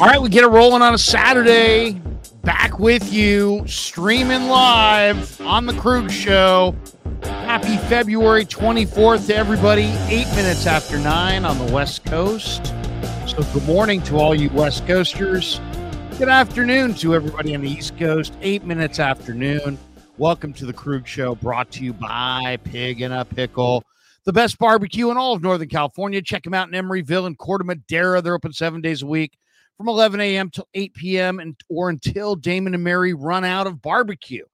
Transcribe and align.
All 0.00 0.06
right, 0.06 0.22
we 0.22 0.30
get 0.30 0.44
it 0.44 0.46
rolling 0.46 0.80
on 0.80 0.94
a 0.94 0.98
Saturday. 0.98 2.00
Back 2.42 2.78
with 2.78 3.12
you, 3.12 3.62
streaming 3.66 4.48
live 4.48 5.38
on 5.42 5.66
the 5.66 5.74
Krueg 5.74 6.10
Show. 6.10 6.74
Happy 7.22 7.76
February 7.86 8.46
24th 8.46 9.26
to 9.26 9.36
everybody. 9.36 9.92
Eight 10.08 10.26
minutes 10.28 10.66
after 10.66 10.98
nine 10.98 11.44
on 11.44 11.58
the 11.58 11.70
West 11.70 12.06
Coast. 12.06 12.68
So, 13.26 13.42
good 13.52 13.66
morning 13.66 14.02
to 14.04 14.16
all 14.16 14.34
you 14.34 14.48
West 14.48 14.86
Coasters. 14.86 15.60
Good 16.16 16.30
afternoon 16.30 16.94
to 16.94 17.14
everybody 17.14 17.54
on 17.54 17.60
the 17.60 17.70
East 17.70 17.98
Coast. 17.98 18.32
Eight 18.40 18.64
minutes 18.64 18.98
after 18.98 19.34
noon. 19.34 19.78
Welcome 20.16 20.54
to 20.54 20.64
the 20.64 20.72
Krueg 20.72 21.04
Show, 21.04 21.34
brought 21.34 21.70
to 21.72 21.84
you 21.84 21.92
by 21.92 22.56
Pig 22.64 23.02
and 23.02 23.12
a 23.12 23.26
Pickle, 23.26 23.84
the 24.24 24.32
best 24.32 24.58
barbecue 24.58 25.10
in 25.10 25.18
all 25.18 25.34
of 25.34 25.42
Northern 25.42 25.68
California. 25.68 26.22
Check 26.22 26.44
them 26.44 26.54
out 26.54 26.72
in 26.72 26.74
Emeryville 26.74 27.26
and 27.26 27.36
Corte 27.36 27.66
Madera. 27.66 28.22
They're 28.22 28.34
open 28.34 28.54
seven 28.54 28.80
days 28.80 29.02
a 29.02 29.06
week 29.06 29.36
from 29.80 29.88
11 29.88 30.20
a.m. 30.20 30.50
till 30.50 30.68
8 30.74 30.92
p.m. 30.92 31.40
and 31.40 31.56
or 31.70 31.88
until 31.88 32.36
Damon 32.36 32.74
and 32.74 32.84
Mary 32.84 33.14
run 33.14 33.46
out 33.46 33.66
of 33.66 33.80
barbecue. 33.80 34.44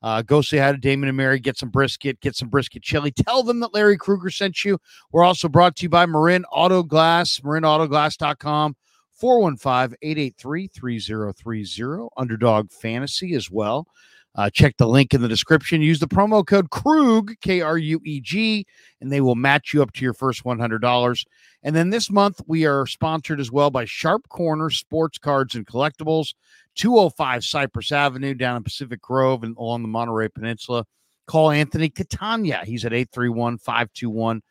Uh, 0.00 0.22
go 0.22 0.40
say 0.40 0.56
hi 0.56 0.72
to 0.72 0.78
Damon 0.78 1.10
and 1.10 1.16
Mary, 1.18 1.38
get 1.38 1.58
some 1.58 1.68
brisket, 1.68 2.18
get 2.22 2.34
some 2.34 2.48
brisket 2.48 2.82
chili. 2.82 3.10
Tell 3.10 3.42
them 3.42 3.60
that 3.60 3.74
Larry 3.74 3.98
Krueger 3.98 4.30
sent 4.30 4.64
you. 4.64 4.78
We're 5.12 5.24
also 5.24 5.46
brought 5.46 5.76
to 5.76 5.82
you 5.82 5.90
by 5.90 6.06
Marin 6.06 6.46
Auto 6.46 6.82
Glass, 6.82 7.38
marinautoglass.com, 7.40 8.74
415-883-3030, 9.22 12.08
Underdog 12.16 12.72
Fantasy 12.72 13.34
as 13.34 13.50
well. 13.50 13.86
Uh, 14.34 14.48
check 14.48 14.78
the 14.78 14.88
link 14.88 15.12
in 15.12 15.20
the 15.20 15.28
description. 15.28 15.82
Use 15.82 16.00
the 16.00 16.08
promo 16.08 16.46
code 16.46 16.70
Krueg, 16.70 17.38
K 17.42 17.60
R 17.60 17.76
U 17.76 18.00
E 18.04 18.20
G, 18.20 18.66
and 19.00 19.12
they 19.12 19.20
will 19.20 19.34
match 19.34 19.74
you 19.74 19.82
up 19.82 19.92
to 19.92 20.02
your 20.02 20.14
first 20.14 20.44
$100. 20.44 21.24
And 21.62 21.76
then 21.76 21.90
this 21.90 22.10
month, 22.10 22.40
we 22.46 22.64
are 22.64 22.86
sponsored 22.86 23.40
as 23.40 23.52
well 23.52 23.70
by 23.70 23.84
Sharp 23.84 24.26
Corner 24.28 24.70
Sports 24.70 25.18
Cards 25.18 25.54
and 25.54 25.66
Collectibles, 25.66 26.32
205 26.76 27.44
Cypress 27.44 27.92
Avenue 27.92 28.34
down 28.34 28.56
in 28.56 28.64
Pacific 28.64 29.02
Grove 29.02 29.44
and 29.44 29.56
along 29.58 29.82
the 29.82 29.88
Monterey 29.88 30.28
Peninsula. 30.28 30.86
Call 31.26 31.50
Anthony 31.50 31.90
Catania. 31.90 32.62
He's 32.64 32.84
at 32.84 32.92
831 32.92 33.58
521 33.58 34.42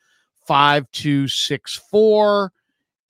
5264 0.48 2.52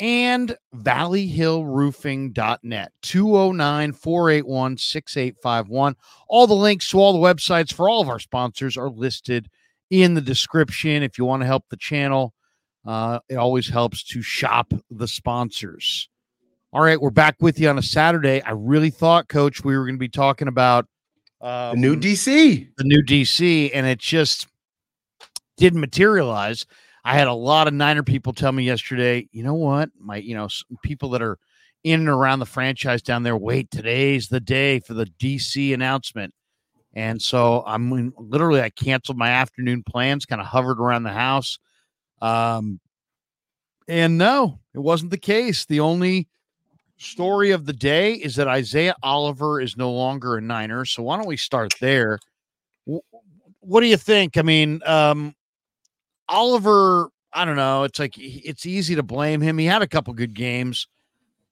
and 0.02 0.58
valleyhillroofing.net 0.76 2.92
209-481-6851 3.04 5.96
all 6.28 6.48
the 6.48 6.56
links 6.56 6.90
to 6.90 7.00
all 7.00 7.14
the 7.14 7.20
websites 7.20 7.72
for 7.72 7.88
all 7.88 8.02
of 8.02 8.10
our 8.10 8.18
sponsors 8.18 8.76
are 8.76 8.90
listed 8.90 9.48
in 9.92 10.16
the 10.16 10.22
description. 10.22 11.04
If 11.04 11.20
you 11.20 11.26
want 11.26 11.44
to 11.44 11.46
help 11.46 11.66
the 11.70 11.78
channel 11.78 12.34
uh, 12.86 13.20
it 13.30 13.36
always 13.36 13.70
helps 13.70 14.04
to 14.06 14.24
shop 14.24 14.74
the 14.90 15.08
sponsors. 15.08 16.10
All 16.74 16.82
right 16.82 17.00
we're 17.00 17.12
back 17.12 17.36
with 17.40 17.60
you 17.60 17.70
on 17.70 17.78
a 17.78 17.84
saturday. 17.84 18.42
I 18.42 18.52
really 18.52 18.90
thought 18.90 19.30
coach 19.30 19.64
we 19.64 19.78
were 19.78 19.86
going 19.86 19.96
to 19.96 20.00
be 20.00 20.10
talking 20.10 20.48
about 20.48 20.88
um, 21.42 21.80
the 21.80 21.82
new 21.82 21.96
dc 21.96 22.70
the 22.78 22.84
new 22.84 23.04
dc 23.04 23.70
and 23.74 23.86
it 23.86 24.00
just 24.00 24.48
didn't 25.58 25.80
materialize 25.80 26.66
I 27.04 27.16
had 27.16 27.28
a 27.28 27.34
lot 27.34 27.68
of 27.68 27.74
Niner 27.74 28.04
people 28.04 28.34
tell 28.34 28.52
me 28.52 28.64
yesterday, 28.64 29.28
you 29.32 29.44
know 29.44 29.56
what? 29.56 29.90
My, 30.00 30.18
you 30.18 30.36
know, 30.36 30.48
people 30.84 31.10
that 31.10 31.22
are 31.22 31.38
in 31.84 32.02
and 32.02 32.10
around 32.10 32.40
the 32.40 32.46
franchise 32.46 33.02
down 33.02 33.24
there, 33.24 33.38
wait, 33.38 33.72
today's 33.72 34.28
the 34.28 34.40
day 34.40 34.80
for 34.80 34.94
the 34.94 35.08
DC 35.20 35.74
announcement. 35.74 36.34
And 36.94 37.22
so 37.22 37.64
I'm 37.66 38.14
literally, 38.18 38.62
I 38.62 38.70
canceled 38.70 39.18
my 39.18 39.30
afternoon 39.30 39.84
plans, 39.84 40.26
kind 40.26 40.42
of 40.42 40.48
hovered 40.48 40.80
around 40.80 41.04
the 41.04 41.14
house. 41.14 41.58
Um, 42.22 42.80
and 43.88 44.18
no, 44.18 44.60
it 44.76 44.80
wasn't 44.80 45.12
the 45.12 45.18
case. 45.18 45.66
The 45.66 45.80
only 45.80 46.28
story 46.98 47.52
of 47.52 47.66
the 47.66 47.74
day 47.74 48.14
is 48.14 48.36
that 48.36 48.48
Isaiah 48.48 48.96
Oliver 49.02 49.60
is 49.60 49.76
no 49.76 49.92
longer 49.92 50.38
a 50.38 50.42
Niner. 50.42 50.86
So 50.86 51.02
why 51.04 51.18
don't 51.18 51.28
we 51.28 51.38
start 51.38 51.74
there? 51.82 52.20
What 52.86 53.82
do 53.82 53.88
you 53.88 53.98
think? 53.98 54.38
I 54.38 54.44
mean, 54.44 54.82
um, 54.86 55.34
Oliver, 56.32 57.10
I 57.34 57.46
don't 57.46 57.56
know. 57.56 57.84
It's 57.84 58.00
like 58.00 58.14
it's 58.18 58.66
easy 58.66 58.96
to 58.96 59.04
blame 59.04 59.42
him. 59.42 59.58
He 59.58 59.66
had 59.66 59.82
a 59.82 59.88
couple 59.88 60.14
good 60.14 60.34
games. 60.34 60.88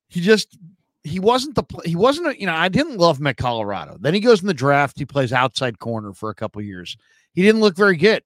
He 0.08 0.22
just 0.22 0.58
he 1.04 1.20
wasn't 1.20 1.56
the 1.56 1.64
he 1.86 1.96
wasn't 1.96 2.28
a, 2.28 2.40
you 2.40 2.46
know 2.46 2.54
I 2.54 2.70
didn't 2.70 2.98
love 2.98 3.20
him 3.20 3.28
at 3.28 3.38
Colorado. 3.38 3.98
Then 4.00 4.14
he 4.14 4.20
goes 4.20 4.42
in 4.42 4.48
the 4.48 4.54
draft. 4.54 4.98
He 4.98 5.06
plays 5.06 5.34
outside 5.34 5.80
corner 5.80 6.14
for 6.14 6.30
a 6.30 6.36
couple 6.36 6.62
years. 6.62 6.98
He 7.34 7.42
didn't 7.42 7.62
look 7.62 7.76
very 7.76 7.98
good. 7.98 8.24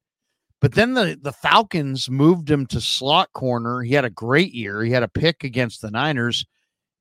But 0.61 0.73
then 0.73 0.93
the 0.93 1.19
the 1.21 1.33
Falcons 1.33 2.09
moved 2.09 2.49
him 2.49 2.65
to 2.67 2.79
slot 2.79 3.33
corner. 3.33 3.81
He 3.81 3.93
had 3.93 4.05
a 4.05 4.09
great 4.09 4.53
year. 4.53 4.83
He 4.83 4.91
had 4.91 5.03
a 5.03 5.09
pick 5.09 5.43
against 5.43 5.81
the 5.81 5.91
Niners. 5.91 6.45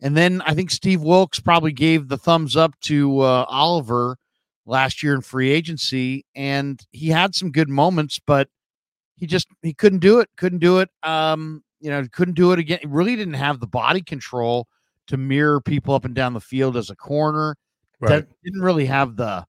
And 0.00 0.16
then 0.16 0.42
I 0.42 0.54
think 0.54 0.72
Steve 0.72 1.02
Wilks 1.02 1.38
probably 1.38 1.70
gave 1.70 2.08
the 2.08 2.19
thumbs 2.19 2.56
up 2.56 2.78
to 2.80 3.20
uh, 3.20 3.44
Oliver 3.48 4.16
last 4.66 5.02
year 5.02 5.14
in 5.14 5.20
free 5.20 5.50
agency, 5.50 6.24
and 6.34 6.80
he 6.90 7.08
had 7.08 7.34
some 7.34 7.52
good 7.52 7.69
moments, 7.69 8.20
but 8.26 8.48
he 9.17 9.27
just 9.27 9.49
he 9.62 9.73
couldn't 9.73 10.00
do 10.00 10.21
it 10.21 10.28
couldn't 10.37 10.59
do 10.59 10.78
it 10.78 10.89
um 11.03 11.62
you 11.81 11.91
know 11.91 12.06
couldn't 12.12 12.34
do 12.34 12.53
it 12.53 12.59
again 12.59 12.78
he 12.81 12.87
really 12.87 13.17
didn't 13.17 13.34
have 13.34 13.61
the 13.61 13.67
body 13.67 14.00
control 14.00 14.67
to 15.06 15.17
mirror 15.17 15.61
people 15.61 15.95
up 15.95 16.05
and 16.05 16.15
down 16.15 16.33
the 16.33 16.41
field 16.41 16.77
as 16.77 16.91
a 16.91 16.97
corner 16.97 17.56
right. 18.00 18.11
that 18.11 18.28
didn't 18.45 18.62
really 18.62 18.87
have 18.87 19.17
the 19.17 19.45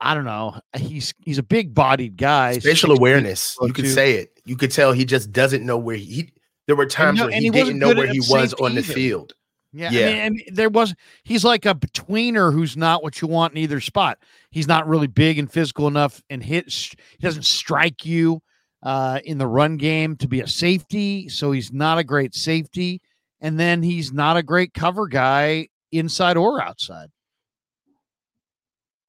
i 0.00 0.14
don't 0.14 0.24
know 0.24 0.58
he's 0.76 1.14
he's 1.24 1.38
a 1.38 1.42
big 1.42 1.74
bodied 1.74 2.16
guy 2.16 2.58
spatial 2.58 2.92
awareness 2.92 3.56
you 3.62 3.72
could 3.72 3.88
say 3.88 4.14
it 4.14 4.40
you 4.44 4.56
could 4.56 4.70
tell 4.70 4.92
he 4.92 5.04
just 5.04 5.32
doesn't 5.32 5.64
know 5.64 5.78
where 5.78 5.96
he 5.96 6.32
there 6.66 6.76
were 6.76 6.86
times 6.86 7.20
where 7.20 7.30
he, 7.30 7.44
he 7.44 7.50
didn't 7.50 7.78
know 7.78 7.94
where 7.94 8.06
he 8.06 8.20
was 8.20 8.52
on 8.54 8.74
the 8.74 8.82
field 8.82 9.34
yeah, 9.76 9.90
yeah. 9.90 10.06
I 10.06 10.30
mean, 10.30 10.42
and 10.48 10.56
there 10.56 10.70
was 10.70 10.94
he's 11.24 11.44
like 11.44 11.66
a 11.66 11.74
betweener 11.74 12.50
who's 12.50 12.78
not 12.78 13.02
what 13.02 13.20
you 13.20 13.28
want 13.28 13.52
in 13.52 13.58
either 13.58 13.78
spot. 13.80 14.18
He's 14.50 14.66
not 14.66 14.88
really 14.88 15.06
big 15.06 15.38
and 15.38 15.52
physical 15.52 15.86
enough 15.86 16.22
and 16.30 16.42
hit. 16.42 16.72
He 16.72 16.96
doesn't 17.20 17.44
strike 17.44 18.06
you 18.06 18.40
uh, 18.86 19.18
in 19.24 19.36
the 19.36 19.46
run 19.48 19.76
game 19.76 20.14
to 20.14 20.28
be 20.28 20.40
a 20.40 20.46
safety. 20.46 21.28
So 21.28 21.50
he's 21.50 21.72
not 21.72 21.98
a 21.98 22.04
great 22.04 22.36
safety. 22.36 23.02
And 23.40 23.58
then 23.58 23.82
he's 23.82 24.12
not 24.12 24.36
a 24.36 24.44
great 24.44 24.74
cover 24.74 25.08
guy 25.08 25.68
inside 25.90 26.36
or 26.36 26.62
outside. 26.62 27.08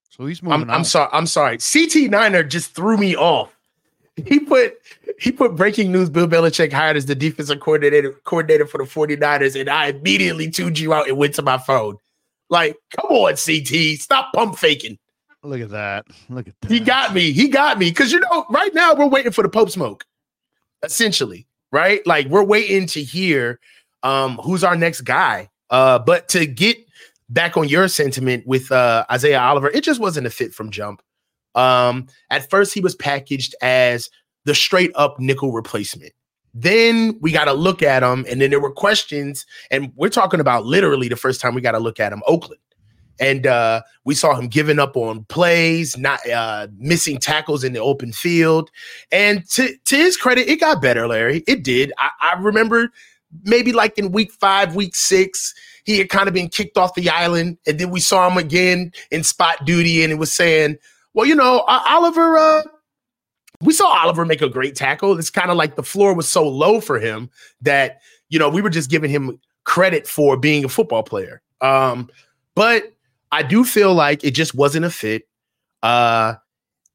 So 0.10 0.26
he's 0.26 0.42
moving. 0.42 0.64
I'm, 0.64 0.72
I'm 0.72 0.84
sorry. 0.84 1.10
I'm 1.14 1.28
sorry. 1.28 1.60
CT 1.60 2.10
Niner 2.10 2.42
just 2.42 2.74
threw 2.74 2.98
me 2.98 3.16
off. 3.16 3.56
He 4.16 4.40
put 4.40 4.80
he 5.20 5.32
put 5.32 5.56
breaking 5.56 5.92
news. 5.92 6.10
Bill 6.10 6.28
Belichick 6.28 6.74
hired 6.74 6.98
as 6.98 7.06
the 7.06 7.14
defensive 7.14 7.60
coordinator 7.60 8.14
coordinator 8.24 8.66
for 8.66 8.80
the 8.80 8.86
49ers, 8.86 9.60
and 9.60 9.70
I 9.70 9.90
immediately 9.90 10.50
tuned 10.50 10.80
you 10.80 10.92
out 10.92 11.08
and 11.08 11.18
went 11.18 11.36
to 11.36 11.44
my 11.44 11.60
phone. 11.60 11.98
Like, 12.50 12.78
come 13.00 13.12
on, 13.12 13.36
CT, 13.36 14.00
stop 14.00 14.34
pump 14.34 14.58
faking. 14.58 14.98
Look 15.48 15.62
at 15.62 15.70
that. 15.70 16.06
Look 16.30 16.50
at 16.50 16.56
that. 16.62 16.70
He 16.70 16.82
got 16.82 17.14
me. 17.14 17.32
He 17.32 17.48
got 17.48 17.80
me. 17.80 17.90
Because, 17.90 18.12
you 18.12 18.20
know, 18.20 18.46
right 18.50 18.74
now 18.74 18.94
we're 18.94 19.08
waiting 19.08 19.32
for 19.32 19.44
the 19.44 19.50
Pope 19.50 19.70
smoke, 19.70 20.06
essentially, 20.84 21.48
right? 21.72 22.06
Like 22.06 22.28
we're 22.28 22.44
waiting 22.44 22.86
to 22.88 23.02
hear 23.02 23.60
um, 24.04 24.38
who's 24.44 24.66
our 24.66 24.76
next 24.76 25.02
guy. 25.02 25.50
Uh, 25.70 26.00
but 26.00 26.28
to 26.30 26.46
get 26.46 26.78
back 27.30 27.56
on 27.56 27.70
your 27.70 27.88
sentiment 27.88 28.46
with 28.46 28.72
uh, 28.74 29.06
Isaiah 29.10 29.40
Oliver, 29.40 29.70
it 29.70 29.86
just 29.86 30.02
wasn't 30.02 30.28
a 30.28 30.30
fit 30.30 30.54
from 30.54 30.70
jump. 30.70 31.02
Um, 31.56 32.08
at 32.30 32.50
first, 32.50 32.74
he 32.74 32.82
was 32.82 32.96
packaged 32.96 33.56
as 33.62 34.10
the 34.44 34.54
straight 34.54 34.92
up 34.96 35.18
nickel 35.18 35.54
replacement. 35.54 36.12
Then 36.54 37.18
we 37.22 37.32
got 37.32 37.46
to 37.46 37.54
look 37.54 37.82
at 37.82 38.04
him, 38.04 38.26
and 38.30 38.42
then 38.42 38.50
there 38.50 38.60
were 38.60 38.72
questions, 38.72 39.46
and 39.72 39.94
we're 39.96 40.10
talking 40.10 40.40
about 40.40 40.66
literally 40.66 41.08
the 41.08 41.16
first 41.16 41.40
time 41.40 41.56
we 41.56 41.62
got 41.62 41.72
to 41.72 41.80
look 41.80 42.00
at 42.00 42.12
him, 42.12 42.22
Oakland 42.28 42.60
and 43.20 43.48
uh, 43.48 43.82
we 44.04 44.16
saw 44.16 44.36
him 44.36 44.48
giving 44.48 44.80
up 44.80 44.96
on 44.96 45.26
plays, 45.26 45.98
not 45.98 46.28
uh, 46.30 46.68
missing 46.78 47.18
tackles 47.18 47.64
in 47.64 47.74
the 47.74 47.80
open 47.80 48.12
field. 48.12 48.72
And 49.12 49.48
to 49.52 49.76
to 49.86 49.96
his 49.96 50.18
credit, 50.18 50.48
it 50.48 50.60
got 50.60 50.82
better, 50.82 51.08
Larry. 51.08 51.44
It 51.48 51.64
did. 51.64 51.92
I, 51.98 52.10
I 52.22 52.40
remember 52.40 52.92
maybe 53.44 53.74
like 53.74 53.98
in 53.98 54.12
week 54.12 54.32
five, 54.32 54.76
week 54.76 54.96
six, 54.96 55.54
he 55.84 55.98
had 55.98 56.10
kind 56.10 56.28
of 56.28 56.34
been 56.34 56.50
kicked 56.50 56.78
off 56.78 56.96
the 56.96 57.10
island, 57.10 57.58
and 57.66 57.80
then 57.80 57.90
we 57.90 58.00
saw 58.00 58.30
him 58.30 58.38
again 58.38 58.92
in 59.12 59.24
spot 59.24 59.66
duty, 59.66 60.04
and 60.04 60.12
it 60.12 60.18
was 60.18 60.32
saying, 60.32 60.78
"Well, 61.14 61.26
you 61.26 61.36
know, 61.36 61.60
uh, 61.68 61.84
Oliver." 61.88 62.38
Uh, 62.38 62.64
we 63.62 63.74
saw 63.74 63.88
Oliver 63.88 64.24
make 64.24 64.44
a 64.44 64.50
great 64.50 64.76
tackle. 64.76 65.18
It's 65.18 65.32
kind 65.32 65.50
of 65.50 65.58
like 65.58 65.76
the 65.76 65.84
floor 65.84 66.14
was 66.14 66.28
so 66.28 66.48
low 66.48 66.80
for 66.80 67.00
him 67.00 67.30
that 67.62 68.02
you 68.30 68.38
know 68.38 68.50
we 68.50 68.62
were 68.62 68.70
just 68.70 68.90
giving 68.90 69.10
him 69.10 69.40
credit 69.64 70.08
for 70.08 70.38
being 70.38 70.64
a 70.64 70.70
football 70.70 71.04
player. 71.04 71.42
Um, 71.62 72.10
but 72.56 72.94
I 73.32 73.44
do 73.44 73.64
feel 73.64 73.94
like 73.94 74.24
it 74.24 74.32
just 74.32 74.56
wasn't 74.56 74.86
a 74.86 74.90
fit. 74.90 75.24
Uh, 75.84 76.36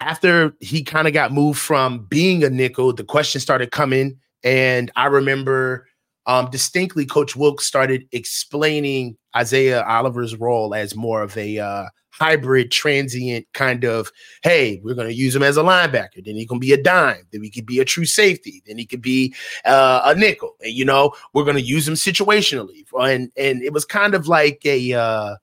after 0.00 0.54
he 0.60 0.82
kind 0.82 1.06
of 1.06 1.14
got 1.14 1.32
moved 1.32 1.60
from 1.60 2.06
being 2.06 2.42
a 2.42 2.50
nickel, 2.50 2.92
the 2.92 3.04
questions 3.04 3.42
started 3.42 3.70
coming. 3.70 4.18
And 4.42 4.90
I 4.96 5.06
remember 5.06 5.86
um, 6.26 6.50
distinctly 6.50 7.06
Coach 7.06 7.36
Wilks 7.36 7.66
started 7.66 8.06
explaining 8.12 9.16
Isaiah 9.36 9.84
Oliver's 9.84 10.36
role 10.36 10.74
as 10.74 10.96
more 10.96 11.22
of 11.22 11.36
a 11.36 11.58
uh, 11.58 11.84
hybrid, 12.10 12.70
transient 12.70 13.46
kind 13.54 13.84
of, 13.84 14.10
hey, 14.42 14.80
we're 14.84 14.94
going 14.94 15.08
to 15.08 15.14
use 15.14 15.34
him 15.34 15.42
as 15.42 15.56
a 15.56 15.62
linebacker. 15.62 16.24
Then 16.24 16.36
he 16.36 16.46
can 16.46 16.58
be 16.58 16.72
a 16.72 16.82
dime. 16.82 17.26
Then 17.32 17.42
he 17.42 17.50
could 17.50 17.66
be 17.66 17.80
a 17.80 17.84
true 17.84 18.04
safety. 18.04 18.62
Then 18.66 18.78
he 18.78 18.86
could 18.86 19.02
be 19.02 19.34
uh, 19.64 20.02
a 20.04 20.14
nickel. 20.14 20.56
And, 20.62 20.72
you 20.72 20.84
know, 20.84 21.12
we're 21.32 21.44
going 21.44 21.56
to 21.56 21.62
use 21.62 21.88
him 21.88 21.94
situationally. 21.94 22.84
And 23.00 23.30
and 23.36 23.62
it 23.62 23.72
was 23.72 23.84
kind 23.84 24.14
of 24.14 24.28
like 24.28 24.60
a 24.64 24.92
uh, 24.92 25.36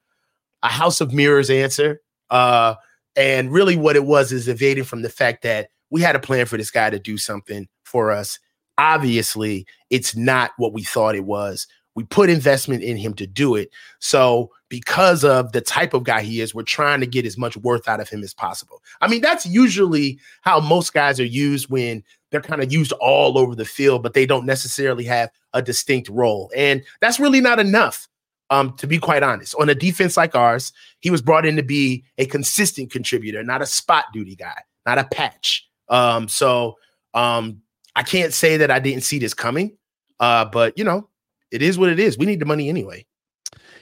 a 0.64 0.68
House 0.70 1.02
of 1.02 1.14
Mirrors 1.14 1.50
answer. 1.50 2.02
Uh, 2.30 2.76
and 3.16 3.52
really, 3.52 3.76
what 3.76 3.96
it 3.96 4.06
was 4.06 4.32
is 4.32 4.48
evading 4.48 4.84
from 4.84 5.02
the 5.02 5.10
fact 5.10 5.42
that 5.44 5.70
we 5.90 6.02
had 6.02 6.16
a 6.16 6.20
plan 6.20 6.46
for 6.46 6.58
this 6.58 6.72
guy 6.72 6.90
to 6.90 7.00
do 7.00 7.18
something 7.18 7.68
for 7.84 8.12
us. 8.12 8.40
Obviously, 8.78 9.66
it's 9.90 10.16
not 10.16 10.52
what 10.58 10.74
we 10.74 10.84
thought 10.84 11.16
it 11.16 11.26
was. 11.26 11.68
We 11.96 12.04
put 12.06 12.30
investment 12.30 12.84
in 12.84 12.96
him 12.96 13.14
to 13.16 13.28
do 13.28 13.56
it. 13.56 13.72
So, 14.00 14.52
because 14.70 15.24
of 15.24 15.52
the 15.52 15.62
type 15.62 15.94
of 15.94 16.04
guy 16.04 16.22
he 16.22 16.40
is, 16.40 16.54
we're 16.54 16.64
trying 16.64 17.00
to 17.02 17.08
get 17.08 17.26
as 17.26 17.38
much 17.38 17.58
worth 17.58 17.88
out 17.90 18.00
of 18.00 18.08
him 18.08 18.24
as 18.24 18.34
possible. 18.34 18.82
I 19.02 19.08
mean, 19.08 19.22
that's 19.22 19.46
usually 19.46 20.20
how 20.42 20.60
most 20.60 20.94
guys 20.94 21.20
are 21.20 21.26
used 21.26 21.70
when 21.70 22.04
they're 22.32 22.42
kind 22.42 22.62
of 22.62 22.72
used 22.72 22.92
all 22.94 23.38
over 23.38 23.56
the 23.56 23.66
field, 23.66 24.04
but 24.04 24.14
they 24.14 24.26
don't 24.26 24.46
necessarily 24.46 25.04
have 25.06 25.32
a 25.54 25.62
distinct 25.62 26.08
role. 26.10 26.52
And 26.56 26.84
that's 27.02 27.20
really 27.20 27.42
not 27.42 27.60
enough. 27.60 28.08
Um, 28.52 28.76
to 28.78 28.88
be 28.88 28.98
quite 28.98 29.22
honest, 29.22 29.54
on 29.60 29.70
a 29.70 29.76
defense 29.76 30.18
like 30.18 30.36
ours, 30.36 30.74
he 31.02 31.12
was 31.12 31.22
brought 31.22 31.46
in 31.46 31.56
to 31.58 31.64
be 31.64 32.04
a 32.18 32.26
consistent 32.26 32.92
contributor, 32.92 33.44
not 33.44 33.62
a 33.62 33.66
spot 33.68 34.06
duty 34.12 34.36
guy, 34.36 34.64
not 34.88 34.98
a 34.98 35.04
patch. 35.04 35.68
Um, 35.88 36.28
so 36.28 36.76
um, 37.14 37.62
I 37.96 38.04
can't 38.04 38.34
say 38.34 38.58
that 38.58 38.72
I 38.72 38.80
didn't 38.80 39.04
see 39.04 39.20
this 39.20 39.34
coming. 39.34 39.78
Uh, 40.20 40.46
but 40.46 40.78
you 40.78 40.84
know, 40.84 41.10
it 41.52 41.62
is 41.62 41.78
what 41.78 41.90
it 41.90 42.00
is. 42.00 42.18
We 42.18 42.26
need 42.26 42.40
the 42.40 42.46
money 42.46 42.70
anyway. 42.70 43.06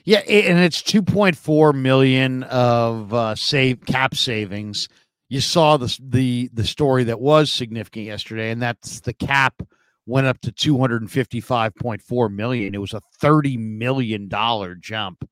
Yeah, 0.03 0.19
and 0.19 0.59
it's 0.59 0.81
2.4 0.81 1.75
million 1.75 2.43
of 2.43 3.13
uh, 3.13 3.35
save 3.35 3.85
cap 3.85 4.15
savings. 4.15 4.87
You 5.27 5.41
saw 5.41 5.75
the 5.75 5.97
the 6.01 6.49
the 6.53 6.63
story 6.63 7.03
that 7.05 7.19
was 7.19 7.51
significant 7.51 8.05
yesterday, 8.05 8.51
and 8.51 8.61
that's 8.61 9.01
the 9.01 9.11
cap 9.11 9.61
went 10.07 10.25
up 10.25 10.39
to 10.41 10.51
255.4 10.51 12.33
million. 12.33 12.73
It 12.73 12.81
was 12.81 12.93
a 12.93 13.01
30 13.19 13.57
million 13.57 14.27
dollar 14.27 14.73
jump. 14.73 15.27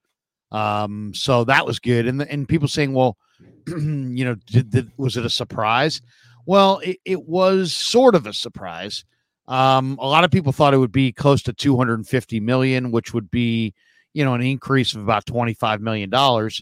Um, 0.52 1.14
so 1.16 1.44
that 1.46 1.66
was 1.66 1.80
good. 1.80 2.08
And 2.08 2.22
and 2.22 2.48
people 2.48 2.68
saying, 2.68 2.94
well, 2.94 3.18
you 3.68 4.24
know, 4.26 4.36
did, 4.46 4.92
was 4.98 5.18
it 5.18 5.26
a 5.26 5.30
surprise? 5.30 6.02
Well, 6.46 6.80
it, 6.80 6.98
it 7.06 7.24
was 7.24 7.74
sort 7.74 8.14
of 8.14 8.28
a 8.28 8.34
surprise. 8.34 9.04
Um, 9.48 9.98
a 10.00 10.08
lot 10.08 10.24
of 10.24 10.32
people 10.32 10.52
thought 10.52 10.74
it 10.74 10.78
would 10.78 10.92
be 10.92 11.12
close 11.12 11.42
to 11.44 11.54
250 11.54 12.40
million, 12.40 12.92
which 12.92 13.14
would 13.14 13.32
be, 13.32 13.74
you 14.14 14.24
know, 14.24 14.34
an 14.34 14.42
increase 14.42 14.94
of 14.94 15.02
about 15.02 15.26
25 15.26 15.82
million 15.82 16.10
dollars. 16.10 16.62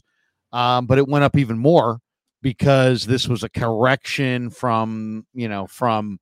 Um, 0.52 0.86
but 0.86 1.00
it 1.00 1.08
went 1.08 1.24
up 1.24 1.36
even 1.36 1.58
more 1.58 2.00
because 2.42 3.06
this 3.06 3.28
was 3.28 3.44
a 3.44 3.50
correction 3.50 4.50
from, 4.50 5.26
you 5.34 5.48
know, 5.48 5.66
from 5.66 6.20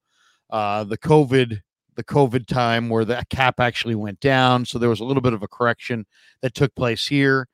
uh, 0.50 0.84
the 0.86 0.98
COVID 0.98 1.60
the 1.96 2.04
COVID 2.04 2.48
time 2.48 2.90
where 2.90 3.06
the 3.06 3.24
cap 3.30 3.60
actually 3.60 3.96
went 3.96 4.20
down. 4.20 4.66
So 4.66 4.80
there 4.80 4.90
was 4.90 5.00
a 5.00 5.06
little 5.06 5.22
bit 5.22 5.34
of 5.34 5.44
a 5.44 5.48
correction 5.48 6.06
that 6.42 6.54
took 6.54 6.74
place 6.76 7.08
here. 7.08 7.48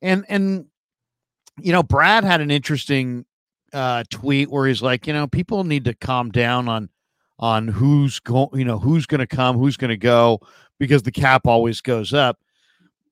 And 0.00 0.24
and 0.28 0.66
you 1.60 1.72
know, 1.72 1.82
Brad 1.82 2.24
had 2.24 2.40
an 2.40 2.50
interesting 2.50 3.26
uh 3.72 4.04
tweet 4.10 4.50
where 4.50 4.66
he's 4.66 4.82
like, 4.82 5.06
you 5.06 5.12
know, 5.12 5.26
people 5.26 5.64
need 5.64 5.84
to 5.84 5.94
calm 5.94 6.30
down 6.30 6.68
on 6.68 6.88
on 7.38 7.68
who's 7.68 8.20
going, 8.20 8.48
you 8.54 8.64
know, 8.64 8.78
who's 8.78 9.06
going 9.06 9.18
to 9.18 9.26
come, 9.26 9.58
who's 9.58 9.76
going 9.76 9.90
to 9.90 9.96
go, 9.96 10.40
because 10.78 11.02
the 11.02 11.10
cap 11.10 11.46
always 11.46 11.80
goes 11.80 12.14
up. 12.14 12.38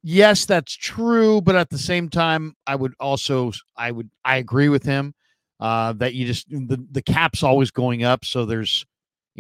Yes, 0.02 0.46
that's 0.46 0.72
true, 0.72 1.40
but 1.42 1.56
at 1.56 1.68
the 1.68 1.78
same 1.78 2.08
time, 2.08 2.54
I 2.66 2.74
would 2.74 2.94
also, 2.98 3.52
I 3.76 3.90
would, 3.90 4.08
I 4.24 4.38
agree 4.38 4.70
with 4.70 4.82
him 4.82 5.14
uh, 5.58 5.92
that 5.94 6.14
you 6.14 6.26
just 6.26 6.48
the 6.48 6.82
the 6.90 7.02
cap's 7.02 7.42
always 7.42 7.70
going 7.70 8.02
up, 8.02 8.24
so 8.24 8.46
there's, 8.46 8.86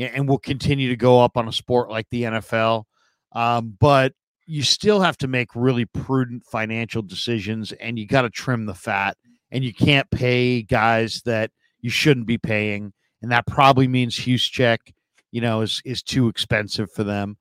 and 0.08 0.28
will 0.28 0.38
continue 0.38 0.88
to 0.88 0.96
go 0.96 1.20
up 1.20 1.36
on 1.36 1.48
a 1.48 1.52
sport 1.52 1.90
like 1.90 2.06
the 2.10 2.24
NFL. 2.24 2.84
Um, 3.32 3.76
but 3.78 4.12
you 4.46 4.62
still 4.62 5.00
have 5.00 5.16
to 5.18 5.28
make 5.28 5.48
really 5.54 5.84
prudent 5.84 6.44
financial 6.44 7.02
decisions, 7.02 7.72
and 7.72 7.98
you 7.98 8.06
got 8.06 8.22
to 8.22 8.30
trim 8.30 8.66
the 8.66 8.74
fat, 8.74 9.16
and 9.50 9.64
you 9.64 9.72
can't 9.72 10.10
pay 10.10 10.62
guys 10.62 11.22
that 11.24 11.50
you 11.80 11.90
shouldn't 11.90 12.26
be 12.26 12.38
paying 12.38 12.92
and 13.22 13.30
that 13.32 13.46
probably 13.46 13.88
means 13.88 14.16
Juszczyk, 14.16 14.78
you 15.30 15.40
know, 15.40 15.60
is 15.60 15.82
is 15.84 16.02
too 16.02 16.28
expensive 16.28 16.90
for 16.92 17.04
them. 17.04 17.36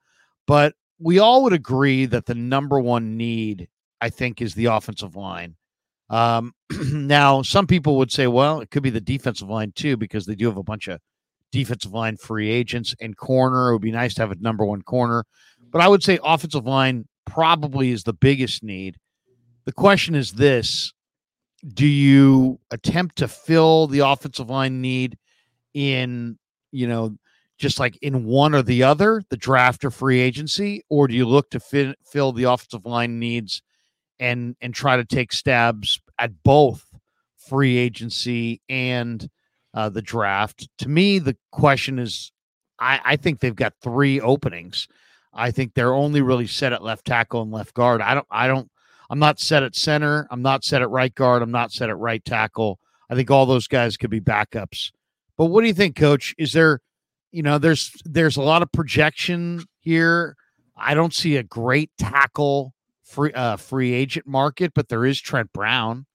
But 0.45 0.75
we 0.99 1.19
all 1.19 1.43
would 1.43 1.53
agree 1.53 2.05
that 2.05 2.25
the 2.25 2.35
number 2.35 2.79
one 2.79 3.15
need, 3.17 3.67
I 4.01 4.09
think, 4.09 4.41
is 4.41 4.53
the 4.53 4.65
offensive 4.65 5.15
line. 5.15 5.55
Um, 6.09 6.53
now, 6.91 7.41
some 7.41 7.67
people 7.67 7.97
would 7.97 8.11
say, 8.11 8.27
well, 8.27 8.59
it 8.59 8.71
could 8.71 8.83
be 8.83 8.89
the 8.89 8.99
defensive 8.99 9.49
line 9.49 9.71
too, 9.73 9.95
because 9.95 10.25
they 10.25 10.35
do 10.35 10.47
have 10.47 10.57
a 10.57 10.63
bunch 10.63 10.87
of 10.87 10.99
defensive 11.51 11.93
line 11.93 12.17
free 12.17 12.49
agents 12.49 12.95
and 12.99 13.17
corner. 13.17 13.69
It 13.69 13.73
would 13.73 13.81
be 13.81 13.91
nice 13.91 14.13
to 14.15 14.21
have 14.21 14.31
a 14.31 14.35
number 14.35 14.65
one 14.65 14.81
corner. 14.81 15.25
But 15.71 15.81
I 15.81 15.87
would 15.87 16.03
say 16.03 16.19
offensive 16.23 16.65
line 16.65 17.07
probably 17.25 17.91
is 17.91 18.03
the 18.03 18.13
biggest 18.13 18.63
need. 18.63 18.97
The 19.65 19.71
question 19.71 20.15
is 20.15 20.33
this 20.33 20.93
do 21.73 21.85
you 21.85 22.59
attempt 22.71 23.17
to 23.17 23.27
fill 23.27 23.87
the 23.87 23.99
offensive 23.99 24.49
line 24.49 24.81
need 24.81 25.17
in 25.73 26.37
you 26.71 26.87
know 26.87 27.15
just 27.57 27.79
like 27.79 27.97
in 27.97 28.23
one 28.23 28.55
or 28.55 28.61
the 28.61 28.83
other, 28.83 29.21
the 29.29 29.37
draft 29.37 29.83
or 29.83 29.91
free 29.91 30.21
agency, 30.21 30.81
or 30.89 31.07
do 31.09 31.13
you 31.13 31.27
look 31.27 31.49
to 31.51 31.59
fill 31.59 32.31
the 32.31 32.45
offensive 32.45 32.85
line 32.85 33.19
needs 33.19 33.61
and 34.19 34.55
and 34.61 34.73
try 34.73 34.95
to 34.95 35.05
take 35.05 35.33
stabs 35.33 35.99
at 36.17 36.31
both 36.43 36.83
free 37.37 37.77
agency 37.77 38.61
and 38.69 39.29
uh, 39.73 39.89
the 39.89 40.01
draft? 40.01 40.67
To 40.79 40.89
me, 40.89 41.19
the 41.19 41.37
question 41.51 41.99
is, 41.99 42.31
I, 42.79 42.99
I 43.03 43.15
think 43.15 43.39
they've 43.39 43.55
got 43.55 43.73
three 43.81 44.21
openings. 44.21 44.87
I 45.33 45.51
think 45.51 45.73
they're 45.73 45.93
only 45.93 46.21
really 46.21 46.47
set 46.47 46.73
at 46.73 46.83
left 46.83 47.05
tackle 47.05 47.41
and 47.41 47.51
left 47.51 47.73
guard. 47.73 48.01
I 48.01 48.13
don't, 48.13 48.27
I 48.31 48.47
don't, 48.47 48.69
I'm 49.09 49.19
not 49.19 49.39
set 49.39 49.63
at 49.63 49.75
center. 49.75 50.27
I'm 50.31 50.41
not 50.41 50.63
set 50.63 50.81
at 50.81 50.89
right 50.89 51.13
guard. 51.13 51.41
I'm 51.41 51.51
not 51.51 51.71
set 51.71 51.89
at 51.89 51.97
right 51.97 52.23
tackle. 52.23 52.79
I 53.09 53.15
think 53.15 53.29
all 53.31 53.45
those 53.45 53.67
guys 53.67 53.97
could 53.97 54.09
be 54.09 54.21
backups 54.21 54.91
but 55.39 55.45
what 55.45 55.61
do 55.61 55.67
you 55.67 55.73
think, 55.73 55.95
Coach? 55.95 56.35
Is 56.37 56.51
there, 56.51 56.81
you 57.31 57.41
know, 57.41 57.57
there's 57.57 57.93
there's 58.03 58.35
a 58.35 58.41
lot 58.41 58.61
of 58.61 58.69
projection 58.73 59.63
here. 59.79 60.35
I 60.75 60.93
don't 60.93 61.13
see 61.13 61.37
a 61.37 61.43
great 61.43 61.91
tackle 61.97 62.73
free 63.05 63.31
uh, 63.31 63.55
free 63.55 63.93
agent 63.93 64.27
market, 64.27 64.73
but 64.75 64.89
there 64.89 65.05
is 65.05 65.19
Trent 65.19 65.51
Brown. 65.53 66.05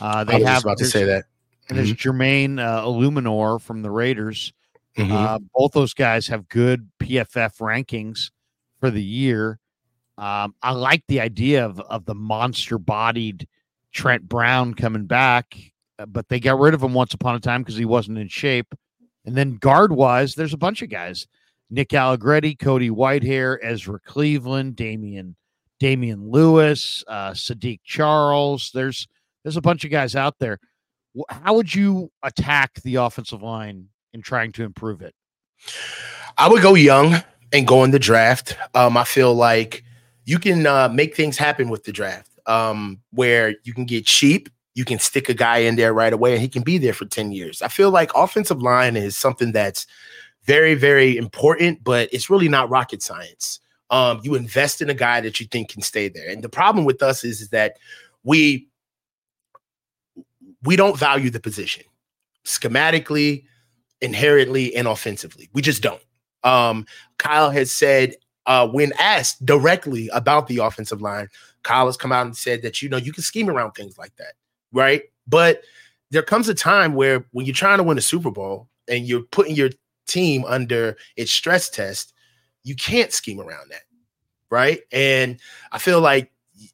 Uh, 0.00 0.24
they 0.24 0.42
have 0.42 0.64
about 0.64 0.78
to 0.78 0.86
say 0.86 1.04
that. 1.04 1.26
And 1.68 1.78
there's 1.78 1.92
mm-hmm. 1.92 2.10
Jermaine 2.10 2.60
uh, 2.60 2.84
Eluemunor 2.84 3.60
from 3.60 3.82
the 3.82 3.90
Raiders. 3.90 4.52
Mm-hmm. 4.96 5.12
Uh, 5.12 5.38
both 5.54 5.72
those 5.72 5.94
guys 5.94 6.26
have 6.28 6.48
good 6.48 6.90
PFF 7.00 7.58
rankings 7.58 8.30
for 8.80 8.90
the 8.90 9.02
year. 9.02 9.58
Um, 10.16 10.54
I 10.62 10.72
like 10.72 11.02
the 11.08 11.20
idea 11.20 11.64
of 11.64 11.80
of 11.80 12.04
the 12.04 12.14
monster 12.14 12.78
bodied 12.78 13.48
Trent 13.92 14.28
Brown 14.28 14.74
coming 14.74 15.06
back. 15.06 15.56
Uh, 15.98 16.06
but 16.06 16.28
they 16.28 16.38
got 16.40 16.58
rid 16.58 16.74
of 16.74 16.82
him 16.82 16.94
once 16.94 17.14
upon 17.14 17.34
a 17.34 17.40
time 17.40 17.62
because 17.62 17.76
he 17.76 17.84
wasn't 17.84 18.18
in 18.18 18.28
shape. 18.28 18.74
And 19.24 19.34
then 19.36 19.56
guard 19.56 19.92
wise, 19.92 20.34
there's 20.34 20.52
a 20.52 20.58
bunch 20.58 20.82
of 20.82 20.90
guys: 20.90 21.26
Nick 21.70 21.94
Allegretti, 21.94 22.54
Cody 22.54 22.90
Whitehair, 22.90 23.58
Ezra 23.62 23.98
Cleveland, 24.00 24.76
Damien 24.76 25.34
Damien 25.80 26.30
Lewis, 26.30 27.02
uh, 27.08 27.30
Saahdiq 27.30 27.80
Charles. 27.84 28.70
There's 28.72 29.08
there's 29.42 29.56
a 29.56 29.62
bunch 29.62 29.84
of 29.84 29.90
guys 29.90 30.14
out 30.14 30.38
there. 30.38 30.58
How 31.28 31.54
would 31.54 31.74
you 31.74 32.10
attack 32.22 32.74
the 32.82 32.96
offensive 32.96 33.42
line 33.42 33.88
in 34.12 34.22
trying 34.22 34.52
to 34.52 34.64
improve 34.64 35.02
it? 35.02 35.14
I 36.36 36.48
would 36.48 36.62
go 36.62 36.74
young 36.74 37.16
and 37.52 37.66
go 37.66 37.84
in 37.84 37.90
the 37.90 37.98
draft. 37.98 38.56
Um, 38.74 38.96
I 38.96 39.04
feel 39.04 39.34
like 39.34 39.84
you 40.24 40.38
can 40.38 40.66
uh, 40.66 40.88
make 40.88 41.14
things 41.14 41.38
happen 41.38 41.68
with 41.68 41.84
the 41.84 41.92
draft, 41.92 42.30
um, 42.46 43.00
where 43.12 43.54
you 43.64 43.72
can 43.72 43.84
get 43.84 44.06
cheap 44.06 44.48
you 44.74 44.84
can 44.84 44.98
stick 44.98 45.28
a 45.28 45.34
guy 45.34 45.58
in 45.58 45.76
there 45.76 45.94
right 45.94 46.12
away 46.12 46.32
and 46.32 46.42
he 46.42 46.48
can 46.48 46.62
be 46.62 46.78
there 46.78 46.92
for 46.92 47.06
10 47.06 47.32
years. 47.32 47.62
I 47.62 47.68
feel 47.68 47.90
like 47.90 48.10
offensive 48.14 48.60
line 48.60 48.96
is 48.96 49.16
something 49.16 49.52
that's 49.52 49.86
very, 50.44 50.74
very 50.74 51.16
important, 51.16 51.82
but 51.84 52.08
it's 52.12 52.28
really 52.28 52.48
not 52.48 52.68
rocket 52.68 53.02
science. 53.02 53.60
Um, 53.90 54.20
you 54.24 54.34
invest 54.34 54.82
in 54.82 54.90
a 54.90 54.94
guy 54.94 55.20
that 55.20 55.40
you 55.40 55.46
think 55.46 55.70
can 55.70 55.82
stay 55.82 56.08
there. 56.08 56.28
And 56.28 56.42
the 56.42 56.48
problem 56.48 56.84
with 56.84 57.02
us 57.02 57.22
is, 57.24 57.40
is 57.40 57.50
that 57.50 57.76
we 58.24 58.66
we 60.64 60.76
don't 60.76 60.98
value 60.98 61.30
the 61.30 61.40
position 61.40 61.84
schematically, 62.44 63.44
inherently, 64.00 64.74
and 64.76 64.86
offensively. 64.86 65.48
We 65.52 65.62
just 65.62 65.82
don't. 65.82 66.02
Um, 66.42 66.86
Kyle 67.18 67.50
has 67.50 67.72
said 67.72 68.16
uh, 68.46 68.68
when 68.68 68.92
asked 68.98 69.44
directly 69.46 70.08
about 70.12 70.46
the 70.48 70.58
offensive 70.58 71.00
line, 71.00 71.28
Kyle 71.62 71.86
has 71.86 71.96
come 71.96 72.12
out 72.12 72.26
and 72.26 72.36
said 72.36 72.62
that 72.62 72.82
you 72.82 72.88
know 72.88 72.98
you 72.98 73.12
can 73.12 73.22
scheme 73.22 73.48
around 73.48 73.72
things 73.72 73.96
like 73.96 74.14
that 74.16 74.34
right? 74.74 75.04
But 75.26 75.62
there 76.10 76.22
comes 76.22 76.50
a 76.50 76.54
time 76.54 76.94
where 76.94 77.24
when 77.30 77.46
you're 77.46 77.54
trying 77.54 77.78
to 77.78 77.84
win 77.84 77.96
a 77.96 78.02
Super 78.02 78.30
Bowl 78.30 78.68
and 78.88 79.06
you're 79.06 79.22
putting 79.22 79.56
your 79.56 79.70
team 80.06 80.44
under 80.46 80.98
its 81.16 81.32
stress 81.32 81.70
test, 81.70 82.12
you 82.64 82.74
can't 82.74 83.12
scheme 83.12 83.40
around 83.40 83.70
that, 83.70 83.84
right? 84.50 84.80
And 84.92 85.40
I 85.72 85.78
feel 85.78 86.00
like 86.00 86.30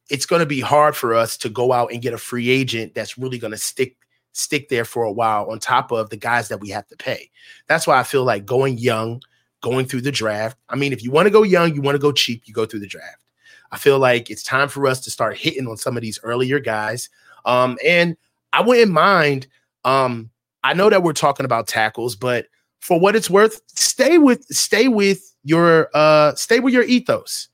it's 0.08 0.26
going 0.26 0.40
to 0.40 0.46
be 0.46 0.60
hard 0.60 0.96
for 0.96 1.14
us 1.14 1.36
to 1.38 1.48
go 1.48 1.72
out 1.72 1.92
and 1.92 2.02
get 2.02 2.14
a 2.14 2.18
free 2.18 2.50
agent 2.50 2.94
that's 2.94 3.18
really 3.18 3.38
going 3.38 3.52
to 3.52 3.58
stick 3.58 3.96
stick 4.32 4.68
there 4.68 4.84
for 4.84 5.02
a 5.04 5.12
while 5.12 5.50
on 5.50 5.58
top 5.58 5.90
of 5.90 6.10
the 6.10 6.16
guys 6.16 6.48
that 6.48 6.60
we 6.60 6.68
have 6.68 6.86
to 6.86 6.96
pay. 6.96 7.30
That's 7.66 7.86
why 7.86 7.98
I 7.98 8.04
feel 8.04 8.24
like 8.24 8.46
going 8.46 8.78
young, 8.78 9.22
going 9.60 9.86
through 9.86 10.02
the 10.02 10.12
draft. 10.12 10.56
I 10.68 10.76
mean, 10.76 10.92
if 10.92 11.02
you 11.02 11.10
want 11.10 11.26
to 11.26 11.30
go 11.30 11.42
young, 11.42 11.74
you 11.74 11.82
want 11.82 11.96
to 11.96 12.00
go 12.00 12.12
cheap, 12.12 12.42
you 12.46 12.54
go 12.54 12.64
through 12.64 12.80
the 12.80 12.86
draft. 12.86 13.24
I 13.72 13.78
feel 13.78 13.98
like 13.98 14.30
it's 14.30 14.42
time 14.42 14.68
for 14.68 14.86
us 14.86 15.00
to 15.00 15.10
start 15.10 15.36
hitting 15.36 15.66
on 15.66 15.76
some 15.76 15.96
of 15.96 16.02
these 16.02 16.18
earlier 16.22 16.58
guys. 16.58 17.08
Um, 17.44 17.78
and 17.84 18.16
I 18.52 18.62
wouldn't 18.62 18.92
mind. 18.92 19.46
Um, 19.84 20.30
I 20.62 20.74
know 20.74 20.90
that 20.90 21.02
we're 21.02 21.12
talking 21.12 21.46
about 21.46 21.68
tackles, 21.68 22.16
but 22.16 22.46
for 22.80 22.98
what 22.98 23.14
it's 23.14 23.30
worth, 23.30 23.60
stay 23.68 24.18
with 24.18 24.44
stay 24.46 24.88
with 24.88 25.34
your 25.44 25.88
uh 25.94 26.34
stay 26.34 26.60
with 26.60 26.74
your 26.74 26.82
ethos. 26.84 27.48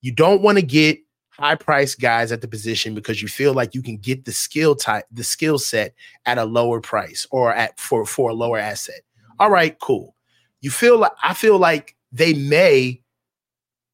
You 0.00 0.12
don't 0.12 0.42
want 0.42 0.58
to 0.58 0.62
get 0.62 0.98
high 1.32 1.54
price 1.54 1.94
guys 1.94 2.30
at 2.30 2.40
the 2.40 2.48
position 2.48 2.94
because 2.94 3.22
you 3.22 3.28
feel 3.28 3.54
like 3.54 3.74
you 3.74 3.82
can 3.82 3.96
get 3.96 4.24
the 4.24 4.32
skill 4.32 4.74
type, 4.74 5.04
the 5.10 5.24
skill 5.24 5.58
set 5.58 5.94
at 6.26 6.38
a 6.38 6.44
lower 6.44 6.80
price 6.80 7.26
or 7.30 7.52
at 7.52 7.78
for 7.78 8.04
for 8.04 8.30
a 8.30 8.34
lower 8.34 8.58
asset. 8.58 9.00
All 9.38 9.50
right, 9.50 9.78
cool. 9.80 10.14
You 10.60 10.70
feel 10.70 10.98
like 10.98 11.12
I 11.22 11.34
feel 11.34 11.58
like 11.58 11.96
they 12.12 12.34
may 12.34 13.00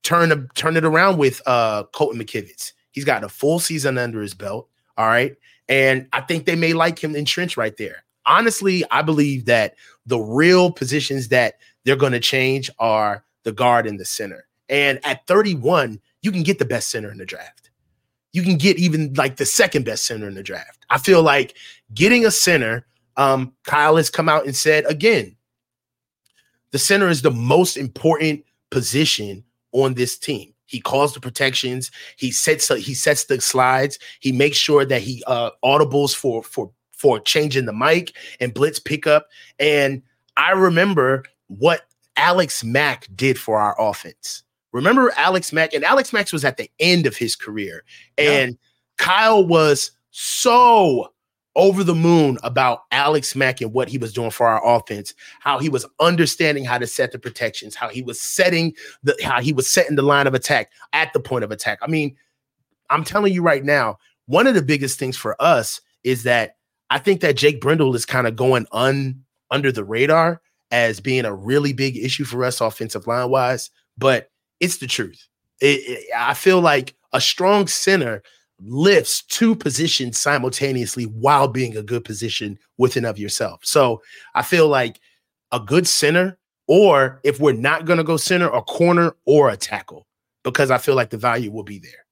turn 0.03 0.33
a, 0.33 0.47
turn 0.55 0.77
it 0.77 0.85
around 0.85 1.19
with 1.19 1.41
uh 1.47 1.85
Colton 1.95 2.21
McKivitz. 2.21 2.73
He's 2.91 3.05
got 3.05 3.25
a 3.25 3.29
full 3.29 3.61
season 3.61 3.99
under 3.99 4.21
his 4.21 4.35
belt. 4.35 4.69
All 4.97 5.07
right. 5.07 5.37
And 5.69 6.09
I 6.13 6.23
think 6.23 6.47
they 6.47 6.57
may 6.57 6.73
like 6.73 7.03
him 7.03 7.15
entrenched 7.15 7.57
right 7.57 7.77
there. 7.77 8.05
Honestly, 8.27 8.85
I 8.91 9.03
believe 9.03 9.45
that 9.45 9.77
the 10.07 10.19
real 10.19 10.73
positions 10.73 11.29
that 11.29 11.55
they're 11.85 11.97
going 11.97 12.13
to 12.13 12.21
change 12.21 12.71
are 12.79 13.25
the 13.45 13.53
guard 13.53 13.87
and 13.87 14.01
the 14.01 14.05
center. 14.05 14.47
And 14.69 14.99
at 15.05 15.27
31, 15.27 16.01
you 16.23 16.33
can 16.33 16.43
get 16.43 16.59
the 16.59 16.65
best 16.65 16.91
center 16.91 17.11
in 17.11 17.19
the 17.19 17.27
draft. 17.27 17.71
You 18.33 18.43
can 18.43 18.57
get 18.57 18.79
even 18.79 19.15
like 19.15 19.37
the 19.37 19.47
second 19.47 19.85
best 19.85 20.05
center 20.05 20.29
in 20.29 20.35
the 20.35 20.43
draft. 20.43 20.85
I 20.91 20.99
feel 20.99 21.23
like 21.23 21.57
getting 21.95 22.27
a 22.27 22.31
center, 22.31 22.87
um, 23.17 23.53
Kyle 23.65 23.97
has 23.97 24.11
come 24.11 24.29
out 24.29 24.45
and 24.45 24.55
said 24.55 24.85
again, 24.87 25.37
the 26.71 26.79
center 26.79 27.09
is 27.09 27.23
the 27.23 27.31
most 27.31 27.77
important 27.77 28.45
position 28.71 29.45
on 29.73 29.95
this 29.95 30.19
team. 30.19 30.53
He 30.67 30.81
calls 30.81 31.15
the 31.15 31.21
protections. 31.21 31.91
He 32.17 32.31
sets 32.31 32.69
he 32.69 32.93
sets 32.95 33.25
the 33.25 33.41
slides. 33.41 33.99
He 34.21 34.33
makes 34.33 34.59
sure 34.59 34.85
that 34.85 35.01
he 35.01 35.23
uh, 35.27 35.51
audibles 35.65 36.15
for 36.15 36.43
for 36.43 36.71
for 36.93 37.19
changing 37.21 37.65
the 37.65 37.73
mic 37.73 38.13
and 38.39 38.53
blitz 38.53 38.79
pickup. 38.79 39.29
And 39.59 40.03
I 40.37 40.51
remember 40.51 41.25
what 41.47 41.87
Alex 42.17 42.63
Mack 42.63 43.09
did 43.15 43.39
for 43.39 43.59
our 43.59 43.81
offense. 43.81 44.43
Remember 44.79 45.13
Alex 45.17 45.53
Mack? 45.53 45.75
And 45.75 45.85
Alex 45.85 46.13
Mack 46.13 46.33
was 46.33 46.45
at 46.45 46.57
the 46.57 46.71
end 46.79 47.07
of 47.07 47.17
his 47.17 47.37
career. 47.37 47.85
And 48.17 48.53
yeah. 48.53 49.05
Kyle 49.05 49.47
was 49.47 49.91
so 50.11 51.13
over 51.57 51.83
the 51.83 51.95
moon 51.95 52.39
about 52.45 52.83
Alex 52.93 53.35
Mack 53.35 53.61
and 53.61 53.73
what 53.73 53.89
he 53.89 53.99
was 53.99 54.13
doing 54.13 54.31
for 54.31 54.47
our 54.47 54.65
offense, 54.65 55.13
how 55.41 55.59
he 55.59 55.69
was 55.69 55.85
understanding 55.99 56.65
how 56.65 56.79
to 56.79 56.87
set 56.87 57.11
the 57.11 57.19
protections, 57.19 57.75
how 57.75 57.89
he 57.89 58.01
was 58.01 58.21
setting 58.21 58.73
the 59.03 59.17
how 59.23 59.41
he 59.41 59.53
was 59.53 59.69
setting 59.69 59.97
the 59.97 60.03
line 60.03 60.29
of 60.29 60.35
attack 60.35 60.71
at 60.93 61.13
the 61.13 61.21
point 61.21 61.45
of 61.45 61.51
attack. 61.51 61.81
I 61.83 61.89
mean, 61.89 62.17
I'm 62.91 63.03
telling 63.03 63.33
you 63.33 63.43
right 63.43 63.65
now, 63.65 63.99
one 64.27 64.47
of 64.47 64.55
the 64.55 64.63
biggest 64.63 64.99
things 64.99 65.17
for 65.17 65.41
us 65.43 65.81
is 66.05 66.23
that 66.23 66.57
I 66.91 66.99
think 66.99 67.21
that 67.23 67.37
Jake 67.37 67.61
Brendel 67.61 67.95
is 67.95 68.07
kind 68.07 68.27
of 68.27 68.37
going 68.37 68.67
un 68.73 69.25
under 69.51 69.73
the 69.73 69.85
radar 69.85 70.41
as 70.71 71.01
being 71.01 71.25
a 71.25 71.35
really 71.35 71.73
big 71.73 71.97
issue 71.97 72.25
for 72.25 72.45
us 72.45 72.61
offensive 72.61 73.07
line 73.07 73.31
wise, 73.31 73.71
but 73.97 74.31
it's 74.61 74.79
the 74.79 74.87
truth. 74.87 75.27
It, 75.61 75.81
it, 75.87 76.07
I 76.17 76.35
feel 76.35 76.61
like 76.61 76.95
a 77.13 77.21
strong 77.21 77.67
center 77.67 78.23
lifts 78.61 79.23
two 79.23 79.55
positions 79.55 80.19
simultaneously 80.19 81.05
while 81.05 81.49
being 81.49 81.77
a 81.77 81.83
good 81.83 82.05
position 82.05 82.59
within 82.77 83.05
of 83.05 83.19
yourself. 83.19 83.61
So 83.65 84.03
I 84.35 84.43
feel 84.43 84.69
like 84.69 85.01
a 85.53 85.61
good 85.61 85.87
center, 85.87 86.39
or 86.67 87.21
if 87.25 87.41
we're 87.41 87.53
not 87.53 87.85
going 87.85 87.99
to 87.99 88.05
go 88.05 88.17
center, 88.17 88.49
a 88.49 88.63
corner 88.63 89.15
or 89.25 89.49
a 89.49 89.57
tackle, 89.57 90.07
because 90.43 90.71
I 90.71 90.79
feel 90.79 90.95
like 90.95 91.11
the 91.11 91.17
value 91.17 91.51
will 91.51 91.63
be 91.63 91.79
there. 91.79 92.05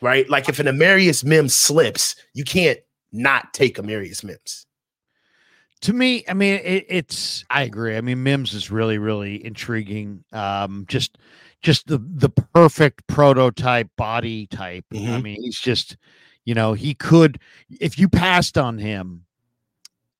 Right. 0.00 0.28
Like 0.28 0.48
if 0.48 0.58
an 0.58 0.66
Amarius 0.66 1.24
Mims 1.24 1.54
slips, 1.54 2.14
you 2.34 2.44
can't 2.44 2.78
not 3.12 3.52
take 3.54 3.78
Amarius 3.78 4.22
Mims. 4.22 4.66
To 5.82 5.92
me, 5.92 6.24
I 6.28 6.34
mean, 6.34 6.60
it, 6.64 6.86
it's. 6.88 7.44
I 7.50 7.62
agree. 7.62 7.96
I 7.96 8.00
mean, 8.00 8.22
Mims 8.24 8.52
is 8.52 8.70
really, 8.70 8.98
really 8.98 9.44
intriguing. 9.44 10.24
Um, 10.32 10.86
just 10.88 11.18
just 11.62 11.86
the 11.86 11.98
the 11.98 12.28
perfect 12.28 13.06
prototype 13.06 13.88
body 13.96 14.46
type. 14.46 14.84
Mm-hmm. 14.92 15.12
I 15.12 15.20
mean, 15.20 15.42
he's 15.42 15.58
just, 15.58 15.96
you 16.44 16.54
know, 16.54 16.72
he 16.72 16.94
could 16.94 17.40
if 17.80 17.98
you 17.98 18.08
passed 18.08 18.56
on 18.56 18.78
him, 18.78 19.24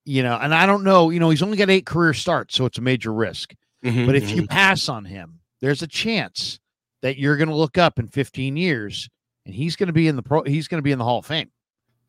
you 0.05 0.23
know, 0.23 0.37
and 0.37 0.55
I 0.55 0.67
don't 0.67 0.85
know, 0.85 1.11
you 1.11 1.21
know, 1.21 1.31
he's 1.31 1.43
only 1.43 1.57
got 1.57 1.71
eight 1.71 1.87
career 1.87 2.15
starts, 2.15 2.55
so 2.55 2.65
it's 2.67 2.79
a 2.79 2.83
major 2.83 3.13
risk. 3.13 3.55
Mm-hmm, 3.85 4.07
but 4.07 4.17
if 4.17 4.25
mm-hmm. 4.25 4.37
you 4.37 4.47
pass 4.47 4.89
on 4.89 5.05
him, 5.05 5.39
there's 5.61 5.83
a 5.83 5.87
chance 5.87 6.59
that 7.03 7.19
you're 7.19 7.37
going 7.37 7.49
to 7.49 7.55
look 7.55 7.79
up 7.79 7.99
in 7.99 8.09
15 8.09 8.57
years 8.57 9.09
and 9.47 9.55
he's 9.55 9.77
going 9.77 9.87
to 9.87 9.93
be 9.93 10.09
in 10.09 10.17
the 10.17 10.23
pro 10.23 10.43
he's 10.43 10.69
going 10.69 10.79
to 10.79 10.83
be 10.83 10.93
in 10.93 10.99
the 10.99 11.05
Hall 11.05 11.19
of 11.19 11.27
Fame. 11.27 11.51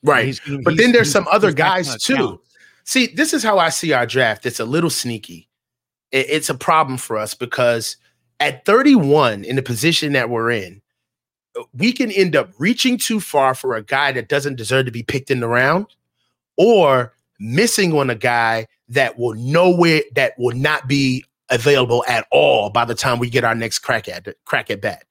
Right. 0.04 0.40
Gonna, 0.46 0.60
but 0.64 0.78
then 0.78 0.92
there's 0.92 1.12
some 1.12 1.28
other 1.32 1.52
guys 1.52 1.96
too. 2.02 2.42
See, 2.86 3.08
this 3.08 3.34
is 3.34 3.44
how 3.44 3.60
I 3.60 3.70
see 3.70 3.94
our 3.94 4.06
draft. 4.06 4.46
It's 4.46 4.60
a 4.60 4.66
little 4.66 4.90
sneaky. 4.90 5.50
It, 6.12 6.28
it's 6.30 6.50
a 6.50 6.56
problem 6.56 6.98
for 6.98 7.18
us 7.18 7.34
because 7.34 7.98
at 8.40 8.66
31 8.66 9.44
in 9.44 9.56
the 9.56 9.62
position 9.62 10.14
that 10.14 10.30
we're 10.30 10.52
in, 10.52 10.82
we 11.74 11.92
can 11.92 12.12
end 12.12 12.36
up 12.36 12.52
reaching 12.58 12.98
too 12.98 13.20
far 13.20 13.54
for 13.54 13.76
a 13.76 13.84
guy 13.84 14.12
that 14.12 14.30
doesn't 14.30 14.56
deserve 14.56 14.86
to 14.86 14.92
be 14.92 15.04
picked 15.04 15.32
in 15.32 15.40
the 15.40 15.48
round 15.48 15.88
or 16.58 17.14
missing 17.40 17.98
on 17.98 18.10
a 18.10 18.16
guy 18.16 18.68
that 18.88 19.18
will 19.18 19.34
nowhere 19.36 20.02
that 20.16 20.34
will 20.38 20.56
not 20.56 20.88
be 20.88 21.24
available 21.50 22.04
at 22.08 22.28
all 22.32 22.70
by 22.70 22.86
the 22.86 22.96
time 22.96 23.20
we 23.20 23.30
get 23.30 23.44
our 23.44 23.56
next 23.56 23.80
crack 23.80 24.08
at 24.08 24.28
crack 24.46 24.70
at 24.70 24.82
bat. 24.82 25.06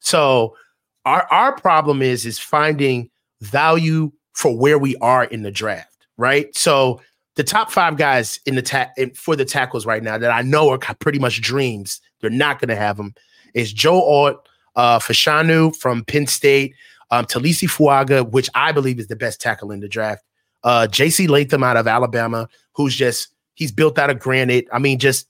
So 0.00 0.56
our 1.04 1.26
our 1.30 1.54
problem 1.54 2.02
is 2.02 2.26
is 2.26 2.38
finding 2.38 3.10
value 3.40 4.12
for 4.32 4.56
where 4.56 4.78
we 4.78 4.96
are 4.96 5.24
in 5.24 5.42
the 5.42 5.50
draft, 5.50 6.06
right? 6.16 6.54
So 6.56 7.00
the 7.36 7.44
top 7.44 7.70
five 7.70 7.96
guys 7.96 8.40
in 8.46 8.54
the 8.54 8.62
ta- 8.62 8.90
for 9.14 9.36
the 9.36 9.44
tackles 9.44 9.86
right 9.86 10.02
now 10.02 10.18
that 10.18 10.30
I 10.30 10.42
know 10.42 10.70
are 10.70 10.78
pretty 10.78 11.18
much 11.18 11.40
dreams. 11.40 12.00
They're 12.24 12.30
not 12.30 12.58
going 12.58 12.70
to 12.70 12.76
have 12.76 12.96
them. 12.96 13.14
It's 13.52 13.72
Joe 13.72 14.02
Alt, 14.02 14.48
uh, 14.76 14.98
Fashanu 14.98 15.76
from 15.76 16.04
Penn 16.04 16.26
State, 16.26 16.74
um, 17.10 17.26
Taliese 17.26 17.68
Fuaga, 17.68 18.28
which 18.28 18.48
I 18.54 18.72
believe 18.72 18.98
is 18.98 19.08
the 19.08 19.16
best 19.16 19.40
tackle 19.40 19.70
in 19.70 19.80
the 19.80 19.88
draft. 19.88 20.24
Uh, 20.62 20.86
J.C. 20.86 21.26
Latham 21.26 21.62
out 21.62 21.76
of 21.76 21.86
Alabama, 21.86 22.48
who's 22.72 22.96
just 22.96 23.28
he's 23.54 23.70
built 23.70 23.98
out 23.98 24.10
of 24.10 24.18
granite. 24.18 24.66
I 24.72 24.78
mean, 24.78 24.98
just 24.98 25.28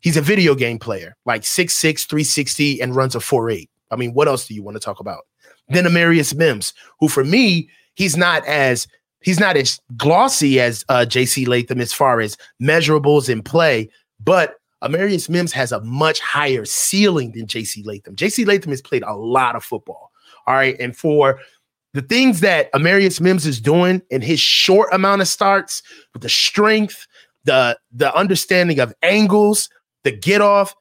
he's 0.00 0.16
a 0.16 0.22
video 0.22 0.54
game 0.54 0.78
player, 0.78 1.16
like 1.26 1.42
6'6", 1.42 2.08
360, 2.08 2.80
and 2.80 2.94
runs 2.94 3.16
a 3.16 3.18
4'8. 3.18 3.68
I 3.90 3.96
mean, 3.96 4.14
what 4.14 4.28
else 4.28 4.46
do 4.46 4.54
you 4.54 4.62
want 4.62 4.76
to 4.76 4.80
talk 4.80 5.00
about? 5.00 5.24
Then 5.68 5.84
Amarius 5.84 6.34
Mims, 6.34 6.72
who 7.00 7.08
for 7.08 7.24
me, 7.24 7.68
he's 7.94 8.16
not 8.16 8.46
as 8.46 8.86
he's 9.20 9.40
not 9.40 9.56
as 9.56 9.80
glossy 9.96 10.60
as 10.60 10.84
uh, 10.88 11.04
JC 11.08 11.46
Latham 11.46 11.80
as 11.80 11.92
far 11.92 12.20
as 12.20 12.36
measurables 12.60 13.28
in 13.28 13.42
play, 13.42 13.90
but 14.22 14.54
Amarius 14.82 15.28
Mims 15.28 15.52
has 15.52 15.72
a 15.72 15.80
much 15.80 16.20
higher 16.20 16.64
ceiling 16.64 17.32
than 17.32 17.46
JC 17.46 17.84
Latham. 17.84 18.16
JC 18.16 18.46
Latham 18.46 18.70
has 18.70 18.82
played 18.82 19.02
a 19.02 19.14
lot 19.14 19.56
of 19.56 19.64
football. 19.64 20.10
All 20.46 20.54
right. 20.54 20.76
And 20.80 20.96
for 20.96 21.38
the 21.94 22.02
things 22.02 22.40
that 22.40 22.72
Amarius 22.72 23.20
Mims 23.20 23.46
is 23.46 23.60
doing 23.60 24.02
in 24.10 24.20
his 24.22 24.40
short 24.40 24.88
amount 24.92 25.22
of 25.22 25.28
starts, 25.28 25.82
with 26.12 26.22
the 26.22 26.28
strength, 26.28 27.06
the 27.44 27.78
the 27.92 28.14
understanding 28.14 28.80
of 28.80 28.94
angles, 29.02 29.68
the 30.04 30.12
get 30.12 30.40
off, 30.40 30.74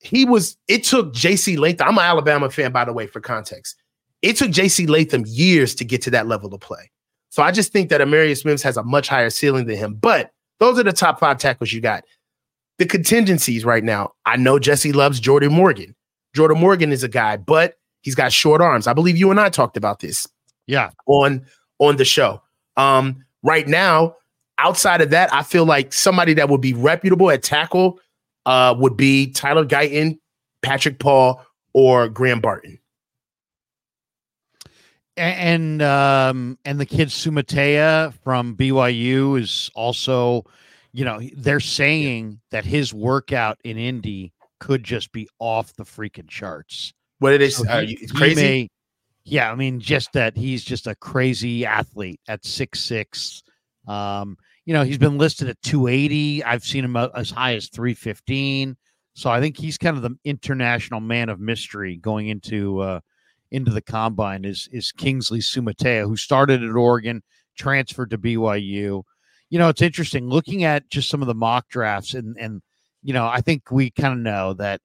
he 0.00 0.24
was. 0.24 0.56
It 0.68 0.84
took 0.84 1.12
JC 1.12 1.58
Latham. 1.58 1.88
I'm 1.88 1.98
an 1.98 2.04
Alabama 2.04 2.50
fan, 2.50 2.72
by 2.72 2.84
the 2.84 2.92
way, 2.92 3.06
for 3.06 3.20
context. 3.20 3.76
It 4.22 4.36
took 4.36 4.50
JC 4.50 4.88
Latham 4.88 5.24
years 5.26 5.74
to 5.76 5.84
get 5.84 6.02
to 6.02 6.10
that 6.10 6.26
level 6.26 6.54
of 6.54 6.60
play. 6.60 6.90
So 7.30 7.42
I 7.42 7.50
just 7.50 7.72
think 7.72 7.90
that 7.90 8.00
Amarius 8.00 8.44
Mims 8.44 8.62
has 8.62 8.76
a 8.76 8.82
much 8.82 9.08
higher 9.08 9.28
ceiling 9.30 9.66
than 9.66 9.76
him. 9.76 9.94
But 9.94 10.30
those 10.60 10.78
are 10.78 10.84
the 10.84 10.92
top 10.92 11.18
five 11.18 11.38
tackles 11.38 11.72
you 11.72 11.80
got. 11.80 12.04
The 12.78 12.86
contingencies 12.86 13.64
right 13.64 13.84
now. 13.84 14.12
I 14.26 14.36
know 14.36 14.58
Jesse 14.58 14.92
loves 14.92 15.20
Jordan 15.20 15.52
Morgan. 15.52 15.94
Jordan 16.34 16.58
Morgan 16.58 16.90
is 16.90 17.04
a 17.04 17.08
guy, 17.08 17.36
but 17.36 17.74
he's 18.02 18.14
got 18.14 18.32
short 18.32 18.60
arms. 18.60 18.86
I 18.86 18.92
believe 18.92 19.16
you 19.16 19.30
and 19.30 19.38
I 19.38 19.48
talked 19.48 19.76
about 19.76 20.00
this. 20.00 20.26
Yeah. 20.66 20.90
On 21.06 21.44
on 21.78 21.96
the 21.96 22.04
show. 22.04 22.42
Um, 22.76 23.24
right 23.42 23.68
now, 23.68 24.16
outside 24.58 25.00
of 25.00 25.10
that, 25.10 25.32
I 25.32 25.42
feel 25.42 25.64
like 25.64 25.92
somebody 25.92 26.34
that 26.34 26.48
would 26.48 26.60
be 26.60 26.74
reputable 26.74 27.30
at 27.30 27.42
tackle 27.42 28.00
uh, 28.46 28.74
would 28.76 28.96
be 28.96 29.30
Tyler 29.30 29.64
Guyton, 29.64 30.18
Patrick 30.62 30.98
Paul, 30.98 31.44
or 31.72 32.08
Graham 32.08 32.40
Barton 32.40 32.78
and 35.16 35.82
um 35.82 36.58
and 36.64 36.80
the 36.80 36.86
kid 36.86 37.08
Suamataia 37.08 38.12
from 38.24 38.56
BYU 38.56 39.40
is 39.40 39.70
also, 39.74 40.44
you 40.94 41.04
know, 41.04 41.20
they're 41.36 41.58
saying 41.58 42.40
that 42.52 42.64
his 42.64 42.94
workout 42.94 43.58
in 43.64 43.76
Indy 43.76 44.32
could 44.60 44.84
just 44.84 45.10
be 45.10 45.28
off 45.40 45.74
the 45.74 45.82
freaking 45.82 46.28
charts. 46.28 46.94
What 47.18 47.32
it 47.32 47.42
is, 47.42 47.56
so 47.56 47.80
he, 47.80 48.06
crazy. 48.14 48.40
May, 48.40 48.68
Yeah, 49.24 49.50
I 49.50 49.56
mean, 49.56 49.80
just 49.80 50.12
that 50.12 50.36
he's 50.36 50.62
just 50.62 50.86
a 50.86 50.94
crazy 50.94 51.66
athlete 51.66 52.20
at 52.28 52.44
six 52.44 52.78
six. 52.80 53.42
Um, 53.88 54.36
you 54.66 54.72
know, 54.72 54.84
he's 54.84 54.96
been 54.96 55.18
listed 55.18 55.48
at 55.48 55.60
280. 55.62 56.44
I've 56.44 56.62
seen 56.62 56.84
him 56.84 56.96
as 56.96 57.30
high 57.30 57.54
as 57.56 57.68
315. 57.68 58.76
So 59.14 59.30
I 59.30 59.40
think 59.40 59.58
he's 59.58 59.76
kind 59.76 59.96
of 59.96 60.02
the 60.02 60.16
international 60.24 61.00
man 61.00 61.28
of 61.28 61.40
mystery 61.40 61.96
going 61.96 62.28
into 62.28 62.78
uh, 62.80 63.00
into 63.50 63.72
the 63.72 63.82
combine. 63.82 64.44
Is 64.44 64.68
is 64.70 64.92
Kingsley 64.92 65.40
Suamataia, 65.40 66.06
who 66.06 66.16
started 66.16 66.62
at 66.62 66.70
Oregon, 66.70 67.20
transferred 67.58 68.10
to 68.10 68.18
BYU. 68.18 69.02
You 69.50 69.58
know, 69.58 69.68
it's 69.68 69.82
interesting 69.82 70.28
looking 70.28 70.64
at 70.64 70.88
just 70.90 71.08
some 71.08 71.22
of 71.22 71.28
the 71.28 71.34
mock 71.34 71.68
drafts, 71.68 72.14
and 72.14 72.36
and 72.38 72.62
you 73.02 73.12
know, 73.12 73.26
I 73.26 73.40
think 73.40 73.70
we 73.70 73.90
kind 73.90 74.14
of 74.14 74.18
know 74.18 74.54
that 74.54 74.80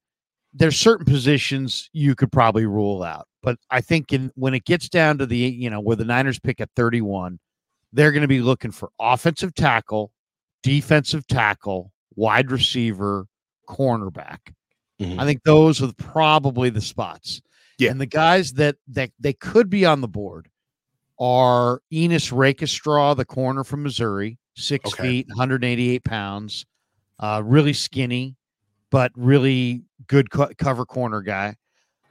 there's 0.53 0.77
certain 0.77 1.05
positions 1.05 1.89
you 1.93 2.15
could 2.15 2.31
probably 2.31 2.65
rule 2.65 3.03
out. 3.03 3.27
But 3.41 3.57
I 3.69 3.81
think 3.81 4.11
in 4.11 4.31
when 4.35 4.53
it 4.53 4.65
gets 4.65 4.89
down 4.89 5.17
to 5.19 5.25
the, 5.25 5.37
you 5.37 5.69
know, 5.69 5.79
where 5.79 5.95
the 5.95 6.05
Niners 6.05 6.39
pick 6.39 6.59
at 6.59 6.69
31, 6.75 7.39
they're 7.93 8.11
going 8.11 8.21
to 8.21 8.27
be 8.27 8.41
looking 8.41 8.71
for 8.71 8.89
offensive 8.99 9.55
tackle, 9.55 10.11
defensive 10.61 11.25
tackle, 11.27 11.91
wide 12.15 12.51
receiver, 12.51 13.27
cornerback. 13.67 14.39
Mm-hmm. 14.99 15.19
I 15.19 15.25
think 15.25 15.43
those 15.43 15.81
are 15.81 15.93
probably 15.97 16.69
the 16.69 16.81
spots. 16.81 17.41
Yeah. 17.77 17.91
And 17.91 18.01
the 18.01 18.05
guys 18.05 18.53
that 18.53 18.75
that 18.89 19.11
they 19.19 19.33
could 19.33 19.69
be 19.69 19.85
on 19.85 20.01
the 20.01 20.07
board 20.07 20.49
are 21.17 21.81
Ennis 21.91 22.31
Rakestraw, 22.31 23.13
the 23.13 23.25
corner 23.25 23.63
from 23.63 23.83
Missouri, 23.83 24.37
six 24.59 24.93
okay. 24.93 25.03
feet, 25.03 25.27
188 25.29 26.03
pounds, 26.03 26.65
uh, 27.19 27.41
really 27.43 27.73
skinny, 27.73 28.35
but 28.91 29.11
really 29.15 29.83
good 30.07 30.31
co- 30.31 30.51
cover 30.57 30.85
corner 30.85 31.21
guy. 31.21 31.55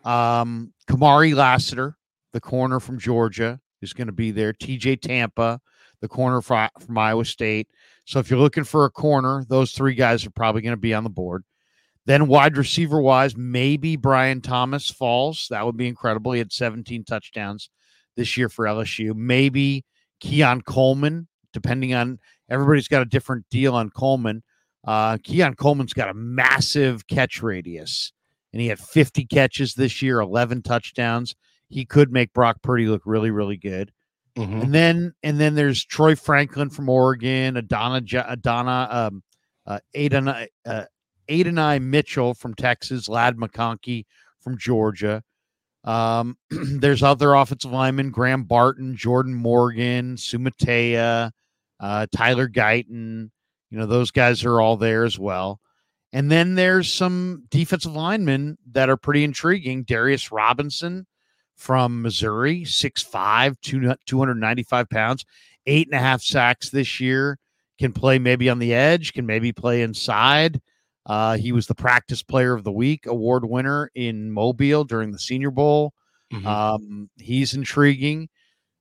Um, 0.04 0.72
Kamari 0.88 1.34
Lassiter, 1.34 1.96
the 2.32 2.40
corner 2.40 2.80
from 2.80 2.98
Georgia, 2.98 3.60
is 3.82 3.92
going 3.92 4.06
to 4.06 4.12
be 4.12 4.30
there. 4.30 4.52
TJ 4.52 5.00
Tampa, 5.00 5.60
the 6.00 6.08
corner 6.08 6.40
from, 6.40 6.68
from 6.80 6.98
Iowa 6.98 7.24
State. 7.24 7.68
So 8.04 8.18
if 8.18 8.30
you're 8.30 8.38
looking 8.38 8.64
for 8.64 8.84
a 8.84 8.90
corner, 8.90 9.44
those 9.48 9.72
three 9.72 9.94
guys 9.94 10.24
are 10.24 10.30
probably 10.30 10.62
going 10.62 10.72
to 10.72 10.76
be 10.76 10.94
on 10.94 11.04
the 11.04 11.10
board. 11.10 11.44
Then 12.06 12.26
wide 12.26 12.56
receiver 12.56 13.02
wise, 13.02 13.36
maybe 13.36 13.96
Brian 13.96 14.40
Thomas 14.40 14.90
falls. 14.90 15.46
That 15.50 15.66
would 15.66 15.76
be 15.76 15.88
incredible. 15.88 16.32
He 16.32 16.38
had 16.38 16.52
17 16.52 17.04
touchdowns 17.04 17.68
this 18.16 18.34
year 18.36 18.48
for 18.48 18.64
LSU. 18.64 19.14
Maybe 19.14 19.84
Keon 20.20 20.62
Coleman, 20.62 21.28
depending 21.60 21.94
on 21.94 22.18
everybody's 22.48 22.88
got 22.88 23.02
a 23.02 23.06
different 23.06 23.44
deal 23.50 23.74
on 23.74 23.90
Coleman. 23.90 24.42
Uh, 24.86 25.18
Keon 25.22 25.54
Coleman's 25.54 25.92
got 25.92 26.08
a 26.08 26.14
massive 26.14 27.06
catch 27.06 27.42
radius, 27.42 28.12
and 28.52 28.62
he 28.62 28.68
had 28.68 28.78
50 28.78 29.26
catches 29.26 29.74
this 29.74 30.00
year, 30.00 30.20
11 30.20 30.62
touchdowns. 30.62 31.34
He 31.68 31.84
could 31.84 32.12
make 32.12 32.32
Brock 32.32 32.62
Purdy 32.62 32.86
look 32.86 33.02
really, 33.04 33.30
really 33.30 33.56
good. 33.56 33.92
Mm-hmm. 34.36 34.60
And 34.60 34.74
then, 34.74 35.14
and 35.22 35.40
then 35.40 35.54
there's 35.54 35.84
Troy 35.84 36.14
Franklin 36.14 36.70
from 36.70 36.88
Oregon, 36.88 37.56
Adana, 37.56 38.02
Adana, 38.28 38.88
um, 38.90 39.22
uh, 39.66 39.80
Adonai, 39.94 40.48
uh, 40.64 40.84
Adonai 41.28 41.80
Mitchell 41.80 42.34
from 42.34 42.54
Texas, 42.54 43.08
Ladd 43.08 43.36
McConkey 43.36 44.06
from 44.40 44.56
Georgia. 44.56 45.22
Um, 45.84 46.36
there's 46.50 47.02
other 47.02 47.34
offensive 47.34 47.72
linemen: 47.72 48.10
Graham 48.10 48.44
Barton, 48.44 48.96
Jordan 48.96 49.34
Morgan, 49.34 50.16
Suamataia, 50.16 51.32
uh, 51.80 52.06
Tyler 52.14 52.48
Guyton, 52.48 53.30
you 53.70 53.78
know, 53.78 53.86
those 53.86 54.10
guys 54.10 54.44
are 54.44 54.60
all 54.60 54.76
there 54.76 55.04
as 55.04 55.18
well. 55.18 55.60
And 56.12 56.30
then 56.30 56.54
there's 56.54 56.92
some 56.92 57.44
defensive 57.50 57.94
linemen 57.94 58.56
that 58.72 58.88
are 58.88 58.96
pretty 58.96 59.24
intriguing. 59.24 59.82
Darius 59.82 60.32
Robinson 60.32 61.06
from 61.56 62.02
Missouri, 62.02 62.62
6'5, 62.62 63.56
295 64.06 64.88
pounds, 64.88 65.24
eight 65.66 65.86
and 65.88 65.94
a 65.94 66.02
half 66.02 66.22
sacks 66.22 66.70
this 66.70 66.98
year, 66.98 67.38
can 67.78 67.92
play 67.92 68.18
maybe 68.18 68.48
on 68.48 68.58
the 68.58 68.72
edge, 68.72 69.12
can 69.12 69.26
maybe 69.26 69.52
play 69.52 69.82
inside. 69.82 70.60
Uh, 71.04 71.36
he 71.36 71.52
was 71.52 71.66
the 71.66 71.74
practice 71.74 72.22
player 72.22 72.54
of 72.54 72.64
the 72.64 72.72
week 72.72 73.06
award 73.06 73.44
winner 73.44 73.90
in 73.94 74.30
Mobile 74.30 74.84
during 74.84 75.10
the 75.10 75.18
Senior 75.18 75.50
Bowl. 75.50 75.92
Mm-hmm. 76.32 76.46
Um, 76.46 77.10
he's 77.16 77.54
intriguing. 77.54 78.28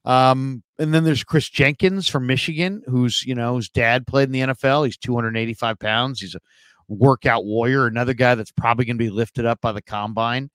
Um, 0.05 0.63
and 0.79 0.93
then 0.93 1.03
there's 1.03 1.23
Chris 1.23 1.49
Jenkins 1.49 2.07
from 2.07 2.27
Michigan, 2.27 2.83
who's 2.87 3.25
you 3.25 3.35
know 3.35 3.55
his 3.55 3.69
dad 3.69 4.07
played 4.07 4.29
in 4.29 4.31
the 4.31 4.53
NFL. 4.53 4.85
He's 4.85 4.97
285 4.97 5.79
pounds. 5.79 6.21
He's 6.21 6.35
a 6.35 6.39
workout 6.87 7.45
warrior. 7.45 7.87
Another 7.87 8.13
guy 8.13 8.35
that's 8.35 8.51
probably 8.51 8.85
going 8.85 8.97
to 8.97 9.03
be 9.03 9.09
lifted 9.09 9.45
up 9.45 9.61
by 9.61 9.71
the 9.71 9.81
combine. 9.81 10.49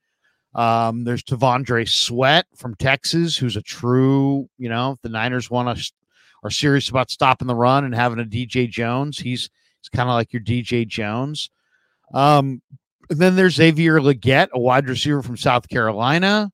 Um, 0.54 1.04
there's 1.04 1.22
T'Vondre 1.22 1.88
Sweat 1.88 2.46
from 2.54 2.74
Texas, 2.74 3.36
who's 3.36 3.56
a 3.56 3.62
true, 3.62 4.48
you 4.58 4.68
know, 4.68 4.98
the 5.02 5.08
Niners 5.08 5.50
want 5.50 5.76
to 5.76 5.92
are 6.42 6.50
serious 6.50 6.88
about 6.88 7.10
stopping 7.10 7.46
the 7.46 7.54
run 7.54 7.84
and 7.84 7.94
having 7.94 8.18
a 8.18 8.24
DJ 8.24 8.68
Jones. 8.68 9.18
He's 9.18 9.48
he's 9.80 9.88
kind 9.88 10.08
of 10.08 10.14
like 10.14 10.32
your 10.32 10.42
DJ 10.42 10.86
Jones. 10.86 11.50
Um, 12.12 12.60
and 13.10 13.18
then 13.18 13.36
there's 13.36 13.54
Xavier 13.54 14.00
Legette, 14.00 14.50
a 14.52 14.60
wide 14.60 14.88
receiver 14.88 15.22
from 15.22 15.36
South 15.36 15.68
Carolina. 15.68 16.50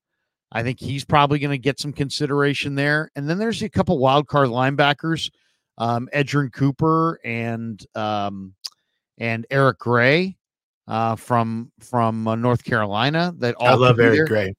I 0.50 0.62
think 0.62 0.80
he's 0.80 1.04
probably 1.04 1.38
going 1.38 1.50
to 1.50 1.58
get 1.58 1.78
some 1.78 1.92
consideration 1.92 2.74
there. 2.74 3.10
And 3.16 3.28
then 3.28 3.38
there's 3.38 3.62
a 3.62 3.68
couple 3.68 3.98
wild 3.98 4.28
card 4.28 4.48
linebackers, 4.48 5.30
um, 5.76 6.08
Edgerrin 6.14 6.52
Cooper 6.52 7.20
and 7.24 7.84
um, 7.94 8.54
and 9.18 9.46
Eric 9.50 9.78
Gray 9.78 10.36
uh, 10.86 11.16
from 11.16 11.70
from 11.80 12.26
uh, 12.26 12.34
North 12.34 12.64
Carolina. 12.64 13.34
That 13.38 13.56
all 13.56 13.68
I 13.68 13.74
love 13.74 14.00
Eric 14.00 14.16
there. 14.16 14.26
Gray. 14.26 14.54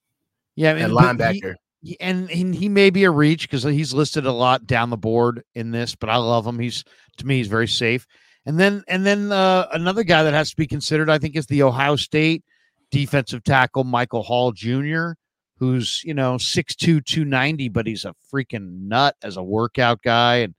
Yeah, 0.55 0.75
and, 0.75 0.93
linebacker. 0.93 1.55
He, 1.81 1.99
and, 2.01 2.29
and 2.29 2.53
he 2.53 2.67
may 2.67 2.89
be 2.89 3.05
a 3.05 3.11
reach 3.11 3.49
because 3.49 3.63
he's 3.63 3.93
listed 3.93 4.25
a 4.25 4.31
lot 4.31 4.67
down 4.67 4.89
the 4.89 4.97
board 4.97 5.43
in 5.55 5.71
this, 5.71 5.95
but 5.95 6.09
I 6.09 6.17
love 6.17 6.45
him. 6.45 6.59
He's 6.59 6.83
to 7.17 7.25
me, 7.25 7.37
he's 7.37 7.47
very 7.47 7.69
safe. 7.69 8.05
And 8.45 8.59
then 8.59 8.83
and 8.87 9.05
then 9.05 9.31
uh, 9.31 9.67
another 9.71 10.03
guy 10.03 10.23
that 10.23 10.33
has 10.33 10.51
to 10.51 10.55
be 10.55 10.67
considered, 10.67 11.09
I 11.09 11.17
think, 11.17 11.35
is 11.35 11.47
the 11.47 11.63
Ohio 11.63 11.95
State 11.95 12.43
defensive 12.91 13.43
tackle 13.43 13.83
Michael 13.83 14.23
Hall 14.23 14.51
Jr 14.51 15.13
who's 15.59 16.01
you 16.05 16.13
know 16.13 16.35
6'2 16.35 17.05
290 17.05 17.69
but 17.69 17.85
he's 17.85 18.05
a 18.05 18.15
freaking 18.33 18.87
nut 18.87 19.15
as 19.21 19.37
a 19.37 19.43
workout 19.43 20.01
guy. 20.01 20.37
And 20.37 20.55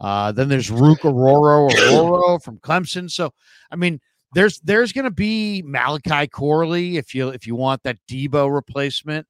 uh, 0.00 0.32
then 0.32 0.48
there's 0.48 0.70
Rook 0.70 1.00
Orhorhoro 1.00 1.70
Aurora 1.92 2.40
from 2.42 2.58
Clemson. 2.58 3.10
So 3.10 3.32
I 3.70 3.76
mean 3.76 4.00
there's 4.32 4.58
there's 4.60 4.92
going 4.92 5.04
to 5.04 5.10
be 5.10 5.62
Malachi 5.64 6.26
Corley 6.26 6.96
if 6.96 7.14
you 7.14 7.28
if 7.28 7.46
you 7.46 7.54
want 7.54 7.82
that 7.84 7.98
Deebo 8.10 8.52
replacement. 8.52 9.26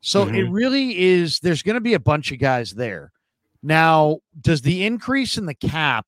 So 0.00 0.24
mm-hmm. 0.24 0.34
it 0.34 0.50
really 0.50 0.98
is 0.98 1.40
there's 1.40 1.62
going 1.62 1.74
to 1.74 1.80
be 1.80 1.94
a 1.94 2.00
bunch 2.00 2.32
of 2.32 2.38
guys 2.38 2.72
there. 2.72 3.12
Now 3.62 4.18
does 4.40 4.62
the 4.62 4.84
increase 4.86 5.38
in 5.38 5.46
the 5.46 5.54
cap 5.54 6.06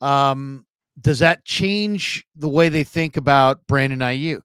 um 0.00 0.64
does 1.00 1.20
that 1.20 1.44
change 1.44 2.24
the 2.36 2.48
way 2.48 2.68
they 2.68 2.84
think 2.84 3.16
about 3.16 3.66
Brandon 3.66 4.00
Aiyuk 4.00 4.42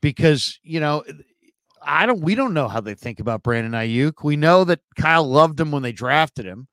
because 0.00 0.58
you 0.62 0.80
know 0.80 1.04
I 1.88 2.04
don't. 2.04 2.20
We 2.20 2.34
don't 2.34 2.52
know 2.52 2.68
how 2.68 2.80
they 2.80 2.94
think 2.94 3.18
about 3.18 3.42
Brandon 3.42 3.72
Aiyuk. 3.72 4.22
We 4.22 4.36
know 4.36 4.62
that 4.64 4.80
Kyle 4.98 5.26
loved 5.26 5.58
him 5.58 5.70
when 5.70 5.82
they 5.82 5.92
drafted 5.92 6.44
him, 6.44 6.68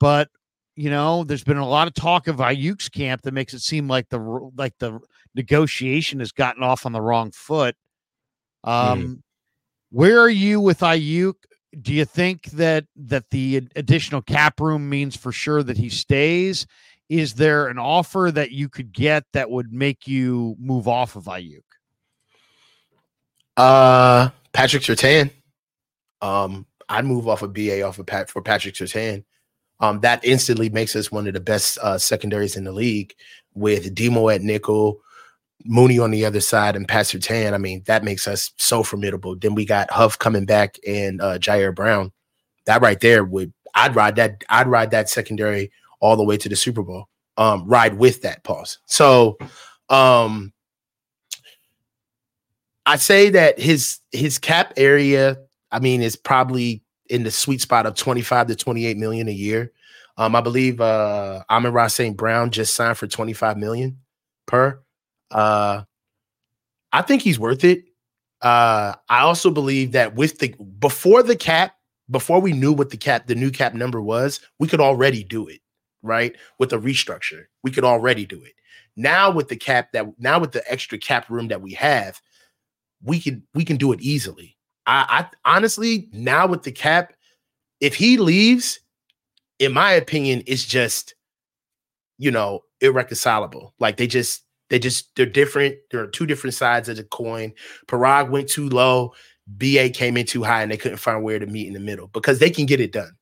but 0.00 0.28
you 0.74 0.90
know, 0.90 1.24
there's 1.24 1.44
been 1.44 1.58
a 1.58 1.68
lot 1.68 1.86
of 1.86 1.94
talk 1.94 2.28
of 2.28 2.36
Aiyuk's 2.36 2.88
camp 2.88 3.22
that 3.22 3.34
makes 3.34 3.52
it 3.52 3.60
seem 3.60 3.88
like 3.88 4.08
the 4.08 4.18
like 4.56 4.72
the 4.78 5.00
negotiation 5.34 6.20
has 6.20 6.32
gotten 6.32 6.62
off 6.62 6.86
on 6.86 6.92
the 6.92 7.00
wrong 7.00 7.30
foot. 7.32 7.76
Um, 8.64 9.02
mm. 9.02 9.18
where 9.90 10.18
are 10.18 10.30
you 10.30 10.60
with 10.60 10.80
Aiyuk? 10.80 11.34
Do 11.82 11.92
you 11.92 12.06
think 12.06 12.44
that 12.52 12.86
that 12.96 13.24
the 13.30 13.68
additional 13.76 14.22
cap 14.22 14.60
room 14.60 14.88
means 14.88 15.14
for 15.14 15.30
sure 15.30 15.62
that 15.62 15.76
he 15.76 15.90
stays? 15.90 16.66
Is 17.10 17.34
there 17.34 17.68
an 17.68 17.78
offer 17.78 18.30
that 18.32 18.52
you 18.52 18.70
could 18.70 18.92
get 18.92 19.24
that 19.34 19.50
would 19.50 19.72
make 19.72 20.06
you 20.06 20.56
move 20.58 20.88
off 20.88 21.16
of 21.16 21.24
Aiyuk? 21.24 21.67
Uh, 23.58 24.30
Patrick 24.52 24.84
Surtain. 24.84 25.30
Um, 26.22 26.64
I'd 26.88 27.04
move 27.04 27.28
off 27.28 27.42
of 27.42 27.52
BA 27.52 27.82
off 27.82 27.98
of 27.98 28.06
Pat 28.06 28.30
for 28.30 28.40
Patrick 28.40 28.74
Surtain. 28.74 29.24
Um, 29.80 30.00
that 30.00 30.24
instantly 30.24 30.70
makes 30.70 30.96
us 30.96 31.12
one 31.12 31.26
of 31.26 31.34
the 31.34 31.40
best 31.40 31.78
uh, 31.78 31.98
secondaries 31.98 32.56
in 32.56 32.64
the 32.64 32.72
league 32.72 33.14
with 33.54 33.94
Demo 33.94 34.28
at 34.28 34.42
nickel, 34.42 35.00
Mooney 35.64 35.98
on 35.98 36.10
the 36.10 36.24
other 36.24 36.40
side, 36.40 36.76
and 36.76 36.88
Pat 36.88 37.06
Surtain. 37.06 37.52
I 37.52 37.58
mean, 37.58 37.82
that 37.86 38.04
makes 38.04 38.26
us 38.26 38.52
so 38.56 38.82
formidable. 38.82 39.36
Then 39.36 39.54
we 39.54 39.64
got 39.64 39.90
Huff 39.90 40.18
coming 40.18 40.46
back 40.46 40.78
and 40.86 41.20
uh, 41.20 41.38
Ji'Ayir 41.38 41.74
Brown. 41.74 42.12
That 42.66 42.80
right 42.80 43.00
there 43.00 43.24
would 43.24 43.52
I'd 43.74 43.94
ride 43.94 44.16
that 44.16 44.44
I'd 44.48 44.66
ride 44.66 44.90
that 44.92 45.08
secondary 45.08 45.70
all 46.00 46.16
the 46.16 46.24
way 46.24 46.36
to 46.36 46.48
the 46.48 46.56
Super 46.56 46.82
Bowl. 46.82 47.08
Um, 47.36 47.66
ride 47.66 47.94
with 47.94 48.22
that 48.22 48.42
pause. 48.44 48.78
So, 48.86 49.38
um, 49.88 50.52
I 52.88 52.96
say 52.96 53.28
that 53.30 53.60
his 53.60 54.00
his 54.12 54.38
cap 54.38 54.72
area, 54.78 55.36
I 55.70 55.78
mean, 55.78 56.00
is 56.00 56.16
probably 56.16 56.82
in 57.10 57.22
the 57.22 57.30
sweet 57.30 57.60
spot 57.60 57.84
of 57.84 57.94
25 57.94 58.46
to 58.46 58.56
28 58.56 58.96
million 58.96 59.28
a 59.28 59.32
year. 59.32 59.72
Um, 60.16 60.34
I 60.34 60.40
believe 60.40 60.80
uh 60.80 61.42
Amon-Ra 61.50 61.88
St. 61.88 62.16
Brown 62.16 62.50
just 62.50 62.74
signed 62.74 62.96
for 62.96 63.06
25 63.06 63.58
million 63.58 63.98
per. 64.46 64.80
Uh 65.30 65.82
I 66.92 67.02
think 67.02 67.20
he's 67.20 67.38
worth 67.38 67.62
it. 67.62 67.84
Uh, 68.40 68.94
I 69.10 69.20
also 69.20 69.50
believe 69.50 69.92
that 69.92 70.14
with 70.14 70.38
the 70.38 70.54
before 70.78 71.22
the 71.22 71.36
cap, 71.36 71.74
before 72.10 72.40
we 72.40 72.52
knew 72.52 72.72
what 72.72 72.88
the 72.88 72.96
cap, 72.96 73.26
the 73.26 73.34
new 73.34 73.50
cap 73.50 73.74
number 73.74 74.00
was, 74.00 74.40
we 74.58 74.66
could 74.66 74.80
already 74.80 75.24
do 75.24 75.46
it, 75.48 75.60
right? 76.02 76.34
With 76.58 76.72
a 76.72 76.78
restructure, 76.78 77.44
we 77.62 77.70
could 77.70 77.84
already 77.84 78.24
do 78.24 78.42
it. 78.42 78.52
Now 78.96 79.30
with 79.30 79.48
the 79.48 79.56
cap 79.56 79.92
that 79.92 80.06
now 80.18 80.38
with 80.38 80.52
the 80.52 80.62
extra 80.70 80.96
cap 80.96 81.28
room 81.28 81.48
that 81.48 81.60
we 81.60 81.74
have, 81.74 82.22
we 83.02 83.20
can 83.20 83.42
we 83.54 83.64
can 83.64 83.76
do 83.76 83.92
it 83.92 84.00
easily. 84.00 84.56
I, 84.86 85.26
I 85.44 85.56
honestly 85.56 86.08
now 86.12 86.46
with 86.46 86.62
the 86.62 86.72
cap, 86.72 87.12
if 87.80 87.94
he 87.94 88.16
leaves, 88.16 88.80
in 89.58 89.72
my 89.72 89.92
opinion, 89.92 90.42
it's 90.46 90.64
just 90.64 91.14
you 92.18 92.30
know 92.30 92.62
irreconcilable. 92.80 93.74
Like 93.78 93.96
they 93.96 94.06
just 94.06 94.44
they 94.70 94.78
just 94.78 95.14
they're 95.16 95.26
different. 95.26 95.76
There 95.90 96.02
are 96.02 96.08
two 96.08 96.26
different 96.26 96.54
sides 96.54 96.88
of 96.88 96.96
the 96.96 97.04
coin. 97.04 97.52
Paraag 97.86 98.30
went 98.30 98.48
too 98.48 98.68
low. 98.68 99.12
BA 99.46 99.90
came 99.90 100.16
in 100.16 100.26
too 100.26 100.42
high 100.42 100.62
and 100.62 100.70
they 100.70 100.76
couldn't 100.76 100.98
find 100.98 101.22
where 101.22 101.38
to 101.38 101.46
meet 101.46 101.68
in 101.68 101.72
the 101.72 101.80
middle 101.80 102.08
because 102.08 102.38
they 102.38 102.50
can 102.50 102.66
get 102.66 102.80
it 102.80 102.92
done, 102.92 103.12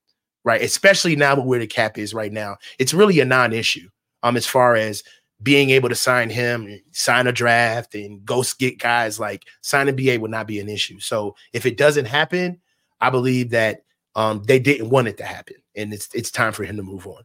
right? 0.44 0.60
Especially 0.60 1.14
now 1.14 1.36
with 1.36 1.44
where 1.44 1.60
the 1.60 1.68
cap 1.68 1.98
is 1.98 2.12
right 2.12 2.32
now. 2.32 2.56
It's 2.80 2.92
really 2.92 3.20
a 3.20 3.24
non-issue 3.24 3.88
um 4.22 4.36
as 4.36 4.46
far 4.46 4.74
as 4.74 5.02
being 5.42 5.70
able 5.70 5.88
to 5.88 5.94
sign 5.94 6.30
him, 6.30 6.80
sign 6.92 7.26
a 7.26 7.32
draft, 7.32 7.94
and 7.94 8.24
go 8.24 8.42
get 8.58 8.78
guys 8.78 9.20
like 9.20 9.44
signing 9.60 9.96
BA 9.96 10.18
would 10.20 10.30
not 10.30 10.46
be 10.46 10.60
an 10.60 10.68
issue. 10.68 10.98
So 10.98 11.36
if 11.52 11.66
it 11.66 11.76
doesn't 11.76 12.06
happen, 12.06 12.60
I 13.00 13.10
believe 13.10 13.50
that 13.50 13.82
um 14.14 14.42
they 14.44 14.58
didn't 14.58 14.90
want 14.90 15.08
it 15.08 15.18
to 15.18 15.24
happen, 15.24 15.56
and 15.74 15.92
it's 15.92 16.08
it's 16.14 16.30
time 16.30 16.52
for 16.52 16.64
him 16.64 16.76
to 16.76 16.82
move 16.82 17.06
on. 17.06 17.22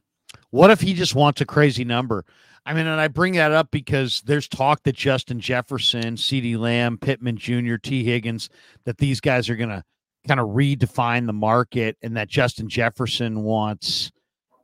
What 0.50 0.71
if 0.71 0.82
he 0.82 0.93
just 0.93 1.15
wants 1.15 1.41
a 1.41 1.45
crazy 1.45 1.86
number? 1.86 2.26
I 2.65 2.74
mean, 2.74 2.86
and 2.86 3.02
I 3.02 3.08
bring 3.08 3.34
that 3.34 3.52
up 3.52 3.71
because 3.71 4.21
there's 4.21 4.47
talk 4.47 4.84
that 4.84 4.95
Justin 4.95 5.39
Jefferson, 5.39 6.15
CeeDee 6.15 6.60
Lamb, 6.60 6.97
Pittman 6.97 7.38
Jr., 7.38 7.78
Tee 7.78 8.04
Higgins, 8.04 8.50
that 8.86 9.00
these 9.00 9.19
guys 9.19 9.50
are 9.50 9.56
going 9.56 9.69
to 9.69 9.84
kind 10.28 10.39
of 10.39 10.50
redefine 10.50 11.26
the 11.26 11.34
market 11.34 11.97
and 12.04 12.15
that 12.17 12.28
Justin 12.28 12.69
Jefferson 12.69 13.41
wants, 13.41 14.12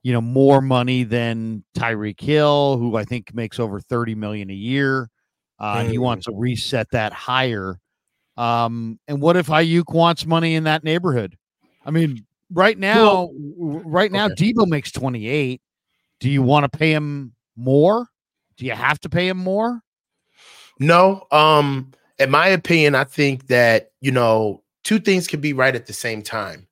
you 0.07 0.13
know, 0.13 0.21
more 0.21 0.61
money 0.61 1.03
than 1.03 1.65
Tyreek 1.77 2.21
Hill, 2.21 2.77
who 2.77 2.95
I 2.95 3.03
think 3.03 3.35
makes 3.35 3.59
over 3.59 3.81
30 3.81 4.15
million 4.15 4.49
a 4.49 4.53
year. 4.53 5.09
Uh, 5.59 5.79
mm. 5.79 5.89
He 5.89 5.97
wants 5.97 6.27
to 6.27 6.31
reset 6.33 6.89
that 6.91 7.11
higher. 7.11 7.77
Um, 8.37 9.01
and 9.09 9.19
what 9.19 9.35
if 9.35 9.47
Aiyuk 9.47 9.93
wants 9.93 10.25
money 10.25 10.55
in 10.55 10.63
that 10.63 10.85
neighborhood? 10.85 11.37
I 11.85 11.91
mean, 11.91 12.25
right 12.53 12.79
now, 12.79 13.03
well, 13.03 13.81
right 13.83 14.09
now, 14.09 14.27
okay. 14.27 14.53
Deebo 14.53 14.65
makes 14.65 14.93
28. 14.93 15.59
Do 16.21 16.29
you 16.29 16.41
want 16.41 16.71
to 16.71 16.77
pay 16.77 16.93
him 16.93 17.33
more? 17.57 18.07
Do 18.55 18.65
you 18.65 18.71
have 18.71 19.01
to 19.01 19.09
pay 19.09 19.27
him 19.27 19.37
more? 19.37 19.81
No. 20.79 21.27
Um, 21.31 21.91
in 22.17 22.31
my 22.31 22.47
opinion, 22.47 22.95
I 22.95 23.03
think 23.03 23.47
that, 23.47 23.91
you 23.99 24.13
know, 24.13 24.63
two 24.85 24.99
things 24.99 25.27
can 25.27 25.41
be 25.41 25.51
right 25.51 25.75
at 25.75 25.85
the 25.85 25.91
same 25.91 26.21
time. 26.21 26.65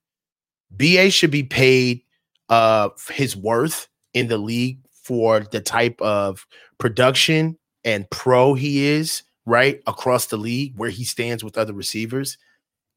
BA 0.70 1.10
should 1.10 1.30
be 1.30 1.42
paid 1.42 2.00
uh 2.48 2.90
his 3.10 3.36
worth 3.36 3.88
in 4.14 4.28
the 4.28 4.38
league 4.38 4.78
for 4.90 5.40
the 5.40 5.60
type 5.60 6.00
of 6.00 6.46
production 6.78 7.56
and 7.84 8.08
pro 8.10 8.54
he 8.54 8.84
is, 8.86 9.22
right? 9.44 9.80
Across 9.86 10.26
the 10.26 10.36
league 10.36 10.74
where 10.76 10.90
he 10.90 11.04
stands 11.04 11.44
with 11.44 11.56
other 11.56 11.72
receivers. 11.72 12.38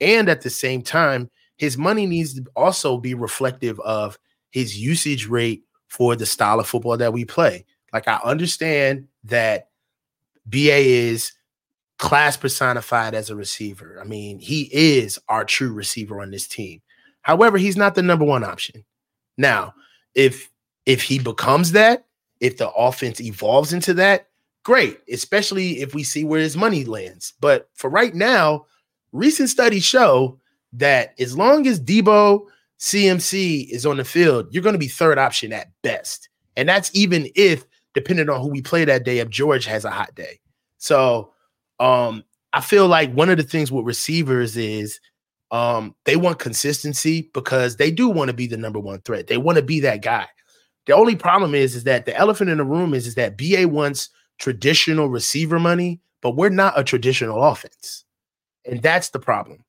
And 0.02 0.30
at 0.30 0.42
the 0.42 0.50
same 0.50 0.82
time, 0.82 1.30
his 1.58 1.78
money 1.78 2.06
needs 2.08 2.34
to 2.36 2.46
also 2.56 2.98
be 2.98 3.14
reflective 3.14 3.80
of 3.82 4.18
his 4.52 4.80
usage 4.80 5.28
rate 5.28 5.64
for 5.88 6.16
the 6.16 6.26
style 6.26 6.60
of 6.60 6.68
football 6.68 6.98
that 6.98 7.14
we 7.14 7.26
play. 7.26 7.66
Like 7.94 8.08
I 8.08 8.20
understand 8.24 9.08
that 9.26 9.70
BA 10.48 10.78
is 10.78 11.34
class 11.98 12.38
personified 12.38 13.14
as 13.14 13.30
a 13.30 13.36
receiver. 13.36 14.00
I 14.02 14.06
mean, 14.06 14.40
he 14.40 14.70
is 14.72 15.20
our 15.28 15.44
true 15.44 15.74
receiver 15.74 16.22
on 16.22 16.32
this 16.32 16.48
team. 16.48 16.82
However, 17.22 17.58
he's 17.58 17.78
not 17.78 17.94
the 17.94 18.02
number 18.02 18.26
one 18.26 18.44
option. 18.44 18.86
Now, 19.40 19.74
if 20.16 20.52
if 20.86 21.02
he 21.02 21.18
becomes 21.18 21.72
that, 21.72 22.06
if 22.42 22.58
the 22.58 22.70
offense 22.72 23.22
evolves 23.22 23.74
into 23.74 23.94
that, 23.96 24.28
great, 24.64 25.00
especially 25.12 25.82
if 25.82 25.96
we 25.96 26.04
see 26.04 26.26
where 26.26 26.42
his 26.42 26.58
money 26.58 26.84
lands. 26.84 27.34
But 27.40 27.70
for 27.74 27.90
right 27.90 28.14
now, 28.14 28.66
recent 29.14 29.50
studies 29.50 29.86
show 29.86 30.40
that 30.74 31.20
as 31.20 31.38
long 31.38 31.68
as 31.68 31.80
Deebo 31.80 32.46
CMC 32.80 33.70
is 33.70 33.86
on 33.86 33.98
the 33.98 34.04
field, 34.04 34.48
you're 34.52 34.64
going 34.64 34.74
to 34.74 34.80
be 34.80 34.88
third 34.88 35.18
option 35.18 35.54
at 35.54 35.72
best. 35.84 36.28
And 36.58 36.68
that's 36.68 36.92
even 36.94 37.30
if 37.34 37.66
depending 37.94 38.30
on 38.30 38.42
who 38.42 38.50
we 38.50 38.62
play 38.62 38.84
that 38.86 39.06
day, 39.06 39.20
if 39.20 39.30
George 39.30 39.66
has 39.66 39.86
a 39.86 39.92
hot 39.92 40.14
day. 40.16 40.40
So 40.80 41.32
um, 41.80 42.26
I 42.52 42.60
feel 42.60 42.88
like 42.88 43.14
one 43.14 43.30
of 43.30 43.38
the 43.38 43.44
things 43.44 43.72
with 43.72 43.86
receivers 43.86 44.58
is 44.58 45.00
um, 45.52 45.96
they 46.06 46.16
want 46.16 46.40
consistency 46.40 47.30
because 47.34 47.78
they 47.78 47.92
do 47.92 48.10
want 48.10 48.30
to 48.30 48.34
be 48.34 48.48
the 48.48 48.58
number 48.58 48.80
one 48.80 49.02
threat. 49.02 49.28
They 49.28 49.38
want 49.38 49.58
to 49.58 49.64
be 49.64 49.80
that 49.82 50.02
guy. 50.02 50.28
The 50.86 50.96
only 50.96 51.16
problem 51.16 51.56
is, 51.56 51.76
is 51.76 51.84
that 51.86 52.06
the 52.06 52.16
elephant 52.16 52.50
in 52.50 52.58
the 52.58 52.64
room 52.64 52.94
is, 52.94 53.08
is 53.08 53.16
that 53.16 53.38
BA 53.38 53.68
wants 53.68 54.10
traditional 54.40 55.10
receiver 55.10 55.60
money, 55.60 56.02
but 56.22 56.36
we're 56.36 56.50
not 56.50 56.80
a 56.80 56.84
traditional 56.84 57.44
offense. 57.44 58.06
And 58.66 58.82
that's 58.82 59.10
the 59.10 59.20
problem. 59.20 59.64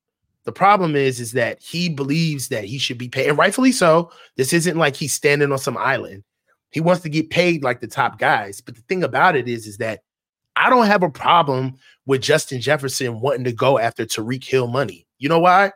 The 0.44 0.52
problem 0.52 0.96
is, 0.96 1.20
is 1.20 1.32
that 1.32 1.60
he 1.62 1.88
believes 1.88 2.48
that 2.48 2.64
he 2.64 2.78
should 2.78 2.98
be 2.98 3.08
paid, 3.08 3.28
and 3.28 3.38
rightfully 3.38 3.72
so. 3.72 4.10
This 4.36 4.52
isn't 4.52 4.78
like 4.78 4.96
he's 4.96 5.12
standing 5.12 5.52
on 5.52 5.58
some 5.58 5.76
island. 5.76 6.24
He 6.70 6.80
wants 6.80 7.02
to 7.02 7.08
get 7.08 7.30
paid 7.30 7.62
like 7.62 7.80
the 7.80 7.86
top 7.86 8.18
guys. 8.18 8.60
But 8.60 8.76
the 8.76 8.82
thing 8.82 9.04
about 9.04 9.36
it 9.36 9.48
is, 9.48 9.66
is 9.66 9.78
that 9.78 10.02
I 10.56 10.70
don't 10.70 10.86
have 10.86 11.02
a 11.02 11.10
problem 11.10 11.74
with 12.06 12.22
Justin 12.22 12.60
Jefferson 12.60 13.20
wanting 13.20 13.44
to 13.44 13.52
go 13.52 13.78
after 13.78 14.06
Tyreek 14.06 14.44
Hill 14.44 14.68
money. 14.68 15.06
You 15.20 15.28
know 15.28 15.38
why? 15.38 15.72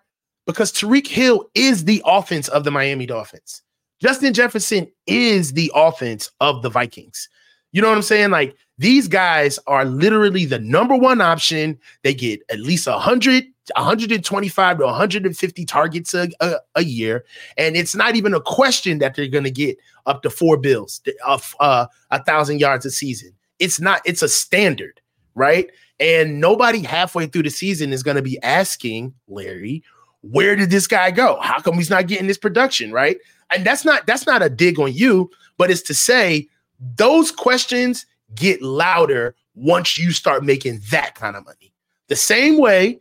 Because 0.46 0.72
Tyreek 0.72 1.06
Hill 1.06 1.48
is 1.54 1.84
the 1.84 2.02
offense 2.04 2.48
of 2.48 2.64
the 2.64 2.70
Miami 2.70 3.06
Dolphins. 3.06 3.62
Justin 4.00 4.34
Jefferson 4.34 4.90
is 5.06 5.52
the 5.52 5.70
offense 5.74 6.30
of 6.40 6.62
the 6.62 6.68
Vikings. 6.68 7.28
You 7.72 7.80
know 7.80 7.88
what 7.88 7.96
I'm 7.96 8.02
saying? 8.02 8.30
Like 8.30 8.56
these 8.78 9.08
guys 9.08 9.58
are 9.66 9.84
literally 9.84 10.44
the 10.44 10.58
number 10.58 10.96
one 10.96 11.20
option. 11.20 11.78
They 12.02 12.14
get 12.14 12.40
at 12.50 12.58
least 12.58 12.86
100 12.86 13.44
125 13.74 14.78
to 14.78 14.84
150 14.84 15.64
targets 15.64 16.12
a, 16.12 16.28
a, 16.40 16.56
a, 16.74 16.84
year. 16.84 17.24
And 17.56 17.76
it's 17.76 17.94
not 17.94 18.14
even 18.14 18.34
a 18.34 18.40
question 18.40 18.98
that 18.98 19.14
they're 19.14 19.26
going 19.26 19.44
to 19.44 19.50
get 19.50 19.78
up 20.04 20.22
to 20.22 20.30
four 20.30 20.58
bills 20.58 21.00
of 21.24 21.54
uh, 21.60 21.86
a 22.10 22.22
thousand 22.24 22.60
yards 22.60 22.84
a 22.84 22.90
season. 22.90 23.32
It's 23.58 23.80
not, 23.80 24.02
it's 24.04 24.20
a 24.20 24.28
standard, 24.28 25.00
right? 25.34 25.70
And 26.00 26.40
nobody 26.40 26.82
halfway 26.82 27.26
through 27.26 27.44
the 27.44 27.50
season 27.50 27.92
is 27.92 28.02
going 28.02 28.16
to 28.16 28.22
be 28.22 28.40
asking 28.42 29.14
Larry, 29.28 29.82
where 30.22 30.56
did 30.56 30.70
this 30.70 30.86
guy 30.86 31.10
go? 31.10 31.38
How 31.40 31.60
come 31.60 31.74
he's 31.74 31.90
not 31.90 32.06
getting 32.06 32.26
this 32.26 32.38
production, 32.38 32.92
right? 32.92 33.18
And 33.50 33.64
that's 33.64 33.84
not 33.84 34.06
that's 34.06 34.26
not 34.26 34.42
a 34.42 34.48
dig 34.48 34.80
on 34.80 34.92
you, 34.92 35.30
but 35.58 35.70
it's 35.70 35.82
to 35.82 35.94
say 35.94 36.48
those 36.96 37.30
questions 37.30 38.06
get 38.34 38.62
louder 38.62 39.34
once 39.54 39.98
you 39.98 40.10
start 40.12 40.44
making 40.44 40.80
that 40.90 41.14
kind 41.14 41.36
of 41.36 41.44
money. 41.44 41.72
The 42.08 42.16
same 42.16 42.58
way 42.58 43.00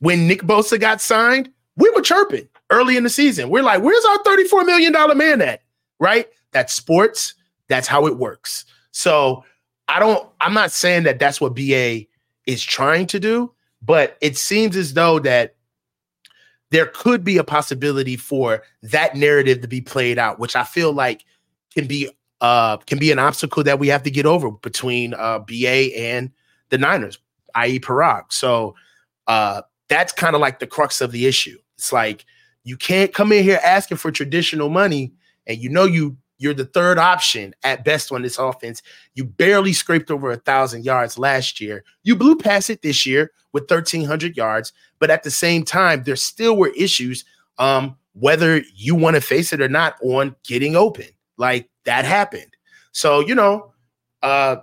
when 0.00 0.26
Nick 0.26 0.42
Bosa 0.42 0.80
got 0.80 1.00
signed, 1.00 1.50
we 1.76 1.90
were 1.90 2.02
chirping 2.02 2.48
early 2.70 2.96
in 2.96 3.04
the 3.04 3.10
season. 3.10 3.50
We're 3.50 3.62
like, 3.62 3.82
where's 3.82 4.04
our 4.04 4.18
$34 4.18 4.66
million 4.66 4.92
man 5.16 5.40
at? 5.40 5.62
Right? 6.00 6.28
That's 6.52 6.74
sports. 6.74 7.34
That's 7.68 7.88
how 7.88 8.06
it 8.06 8.16
works. 8.16 8.64
So 8.90 9.44
I 9.88 9.98
don't, 9.98 10.28
I'm 10.40 10.54
not 10.54 10.70
saying 10.70 11.04
that 11.04 11.18
that's 11.18 11.40
what 11.40 11.54
BA 11.54 12.02
is 12.46 12.62
trying 12.62 13.06
to 13.08 13.20
do, 13.20 13.52
but 13.82 14.16
it 14.20 14.36
seems 14.36 14.76
as 14.76 14.94
though 14.94 15.18
that 15.20 15.56
there 16.70 16.86
could 16.86 17.24
be 17.24 17.38
a 17.38 17.44
possibility 17.44 18.16
for 18.16 18.62
that 18.82 19.16
narrative 19.16 19.60
to 19.62 19.68
be 19.68 19.80
played 19.80 20.18
out, 20.18 20.38
which 20.38 20.54
I 20.56 20.64
feel 20.64 20.92
like 20.92 21.24
can 21.74 21.86
be 21.86 22.10
uh 22.40 22.76
can 22.78 22.98
be 22.98 23.10
an 23.10 23.18
obstacle 23.18 23.64
that 23.64 23.80
we 23.80 23.88
have 23.88 24.02
to 24.04 24.10
get 24.10 24.26
over 24.26 24.50
between 24.50 25.14
uh 25.14 25.40
BA 25.40 25.96
and 25.96 26.30
the 26.68 26.78
Niners, 26.78 27.18
i.e. 27.54 27.80
Paraag. 27.80 28.24
So 28.30 28.74
uh 29.26 29.62
that's 29.88 30.12
kind 30.12 30.34
of 30.34 30.40
like 30.40 30.58
the 30.58 30.66
crux 30.66 31.00
of 31.00 31.10
the 31.10 31.26
issue. 31.26 31.58
It's 31.76 31.92
like 31.92 32.24
you 32.64 32.76
can't 32.76 33.14
come 33.14 33.32
in 33.32 33.42
here 33.42 33.60
asking 33.64 33.96
for 33.96 34.10
traditional 34.10 34.68
money 34.68 35.12
and 35.46 35.58
you 35.58 35.68
know 35.68 35.84
you 35.84 36.16
you're 36.38 36.54
the 36.54 36.64
third 36.64 36.98
option 36.98 37.54
at 37.64 37.84
best 37.84 38.12
on 38.12 38.22
this 38.22 38.38
offense. 38.38 38.80
You 39.14 39.24
barely 39.24 39.72
scraped 39.72 40.10
over 40.10 40.30
a 40.30 40.36
thousand 40.36 40.84
yards 40.84 41.18
last 41.18 41.60
year. 41.60 41.84
You 42.04 42.16
blew 42.16 42.36
past 42.36 42.70
it 42.70 42.82
this 42.82 43.04
year 43.04 43.32
with 43.52 43.70
1,300 43.70 44.36
yards, 44.36 44.72
but 45.00 45.10
at 45.10 45.24
the 45.24 45.30
same 45.30 45.64
time, 45.64 46.04
there 46.04 46.16
still 46.16 46.56
were 46.56 46.72
issues, 46.76 47.24
um, 47.58 47.96
whether 48.12 48.62
you 48.74 48.94
want 48.94 49.16
to 49.16 49.20
face 49.20 49.52
it 49.52 49.60
or 49.60 49.68
not, 49.68 49.96
on 50.02 50.36
getting 50.44 50.76
open. 50.76 51.06
Like 51.36 51.68
that 51.84 52.04
happened. 52.04 52.56
So 52.92 53.20
you 53.20 53.34
know, 53.34 53.72
uh, 54.22 54.56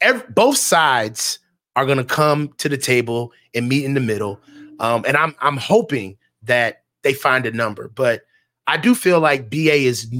every, 0.00 0.26
both 0.30 0.56
sides 0.56 1.38
are 1.76 1.86
going 1.86 1.98
to 1.98 2.04
come 2.04 2.52
to 2.58 2.68
the 2.68 2.76
table 2.76 3.32
and 3.54 3.68
meet 3.68 3.84
in 3.84 3.94
the 3.94 4.00
middle. 4.00 4.40
Um, 4.80 5.04
and 5.06 5.16
I'm 5.16 5.34
I'm 5.40 5.56
hoping 5.56 6.16
that 6.42 6.84
they 7.02 7.14
find 7.14 7.46
a 7.46 7.50
number, 7.50 7.88
but 7.88 8.22
I 8.66 8.76
do 8.76 8.94
feel 8.94 9.20
like 9.20 9.50
BA 9.50 9.74
is 9.74 10.12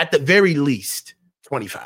at 0.00 0.10
the 0.10 0.18
very 0.18 0.54
least 0.54 1.14
25. 1.46 1.82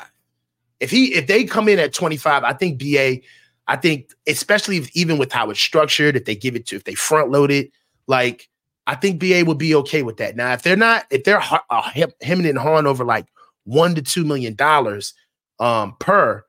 If 0.79 0.89
he 0.89 1.13
if 1.13 1.27
they 1.27 1.43
come 1.43 1.67
in 1.67 1.79
at 1.79 1.93
25, 1.93 2.43
I 2.43 2.53
think 2.53 2.79
BA 2.79 3.21
I 3.67 3.75
think, 3.75 4.13
especially 4.27 4.77
if, 4.77 4.95
even 4.95 5.17
with 5.17 5.31
how 5.31 5.49
it's 5.49 5.59
structured, 5.59 6.15
if 6.15 6.25
they 6.25 6.35
give 6.35 6.55
it 6.55 6.67
to, 6.67 6.75
if 6.75 6.83
they 6.83 6.93
front 6.93 7.31
load 7.31 7.51
it, 7.51 7.71
like 8.07 8.47
I 8.87 8.95
think 8.95 9.19
BA 9.19 9.43
would 9.45 9.57
be 9.57 9.73
okay 9.75 10.03
with 10.03 10.17
that. 10.17 10.35
Now, 10.35 10.53
if 10.53 10.61
they're 10.61 10.75
not, 10.75 11.05
if 11.09 11.23
they're 11.23 11.41
uh, 11.69 11.89
him, 11.91 12.11
and 12.45 12.57
hawing 12.57 12.85
over 12.85 13.03
like 13.03 13.25
one 13.63 13.95
to 13.95 14.01
two 14.01 14.23
million 14.23 14.53
dollars 14.53 15.13
um, 15.59 15.95
per, 15.99 16.45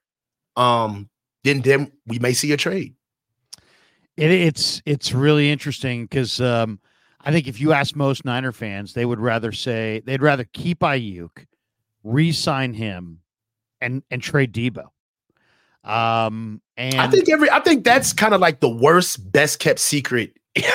um, 0.56 1.08
then 1.44 1.62
then 1.62 1.90
we 2.06 2.18
may 2.18 2.32
see 2.32 2.52
a 2.52 2.56
trade. 2.56 2.94
It, 4.16 4.30
it's 4.30 4.82
it's 4.84 5.12
really 5.12 5.50
interesting 5.50 6.04
because 6.04 6.40
um, 6.40 6.78
I 7.22 7.32
think 7.32 7.48
if 7.48 7.60
you 7.60 7.72
ask 7.72 7.96
most 7.96 8.26
Niner 8.26 8.52
fans, 8.52 8.92
they 8.92 9.06
would 9.06 9.20
rather 9.20 9.52
say 9.52 10.02
they'd 10.04 10.22
rather 10.22 10.44
keep 10.52 10.80
Aiyuk, 10.80 11.46
re-sign 12.06 12.72
him, 12.74 13.20
and 13.80 14.02
and 14.10 14.22
trade 14.22 14.52
Deebo. 14.52 14.86
Um, 15.84 16.60
and 16.76 17.00
I 17.00 17.08
think 17.08 17.28
every 17.28 17.50
I 17.50 17.60
think 17.60 17.84
that's 17.84 18.12
kind 18.12 18.34
of 18.34 18.40
like 18.40 18.60
the 18.60 18.68
worst, 18.68 19.30
best 19.32 19.60
kept 19.60 19.78
secret 19.78 20.36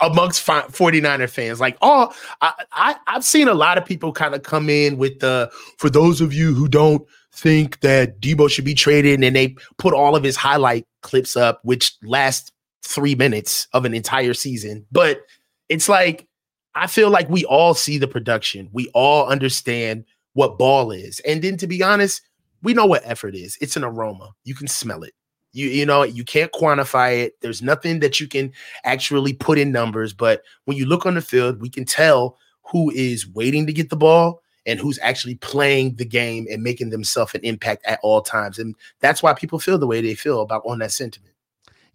amongst 0.00 0.46
49er 0.46 1.28
fans. 1.28 1.60
Like, 1.60 1.76
oh, 1.82 2.12
I, 2.40 2.52
I 2.72 2.96
I've 3.06 3.24
seen 3.24 3.48
a 3.48 3.54
lot 3.54 3.78
of 3.78 3.84
people 3.84 4.12
kind 4.12 4.34
of 4.34 4.42
come 4.42 4.70
in 4.70 4.96
with 4.96 5.20
the 5.20 5.50
for 5.78 5.90
those 5.90 6.20
of 6.20 6.32
you 6.32 6.54
who 6.54 6.68
don't 6.68 7.06
think 7.32 7.80
that 7.80 8.20
Deebo 8.20 8.50
should 8.50 8.64
be 8.64 8.74
traded, 8.74 9.22
and 9.22 9.36
they 9.36 9.54
put 9.76 9.94
all 9.94 10.16
of 10.16 10.22
his 10.22 10.36
highlight 10.36 10.86
clips 11.02 11.36
up, 11.36 11.60
which 11.62 11.94
last 12.02 12.52
three 12.82 13.14
minutes 13.14 13.68
of 13.74 13.84
an 13.84 13.94
entire 13.94 14.34
season. 14.34 14.86
But 14.90 15.20
it's 15.68 15.88
like 15.88 16.26
I 16.74 16.86
feel 16.86 17.10
like 17.10 17.28
we 17.28 17.44
all 17.44 17.74
see 17.74 17.98
the 17.98 18.08
production. 18.08 18.70
We 18.72 18.88
all 18.94 19.26
understand 19.26 20.04
what 20.38 20.56
ball 20.56 20.92
is. 20.92 21.18
And 21.26 21.42
then 21.42 21.56
to 21.56 21.66
be 21.66 21.82
honest, 21.82 22.22
we 22.62 22.72
know 22.72 22.86
what 22.86 23.02
effort 23.04 23.34
is. 23.34 23.58
It's 23.60 23.76
an 23.76 23.82
aroma. 23.82 24.30
You 24.44 24.54
can 24.54 24.68
smell 24.68 25.02
it. 25.02 25.12
You 25.50 25.66
you 25.66 25.84
know, 25.84 26.04
you 26.04 26.22
can't 26.22 26.52
quantify 26.52 27.24
it. 27.24 27.40
There's 27.40 27.60
nothing 27.60 27.98
that 28.00 28.20
you 28.20 28.28
can 28.28 28.52
actually 28.84 29.32
put 29.32 29.58
in 29.58 29.72
numbers, 29.72 30.12
but 30.12 30.42
when 30.66 30.76
you 30.76 30.86
look 30.86 31.06
on 31.06 31.16
the 31.16 31.22
field, 31.22 31.60
we 31.60 31.68
can 31.68 31.84
tell 31.84 32.38
who 32.70 32.88
is 32.92 33.26
waiting 33.26 33.66
to 33.66 33.72
get 33.72 33.90
the 33.90 33.96
ball 33.96 34.40
and 34.64 34.78
who's 34.78 35.00
actually 35.02 35.34
playing 35.34 35.96
the 35.96 36.04
game 36.04 36.46
and 36.48 36.62
making 36.62 36.90
themselves 36.90 37.34
an 37.34 37.40
impact 37.42 37.84
at 37.84 37.98
all 38.04 38.20
times. 38.22 38.60
And 38.60 38.76
that's 39.00 39.24
why 39.24 39.32
people 39.34 39.58
feel 39.58 39.76
the 39.76 39.88
way 39.88 40.00
they 40.00 40.14
feel 40.14 40.40
about 40.40 40.62
on 40.64 40.78
that 40.78 40.92
sentiment. 40.92 41.27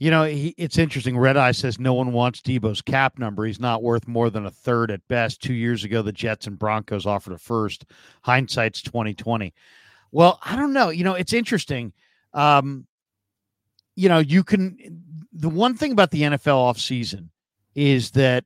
You 0.03 0.11
know, 0.11 0.25
he, 0.25 0.53
it's 0.57 0.77
interesting. 0.77 1.17
Red 1.17 1.37
Eye 1.37 1.53
says 1.53 1.79
no 1.79 1.93
one 1.93 2.11
wants 2.11 2.41
Deebo's 2.41 2.81
cap 2.81 3.17
number. 3.17 3.45
He's 3.45 3.61
not 3.61 3.81
worth 3.81 4.05
more 4.05 4.29
than 4.29 4.45
a 4.45 4.51
third 4.51 4.91
at 4.91 4.99
best. 5.07 5.41
Two 5.41 5.53
years 5.53 5.85
ago, 5.85 6.01
the 6.01 6.11
Jets 6.11 6.45
and 6.45 6.59
Broncos 6.59 7.05
offered 7.05 7.31
a 7.31 7.37
first. 7.37 7.85
Hindsight's 8.21 8.81
twenty 8.81 9.13
twenty. 9.13 9.53
Well, 10.11 10.41
I 10.43 10.57
don't 10.57 10.73
know. 10.73 10.89
You 10.89 11.05
know, 11.05 11.13
it's 11.13 11.31
interesting. 11.31 11.93
Um, 12.33 12.85
you 13.95 14.09
know, 14.09 14.19
you 14.19 14.43
can. 14.43 14.77
The 15.31 15.47
one 15.47 15.73
thing 15.73 15.93
about 15.93 16.11
the 16.11 16.23
NFL 16.23 16.73
offseason 16.73 17.29
is 17.73 18.11
that 18.11 18.43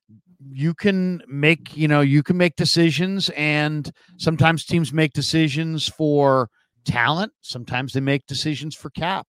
you 0.51 0.75
can 0.75 1.23
make 1.27 1.75
you 1.75 1.87
know 1.87 2.01
you 2.01 2.21
can 2.21 2.37
make 2.37 2.55
decisions 2.55 3.31
and 3.31 3.91
sometimes 4.17 4.63
teams 4.63 4.93
make 4.93 5.13
decisions 5.13 5.87
for 5.87 6.51
talent 6.85 7.33
sometimes 7.41 7.93
they 7.93 7.99
make 7.99 8.27
decisions 8.27 8.75
for 8.75 8.91
cap 8.91 9.25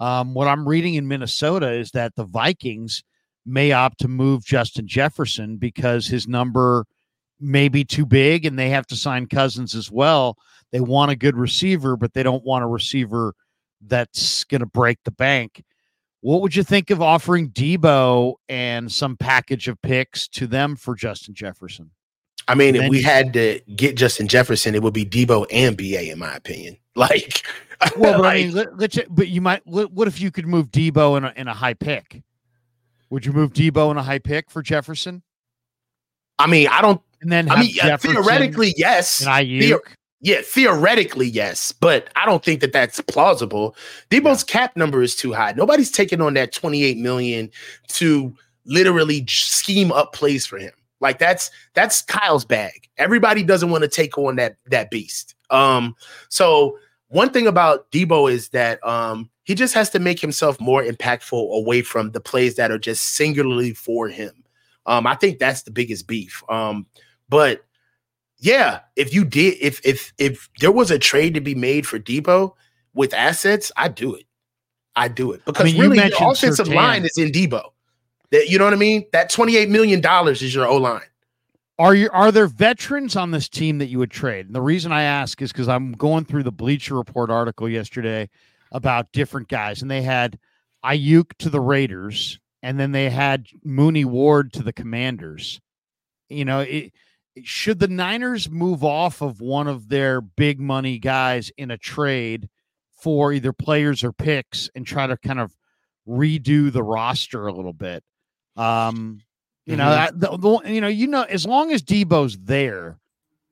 um, 0.00 0.34
what 0.34 0.48
i'm 0.48 0.66
reading 0.66 0.94
in 0.94 1.06
minnesota 1.06 1.70
is 1.70 1.90
that 1.92 2.14
the 2.16 2.24
vikings 2.24 3.02
may 3.46 3.72
opt 3.72 3.98
to 3.98 4.08
move 4.08 4.44
justin 4.44 4.86
jefferson 4.86 5.56
because 5.56 6.06
his 6.06 6.26
number 6.26 6.84
may 7.38 7.68
be 7.68 7.84
too 7.84 8.04
big 8.04 8.44
and 8.44 8.58
they 8.58 8.68
have 8.68 8.86
to 8.86 8.96
sign 8.96 9.26
cousins 9.26 9.74
as 9.74 9.90
well 9.90 10.36
they 10.72 10.80
want 10.80 11.10
a 11.10 11.16
good 11.16 11.36
receiver 11.36 11.96
but 11.96 12.12
they 12.12 12.22
don't 12.22 12.44
want 12.44 12.64
a 12.64 12.66
receiver 12.66 13.34
that's 13.86 14.44
going 14.44 14.60
to 14.60 14.66
break 14.66 14.98
the 15.04 15.10
bank 15.10 15.62
what 16.22 16.42
would 16.42 16.54
you 16.54 16.62
think 16.62 16.90
of 16.90 17.00
offering 17.00 17.50
Deebo 17.50 18.34
and 18.48 18.90
some 18.92 19.16
package 19.16 19.68
of 19.68 19.80
picks 19.80 20.28
to 20.28 20.46
them 20.46 20.76
for 20.76 20.94
Justin 20.94 21.34
Jefferson? 21.34 21.90
I 22.46 22.54
mean, 22.54 22.74
if 22.74 22.90
we 22.90 23.00
had 23.00 23.32
to 23.34 23.60
get 23.76 23.96
Justin 23.96 24.28
Jefferson, 24.28 24.74
it 24.74 24.82
would 24.82 24.92
be 24.92 25.06
Deebo 25.06 25.46
and 25.50 25.76
BA, 25.76 26.10
in 26.10 26.18
my 26.18 26.34
opinion. 26.34 26.76
Like, 26.96 27.46
well, 27.96 28.14
but 28.14 28.20
like, 28.20 28.32
I 28.32 28.42
mean, 28.42 28.54
let, 28.54 28.78
let 28.78 28.96
you, 28.96 29.04
but 29.08 29.28
you 29.28 29.40
might. 29.40 29.66
What 29.66 30.08
if 30.08 30.20
you 30.20 30.30
could 30.30 30.46
move 30.46 30.70
Deebo 30.70 31.16
in 31.16 31.24
a, 31.24 31.32
in 31.36 31.48
a 31.48 31.54
high 31.54 31.74
pick? 31.74 32.22
Would 33.10 33.26
you 33.26 33.32
move 33.32 33.52
Deebo 33.52 33.90
in 33.90 33.96
a 33.96 34.02
high 34.02 34.18
pick 34.18 34.50
for 34.50 34.62
Jefferson? 34.62 35.22
I 36.38 36.46
mean, 36.46 36.68
I 36.68 36.80
don't. 36.80 37.00
And 37.22 37.30
then 37.30 37.50
I 37.50 37.60
mean, 37.60 37.98
theoretically, 37.98 38.74
yes. 38.76 39.20
And 39.20 39.28
Aiyuk. 39.28 39.80
Yeah, 40.22 40.42
theoretically, 40.42 41.28
yes, 41.28 41.72
but 41.72 42.10
I 42.14 42.26
don't 42.26 42.44
think 42.44 42.60
that 42.60 42.74
that's 42.74 43.00
plausible. 43.00 43.74
Deebo's 44.10 44.44
yeah. 44.46 44.52
cap 44.52 44.76
number 44.76 45.02
is 45.02 45.16
too 45.16 45.32
high. 45.32 45.52
Nobody's 45.52 45.90
taking 45.90 46.20
on 46.20 46.34
that 46.34 46.52
28 46.52 46.98
million 46.98 47.50
to 47.88 48.34
literally 48.66 49.24
scheme 49.26 49.90
up 49.90 50.12
plays 50.12 50.46
for 50.46 50.58
him. 50.58 50.72
Like 51.00 51.18
that's 51.18 51.50
that's 51.72 52.02
Kyle's 52.02 52.44
bag. 52.44 52.88
Everybody 52.98 53.42
doesn't 53.42 53.70
want 53.70 53.82
to 53.82 53.88
take 53.88 54.18
on 54.18 54.36
that 54.36 54.56
that 54.66 54.90
beast. 54.90 55.34
Um, 55.48 55.96
so 56.28 56.78
one 57.10 57.30
thing 57.30 57.46
about 57.46 57.90
Deebo 57.90 58.32
is 58.32 58.48
that 58.50 58.84
um 58.86 59.30
he 59.44 59.54
just 59.54 59.74
has 59.74 59.90
to 59.90 59.98
make 59.98 60.20
himself 60.20 60.60
more 60.60 60.82
impactful 60.82 61.56
away 61.56 61.82
from 61.82 62.12
the 62.12 62.20
plays 62.20 62.54
that 62.56 62.70
are 62.70 62.78
just 62.78 63.16
singularly 63.16 63.74
for 63.74 64.08
him. 64.08 64.32
Um, 64.86 65.06
I 65.06 65.16
think 65.16 65.38
that's 65.38 65.62
the 65.62 65.70
biggest 65.70 66.06
beef. 66.06 66.42
Um, 66.48 66.86
but 67.28 67.64
yeah, 68.38 68.80
if 68.96 69.12
you 69.12 69.24
did, 69.24 69.58
if 69.60 69.84
if 69.84 70.12
if 70.18 70.48
there 70.60 70.72
was 70.72 70.90
a 70.90 70.98
trade 70.98 71.34
to 71.34 71.40
be 71.40 71.54
made 71.54 71.86
for 71.86 71.98
Deebo 71.98 72.54
with 72.94 73.12
assets, 73.12 73.70
I'd 73.76 73.94
do 73.94 74.14
it. 74.14 74.24
I'd 74.96 75.14
do 75.14 75.32
it 75.32 75.44
because 75.44 75.62
I 75.62 75.72
mean, 75.72 75.80
really, 75.80 75.98
the 75.98 76.16
offensive 76.16 76.66
Surtain. 76.66 76.74
line 76.74 77.04
is 77.04 77.18
in 77.18 77.30
Deebo. 77.30 77.62
That 78.30 78.48
you 78.48 78.58
know 78.58 78.64
what 78.64 78.72
I 78.72 78.78
mean? 78.78 79.04
That 79.12 79.30
twenty 79.30 79.56
eight 79.56 79.68
million 79.68 80.00
dollars 80.00 80.42
is 80.42 80.54
your 80.54 80.66
O 80.66 80.76
line. 80.76 81.02
Are 81.80 81.94
you 81.94 82.10
are 82.12 82.30
there 82.30 82.46
veterans 82.46 83.16
on 83.16 83.30
this 83.30 83.48
team 83.48 83.78
that 83.78 83.86
you 83.86 83.98
would 84.00 84.10
trade? 84.10 84.44
And 84.44 84.54
the 84.54 84.60
reason 84.60 84.92
I 84.92 85.04
ask 85.04 85.40
is 85.40 85.50
because 85.50 85.66
I'm 85.66 85.92
going 85.92 86.26
through 86.26 86.42
the 86.42 86.52
Bleacher 86.52 86.94
Report 86.94 87.30
article 87.30 87.70
yesterday 87.70 88.28
about 88.70 89.12
different 89.12 89.48
guys, 89.48 89.80
and 89.80 89.90
they 89.90 90.02
had 90.02 90.38
Aiyuk 90.84 91.32
to 91.38 91.48
the 91.48 91.58
Raiders, 91.58 92.38
and 92.62 92.78
then 92.78 92.92
they 92.92 93.08
had 93.08 93.46
Mooney 93.64 94.04
Ward 94.04 94.52
to 94.52 94.62
the 94.62 94.74
Commanders. 94.74 95.58
You 96.28 96.44
know, 96.44 96.60
it, 96.60 96.92
should 97.44 97.78
the 97.78 97.88
Niners 97.88 98.50
move 98.50 98.84
off 98.84 99.22
of 99.22 99.40
one 99.40 99.66
of 99.66 99.88
their 99.88 100.20
big 100.20 100.60
money 100.60 100.98
guys 100.98 101.50
in 101.56 101.70
a 101.70 101.78
trade 101.78 102.50
for 102.90 103.32
either 103.32 103.54
players 103.54 104.04
or 104.04 104.12
picks 104.12 104.68
and 104.74 104.86
try 104.86 105.06
to 105.06 105.16
kind 105.16 105.40
of 105.40 105.56
redo 106.06 106.70
the 106.70 106.82
roster 106.82 107.46
a 107.46 107.54
little 107.54 107.72
bit? 107.72 108.04
Um, 108.54 109.22
you 109.70 109.76
mm-hmm. 109.76 109.84
know, 109.84 109.90
that, 109.90 110.20
the, 110.20 110.36
the, 110.36 110.72
you 110.72 110.80
know, 110.80 110.88
you 110.88 111.06
know, 111.06 111.22
as 111.22 111.46
long 111.46 111.70
as 111.72 111.82
Deebo's 111.82 112.36
there, 112.38 112.98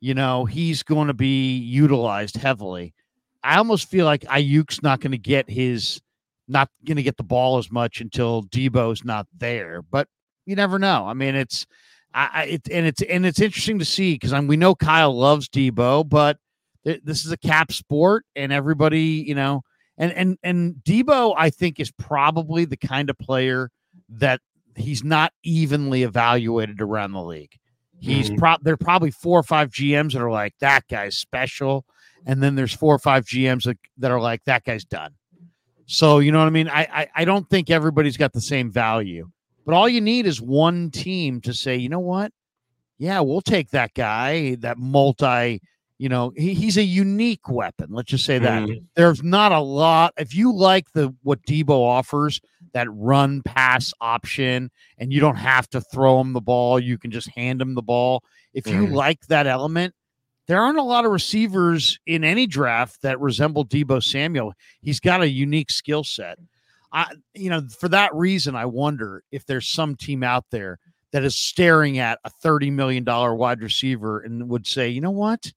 you 0.01 0.15
know, 0.15 0.45
he's 0.45 0.83
going 0.83 1.07
to 1.09 1.15
be 1.15 1.57
utilized 1.57 2.37
heavily. 2.37 2.95
I 3.43 3.57
almost 3.57 3.89
feel 3.89 4.05
like 4.05 4.23
Aiyuk's 4.23 4.83
not 4.83 5.01
going 5.01 5.13
to 5.13 5.19
get 5.19 5.49
his, 5.49 6.01
not 6.49 6.71
going 6.85 6.97
to 6.97 7.03
get 7.03 7.17
the 7.17 7.23
ball 7.23 7.59
as 7.59 7.71
much 7.71 8.01
until 8.01 8.43
Deebo's 8.45 9.05
not 9.05 9.27
there. 9.37 9.83
But 9.83 10.09
you 10.45 10.57
never 10.57 10.79
know. 10.79 11.07
I 11.07 11.15
mean, 11.15 11.35
it's 11.35 11.67
I, 12.15 12.45
it, 12.45 12.69
and 12.71 12.87
it's 12.87 13.03
and 13.03 13.25
it's 13.25 13.41
interesting 13.41 13.79
to 13.79 13.85
see 13.85 14.15
because 14.15 14.33
we 14.47 14.57
know 14.57 14.75
Kyle 14.75 15.17
loves 15.17 15.49
Deebo, 15.49 16.09
but 16.09 16.39
th- 16.85 17.03
this 17.05 17.25
is 17.25 17.31
a 17.31 17.37
cap 17.37 17.71
sport, 17.71 18.25
and 18.35 18.53
everybody, 18.53 19.25
you 19.27 19.35
know, 19.35 19.63
and 19.99 20.13
and 20.13 20.39
and 20.43 20.75
Deebo, 20.85 21.35
I 21.37 21.51
think, 21.51 21.79
is 21.79 21.93
probably 21.93 22.65
the 22.65 22.77
kind 22.77 23.11
of 23.11 23.19
player 23.19 23.71
that 24.09 24.41
he's 24.81 25.05
not 25.05 25.33
evenly 25.43 26.03
evaluated 26.03 26.81
around 26.81 27.12
the 27.12 27.23
league. 27.23 27.55
He's 28.01 28.29
mm-hmm. 28.29 28.38
pro- 28.38 28.57
there 28.62 28.75
are 28.75 28.79
probably 28.79 29.11
four 29.11 29.38
or 29.38 29.43
five 29.43 29.71
GMs 29.71 30.12
that 30.12 30.23
are 30.23 30.31
like 30.31 30.55
that 30.61 30.87
guy's 30.88 31.17
special, 31.17 31.85
and 32.27 32.43
then 32.43 32.55
there's 32.55 32.73
four 32.73 32.95
or 32.95 32.99
five 32.99 33.25
GMs 33.25 33.64
that, 33.64 33.79
that 33.99 34.11
are 34.11 34.21
like 34.21 34.45
that 34.45 34.64
guy's 34.64 34.85
done. 34.85 35.14
So 35.87 36.19
you 36.19 36.31
know 36.31 36.38
what 36.38 36.47
I 36.47 36.51
mean? 36.51 36.69
I, 36.69 36.87
I 36.93 37.09
I 37.17 37.25
don't 37.25 37.49
think 37.49 37.71
everybody's 37.71 38.17
got 38.17 38.33
the 38.33 38.41
same 38.41 38.71
value. 38.71 39.31
But 39.69 39.75
all 39.75 39.88
you 39.88 40.01
need 40.01 40.27
is 40.27 40.41
one 40.41 40.91
team 40.91 41.43
to 41.43 41.53
say, 41.53 41.77
you 41.77 41.91
know 41.91 41.99
what? 41.99 42.33
Yeah, 42.97 43.21
we'll 43.21 43.43
take 43.43 43.71
that 43.71 43.93
guy, 43.93 44.55
that 44.61 44.79
multi, 44.79 45.61
you 45.99 46.09
know, 46.09 46.33
he, 46.37 46.55
he's 46.55 46.79
a 46.79 46.83
unique 46.83 47.49
weapon. 47.51 47.88
Let's 47.91 48.11
just 48.11 48.25
say 48.25 48.38
that. 48.38 48.62
Mm. 48.62 48.85
There's 48.95 49.23
not 49.23 49.53
a 49.53 49.61
lot. 49.61 50.14
If 50.17 50.35
you 50.35 50.55
like 50.55 50.91
the 50.93 51.14
what 51.23 51.43
Deebo 51.43 51.71
offers, 51.71 52.41
that 52.73 52.89
run 52.91 53.43
pass 53.43 53.93
option, 54.01 54.71
and 54.99 55.13
you 55.13 55.21
don't 55.21 55.37
have 55.37 55.69
to 55.71 55.81
throw 55.81 56.21
him 56.21 56.33
the 56.33 56.41
ball, 56.41 56.79
you 56.79 56.99
can 56.99 57.11
just 57.11 57.29
hand 57.31 57.61
him 57.61 57.75
the 57.75 57.83
ball. 57.83 58.23
If 58.55 58.67
you 58.67 58.87
mm. 58.87 58.93
like 58.93 59.27
that 59.27 59.47
element, 59.47 59.95
there 60.47 60.61
aren't 60.61 60.79
a 60.79 60.83
lot 60.83 61.05
of 61.05 61.13
receivers 61.13 61.99
in 62.07 62.25
any 62.25 62.47
draft 62.47 63.03
that 63.03 63.21
resemble 63.21 63.67
Deebo 63.67 64.03
Samuel. 64.03 64.55
He's 64.81 65.01
got 65.01 65.21
a 65.21 65.29
unique 65.29 65.71
skill 65.71 66.05
set. 66.05 66.39
I, 66.91 67.13
you 67.35 67.51
know, 67.51 67.63
for 67.79 67.89
that 67.91 68.15
reason, 68.15 68.57
I 68.57 68.65
wonder 68.65 69.23
if 69.31 69.45
there's 69.45 69.69
some 69.69 69.95
team 69.95 70.23
out 70.23 70.47
there 70.51 70.79
that 71.13 71.23
is 71.23 71.37
staring 71.37 71.99
at 71.99 72.19
a 72.25 72.31
$30 72.43 72.73
million 72.73 73.05
wide 73.05 73.61
receiver 73.61 74.21
and 74.21 74.49
would 74.49 74.67
say, 74.67 74.89
you 74.89 75.01
know 75.01 75.11
what? 75.11 75.53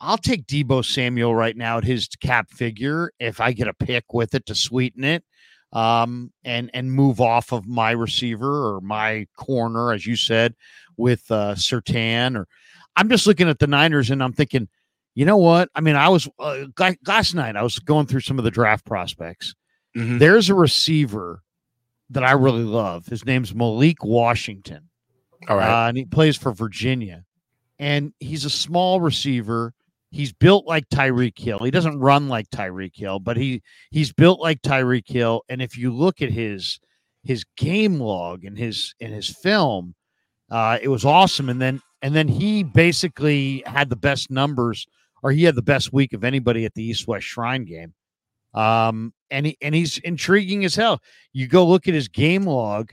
I'll 0.00 0.18
take 0.18 0.46
Deebo 0.46 0.84
Samuel 0.84 1.34
right 1.34 1.56
now 1.56 1.78
at 1.78 1.84
his 1.84 2.08
cap 2.20 2.50
figure 2.50 3.12
if 3.20 3.40
I 3.40 3.52
get 3.52 3.68
a 3.68 3.74
pick 3.74 4.12
with 4.12 4.34
it 4.34 4.44
to 4.46 4.54
sweeten 4.54 5.04
it. 5.04 5.24
Um, 5.72 6.32
and 6.44 6.70
and 6.74 6.92
move 6.92 7.20
off 7.20 7.52
of 7.52 7.66
my 7.66 7.92
receiver 7.92 8.74
or 8.74 8.80
my 8.80 9.26
corner, 9.36 9.92
as 9.92 10.06
you 10.06 10.16
said, 10.16 10.54
with 10.96 11.30
uh, 11.30 11.54
Surtain. 11.54 12.36
Or 12.36 12.46
I'm 12.96 13.08
just 13.08 13.26
looking 13.26 13.48
at 13.48 13.58
the 13.58 13.66
Niners 13.66 14.10
and 14.10 14.22
I'm 14.22 14.32
thinking, 14.32 14.68
you 15.14 15.24
know 15.24 15.36
what? 15.36 15.70
I 15.74 15.80
mean, 15.80 15.96
I 15.96 16.08
was 16.08 16.28
uh, 16.38 16.64
last 17.06 17.34
night. 17.34 17.56
I 17.56 17.62
was 17.62 17.78
going 17.78 18.06
through 18.06 18.20
some 18.20 18.38
of 18.38 18.44
the 18.44 18.50
draft 18.50 18.84
prospects. 18.84 19.54
Mm-hmm. 19.96 20.18
There's 20.18 20.48
a 20.48 20.54
receiver 20.54 21.42
that 22.10 22.24
I 22.24 22.32
really 22.32 22.64
love. 22.64 23.06
His 23.06 23.24
name's 23.24 23.54
Malik 23.54 24.04
Washington. 24.04 24.88
All 25.48 25.56
right, 25.56 25.86
uh, 25.86 25.88
and 25.88 25.96
he 25.96 26.04
plays 26.04 26.36
for 26.36 26.52
Virginia, 26.52 27.24
and 27.78 28.12
he's 28.20 28.44
a 28.44 28.50
small 28.50 29.00
receiver 29.00 29.74
He's 30.12 30.32
built 30.32 30.66
like 30.66 30.86
Tyreek 30.90 31.38
Hill. 31.38 31.60
He 31.60 31.70
doesn't 31.70 31.98
run 31.98 32.28
like 32.28 32.50
Tyreek 32.50 32.94
Hill, 32.94 33.18
but 33.18 33.38
he 33.38 33.62
he's 33.90 34.12
built 34.12 34.40
like 34.40 34.60
Tyreek 34.60 35.08
Hill. 35.08 35.42
And 35.48 35.62
if 35.62 35.78
you 35.78 35.90
look 35.90 36.20
at 36.20 36.30
his 36.30 36.78
his 37.24 37.44
game 37.56 37.98
log 37.98 38.44
and 38.44 38.56
his 38.56 38.94
in 39.00 39.10
his 39.10 39.30
film, 39.30 39.94
uh, 40.50 40.78
it 40.82 40.88
was 40.88 41.06
awesome. 41.06 41.48
And 41.48 41.62
then 41.62 41.80
and 42.02 42.14
then 42.14 42.28
he 42.28 42.62
basically 42.62 43.62
had 43.64 43.88
the 43.88 43.96
best 43.96 44.30
numbers, 44.30 44.86
or 45.22 45.32
he 45.32 45.44
had 45.44 45.54
the 45.54 45.62
best 45.62 45.94
week 45.94 46.12
of 46.12 46.24
anybody 46.24 46.66
at 46.66 46.74
the 46.74 46.84
East 46.84 47.08
West 47.08 47.26
Shrine 47.26 47.64
game. 47.64 47.94
Um, 48.52 49.14
and 49.30 49.46
he 49.46 49.56
and 49.62 49.74
he's 49.74 49.96
intriguing 49.96 50.66
as 50.66 50.74
hell. 50.74 51.00
You 51.32 51.48
go 51.48 51.66
look 51.66 51.88
at 51.88 51.94
his 51.94 52.08
game 52.08 52.44
log. 52.44 52.92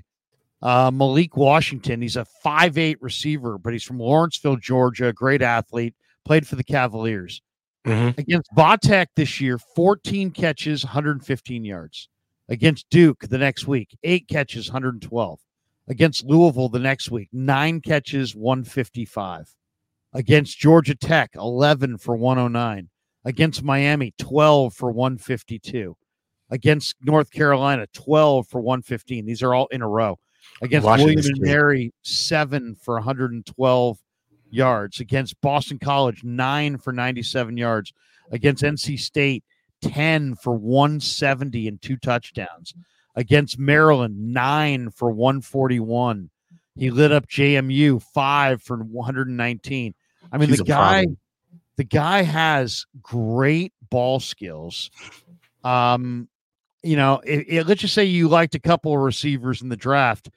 Uh, 0.62 0.90
Malik 0.94 1.36
Washington, 1.36 2.02
he's 2.02 2.16
a 2.16 2.24
five 2.24 2.78
eight 2.78 3.02
receiver, 3.02 3.58
but 3.58 3.74
he's 3.74 3.84
from 3.84 4.00
Lawrenceville, 4.00 4.56
Georgia, 4.56 5.12
great 5.12 5.42
athlete 5.42 5.96
played 6.30 6.48
for 6.48 6.58
the 6.58 6.64
Cavaliers. 6.64 7.42
Mm-hmm. 7.88 8.20
Against 8.20 8.52
Vatek 8.56 9.08
this 9.16 9.42
year, 9.42 9.58
14 9.76 10.30
catches, 10.30 10.86
115 10.86 11.66
yards. 11.66 12.08
Against 12.50 12.88
Duke 12.92 13.22
the 13.22 13.40
next 13.40 13.66
week, 13.66 13.98
eight 14.04 14.28
catches, 14.28 14.68
112. 14.68 15.40
Against 15.88 16.24
Louisville 16.24 16.70
the 16.70 16.78
next 16.78 17.10
week, 17.10 17.30
nine 17.34 17.82
catches, 17.82 18.36
155. 18.36 19.56
Against 20.14 20.60
Georgia 20.60 20.94
Tech, 20.94 21.32
11 21.34 21.98
for 21.98 22.16
109. 22.16 22.90
Against 23.26 23.64
Miami, 23.64 24.14
12 24.20 24.76
for 24.76 24.92
152. 24.92 25.98
Against 26.52 26.96
North 27.02 27.32
Carolina, 27.32 27.88
12 27.94 28.48
for 28.48 28.62
115. 28.62 29.26
These 29.26 29.42
are 29.42 29.56
all 29.56 29.66
in 29.72 29.82
a 29.82 29.88
row. 29.88 30.20
Against 30.62 30.86
William 30.86 31.18
and 31.18 31.40
Mary, 31.40 31.92
seven 32.04 32.76
for 32.76 32.96
112 32.96 33.98
yards. 34.52 35.00
Against 35.00 35.40
Boston 35.42 35.80
College, 35.80 36.24
nine 36.24 36.78
for 36.78 36.94
97 36.94 37.58
yards. 37.58 37.94
Against 38.32 38.64
NC 38.64 39.00
State, 39.00 39.44
10 39.82 40.36
for 40.36 40.54
170 40.54 41.68
and 41.68 41.82
two 41.82 41.98
touchdowns. 41.98 42.74
Against 43.16 43.60
Maryland, 43.60 44.34
nine 44.34 44.92
for 44.92 45.12
141. 45.12 46.30
He 46.76 46.92
lit 46.92 47.12
up 47.12 47.28
JMU, 47.28 48.02
five 48.02 48.62
for 48.62 48.78
119. 48.78 49.94
I 50.32 50.38
mean, 50.38 50.52
the 50.52 50.58
guy, 50.58 51.04
problem. 51.04 51.18
the 51.76 51.84
guy 51.84 52.22
has 52.22 52.86
great 53.02 53.74
ball 53.90 54.20
skills. 54.20 54.92
Um, 55.64 56.30
you 56.84 56.96
know, 56.96 57.20
it, 57.26 57.46
it, 57.48 57.68
let's 57.68 57.82
just 57.82 57.94
say 57.94 58.06
you 58.06 58.30
liked 58.30 58.56
a 58.56 58.60
couple 58.60 58.94
of 58.94 59.00
receivers 59.00 59.62
in 59.62 59.70
the 59.70 59.76
draft 59.76 60.30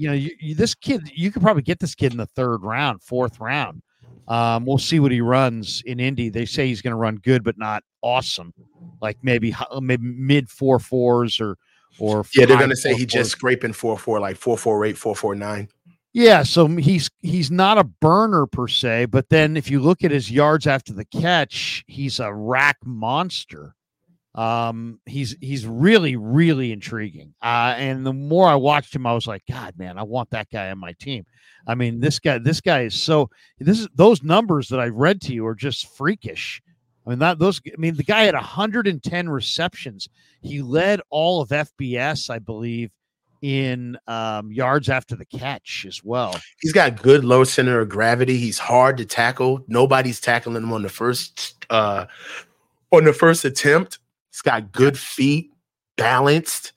you 0.00 0.08
know, 0.08 0.14
you, 0.14 0.30
you, 0.40 0.54
this 0.54 0.74
kid, 0.74 1.10
you 1.14 1.30
could 1.30 1.42
probably 1.42 1.62
get 1.62 1.78
this 1.78 1.94
kid 1.94 2.12
in 2.12 2.18
the 2.18 2.26
third 2.26 2.62
round, 2.62 3.02
fourth 3.02 3.38
round. 3.38 3.82
Um, 4.28 4.64
we'll 4.64 4.78
see 4.78 4.98
what 4.98 5.12
he 5.12 5.20
runs 5.20 5.82
in 5.84 6.00
Indy. 6.00 6.30
They 6.30 6.46
say 6.46 6.68
he's 6.68 6.80
going 6.80 6.92
to 6.92 6.96
run 6.96 7.16
good, 7.16 7.44
but 7.44 7.58
not 7.58 7.82
awesome. 8.00 8.54
Like 9.02 9.18
maybe 9.22 9.54
maybe 9.82 10.02
mid 10.06 10.48
four 10.48 10.78
fours 10.78 11.38
or 11.38 11.58
or 11.98 12.24
yeah, 12.34 12.46
they're 12.46 12.56
going 12.56 12.70
to 12.70 12.76
say 12.76 12.94
he 12.94 13.04
just 13.04 13.30
scraping 13.30 13.74
four 13.74 13.98
four 13.98 14.20
like 14.20 14.36
four 14.36 14.56
four 14.56 14.86
eight 14.86 14.96
four 14.96 15.14
four 15.14 15.34
nine. 15.34 15.68
Yeah, 16.14 16.44
so 16.44 16.66
he's 16.66 17.10
he's 17.20 17.50
not 17.50 17.76
a 17.76 17.84
burner 17.84 18.46
per 18.46 18.68
se, 18.68 19.06
but 19.06 19.28
then 19.28 19.54
if 19.54 19.70
you 19.70 19.80
look 19.80 20.02
at 20.02 20.10
his 20.10 20.30
yards 20.30 20.66
after 20.66 20.94
the 20.94 21.04
catch, 21.04 21.84
he's 21.86 22.20
a 22.20 22.32
rack 22.32 22.78
monster. 22.86 23.74
Um, 24.34 25.00
he's 25.06 25.36
he's 25.40 25.66
really 25.66 26.16
really 26.16 26.72
intriguing. 26.72 27.34
Uh, 27.42 27.74
and 27.76 28.06
the 28.06 28.12
more 28.12 28.46
I 28.48 28.54
watched 28.54 28.94
him, 28.94 29.06
I 29.06 29.12
was 29.12 29.26
like, 29.26 29.42
God, 29.50 29.74
man, 29.76 29.98
I 29.98 30.02
want 30.02 30.30
that 30.30 30.48
guy 30.50 30.70
on 30.70 30.78
my 30.78 30.92
team. 30.92 31.26
I 31.66 31.74
mean, 31.74 32.00
this 32.00 32.18
guy 32.18 32.38
this 32.38 32.60
guy 32.60 32.82
is 32.82 33.00
so 33.00 33.30
this 33.58 33.80
is 33.80 33.88
those 33.94 34.22
numbers 34.22 34.68
that 34.68 34.80
I 34.80 34.86
read 34.86 35.20
to 35.22 35.34
you 35.34 35.46
are 35.46 35.54
just 35.54 35.96
freakish. 35.96 36.62
I 37.06 37.10
mean 37.10 37.18
that 37.20 37.38
those 37.38 37.60
I 37.66 37.76
mean 37.78 37.96
the 37.96 38.04
guy 38.04 38.22
had 38.22 38.34
110 38.34 39.28
receptions. 39.28 40.08
He 40.42 40.62
led 40.62 41.00
all 41.10 41.42
of 41.42 41.48
FBS, 41.48 42.30
I 42.30 42.38
believe, 42.38 42.90
in 43.42 43.98
um, 44.06 44.52
yards 44.52 44.88
after 44.88 45.16
the 45.16 45.24
catch 45.24 45.84
as 45.88 46.02
well. 46.04 46.38
He's 46.60 46.72
got 46.72 47.02
good 47.02 47.24
low 47.24 47.44
center 47.44 47.80
of 47.80 47.88
gravity. 47.88 48.36
He's 48.36 48.58
hard 48.58 48.96
to 48.98 49.04
tackle. 49.04 49.64
Nobody's 49.66 50.20
tackling 50.20 50.56
him 50.56 50.72
on 50.72 50.82
the 50.82 50.88
first 50.88 51.66
uh, 51.70 52.06
on 52.92 53.04
the 53.04 53.12
first 53.12 53.44
attempt. 53.44 53.98
He's 54.40 54.50
got 54.50 54.72
good 54.72 54.98
feet, 54.98 55.50
balanced. 55.98 56.72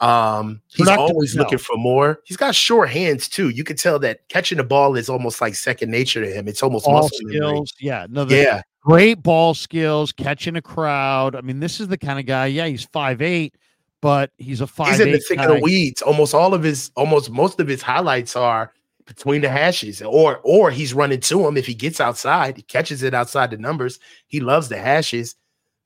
Um, 0.00 0.62
he's 0.68 0.88
always 0.88 1.36
looking 1.36 1.58
for 1.58 1.76
more. 1.76 2.20
He's 2.24 2.38
got 2.38 2.54
short 2.54 2.88
hands 2.88 3.28
too. 3.28 3.50
You 3.50 3.64
can 3.64 3.76
tell 3.76 3.98
that 3.98 4.26
catching 4.30 4.56
the 4.56 4.64
ball 4.64 4.96
is 4.96 5.10
almost 5.10 5.42
like 5.42 5.54
second 5.54 5.90
nature 5.90 6.24
to 6.24 6.30
him. 6.30 6.48
It's 6.48 6.62
almost 6.62 6.86
ball 6.86 7.02
muscle 7.02 7.18
skills. 7.28 7.74
Yeah, 7.80 8.06
no, 8.08 8.26
yeah, 8.26 8.62
great 8.80 9.22
ball 9.22 9.52
skills, 9.52 10.10
catching 10.10 10.56
a 10.56 10.62
crowd. 10.62 11.36
I 11.36 11.42
mean, 11.42 11.60
this 11.60 11.80
is 11.80 11.88
the 11.88 11.98
kind 11.98 12.18
of 12.18 12.24
guy. 12.24 12.46
Yeah, 12.46 12.66
he's 12.66 12.84
five 12.84 13.20
eight, 13.20 13.56
but 14.00 14.30
he's 14.38 14.62
a 14.62 14.66
five. 14.66 14.92
He's 14.92 15.00
in 15.00 15.12
the 15.12 15.18
thick 15.18 15.38
of 15.40 15.48
the 15.48 15.60
weeds. 15.60 16.00
Almost 16.00 16.32
all 16.32 16.54
of 16.54 16.62
his, 16.62 16.90
almost 16.96 17.30
most 17.30 17.60
of 17.60 17.68
his 17.68 17.82
highlights 17.82 18.36
are 18.36 18.72
between 19.04 19.42
the 19.42 19.50
hashes, 19.50 20.00
or 20.00 20.40
or 20.44 20.70
he's 20.70 20.94
running 20.94 21.20
to 21.20 21.46
him 21.46 21.58
if 21.58 21.66
he 21.66 21.74
gets 21.74 22.00
outside. 22.00 22.56
He 22.56 22.62
catches 22.62 23.02
it 23.02 23.12
outside 23.12 23.50
the 23.50 23.58
numbers. 23.58 23.98
He 24.28 24.40
loves 24.40 24.68
the 24.70 24.78
hashes 24.78 25.36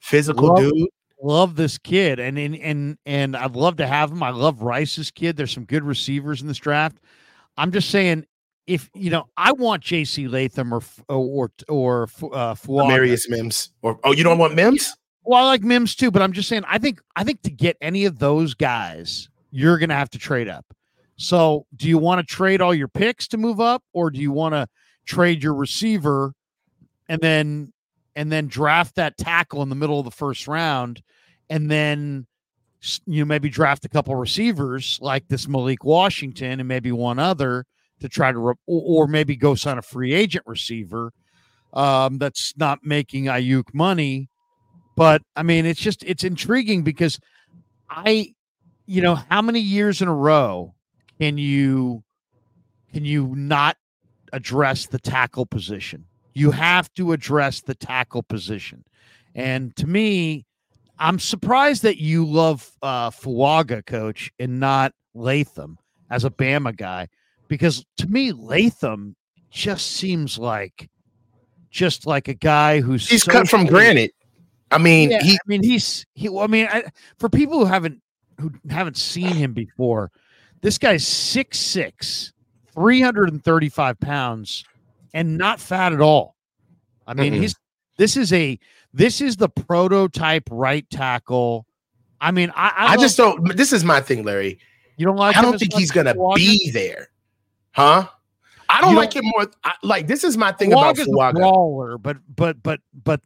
physical 0.00 0.48
love, 0.48 0.58
dude. 0.58 0.88
Love 1.22 1.56
this 1.56 1.76
kid, 1.78 2.18
and 2.18 2.38
and 2.38 2.56
and 2.56 2.98
and 3.04 3.36
I'd 3.36 3.54
love 3.54 3.76
to 3.76 3.86
have 3.86 4.10
him. 4.10 4.22
I 4.22 4.30
love 4.30 4.62
Rice's 4.62 5.10
kid. 5.10 5.36
There's 5.36 5.52
some 5.52 5.64
good 5.64 5.84
receivers 5.84 6.40
in 6.40 6.48
this 6.48 6.58
draft. 6.58 6.98
I'm 7.56 7.72
just 7.72 7.90
saying, 7.90 8.24
if 8.66 8.88
you 8.94 9.10
know, 9.10 9.26
I 9.36 9.52
want 9.52 9.82
J.C. 9.82 10.28
Latham 10.28 10.72
or 10.72 10.80
or 11.08 11.50
or 11.68 12.08
uh, 12.32 12.56
Marius 12.66 13.28
Mims, 13.28 13.70
or 13.82 13.98
oh, 14.04 14.12
you 14.12 14.24
don't 14.24 14.38
want 14.38 14.54
Mims? 14.54 14.94
Well, 15.24 15.44
I 15.44 15.46
like 15.46 15.62
Mims 15.62 15.94
too, 15.94 16.10
but 16.10 16.22
I'm 16.22 16.32
just 16.32 16.48
saying, 16.48 16.64
I 16.66 16.78
think 16.78 17.00
I 17.16 17.24
think 17.24 17.42
to 17.42 17.50
get 17.50 17.76
any 17.80 18.06
of 18.06 18.18
those 18.18 18.54
guys, 18.54 19.28
you're 19.50 19.76
gonna 19.76 19.94
have 19.94 20.10
to 20.10 20.18
trade 20.18 20.48
up. 20.48 20.64
So, 21.16 21.66
do 21.76 21.86
you 21.86 21.98
want 21.98 22.26
to 22.26 22.34
trade 22.34 22.62
all 22.62 22.74
your 22.74 22.88
picks 22.88 23.28
to 23.28 23.36
move 23.36 23.60
up, 23.60 23.82
or 23.92 24.10
do 24.10 24.18
you 24.20 24.32
want 24.32 24.54
to 24.54 24.66
trade 25.04 25.42
your 25.42 25.54
receiver 25.54 26.32
and 27.10 27.20
then 27.20 27.72
and 28.16 28.30
then 28.30 28.46
draft 28.46 28.96
that 28.96 29.16
tackle 29.16 29.62
in 29.62 29.68
the 29.68 29.74
middle 29.74 29.98
of 29.98 30.04
the 30.04 30.10
first 30.10 30.48
round 30.48 31.02
and 31.48 31.70
then 31.70 32.26
you 33.06 33.20
know 33.20 33.26
maybe 33.26 33.50
draft 33.50 33.84
a 33.84 33.88
couple 33.88 34.14
receivers 34.14 34.98
like 35.02 35.28
this 35.28 35.46
Malik 35.46 35.84
Washington 35.84 36.60
and 36.60 36.68
maybe 36.68 36.92
one 36.92 37.18
other 37.18 37.66
to 38.00 38.08
try 38.08 38.32
to 38.32 38.38
re- 38.38 38.54
or, 38.66 39.06
maybe 39.06 39.36
go 39.36 39.54
sign 39.54 39.76
a 39.76 39.82
free 39.82 40.14
agent 40.14 40.44
receiver 40.46 41.12
um, 41.74 42.16
that's 42.16 42.54
not 42.56 42.78
making 42.82 43.24
Aiyuk 43.24 43.74
money. 43.74 44.30
But 44.96 45.22
I 45.36 45.42
mean 45.42 45.66
it's 45.66 45.80
just 45.80 46.02
it's 46.04 46.24
intriguing 46.24 46.82
because 46.82 47.18
I 47.88 48.34
you 48.86 49.02
know 49.02 49.14
how 49.14 49.42
many 49.42 49.60
years 49.60 50.00
in 50.00 50.08
a 50.08 50.14
row 50.14 50.74
can 51.18 51.36
you 51.36 52.02
can 52.92 53.04
you 53.04 53.34
not 53.36 53.76
address 54.32 54.86
the 54.86 54.98
tackle 54.98 55.44
position 55.44 56.06
you 56.34 56.50
have 56.50 56.92
to 56.94 57.12
address 57.12 57.60
the 57.60 57.74
tackle 57.74 58.22
position. 58.22 58.84
And 59.34 59.74
to 59.76 59.86
me, 59.86 60.46
I'm 60.98 61.18
surprised 61.18 61.82
that 61.82 61.98
you 61.98 62.24
love 62.24 62.70
uh, 62.82 63.10
Fuaga, 63.10 63.84
coach, 63.84 64.30
and 64.38 64.60
not 64.60 64.92
Latham 65.14 65.78
as 66.10 66.24
a 66.24 66.30
Bama 66.30 66.76
guy, 66.76 67.08
because 67.48 67.84
to 67.98 68.06
me, 68.06 68.32
Latham 68.32 69.16
just 69.50 69.92
seems 69.92 70.38
like 70.38 70.88
just 71.70 72.06
like 72.06 72.28
a 72.28 72.34
guy 72.34 72.80
who's 72.80 73.08
he's 73.08 73.24
so 73.24 73.32
cut 73.32 73.48
from 73.48 73.66
granite. 73.66 74.12
I 74.70 74.78
mean, 74.78 75.10
yeah, 75.10 75.22
he, 75.22 75.32
I 75.32 75.46
mean, 75.46 75.62
he's 75.62 76.06
he. 76.14 76.28
I 76.28 76.46
mean, 76.46 76.68
I, 76.70 76.84
for 77.18 77.28
people 77.28 77.58
who 77.58 77.64
haven't 77.64 78.00
who 78.40 78.52
haven't 78.68 78.96
seen 78.96 79.34
him 79.34 79.52
before, 79.52 80.10
this 80.60 80.78
guy's 80.78 81.04
6'6", 81.04 82.32
335 82.74 84.00
pounds, 84.00 84.64
and 85.12 85.38
not 85.38 85.60
fat 85.60 85.92
at 85.92 86.00
all. 86.00 86.36
I 87.06 87.14
mean, 87.14 87.32
mm-hmm. 87.32 87.42
he's 87.42 87.56
this 87.96 88.16
is 88.16 88.32
a 88.32 88.58
this 88.92 89.20
is 89.20 89.36
the 89.36 89.48
prototype 89.48 90.44
right 90.50 90.88
tackle. 90.90 91.66
I 92.20 92.30
mean, 92.30 92.52
I 92.54 92.68
I, 92.68 92.86
I 92.92 92.96
just 92.96 93.16
don't. 93.16 93.56
This 93.56 93.72
is 93.72 93.84
my 93.84 94.00
thing, 94.00 94.24
Larry. 94.24 94.58
You 94.96 95.06
don't 95.06 95.16
like? 95.16 95.36
I 95.36 95.42
don't 95.42 95.58
think 95.58 95.74
he's 95.74 95.90
gonna 95.90 96.14
be 96.34 96.70
there, 96.70 97.08
huh? 97.72 98.06
I 98.68 98.80
don't, 98.80 98.94
like 98.94 99.14
him 99.14 99.24
more. 99.24 99.48
I, 99.64 99.74
like 99.82 100.06
this 100.06 100.22
is 100.22 100.36
my 100.36 100.52
thing 100.52 100.72
about 100.72 100.96
Fuaga. 100.96 101.34
Brawler, 101.34 101.98
but 101.98 102.18
but 102.34 102.62
but 102.62 102.80
but 103.02 103.20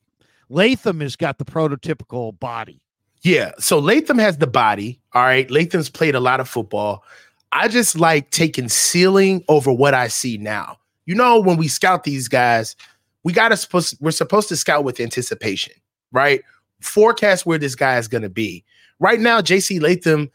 Latham 0.49 1.01
has 1.01 1.17
got 1.17 1.39
the 1.39 1.45
prototypical 1.45 2.39
body. 2.39 2.81
Yeah. 3.23 3.53
So 3.59 3.79
Latham 3.79 4.19
has 4.19 4.39
the 4.39 4.47
body. 4.47 5.01
All 5.13 5.23
right. 5.23 5.51
Latham's 5.51 5.91
played 5.91 6.15
a 6.15 6.21
lot 6.21 6.41
of 6.41 6.49
football. 6.49 7.05
I 7.53 7.69
just 7.69 7.99
like 7.99 8.31
taking 8.31 8.69
ceiling 8.69 9.45
over 9.49 9.73
what 9.73 9.95
I 9.95 10.09
see 10.09 10.39
now. 10.39 10.79
You 11.07 11.15
know, 11.15 11.39
when 11.39 11.57
we 11.57 11.69
scout 11.69 12.05
these 12.05 12.29
guys, 12.29 12.77
we 13.23 13.33
gotta 13.33 13.57
supposed 13.57 13.97
we're 14.01 14.11
supposed 14.11 14.49
to 14.49 14.57
scout 14.57 14.85
with 14.85 15.01
anticipation, 15.01 15.75
right? 16.13 16.43
Forecast 16.81 17.47
where 17.47 17.59
this 17.59 17.75
guy 17.75 17.99
is 17.99 18.09
gonna 18.09 18.29
be. 18.29 18.65
Right 19.01 19.21
now, 19.21 19.41
JC 19.41 19.81
Latham, 19.81 20.31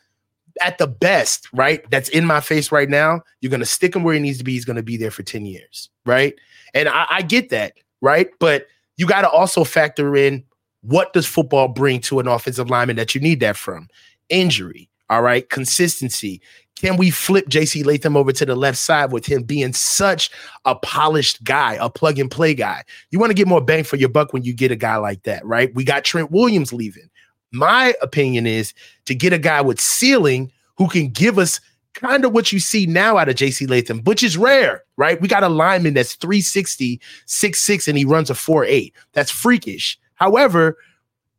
at 0.62 0.78
the 0.78 0.88
best, 0.88 1.48
right? 1.54 1.90
That's 1.90 2.10
in 2.10 2.26
my 2.26 2.42
face 2.42 2.72
right 2.72 2.90
now. 2.90 3.22
You're 3.42 3.52
gonna 3.52 3.66
stick 3.66 3.96
him 3.96 4.04
where 4.04 4.14
he 4.14 4.20
needs 4.20 4.40
to 4.40 4.44
be. 4.44 4.54
He's 4.54 4.66
gonna 4.66 4.84
be 4.84 4.98
there 4.98 5.12
for 5.12 5.24
10 5.24 5.46
years, 5.46 5.90
right? 6.06 6.34
And 6.74 6.90
I, 6.90 7.06
I 7.10 7.22
get 7.22 7.50
that, 7.50 7.74
right? 8.02 8.30
But 8.40 8.68
you 9.00 9.08
got 9.08 9.22
to 9.22 9.30
also 9.30 9.64
factor 9.64 10.16
in 10.18 10.44
what 10.82 11.14
does 11.14 11.26
football 11.26 11.70
bring 11.70 12.02
to 12.02 12.20
an 12.20 12.28
offensive 12.28 12.70
lineman 12.70 12.98
that 12.98 13.16
you 13.16 13.22
need 13.22 13.40
that 13.40 13.56
from? 13.56 13.88
Injury, 14.28 14.90
all 15.10 15.22
right, 15.22 15.50
consistency. 15.50 16.42
Can 16.80 16.96
we 16.96 17.10
flip 17.10 17.50
JC 17.50 17.86
Latham 17.86 18.16
over 18.16 18.32
to 18.32 18.46
the 18.46 18.56
left 18.56 18.78
side 18.78 19.12
with 19.12 19.26
him 19.26 19.44
being 19.44 19.74
such 19.74 20.32
a 20.64 20.76
polished 20.76 21.44
guy, 21.44 21.74
a 21.74 21.90
plug 21.90 22.20
and 22.20 22.32
play 22.32 22.54
guy? 22.54 22.86
You 23.12 23.20
want 23.20 23.32
to 23.32 23.36
get 23.36 23.50
more 23.50 23.60
bang 23.60 23.84
for 23.84 23.98
your 23.98 24.08
buck 24.08 24.32
when 24.32 24.44
you 24.44 24.54
get 24.54 24.72
a 24.72 24.78
guy 24.78 24.96
like 24.96 25.24
that, 25.24 25.46
right? 25.46 25.76
We 25.76 25.84
got 25.84 26.06
Trent 26.06 26.32
Williams 26.32 26.72
leaving. 26.72 27.10
My 27.52 27.96
opinion 28.02 28.48
is 28.48 28.74
to 29.06 29.14
get 29.14 29.34
a 29.34 29.38
guy 29.38 29.60
with 29.60 29.82
ceiling 29.82 30.54
who 30.78 30.88
can 30.88 31.10
give 31.10 31.38
us 31.38 31.60
kind 31.96 32.24
of 32.24 32.32
what 32.32 32.54
you 32.54 32.62
see 32.62 32.86
now 32.86 33.18
out 33.18 33.28
of 33.28 33.36
JC 33.36 33.70
Latham, 33.70 34.02
which 34.06 34.24
is 34.24 34.38
rare, 34.38 34.84
right? 34.96 35.20
We 35.20 35.28
got 35.28 35.44
a 35.44 35.50
lineman 35.50 35.96
that's 35.96 36.16
360, 36.16 37.02
6'6, 37.28 37.88
and 37.90 37.98
he 37.98 38.06
runs 38.06 38.30
a 38.30 38.34
4'8. 38.36 38.94
That's 39.12 39.32
freakish. 39.32 40.00
However, 40.16 40.78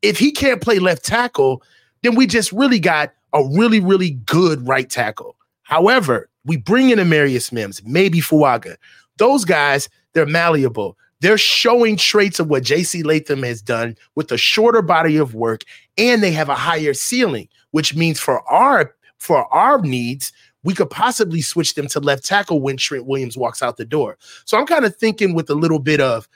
if 0.02 0.18
he 0.18 0.32
can't 0.32 0.60
play 0.60 0.80
left 0.80 1.02
tackle, 1.02 1.62
then 2.02 2.14
we 2.14 2.26
just 2.26 2.52
really 2.52 2.78
got 2.78 3.14
a 3.32 3.44
really, 3.44 3.80
really 3.80 4.10
good 4.10 4.66
right 4.66 4.88
tackle. 4.88 5.36
However, 5.62 6.28
we 6.44 6.56
bring 6.56 6.90
in 6.90 6.98
Amarius 6.98 7.52
Mims, 7.52 7.82
maybe 7.84 8.20
Fuaga. 8.20 8.76
Those 9.18 9.44
guys, 9.44 9.88
they're 10.14 10.26
malleable. 10.26 10.96
They're 11.20 11.38
showing 11.38 11.96
traits 11.96 12.40
of 12.40 12.48
what 12.48 12.62
JC 12.62 13.04
Latham 13.04 13.42
has 13.42 13.60
done 13.60 13.96
with 14.14 14.32
a 14.32 14.38
shorter 14.38 14.82
body 14.82 15.16
of 15.16 15.34
work, 15.34 15.62
and 15.98 16.22
they 16.22 16.32
have 16.32 16.48
a 16.48 16.54
higher 16.54 16.94
ceiling, 16.94 17.48
which 17.72 17.94
means 17.94 18.18
for 18.18 18.40
our 18.50 18.94
for 19.18 19.52
our 19.54 19.82
needs, 19.82 20.32
we 20.64 20.74
could 20.74 20.88
possibly 20.88 21.42
switch 21.42 21.74
them 21.74 21.86
to 21.88 22.00
left 22.00 22.24
tackle 22.24 22.60
when 22.60 22.78
Trent 22.78 23.06
Williams 23.06 23.36
walks 23.36 23.62
out 23.62 23.76
the 23.76 23.84
door. 23.84 24.16
So 24.46 24.58
I'm 24.58 24.66
kind 24.66 24.86
of 24.86 24.96
thinking 24.96 25.34
with 25.34 25.50
a 25.50 25.54
little 25.54 25.78
bit 25.78 26.00
of 26.00 26.26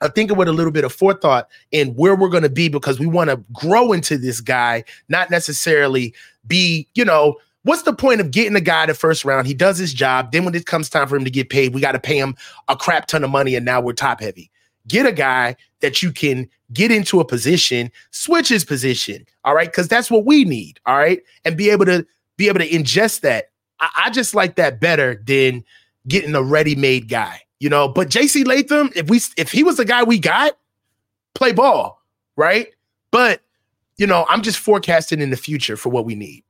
I'm 0.00 0.12
thinking 0.12 0.36
with 0.36 0.48
a 0.48 0.52
little 0.52 0.72
bit 0.72 0.84
of 0.84 0.92
forethought 0.92 1.48
in 1.72 1.94
where 1.94 2.14
we're 2.14 2.28
going 2.28 2.42
to 2.44 2.48
be 2.48 2.68
because 2.68 3.00
we 3.00 3.06
want 3.06 3.30
to 3.30 3.42
grow 3.52 3.92
into 3.92 4.16
this 4.16 4.40
guy, 4.40 4.84
not 5.08 5.30
necessarily 5.30 6.14
be, 6.46 6.86
you 6.94 7.04
know, 7.04 7.36
what's 7.64 7.82
the 7.82 7.92
point 7.92 8.20
of 8.20 8.30
getting 8.30 8.56
a 8.56 8.60
guy 8.60 8.86
the 8.86 8.94
first 8.94 9.24
round? 9.24 9.46
He 9.46 9.54
does 9.54 9.76
his 9.76 9.92
job. 9.92 10.32
Then 10.32 10.44
when 10.44 10.54
it 10.54 10.66
comes 10.66 10.88
time 10.88 11.08
for 11.08 11.16
him 11.16 11.24
to 11.24 11.30
get 11.30 11.50
paid, 11.50 11.74
we 11.74 11.80
got 11.80 11.92
to 11.92 12.00
pay 12.00 12.18
him 12.18 12.36
a 12.68 12.76
crap 12.76 13.06
ton 13.06 13.24
of 13.24 13.30
money, 13.30 13.54
and 13.54 13.64
now 13.64 13.80
we're 13.80 13.92
top 13.92 14.20
heavy. 14.20 14.50
Get 14.86 15.04
a 15.04 15.12
guy 15.12 15.56
that 15.80 16.02
you 16.02 16.12
can 16.12 16.48
get 16.72 16.90
into 16.90 17.20
a 17.20 17.24
position, 17.24 17.90
switch 18.10 18.48
his 18.48 18.64
position, 18.64 19.26
all 19.44 19.54
right, 19.54 19.70
because 19.70 19.88
that's 19.88 20.10
what 20.10 20.24
we 20.24 20.44
need, 20.44 20.80
all 20.86 20.96
right, 20.96 21.20
and 21.44 21.56
be 21.56 21.70
able 21.70 21.84
to 21.86 22.06
be 22.36 22.48
able 22.48 22.60
to 22.60 22.68
ingest 22.68 23.20
that. 23.20 23.50
I, 23.80 23.90
I 24.06 24.10
just 24.10 24.34
like 24.34 24.56
that 24.56 24.80
better 24.80 25.22
than 25.26 25.64
getting 26.06 26.34
a 26.34 26.42
ready-made 26.42 27.08
guy, 27.08 27.42
you 27.60 27.68
know. 27.68 27.88
But 27.88 28.08
JC 28.08 28.46
Latham, 28.46 28.90
if 28.94 29.08
we 29.08 29.20
if 29.36 29.50
he 29.50 29.62
was 29.62 29.76
the 29.76 29.84
guy 29.84 30.02
we 30.02 30.18
got, 30.18 30.56
play 31.34 31.52
ball, 31.52 32.02
right? 32.36 32.68
But 33.10 33.40
you 33.96 34.06
know, 34.06 34.26
I'm 34.28 34.42
just 34.42 34.58
forecasting 34.58 35.20
in 35.20 35.30
the 35.30 35.36
future 35.36 35.76
for 35.76 35.88
what 35.88 36.04
we 36.04 36.14
need. 36.14 36.44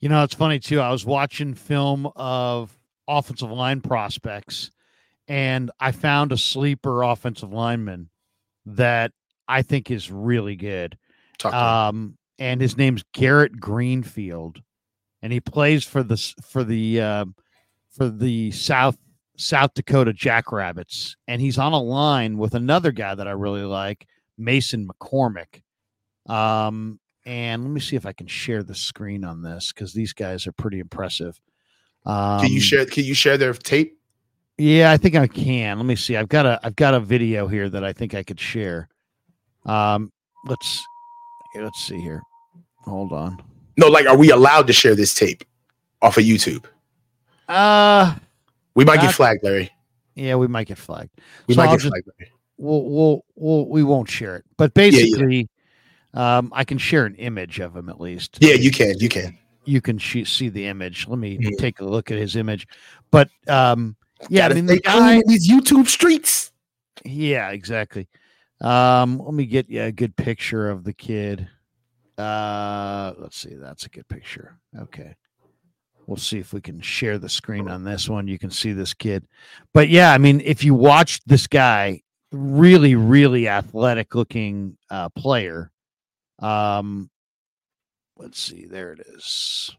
You 0.00 0.08
know, 0.08 0.22
it's 0.22 0.34
funny 0.34 0.58
too. 0.58 0.80
I 0.80 0.90
was 0.90 1.04
watching 1.04 1.54
film 1.54 2.10
of 2.14 2.76
offensive 3.08 3.50
line 3.50 3.80
prospects, 3.80 4.70
and 5.28 5.70
I 5.80 5.92
found 5.92 6.32
a 6.32 6.36
sleeper 6.36 7.02
offensive 7.02 7.52
lineman 7.52 8.10
that 8.66 9.12
I 9.48 9.62
think 9.62 9.90
is 9.90 10.10
really 10.10 10.56
good. 10.56 10.96
Um, 11.44 12.16
and 12.38 12.60
his 12.60 12.76
name's 12.76 13.04
Garrett 13.12 13.58
Greenfield, 13.60 14.62
and 15.22 15.32
he 15.32 15.40
plays 15.40 15.84
for 15.84 16.02
the 16.02 16.16
for 16.42 16.64
the 16.64 17.00
uh, 17.00 17.24
for 17.90 18.08
the 18.08 18.50
South 18.52 18.98
South 19.36 19.74
Dakota 19.74 20.12
Jackrabbits, 20.12 21.16
and 21.28 21.40
he's 21.40 21.58
on 21.58 21.72
a 21.72 21.80
line 21.80 22.38
with 22.38 22.54
another 22.54 22.92
guy 22.92 23.14
that 23.14 23.26
I 23.26 23.32
really 23.32 23.62
like, 23.62 24.06
Mason 24.38 24.88
McCormick. 24.88 25.62
Um, 26.26 27.00
and 27.26 27.62
let 27.62 27.70
me 27.70 27.80
see 27.80 27.96
if 27.96 28.06
I 28.06 28.12
can 28.12 28.26
share 28.26 28.62
the 28.62 28.74
screen 28.74 29.24
on 29.24 29.42
this 29.42 29.72
because 29.72 29.92
these 29.92 30.12
guys 30.12 30.46
are 30.46 30.52
pretty 30.52 30.78
impressive. 30.78 31.38
Um, 32.06 32.40
can 32.40 32.52
you 32.52 32.60
share? 32.60 32.84
Can 32.84 33.04
you 33.04 33.14
share 33.14 33.38
their 33.38 33.54
tape? 33.54 33.98
Yeah, 34.58 34.92
I 34.92 34.96
think 34.96 35.16
I 35.16 35.26
can. 35.26 35.78
Let 35.78 35.86
me 35.86 35.96
see. 35.96 36.16
I've 36.16 36.28
got 36.28 36.46
a 36.46 36.60
I've 36.62 36.76
got 36.76 36.94
a 36.94 37.00
video 37.00 37.48
here 37.48 37.68
that 37.68 37.82
I 37.82 37.92
think 37.92 38.14
I 38.14 38.22
could 38.22 38.38
share. 38.38 38.88
Um, 39.64 40.12
let's 40.46 40.84
let's 41.56 41.82
see 41.82 42.00
here. 42.00 42.22
Hold 42.84 43.12
on. 43.12 43.42
No, 43.76 43.88
like, 43.88 44.06
are 44.06 44.16
we 44.16 44.30
allowed 44.30 44.66
to 44.68 44.72
share 44.72 44.94
this 44.94 45.14
tape 45.14 45.44
off 46.02 46.18
of 46.18 46.24
YouTube? 46.24 46.64
Uh, 47.48 48.14
we 48.74 48.84
might 48.84 49.00
get 49.00 49.14
flagged, 49.14 49.44
Larry. 49.44 49.70
Yeah, 50.14 50.36
we 50.36 50.46
might 50.46 50.66
get 50.66 50.78
flagged. 50.78 51.10
We 51.46 51.54
so 51.54 51.60
might 51.60 51.68
I'll 51.68 51.76
get 51.76 51.82
just, 51.82 51.92
flagged. 51.92 52.08
Larry. 52.18 52.32
We'll, 52.56 52.84
we'll, 52.84 53.24
we'll, 53.34 53.68
we 53.68 53.82
won't 53.82 54.08
share 54.08 54.36
it, 54.36 54.44
but 54.56 54.74
basically, 54.74 55.36
yeah, 55.36 55.44
yeah. 56.14 56.38
um, 56.38 56.52
I 56.54 56.64
can 56.64 56.78
share 56.78 57.04
an 57.04 57.16
image 57.16 57.58
of 57.58 57.76
him 57.76 57.88
at 57.88 58.00
least. 58.00 58.38
Yeah, 58.40 58.54
you 58.54 58.70
can. 58.70 58.98
You 58.98 59.08
can. 59.08 59.36
You 59.64 59.80
can 59.80 59.98
sh- 59.98 60.28
see 60.30 60.48
the 60.50 60.66
image. 60.66 61.08
Let 61.08 61.18
me 61.18 61.36
mm-hmm. 61.38 61.56
take 61.58 61.80
a 61.80 61.84
look 61.84 62.10
at 62.10 62.18
his 62.18 62.36
image. 62.36 62.68
But 63.10 63.28
um, 63.48 63.96
yeah, 64.28 64.46
I 64.46 64.52
mean, 64.52 64.66
the 64.66 64.78
guy 64.78 65.22
these 65.26 65.50
YouTube 65.50 65.88
streets. 65.88 66.52
Yeah, 67.04 67.50
exactly. 67.50 68.08
Um, 68.60 69.18
let 69.18 69.34
me 69.34 69.46
get 69.46 69.68
you 69.68 69.82
a 69.82 69.92
good 69.92 70.16
picture 70.16 70.70
of 70.70 70.84
the 70.84 70.92
kid. 70.92 71.48
Uh, 72.16 73.12
let's 73.18 73.36
see. 73.36 73.54
That's 73.54 73.86
a 73.86 73.88
good 73.88 74.08
picture. 74.08 74.58
Okay. 74.78 75.14
We'll 76.06 76.16
see 76.16 76.38
if 76.38 76.52
we 76.52 76.60
can 76.60 76.80
share 76.80 77.18
the 77.18 77.28
screen 77.28 77.68
on 77.68 77.84
this 77.84 78.08
one. 78.08 78.28
You 78.28 78.38
can 78.38 78.50
see 78.50 78.72
this 78.72 78.94
kid. 78.94 79.26
But 79.72 79.88
yeah, 79.88 80.12
I 80.12 80.18
mean, 80.18 80.40
if 80.44 80.62
you 80.64 80.74
watch 80.74 81.20
this 81.24 81.46
guy, 81.46 82.02
really, 82.30 82.94
really 82.94 83.48
athletic 83.48 84.14
looking 84.14 84.76
uh, 84.90 85.08
player. 85.10 85.70
Um, 86.40 87.10
let's 88.16 88.40
see. 88.40 88.66
There 88.66 88.92
it 88.92 89.00
is. 89.14 89.74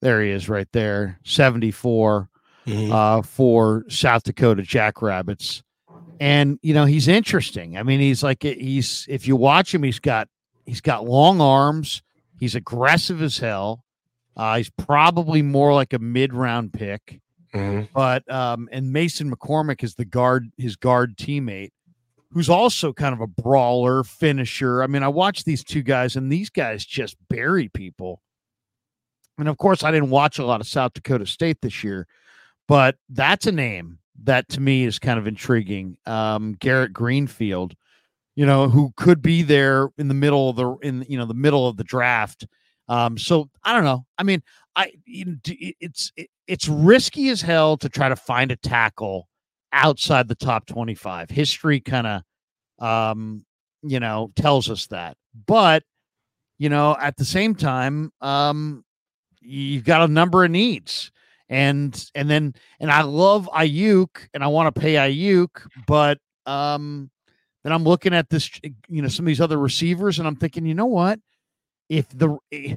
There 0.00 0.22
he 0.22 0.30
is 0.30 0.48
right 0.48 0.68
there. 0.72 1.18
74 1.24 2.28
mm-hmm. 2.66 2.92
uh, 2.92 3.22
for 3.22 3.84
South 3.88 4.24
Dakota 4.24 4.62
Jackrabbits. 4.62 5.62
And, 6.20 6.58
you 6.62 6.74
know, 6.74 6.84
he's 6.84 7.08
interesting. 7.08 7.76
I 7.76 7.82
mean, 7.82 8.00
he's 8.00 8.22
like, 8.22 8.42
he's, 8.42 9.06
if 9.08 9.26
you 9.26 9.36
watch 9.36 9.74
him, 9.74 9.82
he's 9.82 10.00
got 10.00 10.28
He's 10.66 10.80
got 10.80 11.06
long 11.06 11.40
arms. 11.40 12.02
He's 12.38 12.54
aggressive 12.54 13.22
as 13.22 13.38
hell. 13.38 13.83
Uh, 14.36 14.56
he's 14.56 14.70
probably 14.70 15.42
more 15.42 15.72
like 15.72 15.92
a 15.92 15.98
mid-round 15.98 16.72
pick. 16.72 17.20
Mm-hmm. 17.54 17.86
But 17.94 18.28
um, 18.30 18.68
and 18.72 18.92
Mason 18.92 19.34
McCormick 19.34 19.84
is 19.84 19.94
the 19.94 20.04
guard, 20.04 20.50
his 20.58 20.74
guard 20.74 21.16
teammate, 21.16 21.70
who's 22.32 22.48
also 22.48 22.92
kind 22.92 23.12
of 23.12 23.20
a 23.20 23.28
brawler, 23.28 24.02
finisher. 24.02 24.82
I 24.82 24.88
mean, 24.88 25.04
I 25.04 25.08
watched 25.08 25.44
these 25.44 25.62
two 25.62 25.82
guys, 25.82 26.16
and 26.16 26.32
these 26.32 26.50
guys 26.50 26.84
just 26.84 27.16
bury 27.28 27.68
people. 27.68 28.20
And 29.38 29.48
of 29.48 29.56
course, 29.58 29.84
I 29.84 29.92
didn't 29.92 30.10
watch 30.10 30.38
a 30.38 30.46
lot 30.46 30.60
of 30.60 30.66
South 30.66 30.94
Dakota 30.94 31.26
State 31.26 31.58
this 31.62 31.84
year, 31.84 32.08
but 32.66 32.96
that's 33.08 33.46
a 33.46 33.52
name 33.52 33.98
that 34.24 34.48
to 34.50 34.60
me 34.60 34.84
is 34.84 34.98
kind 34.98 35.18
of 35.18 35.26
intriguing. 35.26 35.96
Um, 36.06 36.54
Garrett 36.58 36.92
Greenfield 36.92 37.76
you 38.36 38.46
know, 38.46 38.68
who 38.68 38.92
could 38.96 39.22
be 39.22 39.42
there 39.42 39.88
in 39.96 40.08
the 40.08 40.14
middle 40.14 40.50
of 40.50 40.56
the 40.56 40.76
in 40.82 41.04
you 41.08 41.16
know 41.16 41.26
the 41.26 41.34
middle 41.34 41.68
of 41.68 41.76
the 41.76 41.84
draft. 41.84 42.46
Um, 42.88 43.16
so 43.18 43.48
I 43.62 43.72
don't 43.72 43.84
know. 43.84 44.04
I 44.18 44.22
mean, 44.22 44.42
I 44.76 44.92
it's 45.06 46.12
it's 46.46 46.68
risky 46.68 47.30
as 47.30 47.40
hell 47.40 47.76
to 47.78 47.88
try 47.88 48.08
to 48.08 48.16
find 48.16 48.50
a 48.50 48.56
tackle 48.56 49.28
outside 49.72 50.28
the 50.28 50.34
top 50.34 50.66
25. 50.66 51.30
History 51.30 51.80
kind 51.80 52.06
of 52.06 52.22
um, 52.78 53.44
you 53.82 54.00
know, 54.00 54.32
tells 54.36 54.70
us 54.70 54.86
that. 54.88 55.16
But 55.46 55.82
you 56.58 56.68
know, 56.68 56.96
at 57.00 57.16
the 57.16 57.24
same 57.24 57.54
time, 57.54 58.12
um, 58.20 58.84
you've 59.40 59.84
got 59.84 60.02
a 60.02 60.12
number 60.12 60.44
of 60.44 60.50
needs. 60.50 61.10
And 61.50 62.10
and 62.14 62.28
then 62.30 62.54
and 62.80 62.90
I 62.90 63.02
love 63.02 63.48
Aiyuk 63.52 64.08
and 64.32 64.42
I 64.42 64.46
want 64.46 64.74
to 64.74 64.80
pay 64.80 64.94
Aiyuk, 64.94 65.50
but 65.86 66.18
um 66.46 67.10
then 67.62 67.72
I'm 67.72 67.84
looking 67.84 68.14
at 68.14 68.30
this, 68.30 68.50
you 68.88 69.02
know, 69.02 69.08
some 69.08 69.24
of 69.24 69.28
these 69.28 69.40
other 69.40 69.58
receivers, 69.58 70.18
and 70.18 70.28
I'm 70.28 70.36
thinking, 70.36 70.66
you 70.66 70.74
know 70.74 70.86
what? 70.86 71.18
If 71.88 72.08
the 72.08 72.36
eh, 72.52 72.76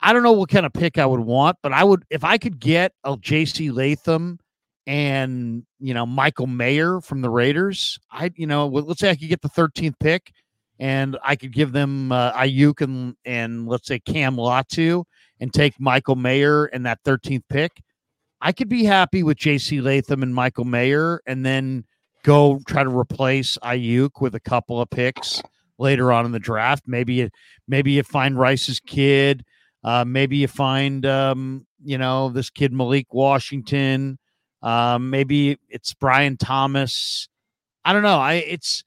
I 0.00 0.12
don't 0.12 0.22
know 0.22 0.32
what 0.32 0.50
kind 0.50 0.66
of 0.66 0.72
pick 0.72 0.98
I 0.98 1.06
would 1.06 1.20
want, 1.20 1.58
but 1.62 1.72
I 1.72 1.84
would 1.84 2.04
if 2.10 2.24
I 2.24 2.38
could 2.38 2.58
get 2.58 2.92
a 3.04 3.16
JC 3.16 3.72
Latham 3.72 4.38
and 4.86 5.64
you 5.80 5.94
know 5.94 6.06
Michael 6.06 6.46
Mayer 6.46 7.00
from 7.00 7.22
the 7.22 7.30
Raiders, 7.30 7.98
I 8.10 8.30
you 8.36 8.46
know 8.46 8.66
let's 8.66 9.00
say 9.00 9.10
I 9.10 9.16
could 9.16 9.28
get 9.28 9.42
the 9.42 9.48
13th 9.48 9.98
pick 10.00 10.32
and 10.78 11.16
I 11.22 11.36
could 11.36 11.52
give 11.52 11.72
them 11.72 12.12
uh, 12.12 12.32
Aiyuk 12.32 12.80
and 12.80 13.16
and 13.24 13.66
let's 13.66 13.88
say 13.88 13.98
Cam 13.98 14.36
Latu 14.36 15.04
and 15.40 15.52
take 15.52 15.78
Michael 15.80 16.16
Mayer 16.16 16.66
and 16.66 16.86
that 16.86 17.02
13th 17.04 17.42
pick, 17.48 17.82
I 18.40 18.52
could 18.52 18.68
be 18.68 18.84
happy 18.84 19.22
with 19.22 19.36
J.C. 19.36 19.80
Latham 19.80 20.22
and 20.22 20.34
Michael 20.34 20.64
Mayer, 20.64 21.20
and 21.26 21.44
then 21.44 21.84
go 22.22 22.60
try 22.66 22.82
to 22.82 22.90
replace 22.90 23.58
Aiyuk 23.58 24.20
with 24.20 24.34
a 24.34 24.40
couple 24.40 24.80
of 24.80 24.90
picks 24.90 25.42
later 25.78 26.12
on 26.12 26.26
in 26.26 26.32
the 26.32 26.38
draft. 26.38 26.84
Maybe 26.86 27.14
you, 27.14 27.30
maybe 27.68 27.92
you 27.92 28.02
find 28.02 28.38
Rice's 28.38 28.80
kid. 28.80 29.44
Uh, 29.84 30.04
maybe 30.04 30.38
you 30.38 30.48
find 30.48 31.06
um, 31.06 31.66
you 31.84 31.96
know 31.96 32.28
this 32.30 32.50
kid 32.50 32.72
Malik 32.72 33.12
Washington. 33.14 34.18
Um, 34.62 35.10
maybe 35.10 35.58
it's 35.68 35.94
Brian 35.94 36.36
Thomas. 36.36 37.28
I 37.84 37.92
don't 37.92 38.02
know. 38.02 38.18
I 38.18 38.34
it's 38.34 38.82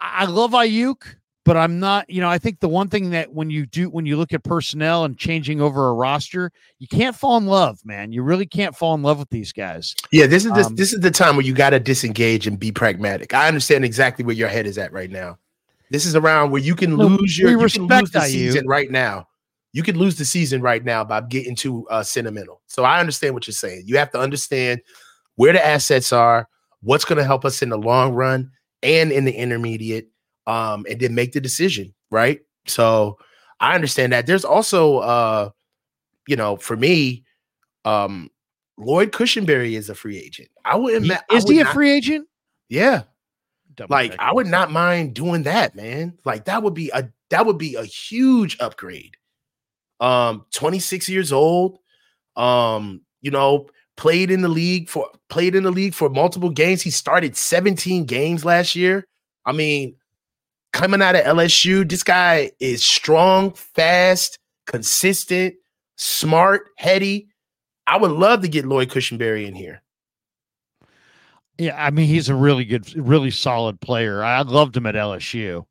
I 0.00 0.26
love 0.26 0.52
Aiyuk, 0.52 1.16
but 1.44 1.56
I'm 1.56 1.80
not. 1.80 2.08
You 2.08 2.20
know, 2.20 2.28
I 2.28 2.38
think 2.38 2.60
the 2.60 2.68
one 2.68 2.88
thing 2.88 3.10
that 3.10 3.32
when 3.32 3.50
you 3.50 3.66
do 3.66 3.90
when 3.90 4.06
you 4.06 4.16
look 4.16 4.32
at 4.32 4.44
personnel 4.44 5.04
and 5.04 5.18
changing 5.18 5.60
over 5.60 5.88
a 5.88 5.92
roster, 5.92 6.52
you 6.78 6.86
can't 6.86 7.16
fall 7.16 7.36
in 7.36 7.46
love, 7.46 7.80
man. 7.84 8.12
You 8.12 8.22
really 8.22 8.46
can't 8.46 8.76
fall 8.76 8.94
in 8.94 9.02
love 9.02 9.18
with 9.18 9.30
these 9.30 9.52
guys. 9.52 9.96
Yeah, 10.12 10.26
this 10.26 10.44
is 10.44 10.52
this, 10.52 10.66
um, 10.68 10.76
this 10.76 10.92
is 10.92 11.00
the 11.00 11.10
time 11.10 11.34
where 11.34 11.44
you 11.44 11.52
got 11.52 11.70
to 11.70 11.80
disengage 11.80 12.46
and 12.46 12.58
be 12.58 12.70
pragmatic. 12.70 13.34
I 13.34 13.48
understand 13.48 13.84
exactly 13.84 14.24
where 14.24 14.36
your 14.36 14.48
head 14.48 14.66
is 14.66 14.78
at 14.78 14.92
right 14.92 15.10
now. 15.10 15.38
This 15.92 16.06
is 16.06 16.16
around 16.16 16.50
where 16.50 16.62
you 16.62 16.74
can 16.74 16.96
lose 16.96 17.38
your 17.38 17.50
you 17.50 17.68
can 17.68 17.86
lose 17.86 18.10
the 18.10 18.22
season 18.22 18.66
right 18.66 18.90
now. 18.90 19.28
You 19.74 19.82
could 19.82 19.98
lose 19.98 20.16
the 20.16 20.24
season 20.24 20.62
right 20.62 20.82
now 20.82 21.04
by 21.04 21.20
getting 21.20 21.54
too 21.54 21.86
uh, 21.90 22.02
sentimental. 22.02 22.62
So 22.66 22.84
I 22.84 22.98
understand 22.98 23.34
what 23.34 23.46
you're 23.46 23.52
saying. 23.52 23.82
You 23.84 23.98
have 23.98 24.10
to 24.12 24.18
understand 24.18 24.80
where 25.36 25.52
the 25.52 25.64
assets 25.64 26.10
are, 26.10 26.48
what's 26.80 27.04
going 27.04 27.18
to 27.18 27.24
help 27.24 27.44
us 27.44 27.60
in 27.60 27.68
the 27.68 27.76
long 27.76 28.14
run 28.14 28.50
and 28.82 29.12
in 29.12 29.26
the 29.26 29.32
intermediate, 29.32 30.08
um, 30.46 30.86
and 30.88 30.98
then 30.98 31.14
make 31.14 31.32
the 31.32 31.42
decision. 31.42 31.92
Right. 32.10 32.40
So 32.66 33.18
I 33.60 33.74
understand 33.74 34.14
that. 34.14 34.26
There's 34.26 34.46
also, 34.46 34.98
uh, 34.98 35.50
you 36.26 36.36
know, 36.36 36.56
for 36.56 36.74
me, 36.74 37.24
um, 37.84 38.30
Lloyd 38.78 39.12
Cushenberry 39.12 39.76
is 39.76 39.90
a 39.90 39.94
free 39.94 40.18
agent. 40.18 40.48
I 40.64 40.76
wouldn't. 40.76 41.04
He, 41.04 41.36
is 41.36 41.44
would 41.44 41.52
he 41.52 41.60
a 41.60 41.64
not, 41.64 41.74
free 41.74 41.92
agent? 41.92 42.28
Yeah, 42.70 43.02
like 43.88 44.14
I 44.18 44.32
would 44.32 44.46
not 44.46 44.70
mind 44.70 45.14
doing 45.14 45.44
that, 45.44 45.74
man. 45.74 46.18
Like 46.24 46.46
that 46.46 46.62
would 46.62 46.74
be 46.74 46.90
a 46.92 47.08
that 47.30 47.46
would 47.46 47.58
be 47.58 47.74
a 47.74 47.84
huge 47.84 48.56
upgrade. 48.60 49.16
Um, 50.00 50.46
26 50.52 51.08
years 51.08 51.32
old. 51.32 51.78
Um, 52.36 53.02
you 53.20 53.30
know, 53.30 53.68
played 53.96 54.30
in 54.30 54.42
the 54.42 54.48
league 54.48 54.88
for 54.88 55.08
played 55.28 55.54
in 55.54 55.62
the 55.62 55.70
league 55.70 55.94
for 55.94 56.08
multiple 56.08 56.50
games. 56.50 56.82
He 56.82 56.90
started 56.90 57.36
17 57.36 58.04
games 58.04 58.44
last 58.44 58.74
year. 58.74 59.04
I 59.44 59.52
mean, 59.52 59.96
coming 60.72 61.02
out 61.02 61.14
of 61.14 61.22
LSU, 61.22 61.88
this 61.88 62.02
guy 62.02 62.52
is 62.60 62.84
strong, 62.84 63.52
fast, 63.52 64.38
consistent, 64.66 65.54
smart, 65.96 66.68
heady. 66.76 67.28
I 67.86 67.96
would 67.98 68.12
love 68.12 68.42
to 68.42 68.48
get 68.48 68.64
Lloyd 68.64 68.88
Cushenberry 68.88 69.46
in 69.46 69.54
here. 69.54 69.81
Yeah, 71.58 71.76
I 71.76 71.90
mean 71.90 72.08
he's 72.08 72.28
a 72.28 72.34
really 72.34 72.64
good, 72.64 72.94
really 72.96 73.30
solid 73.30 73.80
player. 73.80 74.22
I 74.24 74.42
loved 74.42 74.76
him 74.76 74.86
at 74.86 74.94
LSU. 74.94 75.64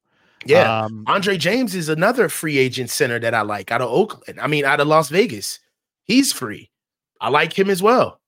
Yeah, 0.46 0.84
um, 0.84 1.04
Andre 1.08 1.38
James 1.38 1.76
is 1.76 1.90
another 1.90 2.30
free 2.30 2.58
agent 2.58 2.90
center 2.90 3.20
that 3.20 3.34
I 3.34 3.42
like 3.42 3.72
out 3.72 3.82
of 3.82 3.90
Oakland. 3.90 4.40
I 4.40 4.48
mean, 4.48 4.66
out 4.66 4.80
of 4.80 4.88
Las 4.88 5.10
Vegas, 5.10 5.60
he's 6.04 6.34
free. 6.34 6.72
I 7.20 7.30
like 7.30 7.58
him 7.58 7.70
as 7.70 7.84
well. 7.84 8.20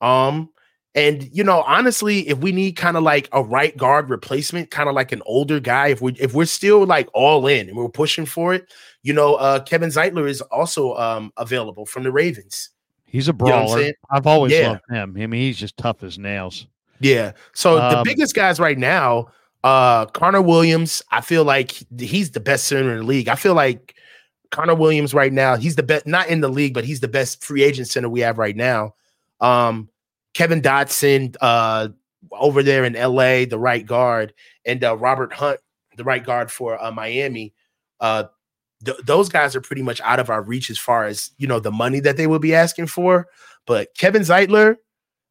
Um, 0.00 0.50
and 0.94 1.28
you 1.32 1.42
know, 1.42 1.62
honestly, 1.62 2.28
if 2.28 2.38
we 2.38 2.52
need 2.52 2.72
kind 2.72 2.96
of 2.96 3.02
like 3.02 3.28
a 3.32 3.42
right 3.42 3.76
guard 3.76 4.10
replacement, 4.10 4.70
kind 4.70 4.88
of 4.88 4.94
like 4.94 5.10
an 5.10 5.22
older 5.26 5.58
guy, 5.58 5.88
if 5.88 6.00
we 6.00 6.12
if 6.12 6.34
we're 6.34 6.44
still 6.44 6.86
like 6.86 7.08
all 7.14 7.46
in 7.48 7.68
and 7.68 7.76
we're 7.76 7.88
pushing 7.88 8.26
for 8.26 8.54
it, 8.54 8.72
you 9.02 9.12
know, 9.12 9.34
uh 9.34 9.60
Kevin 9.60 9.90
Zeitler 9.90 10.28
is 10.28 10.40
also 10.40 10.94
um 10.94 11.32
available 11.36 11.84
from 11.84 12.04
the 12.04 12.12
Ravens. 12.12 12.70
He's 13.14 13.28
a 13.28 13.32
brawler. 13.32 13.80
You 13.80 13.86
know 13.86 13.92
I've 14.10 14.26
always 14.26 14.52
yeah. 14.52 14.70
loved 14.70 14.82
him. 14.90 15.16
I 15.16 15.26
mean, 15.28 15.40
he's 15.40 15.56
just 15.56 15.76
tough 15.76 16.02
as 16.02 16.18
nails. 16.18 16.66
Yeah. 16.98 17.30
So 17.52 17.80
um, 17.80 17.94
the 17.94 18.02
biggest 18.02 18.34
guys 18.34 18.58
right 18.58 18.76
now, 18.76 19.28
uh, 19.62 20.06
Connor 20.06 20.42
Williams, 20.42 21.00
I 21.12 21.20
feel 21.20 21.44
like 21.44 21.76
he's 21.96 22.32
the 22.32 22.40
best 22.40 22.64
center 22.64 22.90
in 22.90 22.98
the 22.98 23.04
league. 23.04 23.28
I 23.28 23.36
feel 23.36 23.54
like 23.54 23.94
Connor 24.50 24.74
Williams 24.74 25.14
right 25.14 25.32
now, 25.32 25.54
he's 25.54 25.76
the 25.76 25.84
best, 25.84 26.08
not 26.08 26.26
in 26.26 26.40
the 26.40 26.48
league, 26.48 26.74
but 26.74 26.84
he's 26.84 26.98
the 26.98 27.06
best 27.06 27.44
free 27.44 27.62
agent 27.62 27.86
center 27.86 28.08
we 28.08 28.18
have 28.18 28.36
right 28.36 28.56
now. 28.56 28.96
Um, 29.40 29.90
Kevin 30.34 30.60
Dotson, 30.60 31.36
uh, 31.40 31.90
over 32.32 32.64
there 32.64 32.84
in 32.84 32.94
LA, 32.94 33.44
the 33.44 33.60
right 33.60 33.86
guard, 33.86 34.34
and 34.64 34.82
uh, 34.82 34.96
Robert 34.96 35.32
Hunt, 35.32 35.60
the 35.96 36.02
right 36.02 36.24
guard 36.24 36.50
for 36.50 36.82
uh, 36.82 36.90
Miami. 36.90 37.54
Uh, 38.00 38.24
th- 38.84 38.98
those 39.04 39.28
guys 39.28 39.56
are 39.56 39.60
pretty 39.60 39.82
much 39.82 40.00
out 40.02 40.20
of 40.20 40.30
our 40.30 40.42
reach 40.42 40.70
as 40.70 40.78
far 40.78 41.04
as 41.04 41.30
you 41.38 41.46
know 41.46 41.60
the 41.60 41.72
money 41.72 42.00
that 42.00 42.16
they 42.16 42.26
will 42.26 42.38
be 42.38 42.54
asking 42.54 42.86
for. 42.86 43.28
But 43.66 43.94
Kevin 43.96 44.22
Zeitler, 44.22 44.76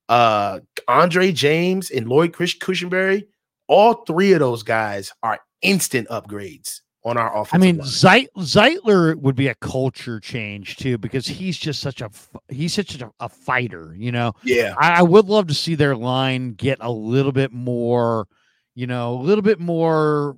uh, 0.10 0.60
Andre 0.88 1.32
James, 1.32 1.92
and 1.92 2.08
Lloyd 2.08 2.34
Chris 2.34 2.58
Cushenberry, 2.58 3.26
all 3.68 4.06
three 4.06 4.34
of 4.34 4.40
those 4.40 4.64
guys 4.64 5.12
are 5.22 5.40
instant 5.62 6.08
upgrades 6.10 6.82
on 7.06 7.18
our 7.18 7.36
offense. 7.36 7.54
I 7.54 7.66
mean, 7.66 7.82
Zeit- 7.84 8.34
Zeitler 8.38 9.16
would 9.16 9.36
be 9.36 9.48
a 9.48 9.56
culture 9.56 10.20
change 10.20 10.78
too 10.78 10.98
because 10.98 11.28
he's 11.28 11.58
just 11.58 11.80
such 11.80 12.02
a 12.02 12.10
he's 12.50 12.74
such 12.74 13.00
a, 13.02 13.12
a 13.20 13.30
fighter. 13.30 13.96
You 13.98 14.12
know. 14.12 14.34
Yeah. 14.44 14.74
I, 14.78 15.00
I, 15.00 15.02
would 15.02 15.28
love 15.28 15.48
to 15.48 15.54
see 15.54 15.76
their 15.76 15.96
line 15.96 16.54
get 16.54 16.78
a 16.82 16.92
little 16.92 17.32
bit 17.32 17.52
more, 17.52 18.28
you 18.76 18.88
know, 18.88 19.16
a 19.16 19.22
little 19.22 19.42
bit 19.42 19.60
more 19.60 20.38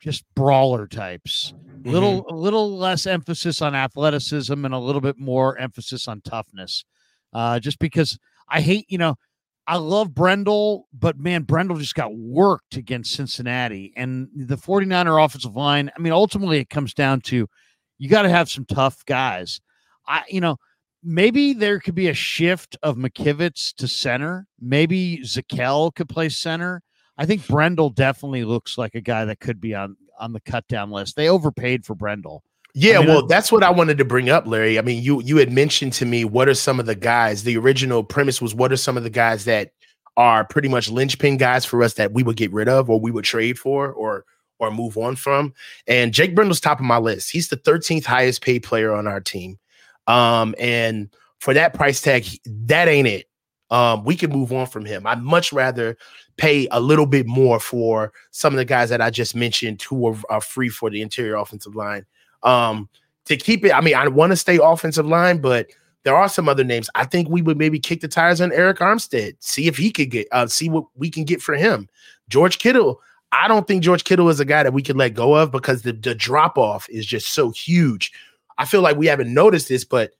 just 0.00 0.24
brawler 0.34 0.86
types 0.86 1.54
little 1.84 2.24
mm-hmm. 2.24 2.34
a 2.34 2.38
little 2.38 2.76
less 2.76 3.06
emphasis 3.06 3.62
on 3.62 3.74
athleticism 3.74 4.64
and 4.64 4.74
a 4.74 4.78
little 4.78 5.00
bit 5.00 5.18
more 5.18 5.58
emphasis 5.58 6.08
on 6.08 6.20
toughness. 6.22 6.84
Uh, 7.32 7.58
just 7.58 7.78
because 7.78 8.18
I 8.48 8.60
hate, 8.60 8.86
you 8.88 8.98
know, 8.98 9.16
I 9.66 9.76
love 9.76 10.14
Brendel, 10.14 10.88
but 10.92 11.18
man, 11.18 11.42
Brendel 11.42 11.78
just 11.78 11.94
got 11.94 12.14
worked 12.14 12.76
against 12.76 13.14
Cincinnati 13.14 13.92
and 13.96 14.28
the 14.36 14.56
49er 14.56 15.24
offensive 15.24 15.56
line. 15.56 15.90
I 15.96 16.00
mean, 16.00 16.12
ultimately 16.12 16.58
it 16.58 16.68
comes 16.68 16.92
down 16.92 17.22
to 17.22 17.48
you 17.98 18.08
got 18.08 18.22
to 18.22 18.28
have 18.28 18.50
some 18.50 18.66
tough 18.66 19.04
guys. 19.06 19.60
I, 20.06 20.22
you 20.28 20.40
know, 20.40 20.58
maybe 21.02 21.54
there 21.54 21.80
could 21.80 21.94
be 21.94 22.08
a 22.08 22.14
shift 22.14 22.76
of 22.82 22.96
McKivitz 22.96 23.74
to 23.76 23.88
center. 23.88 24.46
Maybe 24.60 25.20
Zakelj 25.22 25.94
could 25.94 26.08
play 26.08 26.28
center. 26.28 26.82
I 27.16 27.24
think 27.24 27.46
Brendel 27.46 27.90
definitely 27.90 28.44
looks 28.44 28.76
like 28.76 28.94
a 28.94 29.00
guy 29.00 29.24
that 29.24 29.40
could 29.40 29.60
be 29.60 29.74
on 29.74 29.96
on 30.18 30.32
the 30.32 30.40
cut 30.40 30.66
down 30.68 30.90
list. 30.90 31.16
They 31.16 31.28
overpaid 31.28 31.84
for 31.84 31.94
Brendel. 31.94 32.42
Yeah, 32.76 32.96
I 32.96 33.00
mean, 33.00 33.08
well, 33.08 33.26
that's 33.26 33.52
what 33.52 33.62
I 33.62 33.70
wanted 33.70 33.98
to 33.98 34.04
bring 34.04 34.30
up, 34.30 34.46
Larry. 34.48 34.78
I 34.78 34.82
mean, 34.82 35.02
you 35.02 35.22
you 35.22 35.36
had 35.36 35.52
mentioned 35.52 35.92
to 35.94 36.04
me 36.04 36.24
what 36.24 36.48
are 36.48 36.54
some 36.54 36.80
of 36.80 36.86
the 36.86 36.96
guys. 36.96 37.44
The 37.44 37.56
original 37.56 38.02
premise 38.02 38.42
was 38.42 38.54
what 38.54 38.72
are 38.72 38.76
some 38.76 38.96
of 38.96 39.04
the 39.04 39.10
guys 39.10 39.44
that 39.44 39.70
are 40.16 40.44
pretty 40.44 40.68
much 40.68 40.90
linchpin 40.90 41.36
guys 41.36 41.64
for 41.64 41.82
us 41.82 41.94
that 41.94 42.12
we 42.12 42.22
would 42.22 42.36
get 42.36 42.52
rid 42.52 42.68
of 42.68 42.90
or 42.90 42.98
we 42.98 43.10
would 43.10 43.24
trade 43.24 43.58
for 43.58 43.92
or 43.92 44.24
or 44.58 44.70
move 44.70 44.96
on 44.96 45.16
from. 45.16 45.54
And 45.86 46.12
Jake 46.12 46.34
Brendel's 46.34 46.60
top 46.60 46.80
of 46.80 46.86
my 46.86 46.98
list. 46.98 47.30
He's 47.30 47.48
the 47.48 47.56
13th 47.56 48.04
highest 48.04 48.42
paid 48.42 48.62
player 48.62 48.92
on 48.92 49.06
our 49.06 49.20
team. 49.20 49.58
Um, 50.06 50.54
and 50.58 51.14
for 51.40 51.54
that 51.54 51.74
price 51.74 52.00
tag, 52.00 52.26
that 52.44 52.88
ain't 52.88 53.08
it. 53.08 53.28
Um, 53.74 54.04
we 54.04 54.14
can 54.14 54.30
move 54.30 54.52
on 54.52 54.66
from 54.66 54.84
him. 54.84 55.04
I'd 55.04 55.20
much 55.20 55.52
rather 55.52 55.96
pay 56.36 56.68
a 56.70 56.78
little 56.78 57.06
bit 57.06 57.26
more 57.26 57.58
for 57.58 58.12
some 58.30 58.54
of 58.54 58.56
the 58.56 58.64
guys 58.64 58.88
that 58.90 59.00
I 59.00 59.10
just 59.10 59.34
mentioned 59.34 59.82
who 59.82 60.06
are, 60.06 60.16
are 60.30 60.40
free 60.40 60.68
for 60.68 60.90
the 60.90 61.02
interior 61.02 61.34
offensive 61.34 61.74
line. 61.74 62.06
Um, 62.44 62.88
to 63.24 63.36
keep 63.36 63.64
it, 63.64 63.72
I 63.72 63.80
mean, 63.80 63.96
I 63.96 64.06
want 64.06 64.30
to 64.30 64.36
stay 64.36 64.60
offensive 64.62 65.06
line, 65.06 65.38
but 65.38 65.66
there 66.04 66.14
are 66.14 66.28
some 66.28 66.48
other 66.48 66.62
names. 66.62 66.88
I 66.94 67.04
think 67.04 67.28
we 67.28 67.42
would 67.42 67.58
maybe 67.58 67.80
kick 67.80 68.00
the 68.00 68.06
tires 68.06 68.40
on 68.40 68.50
Arik 68.50 68.78
Armstead, 68.78 69.34
see 69.40 69.66
if 69.66 69.76
he 69.76 69.90
could 69.90 70.12
get, 70.12 70.28
uh, 70.30 70.46
see 70.46 70.68
what 70.68 70.84
we 70.94 71.10
can 71.10 71.24
get 71.24 71.42
for 71.42 71.56
him. 71.56 71.88
George 72.28 72.60
Kittle, 72.60 73.00
I 73.32 73.48
don't 73.48 73.66
think 73.66 73.82
George 73.82 74.04
Kittle 74.04 74.28
is 74.28 74.38
a 74.38 74.44
guy 74.44 74.62
that 74.62 74.72
we 74.72 74.82
could 74.82 74.96
let 74.96 75.14
go 75.14 75.34
of 75.34 75.50
because 75.50 75.82
the, 75.82 75.92
the 75.92 76.14
drop 76.14 76.56
off 76.58 76.88
is 76.90 77.06
just 77.06 77.30
so 77.32 77.50
huge. 77.50 78.12
I 78.56 78.66
feel 78.66 78.82
like 78.82 78.96
we 78.96 79.08
haven't 79.08 79.34
noticed 79.34 79.68
this, 79.68 79.84
but 79.84 80.12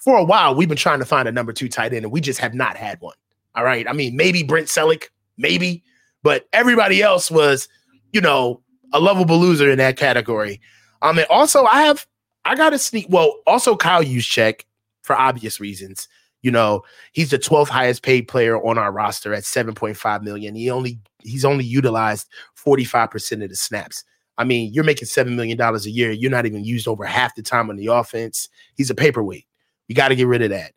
for 0.00 0.16
a 0.16 0.24
while 0.24 0.54
we've 0.54 0.68
been 0.68 0.76
trying 0.76 0.98
to 0.98 1.04
find 1.04 1.28
a 1.28 1.32
number 1.32 1.52
two 1.52 1.68
tight 1.68 1.92
end, 1.92 2.04
and 2.04 2.12
we 2.12 2.20
just 2.20 2.40
have 2.40 2.54
not 2.54 2.76
had 2.76 3.00
one. 3.00 3.14
All 3.54 3.64
right. 3.64 3.88
I 3.88 3.92
mean, 3.92 4.16
maybe 4.16 4.42
Brent 4.42 4.68
Celek, 4.68 5.04
maybe, 5.36 5.82
but 6.22 6.48
everybody 6.52 7.02
else 7.02 7.30
was, 7.30 7.68
you 8.12 8.20
know, 8.20 8.62
a 8.92 9.00
lovable 9.00 9.38
loser 9.38 9.70
in 9.70 9.78
that 9.78 9.96
category. 9.96 10.60
Um, 11.02 11.18
and 11.18 11.26
also 11.28 11.64
I 11.64 11.82
have 11.82 12.06
I 12.44 12.54
got 12.54 12.70
to 12.70 12.78
sneak. 12.78 13.06
Well, 13.08 13.38
also 13.46 13.76
Kyle 13.76 14.02
Juszczyk 14.02 14.64
for 15.02 15.16
obvious 15.16 15.60
reasons. 15.60 16.08
You 16.42 16.50
know, 16.50 16.82
he's 17.12 17.30
the 17.30 17.38
12th 17.38 17.68
highest 17.68 18.02
paid 18.02 18.22
player 18.22 18.56
on 18.64 18.78
our 18.78 18.92
roster 18.92 19.34
at 19.34 19.42
7.5 19.42 20.22
million. 20.22 20.54
He 20.54 20.70
only 20.70 20.98
he's 21.22 21.44
only 21.44 21.64
utilized 21.64 22.28
45% 22.56 23.44
of 23.44 23.50
the 23.50 23.56
snaps. 23.56 24.04
I 24.38 24.44
mean, 24.44 24.72
you're 24.72 24.84
making 24.84 25.06
seven 25.06 25.36
million 25.36 25.58
dollars 25.58 25.84
a 25.84 25.90
year. 25.90 26.12
You're 26.12 26.30
not 26.30 26.46
even 26.46 26.64
used 26.64 26.88
over 26.88 27.04
half 27.04 27.34
the 27.34 27.42
time 27.42 27.68
on 27.68 27.76
the 27.76 27.88
offense. 27.88 28.48
He's 28.74 28.88
a 28.88 28.94
paperweight. 28.94 29.46
You 29.90 29.96
got 29.96 30.08
to 30.08 30.14
get 30.14 30.28
rid 30.28 30.40
of 30.40 30.50
that. 30.50 30.70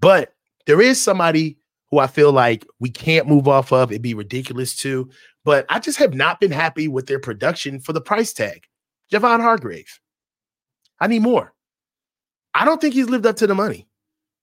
But 0.00 0.32
there 0.64 0.80
is 0.80 1.00
somebody 1.00 1.58
who 1.90 1.98
I 1.98 2.06
feel 2.06 2.32
like 2.32 2.66
we 2.80 2.88
can't 2.88 3.28
move 3.28 3.46
off 3.46 3.74
of. 3.74 3.92
It'd 3.92 4.00
be 4.00 4.14
ridiculous 4.14 4.74
too. 4.74 5.10
But 5.44 5.66
I 5.68 5.80
just 5.80 5.98
have 5.98 6.14
not 6.14 6.40
been 6.40 6.50
happy 6.50 6.88
with 6.88 7.06
their 7.06 7.18
production 7.18 7.78
for 7.78 7.92
the 7.92 8.00
price 8.00 8.32
tag. 8.32 8.64
Javon 9.12 9.42
Hargrave. 9.42 10.00
I 10.98 11.08
need 11.08 11.20
more. 11.20 11.52
I 12.54 12.64
don't 12.64 12.80
think 12.80 12.94
he's 12.94 13.10
lived 13.10 13.26
up 13.26 13.36
to 13.36 13.46
the 13.46 13.54
money. 13.54 13.86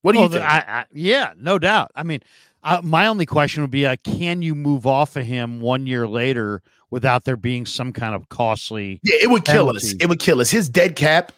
What 0.04 0.12
do 0.12 0.20
you 0.20 0.30
think? 0.30 0.44
I, 0.44 0.64
I, 0.68 0.86
yeah, 0.94 1.34
no 1.36 1.58
doubt. 1.58 1.90
I 1.96 2.04
mean, 2.04 2.22
uh, 2.64 2.80
my 2.84 3.08
only 3.08 3.26
question 3.26 3.64
would 3.64 3.72
be, 3.72 3.88
uh, 3.88 3.96
can 4.04 4.44
you 4.44 4.54
move 4.54 4.86
off 4.86 5.16
of 5.16 5.26
him 5.26 5.62
one 5.62 5.88
year 5.88 6.08
later 6.08 6.62
without 6.92 7.24
there 7.24 7.38
being 7.38 7.66
some 7.66 7.92
kind 7.92 8.14
of 8.14 8.30
costly? 8.30 9.00
Yeah, 9.02 9.16
it 9.20 9.32
would 9.32 9.46
kill 9.46 9.70
us. 9.70 9.94
It 9.94 10.08
would 10.08 10.20
kill 10.20 10.42
us. 10.42 10.52
His 10.52 10.70
dead 10.70 10.96
cap, 10.96 11.32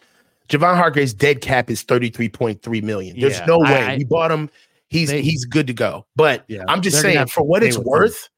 Javon 0.48 0.76
Hargrave's 0.76 1.14
dead 1.14 1.40
cap 1.40 1.70
is 1.70 1.82
thirty 1.82 2.10
three 2.10 2.28
point 2.28 2.62
three 2.62 2.80
million. 2.80 3.18
There's 3.18 3.38
yeah, 3.38 3.46
no 3.46 3.58
way 3.58 3.82
I, 3.82 3.96
we 3.96 4.04
bought 4.04 4.30
him. 4.30 4.50
He's 4.88 5.08
they, 5.08 5.22
he's 5.22 5.44
good 5.44 5.66
to 5.66 5.72
go. 5.72 6.06
But 6.16 6.44
yeah, 6.48 6.64
I'm 6.68 6.82
just 6.82 7.00
saying, 7.00 7.26
for 7.28 7.42
what 7.42 7.62
it's 7.62 7.78
worth, 7.78 8.28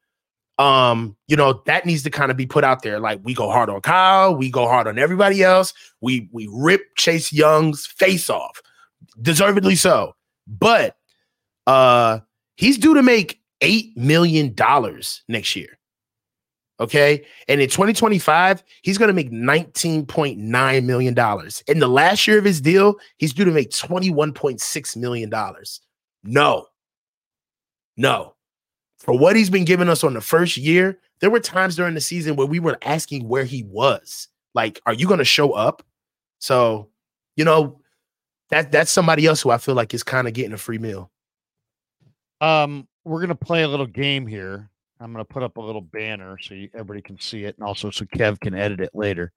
um, 0.59 1.17
you 1.27 1.37
know, 1.37 1.63
that 1.67 1.85
needs 1.85 2.03
to 2.05 2.11
kind 2.11 2.31
of 2.31 2.37
be 2.37 2.47
put 2.47 2.65
out 2.65 2.83
there. 2.83 3.01
Like 3.01 3.21
we 3.25 3.35
go 3.35 3.51
hard 3.51 3.69
on 3.69 3.81
Kyle, 3.81 4.35
we 4.35 4.51
go 4.51 4.67
hard 4.67 4.87
on 4.87 4.99
everybody 4.99 5.43
else. 5.43 5.75
We 6.01 6.29
we 6.33 6.49
rip 6.53 6.83
Chase 6.97 7.33
Young's 7.33 7.87
face 7.87 8.31
off, 8.31 8.61
deservedly 9.21 9.75
so. 9.75 10.15
But 10.47 10.97
uh 11.67 12.21
he's 12.57 12.79
due 12.79 12.95
to 12.95 13.03
make 13.03 13.41
eight 13.61 13.97
million 13.97 14.55
dollars 14.55 15.23
next 15.29 15.57
year. 15.57 15.76
Okay. 16.79 17.25
And 17.49 17.61
in 17.61 17.69
2025, 17.69 18.63
he's 18.83 18.99
going 18.99 19.09
to 19.09 19.15
make 19.15 19.31
$19.9 19.31 20.85
million. 20.85 21.15
In 21.67 21.79
the 21.79 21.89
last 21.89 22.27
year 22.27 22.39
of 22.39 22.45
his 22.45 22.61
deal, 22.61 22.97
he's 23.17 23.33
due 23.33 23.47
to 23.47 23.51
make 23.51 23.71
$21.6 23.71 24.97
million. 24.97 25.33
No, 26.25 26.67
no 27.97 28.37
for 29.07 29.17
what 29.17 29.37
he's 29.37 29.51
been 29.51 29.65
giving 29.65 29.89
us 29.89 30.03
on 30.03 30.15
the 30.15 30.21
first 30.21 30.57
year, 30.57 30.99
there 31.21 31.31
were 31.31 31.41
times 31.41 31.77
during 31.77 31.95
the 31.95 32.01
season 32.01 32.35
where 32.35 32.47
we 32.47 32.59
were 32.59 32.77
asking 32.83 33.29
where 33.29 33.45
he 33.45 33.63
was. 33.63 34.29
Like, 34.53 34.81
are 34.85 34.93
you 34.93 35.07
going 35.07 35.19
to 35.19 35.25
show 35.25 35.53
up? 35.53 35.83
So, 36.41 36.89
you 37.37 37.45
know, 37.45 37.81
that 38.51 38.73
that's 38.73 38.91
somebody 38.91 39.27
else 39.27 39.41
who 39.41 39.51
I 39.51 39.59
feel 39.59 39.75
like 39.75 39.95
is 39.95 40.03
kind 40.03 40.27
of 40.27 40.35
getting 40.35 40.53
a 40.53 40.59
free 40.59 40.79
meal. 40.79 41.11
Um, 42.41 42.87
we're 43.05 43.21
gonna 43.21 43.35
play 43.35 43.63
a 43.63 43.69
little 43.69 43.87
game 43.87 44.27
here. 44.27 44.71
I'm 45.01 45.13
gonna 45.13 45.25
put 45.25 45.43
up 45.43 45.57
a 45.57 45.61
little 45.61 45.81
banner 45.81 46.39
so 46.41 46.55
you, 46.55 46.69
everybody 46.75 47.03
can 47.03 47.19
see 47.21 47.45
it, 47.45 47.57
and 47.59 47.67
also 47.67 47.91
so 47.91 48.05
Kev 48.07 48.41
can 48.41 48.55
edit 48.55 48.81
it 48.81 48.91
later. 48.95 49.33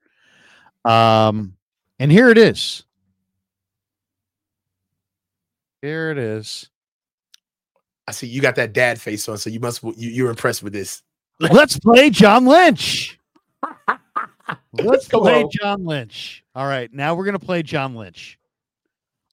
Um, 0.84 1.54
and 1.98 2.10
here 2.10 2.30
it 2.30 2.38
is. 2.38 2.84
Here 5.82 6.10
it 6.10 6.18
is. 6.18 6.68
I 8.08 8.12
see 8.12 8.26
you 8.26 8.40
got 8.40 8.56
that 8.56 8.72
dad 8.72 9.00
face 9.00 9.28
on, 9.28 9.38
so 9.38 9.50
you 9.50 9.60
must 9.60 9.82
you, 9.82 10.10
you're 10.10 10.30
impressed 10.30 10.62
with 10.62 10.72
this. 10.72 11.02
Let's 11.38 11.78
play 11.78 12.10
John 12.10 12.44
Lynch. 12.44 13.18
Let's 14.72 15.08
play 15.08 15.46
John 15.50 15.84
Lynch. 15.84 16.44
All 16.54 16.66
right, 16.66 16.92
now 16.92 17.14
we're 17.14 17.24
gonna 17.24 17.38
play 17.38 17.62
John 17.62 17.94
Lynch. 17.94 18.38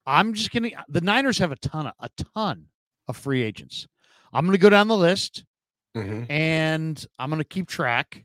I'm 0.06 0.34
just 0.34 0.52
gonna. 0.52 0.70
The 0.90 1.02
Niners 1.02 1.38
have 1.40 1.52
a 1.52 1.58
ton 1.58 1.88
of 1.88 1.94
a 2.00 2.10
ton 2.36 2.66
of 3.08 3.18
free 3.18 3.44
agents. 3.44 3.88
I'm 4.32 4.46
gonna 4.46 4.58
go 4.58 4.70
down 4.70 4.88
the 4.88 4.98
list, 4.98 5.44
mm-hmm. 5.98 6.32
and 6.32 7.06
I'm 7.20 7.30
gonna 7.30 7.44
keep 7.44 7.68
track. 7.68 8.24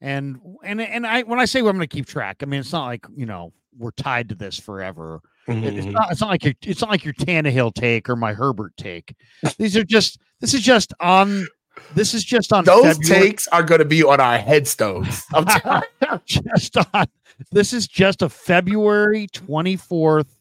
And 0.00 0.40
and 0.64 0.80
and 0.80 1.06
I 1.06 1.22
when 1.22 1.38
I 1.38 1.44
say 1.44 1.60
I'm 1.60 1.66
gonna 1.66 1.86
keep 1.86 2.06
track, 2.06 2.38
I 2.42 2.46
mean 2.46 2.60
it's 2.60 2.72
not 2.72 2.86
like 2.86 3.04
you 3.14 3.26
know 3.26 3.52
we're 3.76 3.90
tied 3.92 4.28
to 4.30 4.34
this 4.34 4.58
forever. 4.58 5.20
Mm-hmm. 5.48 5.78
It's 5.78 5.86
not. 5.86 6.12
It's 6.12 6.20
not 6.20 6.30
like 6.30 6.44
your. 6.44 6.54
It's 6.62 6.80
not 6.80 6.90
like 6.90 7.04
your 7.04 7.14
Tannehill 7.14 7.74
take 7.74 8.08
or 8.08 8.16
my 8.16 8.32
Herbert 8.32 8.76
take. 8.76 9.14
These 9.58 9.76
are 9.76 9.84
just. 9.84 10.18
This 10.40 10.54
is 10.54 10.62
just 10.62 10.94
on. 11.00 11.46
This 11.94 12.14
is 12.14 12.24
just 12.24 12.52
on. 12.52 12.64
Those 12.64 12.96
February. 12.98 13.28
takes 13.28 13.48
are 13.48 13.62
going 13.62 13.80
to 13.80 13.84
be 13.84 14.02
on 14.04 14.20
our 14.20 14.38
headstones. 14.38 15.24
just 16.26 16.76
on. 16.94 17.06
This 17.50 17.72
is 17.72 17.88
just 17.88 18.22
a 18.22 18.28
February 18.28 19.26
twenty 19.28 19.76
fourth. 19.76 20.36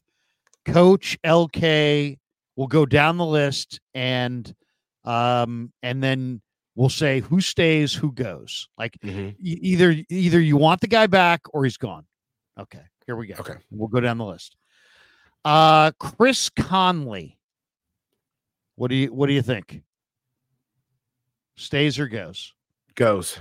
Coach 0.65 1.17
LK 1.25 2.19
will 2.55 2.67
go 2.67 2.85
down 2.85 3.17
the 3.17 3.25
list 3.25 3.79
and, 3.93 4.53
um, 5.09 5.73
and 5.81 6.03
then 6.03 6.39
we'll 6.75 6.89
say 6.89 7.21
who 7.21 7.41
stays, 7.41 7.93
who 7.93 8.11
goes. 8.11 8.69
Like 8.77 8.95
mm-hmm. 9.03 9.29
e- 9.39 9.59
either 9.61 9.95
either 10.09 10.39
you 10.39 10.55
want 10.55 10.81
the 10.81 10.87
guy 10.87 11.07
back 11.07 11.41
or 11.51 11.63
he's 11.63 11.77
gone. 11.77 12.05
Okay, 12.59 12.83
here 13.07 13.15
we 13.15 13.25
go. 13.25 13.35
Okay, 13.39 13.55
we'll 13.71 13.87
go 13.87 13.99
down 13.99 14.19
the 14.19 14.25
list. 14.25 14.55
Uh, 15.43 15.91
Chris 15.99 16.49
Conley. 16.49 17.39
What 18.75 18.89
do 18.89 18.95
you 18.95 19.11
What 19.11 19.27
do 19.27 19.33
you 19.33 19.41
think? 19.41 19.81
Stays 21.55 21.97
or 21.97 22.07
goes? 22.07 22.53
Goes. 22.93 23.39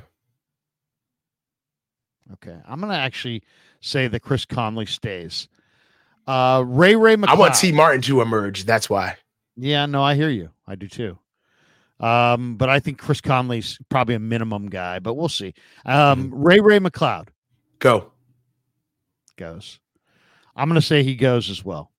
Okay, 2.33 2.57
I'm 2.67 2.81
gonna 2.81 2.95
actually 2.95 3.43
say 3.81 4.09
that 4.09 4.21
Chris 4.21 4.47
Conley 4.47 4.87
stays. 4.87 5.49
Uh, 6.27 6.65
Ray 6.67 6.97
Ray 6.97 7.17
McCloud. 7.17 7.29
I 7.29 7.35
want 7.35 7.55
T 7.57 7.73
Martin 7.73 8.01
to 8.03 8.23
emerge. 8.23 8.65
That's 8.65 8.89
why. 8.89 9.17
Yeah, 9.57 9.85
no, 9.85 10.03
I 10.03 10.15
hear 10.15 10.31
you. 10.31 10.51
I 10.67 10.75
do 10.75 10.89
too. 10.89 11.19
Um, 12.01 12.57
but 12.57 12.69
I 12.69 12.79
think 12.81 12.99
Chris 12.99 13.21
Conley's 13.21 13.79
probably 13.89 14.15
a 14.15 14.21
minimum 14.21 14.69
guy, 14.69 14.99
but 15.01 15.15
we'll 15.15 15.29
see. 15.29 15.55
Um, 15.85 16.31
mm-hmm. 16.31 16.43
Ray 16.43 16.61
Ray 16.61 16.79
McCloud. 16.79 17.29
Go. 17.79 18.13
Goes. 19.37 19.81
I'm 20.55 20.69
going 20.69 20.81
to 20.81 20.87
say 20.87 21.03
he 21.03 21.15
goes 21.15 21.51
as 21.51 21.65
well. 21.65 21.93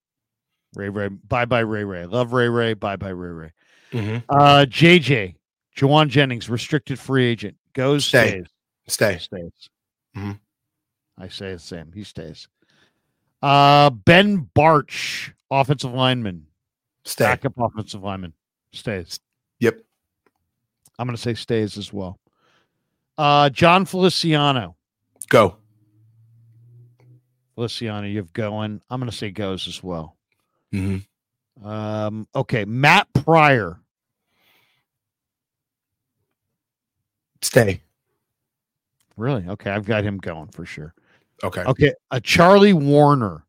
Ray 0.76 0.90
Ray, 0.90 1.08
bye 1.08 1.46
bye 1.46 1.60
Ray 1.60 1.84
Ray. 1.84 2.06
Love 2.06 2.34
Ray 2.34 2.50
Ray. 2.50 2.74
Bye 2.74 2.96
bye 2.96 3.10
Ray 3.10 3.32
Ray. 3.32 3.52
Mm-hmm. 3.94 4.18
Uh, 4.30 4.66
JJ, 4.70 5.36
Jauan 5.76 6.10
Jennings, 6.10 6.50
restricted 6.50 7.00
free 7.00 7.26
agent, 7.26 7.58
goes 7.74 8.06
Stay. 8.06 8.30
stays. 8.30 8.48
Stay. 8.88 9.18
Stays. 9.18 9.70
Mm-hmm. 10.16 10.32
I 11.18 11.28
say 11.28 11.54
the 11.54 11.60
same. 11.60 11.92
He 11.94 12.04
stays. 12.04 12.48
Uh, 13.42 13.90
Ben 13.90 14.50
Bartch, 14.56 15.32
offensive 15.50 15.94
lineman, 15.94 16.46
stay. 17.06 17.26
Backup 17.26 17.54
offensive 17.58 18.04
lineman, 18.04 18.34
stays. 18.74 19.20
Yep. 19.60 19.80
I'm 21.00 21.08
going 21.08 21.16
to 21.16 21.22
say 21.22 21.34
stays 21.34 21.78
as 21.78 21.94
well. 21.94 22.20
Uh, 23.18 23.50
Jon 23.50 23.86
Feliciano, 23.86 24.76
go. 25.30 25.56
Feliciano, 27.56 28.06
you've 28.06 28.34
going. 28.34 28.82
I'm 28.90 29.00
going 29.00 29.10
to 29.10 29.16
say 29.16 29.32
goes 29.32 29.68
as 29.70 29.82
well. 29.82 30.18
Mm-hmm. 30.74 31.66
Um, 31.66 32.28
okay, 32.36 32.66
Matt 32.66 33.08
Pryor. 33.14 33.80
Stay. 37.42 37.82
Really? 39.16 39.46
Okay, 39.48 39.72
I've 39.72 39.86
got 39.86 40.04
him 40.04 40.18
going 40.18 40.50
for 40.50 40.66
sure. 40.66 40.94
Okay. 41.44 41.64
Okay, 41.64 41.94
a 42.12 42.20
Charlie 42.20 42.74
Woerner. 42.74 43.44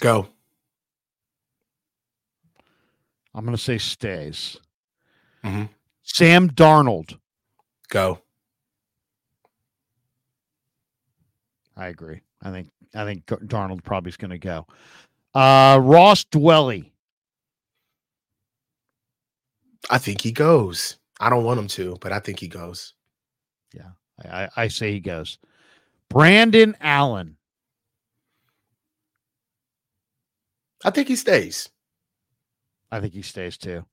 Go. 0.00 0.26
I'm 3.32 3.44
going 3.44 3.56
to 3.56 3.62
say 3.62 3.78
stays. 3.78 4.56
Mm-hmm. 5.44 5.64
Sam 6.02 6.50
Darnold. 6.50 7.18
Go. 7.88 8.20
I 11.76 11.88
agree. 11.88 12.20
I 12.42 12.50
think 12.50 12.68
I 12.94 13.04
think 13.04 13.26
Darnold 13.26 13.82
probably 13.84 14.10
is 14.10 14.16
going 14.16 14.30
to 14.30 14.38
go. 14.38 14.66
Uh, 15.34 15.80
Ross 15.82 16.24
Dwelley. 16.24 16.90
I 19.90 19.98
think 19.98 20.20
he 20.20 20.32
goes. 20.32 20.96
I 21.20 21.28
don't 21.28 21.44
want 21.44 21.60
him 21.60 21.68
to, 21.68 21.96
but 22.00 22.12
I 22.12 22.20
think 22.20 22.38
he 22.38 22.48
goes. 22.48 22.94
Yeah, 23.74 23.90
I, 24.24 24.48
I 24.56 24.68
say 24.68 24.92
he 24.92 25.00
goes. 25.00 25.38
Brandon 26.08 26.76
Allen. 26.80 27.36
I 30.84 30.90
think 30.90 31.08
he 31.08 31.16
stays. 31.16 31.68
I 32.90 33.00
think 33.00 33.14
he 33.14 33.22
stays 33.22 33.56
too. 33.56 33.84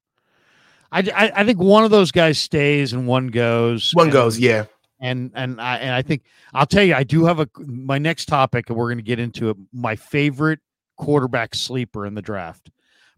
I, 0.92 1.00
I, 1.00 1.32
I 1.36 1.46
think 1.46 1.60
one 1.60 1.84
of 1.84 1.92
those 1.92 2.12
guys 2.12 2.38
stays 2.38 2.94
and 2.94 3.08
one 3.08 3.28
goes. 3.28 3.92
One 3.94 4.10
goes, 4.10 4.38
yeah 4.40 4.66
and 5.02 5.32
and 5.34 5.60
I 5.60 5.78
and 5.78 5.94
I 5.94 6.02
think 6.02 6.24
I'll 6.54 6.66
tell 6.66 6.84
you 6.84 6.94
I 6.94 7.04
do 7.04 7.26
have 7.26 7.40
a 7.40 7.50
my 7.58 7.98
next 7.98 8.28
topic 8.28 8.70
and 8.70 8.78
we're 8.78 8.88
going 8.88 9.00
to 9.00 9.04
get 9.04 9.20
into 9.20 9.50
it. 9.50 9.58
My 9.74 9.96
favorite 9.96 10.60
quarterback 10.96 11.56
sleeper 11.56 12.06
in 12.06 12.14
the 12.14 12.22
draft, 12.22 12.70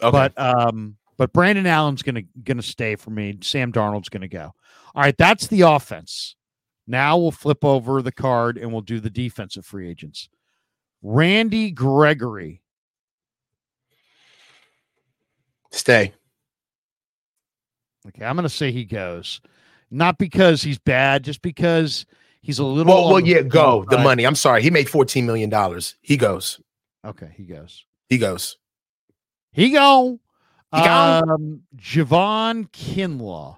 okay. 0.01 0.11
but 0.11 0.39
um, 0.39 0.95
but 1.17 1.33
Brandon 1.33 1.67
Allen's 1.67 2.01
going 2.01 2.15
to 2.15 2.23
going 2.43 2.57
to 2.57 2.63
stay 2.63 2.95
for 2.95 3.11
me. 3.11 3.37
Sam 3.41 3.71
Darnold's 3.71 4.09
going 4.09 4.21
to 4.21 4.27
go. 4.27 4.53
All 4.95 5.03
right, 5.03 5.17
that's 5.17 5.47
the 5.47 5.61
offense. 5.61 6.35
Now 6.87 7.17
we'll 7.17 7.31
flip 7.31 7.63
over 7.63 8.01
the 8.01 8.11
card 8.11 8.57
and 8.57 8.71
we'll 8.71 8.81
do 8.81 8.99
the 8.99 9.09
defensive 9.09 9.65
free 9.65 9.89
agents. 9.89 10.29
Randy 11.01 11.71
Gregory. 11.71 12.61
Stay. 15.71 16.13
Okay, 18.07 18.25
I'm 18.25 18.35
going 18.35 18.43
to 18.43 18.49
say 18.49 18.71
he 18.71 18.85
goes 18.85 19.39
not 19.93 20.17
because 20.17 20.63
he's 20.63 20.79
bad, 20.79 21.23
just 21.23 21.41
because 21.41 22.05
he's 22.41 22.59
a 22.59 22.65
little. 22.65 22.93
Well, 22.93 23.13
well 23.13 23.19
yeah, 23.19 23.41
go 23.43 23.85
the 23.89 23.99
money. 23.99 24.25
I'm 24.25 24.35
sorry, 24.35 24.61
he 24.61 24.69
made 24.69 24.89
14 24.89 25.25
million 25.25 25.49
dollars. 25.49 25.95
He 26.01 26.17
goes. 26.17 26.59
Okay, 27.05 27.29
he 27.37 27.43
goes. 27.43 27.85
He 28.09 28.17
goes. 28.17 28.57
He 29.51 29.69
go. 29.69 30.19
Um, 30.71 31.61
Javon 31.77 32.69
Kinlaw. 32.71 33.57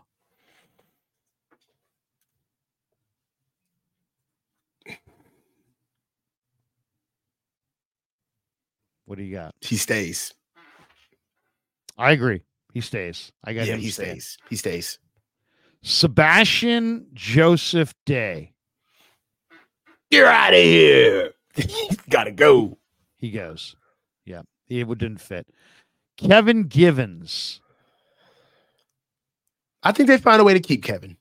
What 9.05 9.17
do 9.17 9.23
you 9.23 9.35
got? 9.35 9.55
He 9.61 9.77
stays. 9.77 10.33
I 11.97 12.11
agree. 12.11 12.41
He 12.75 12.81
stays. 12.81 13.31
I 13.41 13.53
got 13.53 13.67
Yeah, 13.67 13.75
him 13.75 13.79
he 13.79 13.89
staying. 13.89 14.19
stays. 14.19 14.37
He 14.49 14.55
stays. 14.57 14.99
Sebastian 15.81 17.07
Joseph 17.13 17.93
Day. 18.05 18.51
You're 20.11 20.27
out 20.27 20.53
of 20.53 20.59
here. 20.59 21.31
He's 21.55 21.95
gotta 22.09 22.31
go. 22.31 22.77
He 23.17 23.31
goes. 23.31 23.77
Yeah, 24.25 24.41
he 24.65 24.81
it 24.81 24.87
didn't 24.97 25.21
fit. 25.21 25.47
Kevin 26.17 26.63
Givens. 26.63 27.61
I 29.81 29.93
think 29.93 30.09
they 30.09 30.17
find 30.17 30.41
a 30.41 30.43
way 30.43 30.53
to 30.53 30.59
keep 30.59 30.83
Kevin. 30.83 31.15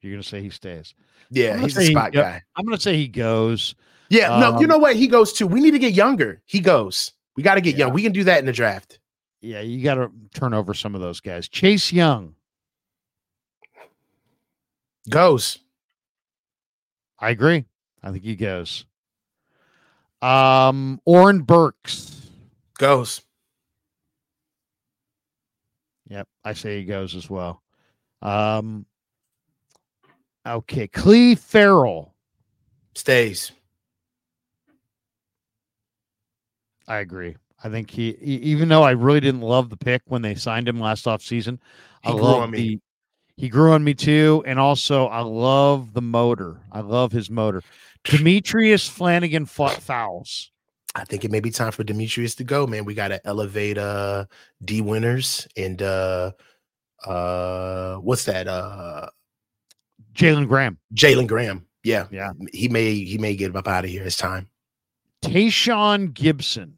You're 0.00 0.12
gonna 0.12 0.22
say 0.22 0.42
he 0.42 0.50
stays. 0.50 0.94
Yeah, 1.30 1.58
he's 1.58 1.76
a 1.76 1.86
spot 1.86 2.14
yep. 2.14 2.24
guy. 2.24 2.42
I'm 2.54 2.64
gonna 2.64 2.78
say 2.78 2.96
he 2.96 3.08
goes. 3.08 3.74
Yeah, 4.10 4.38
no, 4.38 4.50
you 4.60 4.66
Um, 4.66 4.66
know 4.66 4.78
what? 4.78 4.94
He 4.94 5.08
goes 5.08 5.32
too. 5.32 5.48
We 5.48 5.60
need 5.60 5.72
to 5.72 5.78
get 5.80 5.92
younger. 5.94 6.40
He 6.46 6.60
goes. 6.60 7.12
We 7.34 7.42
got 7.42 7.56
to 7.56 7.60
get 7.60 7.72
Yeah. 7.74 7.86
young. 7.86 7.94
We 7.94 8.02
can 8.02 8.12
do 8.12 8.22
that 8.24 8.38
in 8.38 8.44
the 8.46 8.52
draft. 8.52 9.00
Yeah, 9.44 9.60
you 9.60 9.84
got 9.84 9.96
to 9.96 10.10
turn 10.32 10.54
over 10.54 10.72
some 10.72 10.94
of 10.94 11.02
those 11.02 11.20
guys. 11.20 11.48
Chase 11.48 11.92
Young. 11.92 12.34
Goes. 15.10 15.58
I 17.18 17.28
agree. 17.28 17.66
I 18.02 18.10
think 18.10 18.24
he 18.24 18.36
goes. 18.36 18.86
Um, 20.22 20.98
Oren 21.04 21.42
Burks. 21.42 22.22
Goes. 22.78 23.20
Yep, 26.08 26.26
I 26.42 26.54
say 26.54 26.78
he 26.78 26.84
goes 26.86 27.14
as 27.14 27.28
well. 27.28 27.62
Um, 28.22 28.86
okay, 30.46 30.88
Clee 30.88 31.34
Ferrell. 31.34 32.14
Stays. 32.94 33.52
I 36.88 36.98
agree. 36.98 37.36
I 37.64 37.70
think 37.70 37.90
he, 37.90 38.10
even 38.20 38.68
though 38.68 38.82
I 38.82 38.90
really 38.90 39.20
didn't 39.20 39.40
love 39.40 39.70
the 39.70 39.76
pick 39.76 40.02
when 40.06 40.20
they 40.20 40.34
signed 40.34 40.68
him 40.68 40.78
last 40.78 41.06
offseason, 41.06 41.58
I 42.04 42.08
He 42.10 42.14
grew 42.14 42.22
love 42.22 42.42
on 42.42 42.50
me. 42.50 42.58
the 42.58 42.80
he 43.36 43.48
grew 43.48 43.72
on 43.72 43.82
me 43.82 43.94
too, 43.94 44.44
and 44.46 44.60
also 44.60 45.06
I 45.06 45.20
love 45.22 45.92
the 45.94 46.02
motor. 46.02 46.60
I 46.70 46.80
love 46.80 47.10
his 47.10 47.30
motor. 47.30 47.62
Demetrius 48.04 48.86
Flannigan 48.86 49.46
fought 49.46 49.80
Fowles. 49.80 50.52
I 50.94 51.04
think 51.04 51.24
it 51.24 51.32
may 51.32 51.40
be 51.40 51.50
time 51.50 51.72
for 51.72 51.82
Demetrius 51.82 52.36
to 52.36 52.44
go, 52.44 52.66
man. 52.66 52.84
We 52.84 52.94
got 52.94 53.08
to 53.08 53.26
elevate 53.26 53.78
uh 53.78 54.26
Dee 54.64 54.82
Winters 54.82 55.48
and 55.56 55.80
uh 55.82 56.32
uh 57.06 57.96
what's 57.96 58.24
that? 58.26 58.46
Uh 58.46 59.08
Jalen 60.14 60.46
Graham, 60.46 60.78
Jalen 60.94 61.26
Graham. 61.26 61.66
Yeah. 61.82 62.06
Yeah. 62.12 62.32
He 62.52 62.68
may 62.68 62.94
he 62.94 63.18
may 63.18 63.34
get 63.34 63.56
up 63.56 63.66
out 63.66 63.84
of 63.84 63.90
here. 63.90 64.04
It's 64.04 64.16
time. 64.16 64.48
Tashaun 65.22 66.12
Gipson 66.12 66.74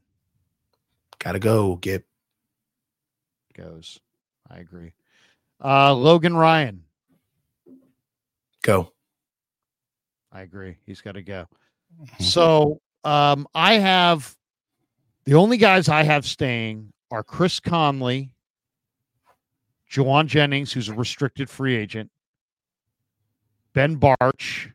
Gotta 1.19 1.39
go. 1.39 1.77
Get 1.77 2.05
goes. 3.57 3.99
I 4.51 4.59
agree. 4.59 4.93
Uh, 5.65 5.95
Logan 5.95 6.37
Ryan. 6.37 6.83
go. 8.63 8.93
I 10.33 10.43
agree. 10.43 10.77
He's 10.85 11.01
got 11.01 11.13
to 11.13 11.23
go. 11.23 11.47
So 12.21 12.83
um, 13.05 13.47
I 13.55 13.75
have 13.75 14.37
the 15.25 15.35
only 15.35 15.57
guys 15.57 15.89
I 15.89 16.03
have 16.03 16.27
staying 16.27 16.93
are 17.11 17.23
Chris 17.23 17.59
Conley, 17.59 18.33
Jauan 19.91 20.27
Jennings, 20.27 20.73
who's 20.73 20.91
a 20.91 20.95
restricted 20.95 21.49
free 21.49 21.75
agent, 21.75 22.11
Ben 23.73 23.99
Bartch, 23.99 24.73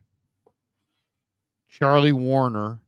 Charlie 1.70 2.12
Woerner, 2.12 2.80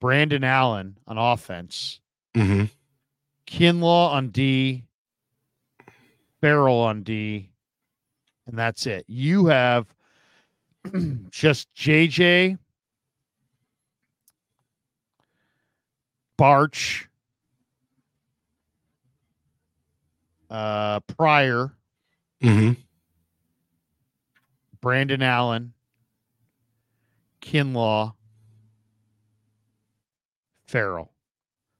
Brandon 0.00 0.42
Allen 0.44 0.96
on 1.06 1.18
offense, 1.18 2.00
Mm-hmm. 2.34 2.64
Kinlaw 3.46 4.10
on 4.12 4.28
D, 4.28 4.84
Ferrell 6.40 6.78
on 6.78 7.02
D, 7.02 7.50
and 8.46 8.56
that's 8.58 8.86
it. 8.86 9.04
You 9.08 9.46
have 9.46 9.86
just 11.30 11.68
JJ, 11.74 12.56
Bartch, 16.38 17.06
uh, 20.48 21.00
Pryor, 21.00 21.72
Mm-hmm. 22.42 22.80
Brandon 24.80 25.20
Allen, 25.22 25.74
Kinlaw, 27.42 28.14
Ferrell. 30.70 31.12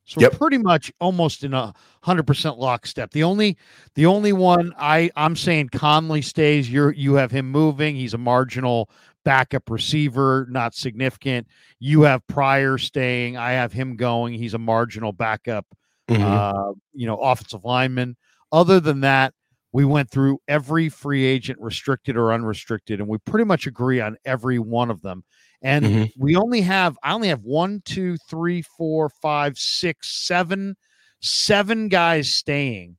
So 0.05 0.21
Yep. 0.21 0.33
we're 0.33 0.39
pretty 0.39 0.59
much 0.59 0.93
almost 1.01 1.45
in 1.45 1.55
a 1.55 1.73
hundred 2.03 2.27
percent 2.27 2.59
lockstep. 2.59 3.13
The 3.13 3.23
only 3.23 3.57
the 3.95 4.07
only 4.07 4.33
one 4.33 4.75
I 4.77 5.11
I'm 5.15 5.37
saying 5.37 5.69
Conley 5.69 6.23
stays. 6.23 6.69
You're 6.69 6.93
you 6.93 7.15
have 7.15 7.31
him 7.31 7.49
moving. 7.51 7.95
He's 7.95 8.15
a 8.15 8.19
marginal 8.19 8.91
backup 9.25 9.71
receiver, 9.71 10.47
not 10.51 10.75
significant. 10.75 11.47
You 11.79 12.03
have 12.03 12.27
Pryor 12.27 12.77
staying. 12.79 13.37
I 13.37 13.53
have 13.53 13.73
him 13.73 13.95
going. 13.97 14.35
He's 14.35 14.55
a 14.55 14.59
marginal 14.59 15.13
backup 15.13 15.67
Mm-hmm. 16.09 16.25
uh, 16.25 16.73
you 16.93 17.07
know, 17.07 17.19
offensive 17.19 17.65
lineman. 17.65 18.17
Other 18.51 18.81
than 18.81 19.03
that, 19.03 19.33
we 19.73 19.85
went 19.85 20.11
through 20.11 20.41
every 20.49 20.89
free 20.89 21.25
agent, 21.25 21.61
restricted 21.61 22.17
or 22.17 22.33
unrestricted, 22.33 22.99
and 22.99 23.09
we 23.09 23.19
pretty 23.19 23.45
much 23.45 23.69
agree 23.69 24.01
on 24.01 24.17
every 24.25 24.59
one 24.59 24.91
of 24.91 25.03
them. 25.03 25.23
And 25.63 25.85
Mhm. 25.85 26.13
we 26.17 26.37
only 26.37 26.63
have, 26.63 26.97
I 27.03 27.13
only 27.13 27.29
have 27.29 27.43
one, 27.43 27.83
two, 27.85 28.17
three, 28.29 28.63
four, 28.63 29.09
five, 29.11 29.59
six, 29.59 30.09
seven, 30.27 30.77
seven 31.21 31.89
guys 31.89 32.33
staying, 32.33 32.97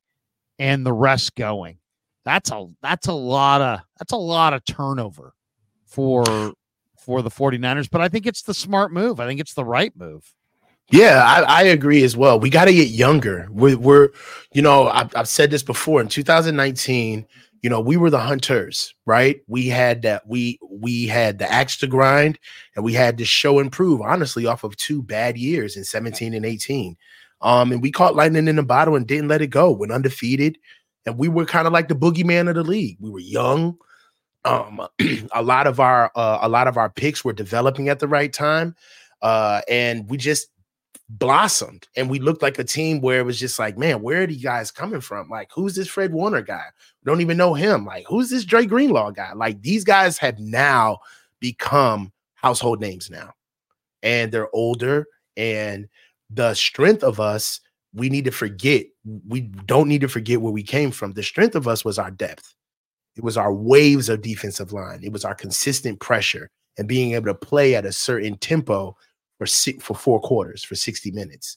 and 0.58 0.86
the 0.86 0.92
rest 0.92 1.34
going. 1.34 1.78
That's 2.24 2.52
a 2.52 2.66
that's 2.80 3.08
a 3.08 3.12
lot 3.12 3.60
of 3.60 3.80
that's 3.98 4.12
a 4.12 4.16
lot 4.16 4.54
of 4.54 4.64
turnover 4.64 5.34
for 5.86 6.54
for 6.96 7.20
the 7.20 7.30
49ers, 7.30 7.88
but 7.90 8.00
I 8.00 8.08
think 8.08 8.26
it's 8.26 8.42
the 8.42 8.54
smart 8.54 8.92
move. 8.92 9.18
I 9.18 9.26
think 9.26 9.40
it's 9.40 9.54
the 9.54 9.64
right 9.64 9.92
move. 9.96 10.32
Yeah, 10.92 11.24
I, 11.24 11.40
I 11.42 11.62
agree 11.64 12.04
as 12.04 12.16
well. 12.16 12.38
We 12.38 12.48
got 12.48 12.66
to 12.66 12.72
get 12.72 12.88
younger. 12.88 13.48
We're, 13.50 13.76
we're 13.76 14.10
you 14.52 14.62
know, 14.62 14.86
I've, 14.88 15.14
I've 15.16 15.28
said 15.28 15.50
this 15.50 15.62
before. 15.64 16.00
In 16.00 16.06
2019, 16.06 17.26
you 17.62 17.70
know, 17.70 17.80
we 17.80 17.96
were 17.96 18.10
the 18.10 18.18
hunters, 18.18 18.92
right? 19.06 19.40
We 19.46 19.68
had 19.68 20.02
that. 20.02 20.26
We 20.26 20.58
we 20.68 21.06
had 21.06 21.38
the 21.38 21.50
axe 21.50 21.76
to 21.78 21.86
grind, 21.86 22.38
and 22.74 22.84
we 22.84 22.92
had 22.92 23.18
to 23.18 23.24
show 23.24 23.60
and 23.60 23.70
prove. 23.70 24.00
Honestly, 24.00 24.46
off 24.46 24.64
of 24.64 24.76
two 24.76 25.00
bad 25.00 25.38
years 25.38 25.76
in 25.76 25.84
17 25.84 26.34
and 26.34 26.44
18, 26.44 26.96
um, 27.40 27.70
and 27.70 27.80
we 27.80 27.92
caught 27.92 28.16
lightning 28.16 28.48
in 28.48 28.56
the 28.56 28.64
bottle 28.64 28.96
and 28.96 29.06
didn't 29.06 29.28
let 29.28 29.42
it 29.42 29.46
go. 29.46 29.70
Went 29.70 29.92
undefeated, 29.92 30.58
and 31.06 31.16
we 31.16 31.28
were 31.28 31.46
kind 31.46 31.68
of 31.68 31.72
like 31.72 31.86
the 31.86 31.94
boogeyman 31.94 32.48
of 32.48 32.56
the 32.56 32.64
league. 32.64 32.96
We 33.00 33.10
were 33.10 33.20
young. 33.20 33.78
Um, 34.44 34.84
a 35.32 35.42
lot 35.42 35.68
of 35.68 35.78
our 35.78 36.10
uh, 36.16 36.40
a 36.42 36.48
lot 36.48 36.66
of 36.66 36.76
our 36.76 36.90
picks 36.90 37.24
were 37.24 37.32
developing 37.32 37.88
at 37.88 38.00
the 38.00 38.08
right 38.08 38.32
time, 38.32 38.74
uh, 39.22 39.62
and 39.68 40.10
we 40.10 40.16
just 40.16 40.48
blossomed 41.08 41.86
and 41.96 42.08
we 42.08 42.18
looked 42.18 42.42
like 42.42 42.58
a 42.58 42.64
team 42.64 43.00
where 43.00 43.20
it 43.20 43.24
was 43.24 43.38
just 43.38 43.58
like, 43.58 43.76
man, 43.76 44.02
where 44.02 44.22
are 44.22 44.26
these 44.26 44.42
guys 44.42 44.70
coming 44.70 45.00
from? 45.00 45.28
Like, 45.28 45.50
who's 45.54 45.74
this 45.74 45.88
Fred 45.88 46.12
Warner 46.12 46.42
guy? 46.42 46.64
Don't 47.04 47.20
even 47.20 47.36
know 47.36 47.54
him. 47.54 47.84
Like, 47.84 48.06
who's 48.08 48.30
this 48.30 48.44
Dre 48.44 48.66
Greenlaw 48.66 49.10
guy? 49.10 49.32
Like, 49.34 49.60
these 49.62 49.84
guys 49.84 50.18
have 50.18 50.38
now 50.38 50.98
become 51.40 52.12
household 52.34 52.80
names 52.80 53.10
now, 53.10 53.32
and 54.02 54.32
they're 54.32 54.54
older. 54.54 55.06
And 55.36 55.88
the 56.30 56.54
strength 56.54 57.02
of 57.02 57.20
us, 57.20 57.60
we 57.94 58.08
need 58.08 58.24
to 58.24 58.30
forget. 58.30 58.86
We 59.28 59.40
don't 59.40 59.88
need 59.88 60.00
to 60.00 60.08
forget 60.08 60.40
where 60.40 60.52
we 60.52 60.62
came 60.62 60.90
from. 60.90 61.12
The 61.12 61.22
strength 61.22 61.54
of 61.54 61.68
us 61.68 61.84
was 61.84 61.98
our 61.98 62.10
depth. 62.10 62.54
It 63.16 63.24
was 63.24 63.36
our 63.36 63.52
waves 63.52 64.08
of 64.08 64.22
defensive 64.22 64.72
line. 64.72 65.00
It 65.02 65.12
was 65.12 65.24
our 65.24 65.34
consistent 65.34 66.00
pressure 66.00 66.50
and 66.78 66.88
being 66.88 67.12
able 67.12 67.26
to 67.26 67.34
play 67.34 67.74
at 67.74 67.84
a 67.84 67.92
certain 67.92 68.38
tempo 68.38 68.96
for 69.42 69.46
six, 69.46 69.82
for 69.82 69.94
four 69.94 70.20
quarters 70.20 70.62
for 70.62 70.76
60 70.76 71.10
minutes. 71.10 71.56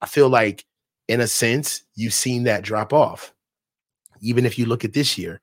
I 0.00 0.06
feel 0.06 0.28
like, 0.28 0.64
in 1.08 1.20
a 1.20 1.26
sense, 1.26 1.82
you've 1.96 2.14
seen 2.14 2.44
that 2.44 2.62
drop 2.62 2.92
off. 2.92 3.34
Even 4.20 4.46
if 4.46 4.56
you 4.56 4.66
look 4.66 4.84
at 4.84 4.92
this 4.92 5.18
year, 5.18 5.40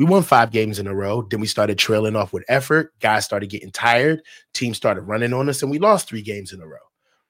we 0.00 0.04
won 0.04 0.24
five 0.24 0.50
games 0.50 0.80
in 0.80 0.88
a 0.88 0.94
row. 0.94 1.22
Then 1.22 1.38
we 1.38 1.46
started 1.46 1.78
trailing 1.78 2.16
off 2.16 2.32
with 2.32 2.44
effort. 2.48 2.92
Guys 2.98 3.24
started 3.24 3.50
getting 3.50 3.70
tired. 3.70 4.20
Teams 4.52 4.76
started 4.76 5.02
running 5.02 5.32
on 5.32 5.48
us, 5.48 5.62
and 5.62 5.70
we 5.70 5.78
lost 5.78 6.08
three 6.08 6.22
games 6.22 6.52
in 6.52 6.60
a 6.60 6.66
row. 6.66 6.76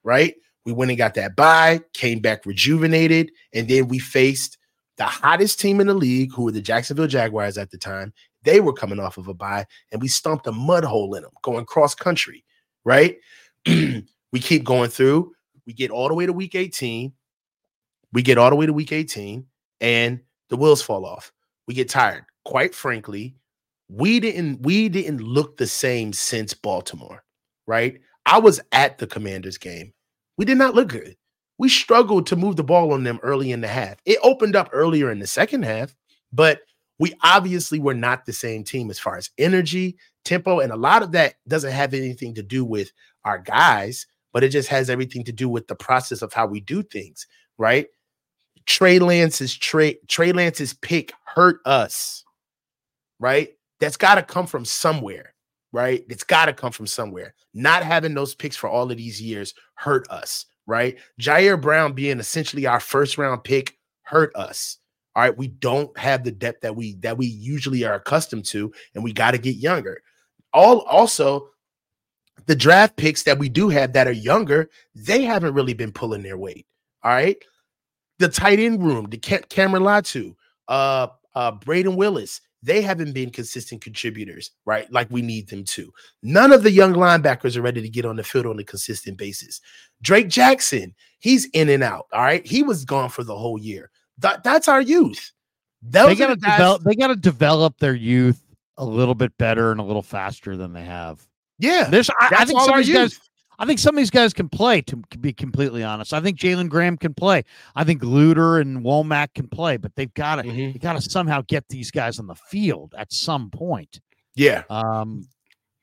Right? 0.03 0.37
We 0.65 0.73
went 0.73 0.91
and 0.91 0.97
got 0.97 1.13
that 1.15 1.37
bye, 1.37 1.83
came 1.93 2.21
back 2.21 2.47
rejuvenated, 2.47 3.31
and 3.53 3.69
then 3.69 3.89
we 3.89 3.99
faced 3.99 4.57
the 4.97 5.05
hottest 5.05 5.61
team 5.61 5.83
in 5.83 5.89
the 5.89 5.95
league, 5.95 6.33
who 6.33 6.45
were 6.45 6.53
the 6.53 6.63
Jacksonville 6.63 7.07
Jaguars 7.07 7.59
at 7.59 7.71
the 7.71 7.79
time. 7.79 8.15
They 8.43 8.61
were 8.61 8.73
coming 8.73 9.01
off 9.01 9.19
of 9.19 9.29
a 9.29 9.35
bye, 9.35 9.67
and 9.93 10.01
we 10.01 10.09
stomped 10.09 10.47
a 10.47 10.53
mud 10.53 10.85
hole 10.85 11.15
in 11.15 11.25
them, 11.25 11.33
going 11.43 11.67
cross 11.67 11.95
country. 11.95 12.43
Right? 12.85 13.19
we 13.67 14.41
keep 14.41 14.65
going 14.65 14.91
through. 14.91 15.33
We 15.67 15.73
get 15.73 15.91
all 15.91 16.09
the 16.09 16.15
way 16.15 16.27
to 16.27 16.33
week 16.33 16.55
18. 16.55 17.13
We 18.13 18.23
get 18.23 18.39
all 18.39 18.51
the 18.51 18.57
way 18.57 18.67
to 18.67 18.73
week 18.73 18.93
18 18.93 19.45
and 19.81 20.21
the 20.49 20.57
wheels 20.57 20.83
fall 20.83 21.05
off. 21.05 21.33
We 21.67 21.75
get 21.75 21.89
tired. 21.89 22.25
Quite 22.45 22.75
frankly, 22.75 23.37
we 23.89 24.21
didn't 24.21 24.63
we 24.63 24.89
didn't 24.89 25.21
look 25.21 25.57
the 25.57 25.67
same 25.67 26.13
since 26.13 26.55
Baltimore, 26.55 27.25
right? 27.67 28.01
I 28.25 28.39
was 28.39 28.61
at 28.73 28.99
the 28.99 29.07
Commanders 29.07 29.59
game. 29.59 29.93
We 30.37 30.45
did 30.45 30.59
not 30.59 30.75
look 30.75 30.89
good. 30.89 31.17
We 31.59 31.69
struggled 31.69 32.27
to 32.29 32.37
move 32.37 32.57
the 32.57 32.65
ball 32.65 32.93
on 32.93 33.03
them 33.03 33.19
early 33.23 33.51
in 33.51 33.61
the 33.61 33.69
half. 33.69 33.97
It 34.05 34.19
opened 34.23 34.55
up 34.55 34.71
earlier 34.73 35.11
in 35.11 35.19
the 35.19 35.27
second 35.27 35.65
half, 35.65 35.95
but 36.33 36.61
we 36.99 37.15
obviously 37.23 37.79
were 37.79 37.95
not 37.95 38.27
the 38.27 38.33
same 38.33 38.65
team 38.65 38.91
as 38.91 38.99
far 38.99 39.17
as 39.17 39.31
energy, 39.39 39.97
tempo, 40.25 40.61
and 40.61 40.73
a 40.73 40.77
lot 40.77 41.03
of 41.03 41.13
that 41.13 41.35
doesn't 41.49 41.73
have 41.73 41.95
anything 41.95 42.35
to 42.35 42.43
do 42.43 42.65
with 42.65 42.93
our 43.25 43.39
guys, 43.39 44.07
but 44.33 44.45
it 44.45 44.51
just 44.51 44.69
has 44.69 44.91
everything 44.91 45.25
to 45.25 45.33
do 45.33 45.49
with 45.49 45.67
the 45.67 45.75
process 45.75 46.23
of 46.23 46.33
how 46.33 46.47
we 46.47 46.61
do 46.61 46.83
things, 46.83 47.27
right? 47.57 47.87
Trey 48.67 48.99
Lance's 48.99 49.57
Trey 49.57 49.97
Trey 50.09 50.33
Lance's 50.33 50.75
pick 50.75 51.13
hurt 51.25 51.61
us, 51.65 52.25
right? 53.19 53.51
That's 53.81 53.97
got 53.97 54.17
to 54.17 54.23
come 54.23 54.47
from 54.47 54.65
somewhere, 54.65 55.35
right? 55.73 56.05
It's 56.09 56.25
got 56.25 56.47
to 56.47 56.53
come 56.53 56.73
from 56.73 56.87
somewhere. 56.87 57.35
Not 57.55 57.83
having 57.83 58.15
those 58.15 58.35
picks 58.35 58.57
for 58.57 58.69
all 58.69 58.91
of 58.91 58.97
these 58.97 59.23
years 59.23 59.55
hurt 59.75 60.09
us, 60.11 60.47
right? 60.67 60.99
Ji'Ayir 61.21 61.61
Brown 61.61 61.93
being 61.93 62.21
essentially 62.21 62.67
our 62.67 62.81
first 62.81 63.17
round 63.17 63.43
pick 63.45 63.79
hurt 64.03 64.35
us. 64.37 64.79
All 65.17 65.23
right, 65.23 65.37
we 65.37 65.49
don't 65.49 65.97
have 65.99 66.23
the 66.23 66.31
depth 66.31 66.61
that 66.61 66.77
we 66.77 66.95
that 66.97 67.17
we 67.17 67.27
usually 67.27 67.85
are 67.85 67.95
accustomed 67.95 68.45
to, 68.47 68.73
and 68.95 69.03
we 69.03 69.13
got 69.13 69.33
to 69.33 69.39
get 69.39 69.57
younger. 69.57 70.03
All 70.53 70.81
also 70.83 71.49
the 72.49 72.57
draft 72.57 72.97
picks 72.97 73.23
that 73.25 73.39
we 73.39 73.49
do 73.51 73.69
have 73.69 73.93
that 73.93 74.09
are 74.09 74.13
younger, 74.13 74.71
they 74.95 75.23
haven't 75.23 75.53
really 75.53 75.75
been 75.75 75.93
pulling 75.93 76.23
their 76.23 76.39
weight. 76.39 76.67
All 77.05 77.13
right. 77.13 77.37
The 78.19 78.29
tight 78.29 78.59
end 78.59 78.83
room, 78.83 79.05
the 79.11 79.19
Cameron 79.19 79.83
Latu, 79.83 80.35
uh, 80.67 81.09
uh, 81.35 81.53
Brayden 81.53 81.95
Willis, 81.95 82.41
they 82.63 82.81
haven't 82.81 83.13
been 83.13 83.31
consistent 83.31 83.83
contributors, 83.83 84.51
right? 84.65 84.91
Like 84.91 85.09
we 85.11 85.21
need 85.21 85.49
them 85.49 85.63
to. 85.65 85.93
None 86.23 86.51
of 86.51 86.63
the 86.63 86.73
young 86.73 86.95
linebackers 86.95 87.55
are 87.57 87.63
ready 87.63 87.83
to 87.83 87.89
get 87.89 88.07
on 88.07 88.17
the 88.17 88.25
field 88.25 88.47
on 88.47 88.59
a 88.59 88.65
consistent 88.65 89.19
basis. 89.19 89.61
Drake 90.01 90.29
Jackson, 90.29 90.95
he's 91.19 91.45
in 91.51 91.69
and 91.69 91.83
out. 91.83 92.07
All 92.15 92.23
right. 92.23 92.45
He 92.45 92.63
was 92.63 92.87
gone 92.87 93.11
for 93.11 93.25
the 93.25 93.37
whole 93.37 93.59
year. 93.59 93.91
That, 94.17 94.43
that's 94.43 94.69
our 94.69 94.81
youth. 94.81 95.33
Those 95.83 96.09
they 96.09 96.15
got 96.17 96.29
to 96.29 96.37
the 96.37 96.41
develop. 96.41 96.83
They 96.83 96.95
got 96.95 97.09
to 97.09 97.17
develop 97.17 97.79
their 97.79 97.95
youth 97.95 98.43
a 98.79 98.85
little 98.87 99.15
bit 99.15 99.37
better 99.37 99.71
and 99.71 99.81
a 99.81 99.85
little 99.85 100.03
faster 100.03 100.57
than 100.57 100.73
they 100.73 100.85
have. 100.85 101.25
Yeah, 101.59 101.89
there's. 101.91 102.11
I, 102.21 102.31
I 102.39 102.45
think 102.45 102.61
some 102.61 102.79
of 102.79 102.87
these 102.87 102.95
guys. 102.95 103.21
I 103.61 103.67
think 103.67 103.81
some 103.81 103.97
of 103.97 103.99
these 103.99 104.11
guys 104.11 104.33
can 104.33 104.49
play. 104.49 104.83
To 104.83 104.97
be 104.97 105.33
completely 105.33 105.83
honest, 105.83 106.13
I 106.13 106.21
think 106.21 106.39
Jalen 106.39 106.69
Graham 106.69 106.97
can 106.97 107.15
play. 107.15 107.45
I 107.75 107.85
think 107.85 108.03
Luter 108.03 108.61
and 108.61 108.85
Womack 108.85 109.35
can 109.35 109.49
play, 109.49 109.77
but 109.77 109.95
they've 109.97 110.13
got 110.15 110.37
to. 110.37 110.43
Mm-hmm. 110.43 110.73
They 110.73 110.79
got 110.79 110.95
to 110.95 111.03
somehow 111.03 111.43
get 111.47 111.69
these 111.69 111.91
guys 111.91 112.19
on 112.19 112.27
the 112.27 112.37
field 112.37 112.95
at 112.97 113.13
some 113.13 113.51
point. 113.51 114.01
Yeah. 114.35 114.63
Um. 114.71 115.29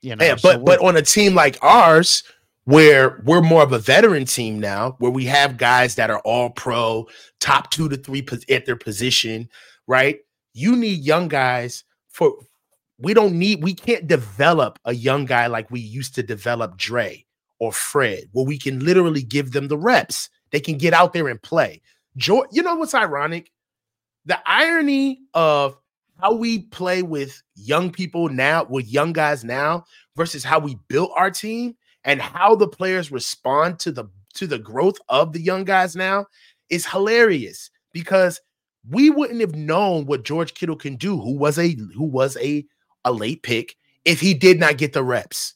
You 0.02 0.16
know, 0.16 0.24
yeah, 0.24 0.36
but 0.36 0.40
so 0.40 0.60
but 0.60 0.80
on 0.82 0.96
a 0.98 1.02
team 1.02 1.34
like 1.34 1.58
ours, 1.64 2.24
where 2.66 3.22
we're 3.26 3.42
more 3.42 3.64
of 3.64 3.72
a 3.74 3.80
veteran 3.80 4.26
team 4.26 4.60
now, 4.60 4.96
where 5.00 5.12
we 5.12 5.26
have 5.26 5.58
guys 5.58 5.96
that 5.96 6.12
are 6.12 6.20
all 6.20 6.50
pro, 6.52 7.08
top 7.40 7.72
two 7.72 7.90
to 7.90 7.98
three 7.98 8.26
at 8.50 8.66
their 8.66 8.76
position, 8.76 9.50
right? 9.88 10.20
You 10.54 10.76
need 10.76 11.04
young 11.04 11.28
guys 11.28 11.84
for 12.10 12.38
we 12.98 13.14
don't 13.14 13.38
need 13.38 13.64
we 13.64 13.74
can't 13.74 14.08
develop 14.08 14.80
a 14.86 14.94
young 14.94 15.26
guy 15.26 15.48
like 15.48 15.70
we 15.70 15.80
used 15.80 16.16
to 16.16 16.24
develop 16.24 16.78
Dre 16.78 17.26
or 17.60 17.72
Fred, 17.72 18.26
where 18.32 18.46
we 18.46 18.58
can 18.58 18.80
literally 18.80 19.24
give 19.24 19.52
them 19.52 19.68
the 19.68 19.78
reps. 19.78 20.30
They 20.52 20.60
can 20.60 20.78
get 20.78 20.94
out 20.94 21.14
there 21.14 21.28
and 21.28 21.42
play. 21.42 21.82
George, 22.18 22.50
you 22.52 22.64
know 22.64 22.76
what's 22.76 22.94
ironic? 22.94 23.52
The 24.26 24.40
irony 24.46 25.20
of 25.34 25.78
how 26.22 26.34
we 26.34 26.60
play 26.64 27.02
with 27.02 27.42
young 27.56 27.92
people 27.92 28.30
now, 28.30 28.64
with 28.64 28.88
young 28.88 29.14
guys 29.14 29.44
now, 29.44 29.86
versus 30.16 30.44
how 30.44 30.60
we 30.60 30.78
built 30.88 31.12
our 31.18 31.30
team 31.30 31.76
and 32.04 32.22
how 32.22 32.56
the 32.56 32.68
players 32.68 33.12
respond 33.12 33.80
to 33.80 33.92
the 33.92 34.06
to 34.36 34.48
the 34.48 34.60
growth 34.60 34.98
of 35.10 35.34
the 35.34 35.42
young 35.42 35.64
guys 35.64 35.96
now 35.96 36.26
is 36.70 36.86
hilarious 36.86 37.70
because 37.94 38.40
we 38.90 39.10
wouldn't 39.10 39.42
have 39.42 39.56
known 39.56 40.06
what 40.06 40.24
George 40.24 40.54
Kittle 40.54 40.76
can 40.76 40.96
do, 40.96 41.20
who 41.20 41.38
was 41.38 41.58
a 41.58 41.76
who 41.96 42.04
was 42.04 42.38
a 42.38 42.66
a 43.06 43.12
late 43.12 43.44
pick 43.44 43.76
if 44.04 44.20
he 44.20 44.34
did 44.34 44.60
not 44.60 44.78
get 44.78 44.94
the 44.94 45.04
reps, 45.04 45.54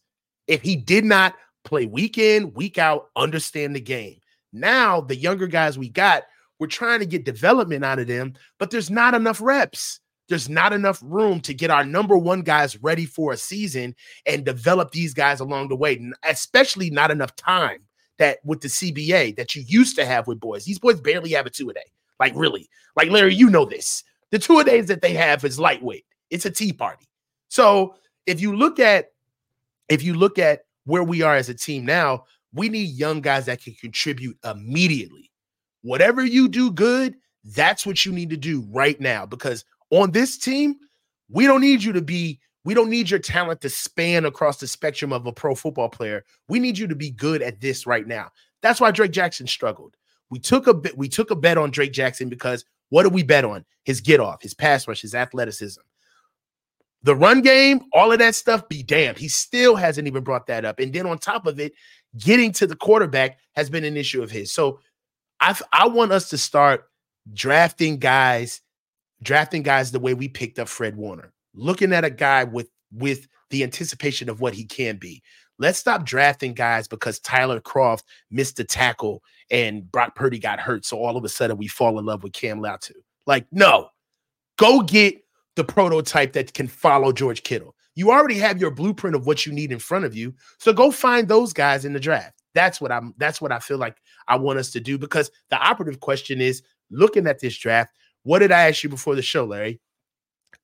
if 0.48 0.62
he 0.62 0.76
did 0.76 1.06
not 1.06 1.36
play 1.64 1.86
week 1.86 2.18
in, 2.18 2.54
week 2.54 2.78
out, 2.78 3.10
understand 3.16 3.76
the 3.76 3.82
game. 3.82 4.20
Now, 4.54 5.02
the 5.02 5.16
younger 5.16 5.48
guys 5.48 5.78
we 5.78 5.90
got, 5.90 6.24
we're 6.60 6.68
trying 6.68 7.00
to 7.00 7.06
get 7.06 7.26
development 7.26 7.86
out 7.86 8.00
of 8.00 8.08
them, 8.08 8.34
but 8.58 8.72
there's 8.72 8.90
not 8.90 9.14
enough 9.14 9.40
reps. 9.42 10.00
There's 10.28 10.50
not 10.50 10.74
enough 10.74 11.00
room 11.04 11.42
to 11.42 11.54
get 11.54 11.72
our 11.72 11.84
number 11.84 12.18
one 12.18 12.42
guys 12.42 12.82
ready 12.82 13.06
for 13.06 13.34
a 13.34 13.38
season 13.38 13.96
and 14.26 14.46
develop 14.46 14.92
these 14.92 15.14
guys 15.14 15.40
along 15.40 15.70
the 15.70 15.76
way, 15.76 16.12
especially 16.24 16.90
not 16.90 17.12
enough 17.12 17.36
time 17.36 17.80
that 18.20 18.40
with 18.44 18.62
the 18.62 18.68
CBA 18.68 19.36
that 19.38 19.56
you 19.56 19.64
used 19.66 19.96
to 19.96 20.06
have 20.06 20.28
with 20.28 20.40
boys. 20.40 20.66
These 20.66 20.80
boys 20.80 21.00
barely 21.00 21.32
have 21.32 21.46
a 21.46 21.50
two 21.50 21.70
a 21.70 21.74
day. 21.74 21.92
Like, 22.20 22.34
really. 22.36 22.70
Like, 22.96 23.10
Larry, 23.10 23.34
you 23.34 23.50
know 23.50 23.66
this. 23.66 24.04
The 24.32 24.40
two 24.40 24.60
a 24.60 24.64
days 24.64 24.88
that 24.88 25.02
they 25.02 25.14
have 25.14 25.44
is 25.44 25.60
lightweight, 25.60 26.06
it's 26.30 26.46
a 26.46 26.52
tea 26.52 26.74
party. 26.74 27.09
So 27.50 27.96
if 28.26 28.40
you 28.40 28.56
look 28.56 28.80
at 28.80 29.12
if 29.90 30.04
you 30.04 30.14
look 30.14 30.40
at 30.40 30.62
where 30.86 31.04
we 31.04 31.22
are 31.22 31.36
as 31.36 31.50
a 31.50 31.54
team 31.54 31.86
now, 31.86 32.26
we 32.54 32.70
need 32.70 32.90
young 32.90 33.22
guys 33.22 33.46
that 33.46 33.62
can 33.62 33.74
contribute 33.74 34.38
immediately. 34.44 35.32
Whatever 35.82 36.24
you 36.24 36.48
do 36.48 36.72
good, 36.72 37.16
that's 37.44 37.86
what 37.86 38.06
you 38.06 38.12
need 38.12 38.30
to 38.30 38.38
do 38.38 38.66
right 38.70 39.00
now 39.00 39.26
because 39.26 39.66
on 39.92 40.12
this 40.12 40.38
team, 40.38 40.76
we 41.30 41.46
don't 41.46 41.62
need 41.62 41.84
you 41.84 41.94
to 41.94 42.02
be 42.02 42.40
we 42.66 42.74
don't 42.74 42.90
need 42.90 43.10
your 43.10 43.20
talent 43.20 43.62
to 43.62 43.70
span 43.70 44.26
across 44.26 44.58
the 44.58 44.68
spectrum 44.68 45.14
of 45.14 45.26
a 45.26 45.32
pro 45.32 45.56
football 45.56 45.90
player. 45.90 46.26
We 46.50 46.60
need 46.60 46.78
you 46.78 46.88
to 46.88 46.96
be 46.96 47.12
good 47.12 47.42
at 47.42 47.62
this 47.62 47.88
right 47.88 48.06
now. 48.06 48.30
That's 48.62 48.82
why 48.82 48.92
Drake 48.92 49.12
Jackson 49.12 49.48
struggled. 49.48 49.96
We 50.30 50.40
took 50.40 50.68
a 50.68 50.74
bit 50.74 50.98
we 50.98 51.10
took 51.10 51.32
a 51.32 51.36
bet 51.36 51.58
on 51.58 51.72
Drake 51.72 51.94
Jackson 51.94 52.30
because 52.30 52.66
what 52.90 53.04
did 53.04 53.14
we 53.14 53.24
bet 53.24 53.46
on? 53.46 53.66
His 53.86 54.02
get 54.02 54.20
off, 54.20 54.42
his 54.42 54.54
pass 54.54 54.88
rush, 54.88 55.02
his 55.02 55.16
athleticism. 55.16 55.82
The 57.04 57.16
run 57.16 57.42
game, 57.42 57.82
all 57.94 58.12
of 58.12 58.20
that 58.20 58.36
stuff, 58.36 58.68
be 58.68 58.84
damned. 58.84 59.18
He 59.18 59.30
still 59.30 59.76
hasn't 59.76 60.08
even 60.08 60.24
brought 60.24 60.48
that 60.48 60.66
up. 60.66 60.80
And 60.80 60.92
then 60.92 61.06
on 61.06 61.18
top 61.18 61.48
of 61.48 61.60
it, 61.60 61.74
getting 62.18 62.52
to 62.54 62.68
the 62.68 62.76
quarterback 62.76 63.38
has 63.56 63.70
been 63.70 63.86
an 63.86 63.96
issue 63.96 64.22
of 64.22 64.32
his. 64.32 64.52
So 64.52 64.80
I 65.40 65.58
I 65.72 65.88
want 65.88 66.12
us 66.12 66.30
to 66.30 66.38
start 66.38 66.86
drafting 67.34 67.98
guys, 67.98 68.62
drafting 69.22 69.64
guys 69.64 69.92
the 69.92 70.00
way 70.00 70.14
we 70.14 70.28
picked 70.28 70.60
up 70.60 70.68
Fred 70.68 70.96
Warner. 70.96 71.32
Looking 71.54 71.94
at 71.94 72.04
a 72.04 72.10
guy 72.10 72.44
with 72.44 72.70
with 72.92 73.28
the 73.50 73.64
anticipation 73.64 74.30
of 74.30 74.42
what 74.42 74.54
he 74.54 74.66
can 74.66 74.98
be. 74.98 75.24
Let's 75.58 75.80
stop 75.80 76.06
drafting 76.06 76.54
guys 76.54 76.88
because 76.88 77.20
Tyler 77.20 77.60
Kroft 77.60 78.04
missed 78.32 78.58
the 78.58 78.64
tackle 78.64 79.22
and 79.52 79.90
Brock 79.92 80.16
Purdy 80.16 80.40
got 80.40 80.60
hurt. 80.60 80.86
So 80.86 80.98
all 80.98 81.18
of 81.18 81.24
a 81.26 81.30
sudden 81.30 81.58
we 81.58 81.68
fall 81.68 82.00
in 82.00 82.06
love 82.06 82.24
with 82.24 82.34
Cam 82.34 82.60
Latu. 82.60 82.94
Like, 83.26 83.46
no, 83.52 83.90
go 84.58 84.82
get 84.82 85.16
the 85.60 85.64
prototype 85.66 86.32
that 86.32 86.54
can 86.54 86.70
follow 86.70 87.12
George 87.12 87.44
Kittle. 87.44 87.76
You 87.94 88.12
already 88.12 88.38
have 88.38 88.62
your 88.62 88.72
blueprint 88.72 89.14
of 89.14 89.28
what 89.28 89.46
you 89.46 89.52
need 89.52 89.74
in 89.74 89.80
front 89.80 90.06
of 90.06 90.16
you. 90.16 90.34
So 90.58 90.72
go 90.72 90.90
find 90.90 91.28
those 91.28 91.52
guys 91.52 91.84
in 91.84 91.92
the 91.92 92.00
draft. 92.00 92.42
That's 92.56 92.80
what 92.80 92.94
I'm 92.94 93.14
that's 93.18 93.42
what 93.42 93.52
I 93.52 93.60
feel 93.60 93.78
like 93.78 93.98
I 94.30 94.38
want 94.38 94.58
us 94.58 94.72
to 94.72 94.80
do 94.80 94.98
because 94.98 95.30
the 95.50 95.58
operative 95.58 96.00
question 96.00 96.40
is 96.40 96.64
looking 96.90 97.28
at 97.28 97.42
this 97.42 97.58
draft, 97.58 97.94
what 98.24 98.40
did 98.40 98.54
I 98.54 98.70
ask 98.70 98.84
you 98.84 98.90
before 98.90 99.16
the 99.16 99.22
show, 99.22 99.44
Larry? 99.44 99.82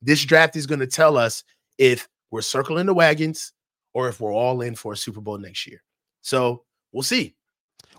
This 0.02 0.24
draft 0.24 0.56
is 0.56 0.66
going 0.66 0.80
to 0.80 0.88
tell 0.88 1.18
us 1.18 1.44
if 1.78 2.08
we're 2.32 2.42
circling 2.42 2.86
the 2.86 2.94
wagons 2.94 3.52
or 3.94 4.08
if 4.08 4.22
we're 4.22 4.34
all 4.34 4.62
in 4.62 4.76
for 4.76 4.94
a 4.94 4.98
Super 4.98 5.20
Bowl 5.20 5.38
next 5.38 5.68
year. 5.68 5.84
So 6.22 6.64
we'll 6.94 7.04
see. 7.04 7.36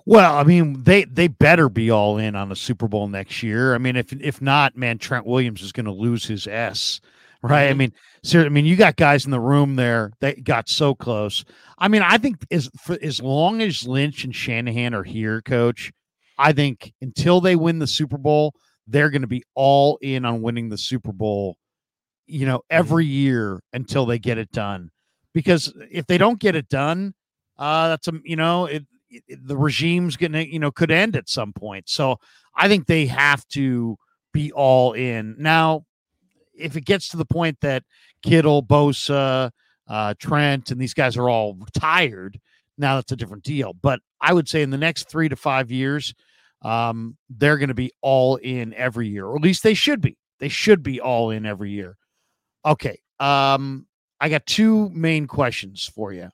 Well, 0.09 0.37
I 0.37 0.45
mean, 0.45 0.85
they 0.85 1.05
they 1.05 1.27
better 1.27 1.69
be 1.69 1.91
all 1.91 2.17
in 2.17 2.37
on 2.37 2.49
the 2.49 2.57
Super 2.57 2.87
Bowl 2.87 3.09
next 3.09 3.43
year. 3.43 3.75
I 3.75 3.79
mean, 3.79 3.97
if 3.97 4.13
if 4.13 4.41
not, 4.41 4.77
man, 4.77 4.99
Trent 4.99 5.27
Williams 5.27 5.63
is 5.63 5.73
going 5.73 5.87
to 5.87 5.93
lose 5.93 6.25
his 6.25 6.47
S. 6.47 7.01
Right. 7.43 7.65
Mm-hmm. 7.65 7.71
I 7.71 7.75
mean, 7.75 7.93
seriously, 8.23 8.47
I 8.47 8.51
mean, 8.51 8.65
you 8.67 8.77
got 8.77 8.97
guys 8.97 9.25
in 9.25 9.33
the 9.33 9.41
room 9.41 9.77
there 9.77 10.13
that 10.21 10.45
got 10.45 10.69
so 10.69 10.95
close. 10.95 11.45
I 11.79 11.89
mean, 11.89 12.03
I 12.03 12.19
think 12.19 12.37
as 12.53 12.71
for 12.81 12.97
as 13.03 13.21
long 13.21 13.61
as 13.61 13.87
Lynch 13.87 14.25
and 14.25 14.35
Shanahan 14.35 14.95
are 14.95 15.03
here, 15.03 15.43
coach, 15.43 15.93
I 16.39 16.53
think 16.53 16.93
until 17.03 17.41
they 17.41 17.57
win 17.57 17.81
the 17.81 17.87
Super 17.87 18.17
Bowl, 18.17 18.55
they're 18.87 19.11
going 19.11 19.23
to 19.23 19.29
be 19.29 19.43
all 19.55 19.99
in 20.01 20.25
on 20.25 20.41
winning 20.41 20.69
the 20.69 20.79
Super 20.79 21.13
Bowl, 21.13 21.57
you 22.27 22.47
know, 22.47 22.59
mm-hmm. 22.59 22.79
every 22.79 23.07
year 23.07 23.61
until 23.73 24.07
they 24.07 24.21
get 24.21 24.39
it 24.39 24.53
done. 24.53 24.91
Because 25.35 25.75
if 25.91 26.07
they 26.07 26.17
don't 26.17 26.39
get 26.39 26.55
it 26.55 26.69
done, 26.69 27.13
uh, 27.59 27.89
that's 27.89 28.07
a 28.07 28.13
you 28.25 28.37
know, 28.37 28.67
it, 28.67 28.87
the 29.29 29.57
regime's 29.57 30.17
gonna 30.17 30.43
you 30.43 30.59
know 30.59 30.71
could 30.71 30.91
end 30.91 31.17
at 31.17 31.29
some 31.29 31.53
point 31.53 31.89
so 31.89 32.17
i 32.55 32.69
think 32.69 32.87
they 32.87 33.07
have 33.07 33.47
to 33.49 33.97
be 34.33 34.53
all 34.53 34.93
in 34.93 35.35
now 35.39 35.85
if 36.55 36.77
it 36.77 36.85
gets 36.85 37.09
to 37.09 37.17
the 37.17 37.25
point 37.25 37.57
that 37.61 37.83
kittle 38.23 38.63
bosa 38.63 39.51
uh, 39.89 40.15
trent 40.19 40.73
and 40.73 40.81
these 40.81 40.95
guys 40.95 41.17
are 41.17 41.29
all 41.29 41.55
retired 41.55 42.41
now 42.77 42.97
that's 42.97 43.13
a 43.13 43.17
different 43.17 43.45
deal 43.45 43.73
but 43.83 44.01
i 44.21 44.33
would 44.33 44.49
say 44.49 44.63
in 44.63 44.71
the 44.71 44.77
next 44.77 45.09
three 45.09 45.29
to 45.29 45.37
five 45.37 45.71
years 45.71 46.13
um, 46.63 47.17
they're 47.31 47.59
going 47.59 47.69
to 47.69 47.75
be 47.75 47.93
all 48.01 48.37
in 48.37 48.75
every 48.75 49.09
year, 49.09 49.27
or 49.27 49.37
at 49.37 49.43
least 49.43 49.63
they 49.63 49.75
should 49.75 50.01
be. 50.01 50.17
They 50.41 50.49
should 50.49 50.83
be 50.83 51.01
all 51.01 51.31
in 51.31 51.47
every 51.47 51.71
year. 51.71 51.97
Okay. 52.65 52.99
Um, 53.21 53.87
I 54.21 54.29
got 54.29 54.47
two 54.47 54.91
main 54.91 55.27
questions 55.27 55.85
for 55.95 56.13
you. 56.13 56.31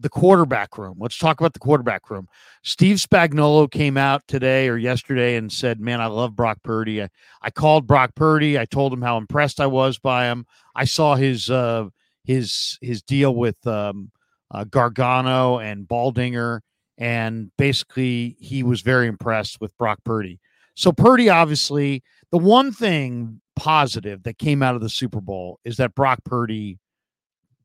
The 0.00 0.08
quarterback 0.08 0.78
room. 0.78 0.96
Let's 0.98 1.18
talk 1.18 1.40
about 1.40 1.52
the 1.52 1.58
quarterback 1.58 2.10
room. 2.10 2.26
Steve 2.62 2.96
Spagnuolo 2.96 3.70
came 3.70 3.96
out 3.96 4.26
today 4.26 4.68
or 4.68 4.78
yesterday 4.78 5.36
and 5.36 5.52
said, 5.52 5.78
Man, 5.78 6.00
I 6.00 6.06
love 6.06 6.34
Brock 6.34 6.58
Purdy. 6.62 7.02
I, 7.02 7.08
I 7.42 7.50
called 7.50 7.86
Brock 7.86 8.14
Purdy. 8.14 8.58
I 8.58 8.64
told 8.64 8.92
him 8.92 9.02
how 9.02 9.18
impressed 9.18 9.60
I 9.60 9.66
was 9.66 9.98
by 9.98 10.24
him. 10.24 10.46
I 10.74 10.84
saw 10.84 11.16
his 11.16 11.50
uh 11.50 11.88
his 12.24 12.78
his 12.80 13.02
deal 13.02 13.34
with 13.34 13.66
um 13.66 14.10
uh, 14.50 14.64
Gargano 14.64 15.58
and 15.58 15.86
Baldinger, 15.86 16.60
and 16.98 17.50
basically 17.56 18.36
he 18.40 18.62
was 18.62 18.80
very 18.80 19.06
impressed 19.06 19.60
with 19.60 19.76
Brock 19.76 19.98
Purdy. 20.04 20.40
So 20.74 20.92
Purdy, 20.92 21.28
obviously, 21.28 22.02
the 22.30 22.38
one 22.38 22.72
thing 22.72 23.40
positive 23.56 24.22
that 24.22 24.38
came 24.38 24.62
out 24.62 24.74
of 24.74 24.80
the 24.80 24.88
Super 24.88 25.20
Bowl 25.20 25.60
is 25.64 25.76
that 25.76 25.94
Brock 25.94 26.20
Purdy 26.24 26.78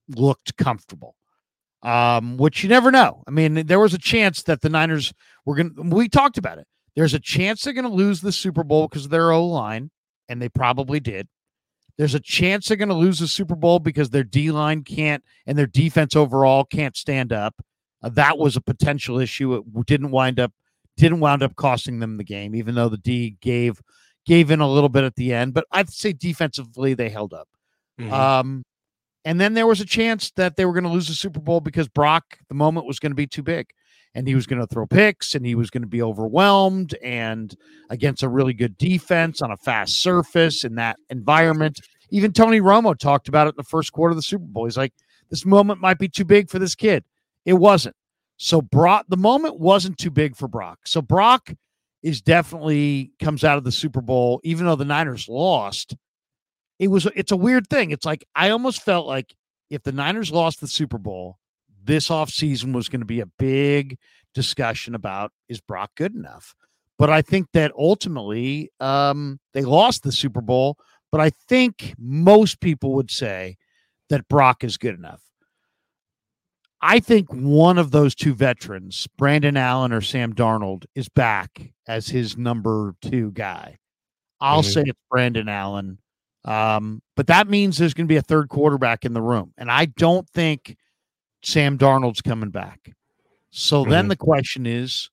looked 0.09 0.57
comfortable. 0.57 1.15
Um, 1.85 2.37
which 2.37 2.63
you 2.63 2.69
never 2.69 2.91
know. 2.91 3.23
I 3.27 3.31
mean, 3.31 3.67
there 3.67 3.79
was 3.79 3.93
a 3.93 3.99
chance 3.99 4.41
that 4.43 4.61
the 4.61 4.69
Niners 4.69 5.13
were 5.45 5.55
going 5.55 5.75
to, 5.75 5.81
we 5.83 6.09
talked 6.09 6.39
about 6.39 6.57
it. 6.57 6.65
There's 6.95 7.13
a 7.13 7.19
chance 7.19 7.63
they're 7.63 7.73
going 7.73 7.85
to 7.85 7.91
lose 7.91 8.21
the 8.21 8.31
Super 8.31 8.63
Bowl 8.63 8.87
because 8.87 9.05
of 9.05 9.11
their 9.11 9.31
O 9.31 9.45
line, 9.45 9.91
and 10.27 10.41
they 10.41 10.49
probably 10.49 10.99
did. 10.99 11.27
There's 11.97 12.15
a 12.15 12.19
chance 12.19 12.67
they're 12.67 12.77
going 12.77 12.89
to 12.89 12.95
lose 12.95 13.19
the 13.19 13.27
Super 13.27 13.55
Bowl 13.55 13.79
because 13.79 14.09
their 14.09 14.23
D 14.23 14.51
line 14.51 14.83
can't 14.83 15.23
and 15.45 15.57
their 15.57 15.67
defense 15.67 16.15
overall 16.15 16.65
can't 16.65 16.97
stand 16.97 17.31
up. 17.31 17.55
Uh, 18.01 18.09
that 18.09 18.37
was 18.37 18.55
a 18.55 18.61
potential 18.61 19.19
issue. 19.19 19.55
It 19.55 19.85
didn't 19.85 20.11
wind 20.11 20.39
up 20.39 20.53
didn't 20.97 21.19
wind 21.19 21.43
up 21.43 21.55
costing 21.55 21.99
them 21.99 22.17
the 22.17 22.23
game, 22.23 22.55
even 22.55 22.75
though 22.75 22.89
the 22.89 22.97
D 22.97 23.37
gave 23.41 23.81
gave 24.25 24.49
in 24.49 24.59
a 24.59 24.69
little 24.69 24.89
bit 24.89 25.03
at 25.03 25.15
the 25.15 25.33
end. 25.33 25.53
But 25.53 25.65
I'd 25.71 25.89
say 25.89 26.13
defensively 26.13 26.93
they 26.93 27.09
held 27.09 27.33
up. 27.33 27.47
Mm-hmm. 27.99 28.13
Um, 28.13 28.63
and 29.25 29.41
then 29.41 29.55
there 29.55 29.67
was 29.67 29.81
a 29.81 29.85
chance 29.85 30.31
that 30.35 30.55
they 30.55 30.65
were 30.65 30.73
going 30.73 30.83
to 30.83 30.89
lose 30.89 31.07
the 31.07 31.15
Super 31.15 31.39
Bowl 31.39 31.59
because 31.59 31.87
Brock, 31.87 32.37
the 32.47 32.55
moment 32.55 32.85
was 32.85 32.99
going 32.99 33.11
to 33.11 33.15
be 33.15 33.25
too 33.25 33.41
big 33.41 33.71
and 34.13 34.27
he 34.27 34.35
was 34.35 34.45
going 34.45 34.61
to 34.61 34.67
throw 34.67 34.85
picks 34.85 35.33
and 35.33 35.45
he 35.45 35.55
was 35.55 35.71
going 35.71 35.81
to 35.81 35.87
be 35.87 36.01
overwhelmed 36.01 36.95
and 37.03 37.55
against 37.89 38.21
a 38.21 38.29
really 38.29 38.53
good 38.53 38.77
defense 38.77 39.41
on 39.41 39.51
a 39.51 39.57
fast 39.57 40.01
surface 40.01 40.63
in 40.63 40.75
that 40.75 40.97
environment. 41.09 41.81
Even 42.11 42.31
Tony 42.31 42.61
Romo 42.61 42.97
talked 42.97 43.27
about 43.27 43.47
it 43.47 43.55
in 43.55 43.57
the 43.57 43.63
first 43.63 43.91
quarter 43.91 44.11
of 44.11 44.15
the 44.15 44.21
Super 44.21 44.45
Bowl. 44.45 44.65
He's 44.65 44.77
like, 44.77 44.93
this 45.31 45.43
moment 45.43 45.81
might 45.81 45.97
be 45.97 46.07
too 46.07 46.23
big 46.23 46.49
for 46.49 46.59
this 46.59 46.75
kid. 46.75 47.03
It 47.45 47.53
wasn't. 47.53 47.95
So 48.37 48.61
Brock, 48.61 49.05
the 49.09 49.17
moment 49.17 49.59
wasn't 49.59 49.97
too 49.97 50.11
big 50.11 50.35
for 50.35 50.47
Brock. 50.47 50.79
So 50.85 51.01
Brock 51.01 51.51
is 52.03 52.21
definitely 52.21 53.11
comes 53.19 53.43
out 53.43 53.57
of 53.57 53.63
the 53.63 53.71
Super 53.71 54.01
Bowl, 54.01 54.39
even 54.43 54.67
though 54.67 54.75
the 54.75 54.85
Niners 54.85 55.27
lost 55.27 55.95
it 56.79 56.89
was 56.89 57.07
it's 57.15 57.31
a 57.31 57.37
weird 57.37 57.67
thing. 57.67 57.91
It's 57.91 58.05
like 58.05 58.25
I 58.35 58.49
almost 58.49 58.81
felt 58.81 59.07
like 59.07 59.35
if 59.69 59.83
the 59.83 59.91
Niners 59.91 60.31
lost 60.31 60.61
the 60.61 60.67
Super 60.67 60.97
Bowl, 60.97 61.39
this 61.83 62.09
offseason 62.09 62.73
was 62.73 62.89
going 62.89 63.01
to 63.01 63.05
be 63.05 63.21
a 63.21 63.25
big 63.39 63.97
discussion 64.33 64.95
about 64.95 65.31
is 65.49 65.61
Brock 65.61 65.91
good 65.95 66.13
enough? 66.13 66.55
But 66.97 67.09
I 67.09 67.21
think 67.21 67.47
that 67.53 67.71
ultimately 67.77 68.71
um, 68.79 69.39
they 69.53 69.63
lost 69.63 70.03
the 70.03 70.11
Super 70.11 70.41
Bowl. 70.41 70.77
But 71.11 71.21
I 71.21 71.29
think 71.47 71.93
most 71.97 72.59
people 72.59 72.93
would 72.95 73.09
say 73.09 73.57
that 74.09 74.27
Brock 74.27 74.63
is 74.63 74.77
good 74.77 74.95
enough. 74.95 75.21
I 76.81 76.99
think 76.99 77.29
one 77.31 77.77
of 77.77 77.91
those 77.91 78.13
two 78.13 78.33
veterans, 78.35 79.07
Brandon 79.17 79.57
Allen 79.57 79.91
or 79.91 80.01
Sam 80.01 80.33
Darnold, 80.33 80.85
is 80.93 81.09
back 81.09 81.73
as 81.87 82.09
his 82.09 82.37
number 82.37 82.95
two 83.01 83.31
guy. 83.31 83.79
I'll 84.39 84.61
mm-hmm. 84.61 84.71
say 84.71 84.83
it's 84.85 84.99
Brandon 85.09 85.49
Allen. 85.49 85.99
Um, 86.45 87.01
but 87.15 87.27
that 87.27 87.47
means 87.47 87.77
there's 87.77 87.93
going 87.93 88.07
to 88.07 88.11
be 88.11 88.17
a 88.17 88.21
third 88.21 88.49
quarterback 88.49 89.03
in 89.03 89.13
the 89.13 89.21
room. 89.21 89.53
And 89.57 89.71
I 89.71 89.85
don't 89.85 90.29
think 90.29 90.77
Sam 91.43 91.77
Darnold's 91.77 92.21
coming 92.21 92.51
back. 92.51 92.93
So 93.49 93.81
mm-hmm. 93.81 93.91
then 93.91 94.07
the 94.07 94.15
question 94.15 94.65
is 94.65 95.09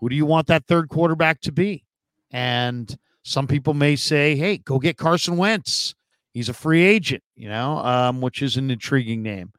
who 0.00 0.08
do 0.08 0.16
you 0.16 0.26
want 0.26 0.46
that 0.46 0.66
third 0.66 0.88
quarterback 0.88 1.40
to 1.42 1.52
be? 1.52 1.84
And 2.30 2.96
some 3.22 3.46
people 3.46 3.74
may 3.74 3.96
say, 3.96 4.36
hey, 4.36 4.58
go 4.58 4.78
get 4.78 4.96
Carson 4.96 5.36
Wentz. 5.36 5.94
He's 6.32 6.48
a 6.48 6.54
free 6.54 6.84
agent, 6.84 7.22
you 7.34 7.48
know, 7.48 7.78
um, 7.78 8.20
which 8.20 8.42
is 8.42 8.56
an 8.56 8.70
intriguing 8.70 9.22
name. 9.22 9.52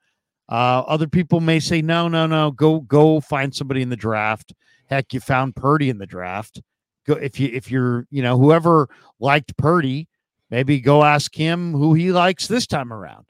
Uh, 0.48 0.82
other 0.88 1.08
people 1.08 1.40
may 1.40 1.60
say, 1.60 1.82
no, 1.82 2.08
no, 2.08 2.26
no, 2.26 2.52
go 2.52 2.80
go 2.80 3.20
find 3.20 3.54
somebody 3.54 3.82
in 3.82 3.90
the 3.90 3.96
draft. 3.96 4.54
Heck, 4.90 5.14
you 5.14 5.20
found 5.20 5.56
Purdy 5.56 5.90
in 5.90 6.00
the 6.00 6.08
draft. 6.08 6.62
Go 7.06 7.14
if 7.14 7.40
you 7.40 7.50
if 7.54 7.70
you're 7.70 8.08
you 8.10 8.24
know 8.24 8.38
whoever 8.38 8.90
liked 9.20 9.56
Purdy, 9.58 10.08
Maybe 10.50 10.80
go 10.80 11.04
ask 11.04 11.34
him 11.36 11.74
who 11.74 11.94
he 11.94 12.12
likes 12.12 12.48
this 12.48 12.66
time 12.66 12.92
around. 12.92 13.26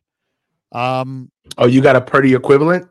Um, 0.71 1.31
oh, 1.57 1.65
you 1.65 1.81
got 1.81 1.95
a 1.95 2.01
Purdy 2.01 2.33
equivalent? 2.33 2.87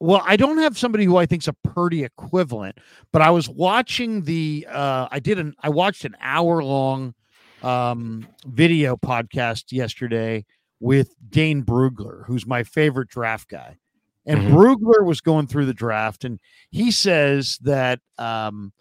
Well, 0.00 0.22
I 0.26 0.36
don't 0.36 0.58
have 0.58 0.76
somebody 0.76 1.04
who 1.04 1.16
I 1.16 1.26
think's 1.26 1.48
a 1.48 1.52
Purdy 1.52 2.02
equivalent, 2.02 2.78
but 3.12 3.22
I 3.22 3.30
was 3.30 3.48
watching 3.48 4.22
the. 4.22 4.66
Uh, 4.68 5.08
I 5.10 5.20
did 5.20 5.38
an. 5.38 5.54
I 5.62 5.68
watched 5.68 6.04
an 6.04 6.16
hour 6.20 6.62
long 6.62 7.14
um, 7.62 8.26
video 8.44 8.96
podcast 8.96 9.70
yesterday 9.70 10.44
with 10.80 11.14
Dane 11.30 11.62
Brugler, 11.62 12.26
who's 12.26 12.46
my 12.46 12.64
favorite 12.64 13.08
draft 13.08 13.48
guy. 13.48 13.78
And 14.26 14.40
mm-hmm. 14.40 14.56
Brugler 14.56 15.04
was 15.04 15.20
going 15.20 15.46
through 15.46 15.66
the 15.66 15.74
draft, 15.74 16.24
and 16.24 16.40
he 16.70 16.90
says 16.90 17.58
that 17.62 18.00
um, 18.18 18.72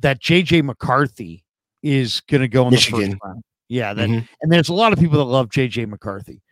that 0.00 0.20
JJ 0.20 0.62
McCarthy 0.62 1.44
is 1.82 2.20
going 2.20 2.40
to 2.40 2.48
go 2.48 2.66
in 2.66 2.70
Michigan. 2.70 3.00
the 3.00 3.06
first 3.08 3.18
round. 3.24 3.42
Yeah, 3.68 3.94
that, 3.94 4.08
mm-hmm. 4.08 4.26
and 4.40 4.52
there's 4.52 4.68
a 4.68 4.74
lot 4.74 4.92
of 4.92 4.98
people 4.98 5.18
that 5.18 5.24
love 5.24 5.48
JJ 5.48 5.88
McCarthy. 5.88 6.42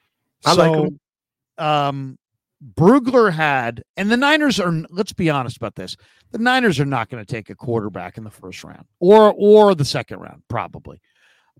I 0.45 0.55
so, 0.55 0.63
like 0.63 0.89
him. 0.89 1.01
Um, 1.59 2.19
Brugler 2.75 3.33
had, 3.33 3.83
and 3.97 4.11
the 4.11 4.17
Niners 4.17 4.61
are. 4.61 4.73
Let's 4.91 5.13
be 5.13 5.29
honest 5.29 5.57
about 5.57 5.75
this: 5.75 5.97
the 6.31 6.39
Niners 6.39 6.79
are 6.79 6.87
not 6.87 7.11
going 7.11 7.25
to 7.25 7.31
take 7.31 7.51
a 7.51 7.55
quarterback 7.55 8.17
in 8.17 8.25
the 8.25 8.31
first 8.31 8.63
round 8.65 8.87
or 9.01 9.35
or 9.37 9.75
the 9.75 9.85
second 9.85 10.21
round, 10.21 10.43
probably. 10.49 11.01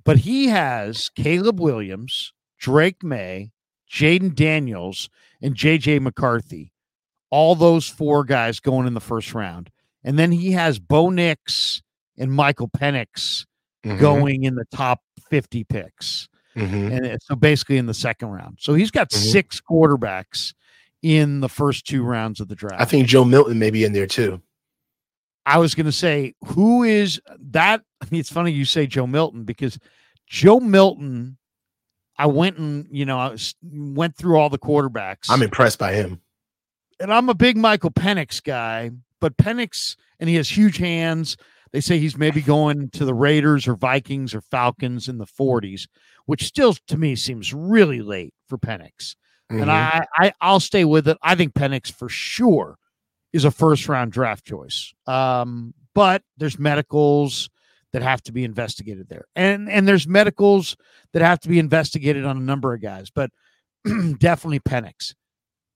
But 0.05 0.19
he 0.19 0.49
has 0.49 1.11
Caleb 1.11 1.61
Williams, 1.61 2.33
Drake 2.59 3.03
Maye, 3.03 3.51
Jayden 3.91 4.35
Daniels, 4.35 5.09
and 5.41 5.55
JJ 5.55 6.01
McCarthy. 6.01 6.73
All 7.31 7.55
those 7.55 7.89
four 7.89 8.25
guys 8.25 8.61
going 8.61 8.87
in 8.87 8.95
the 8.95 9.01
first 9.01 9.35
round, 9.35 9.71
and 10.05 10.19
then 10.19 10.33
he 10.33 10.53
has 10.53 10.79
Bo 10.79 11.11
Nix 11.11 11.83
and 12.17 12.33
Michael 12.33 12.69
Penix 12.69 13.47
mm-hmm. 13.85 13.99
going 13.99 14.45
in 14.45 14.55
the 14.55 14.65
top 14.75 15.01
50 15.31 15.65
picks. 15.65 16.29
Mm-hmm. 16.57 16.93
And 16.93 17.23
so 17.23 17.35
basically 17.35 17.79
in 17.79 17.87
the 17.87 17.95
second 17.95 18.29
round. 18.29 18.59
So 18.61 18.75
he's 18.75 18.91
got 18.91 19.09
mm-hmm. 19.11 19.31
six 19.31 19.61
quarterbacks 19.61 20.55
in 21.03 21.41
the 21.41 21.49
first 21.49 21.87
two 21.87 22.03
rounds 22.03 22.41
of 22.41 22.49
the 22.49 22.55
draft. 22.55 22.81
I 22.81 22.85
think 22.85 23.09
Joe 23.09 23.25
Milton 23.25 23.59
may 23.59 23.71
be 23.71 23.85
in 23.85 23.93
there 23.93 24.07
too. 24.07 24.41
I 25.45 25.59
was 25.59 25.75
going 25.75 25.87
to 25.87 25.93
say, 25.93 26.35
who 26.45 26.85
is 26.85 27.21
that? 27.51 27.83
I 28.01 28.07
mean, 28.11 28.21
it's 28.21 28.31
funny 28.31 28.53
you 28.53 28.65
say 28.65 28.87
Joe 28.87 29.09
Milton 29.09 29.45
because 29.45 29.79
Joe 30.27 30.61
Milton, 30.61 31.37
I 32.17 32.27
went 32.27 32.59
and, 32.59 32.87
you 32.91 33.05
know, 33.05 33.19
I 33.19 33.31
was, 33.31 33.55
went 33.63 34.17
through 34.17 34.37
all 34.37 34.51
the 34.51 34.59
quarterbacks. 34.59 35.27
I'm 35.29 35.43
impressed 35.43 35.81
by 35.81 35.95
him. 35.95 36.21
And 37.01 37.13
I'm 37.13 37.29
a 37.29 37.35
big 37.35 37.57
Michael 37.57 37.91
Penix 37.91 38.41
guy, 38.43 38.93
but 39.19 39.37
Penix, 39.37 39.97
and 40.21 40.31
he 40.31 40.37
has 40.37 40.49
huge 40.49 40.77
hands. 40.77 41.37
They 41.73 41.81
say 41.81 41.99
he's 41.99 42.19
maybe 42.19 42.43
going 42.43 42.91
to 42.91 43.05
the 43.05 43.15
Raiders 43.15 43.67
or 43.67 43.75
Vikings 43.75 44.35
or 44.35 44.43
Falcons 44.43 45.09
in 45.09 45.19
the 45.19 45.27
40s, 45.27 45.87
which 46.27 46.45
still 46.45 46.75
to 46.89 46.99
me 46.99 47.17
seems 47.17 47.55
really 47.55 48.03
late 48.03 48.35
for 48.49 48.59
Penix. 48.59 49.15
Mm-hmm. 49.51 49.63
And 49.63 49.71
I, 49.71 50.07
I 50.17 50.33
I'll 50.41 50.61
stay 50.61 50.85
with 50.85 51.09
it. 51.09 51.19
I 51.23 51.35
think 51.35 51.55
Penix 51.55 51.91
for 51.91 52.09
sure 52.09 52.77
is 53.33 53.45
a 53.45 53.51
first 53.51 53.89
round 53.89 54.13
draft 54.13 54.45
choice. 54.45 54.93
Um, 55.07 55.75
but 55.95 56.23
there's 56.37 56.59
medicals 56.59 57.51
that 57.93 58.03
have 58.03 58.23
to 58.23 58.33
be 58.33 58.45
investigated 58.45 59.09
there. 59.09 59.27
And 59.37 59.69
and 59.69 59.87
there's 59.87 60.07
medicals 60.07 60.77
that 61.13 61.23
have 61.23 61.41
to 61.41 61.49
be 61.49 61.59
investigated 61.59 62.25
on 62.25 62.37
a 62.37 62.41
number 62.41 62.73
of 62.75 62.81
guys, 62.81 63.11
but 63.11 63.31
definitely 64.19 64.61
Penix. 64.61 65.15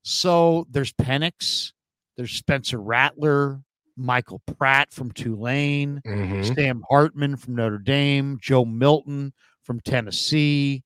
So 0.03 0.67
there's 0.71 0.93
Penix, 0.93 1.73
there's 2.17 2.33
Spencer 2.33 2.79
Rattler, 2.79 3.61
Michael 3.97 4.41
Pratt 4.59 4.93
from 4.93 5.11
Tulane, 5.13 6.01
mm-hmm. 6.05 6.55
Sam 6.55 6.83
Hartman 6.89 7.37
from 7.37 7.57
Notre 7.57 7.79
Dame, 7.79 8.39
Joe 8.41 8.65
Milton 8.65 9.33
from 9.63 9.81
Tennessee, 9.81 10.83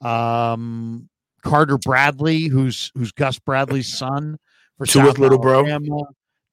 um, 0.00 1.08
Carter 1.42 1.78
Bradley, 1.78 2.44
who's 2.44 2.92
who's 2.94 3.12
Gus 3.12 3.38
Bradley's 3.38 3.92
son 3.98 4.38
for 4.78 4.86
Tua's 4.86 5.18
little 5.18 5.42
Alabama, 5.42 5.86
bro, 5.86 6.06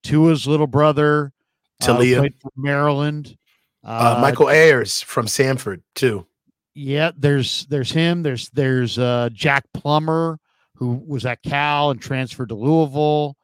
Tua's 0.03 0.47
little 0.47 0.67
brother, 0.67 1.31
Talia 1.79 2.23
uh, 2.23 2.29
from 2.41 2.51
Maryland, 2.55 3.37
uh, 3.83 4.15
uh, 4.17 4.21
Michael 4.21 4.49
Ayers 4.49 5.01
from 5.01 5.27
Sanford 5.27 5.81
too. 5.95 6.25
Yeah, 6.73 7.11
there's 7.17 7.65
there's 7.67 7.91
him. 7.91 8.21
There's 8.21 8.49
there's 8.49 8.99
uh, 8.99 9.29
Jack 9.31 9.65
Plummer 9.73 10.39
who 10.75 11.01
was 11.07 11.25
at 11.25 11.41
Cal 11.41 11.89
and 11.89 12.01
transferred 12.01 12.49
to 12.49 12.55
Louisville. 12.55 13.36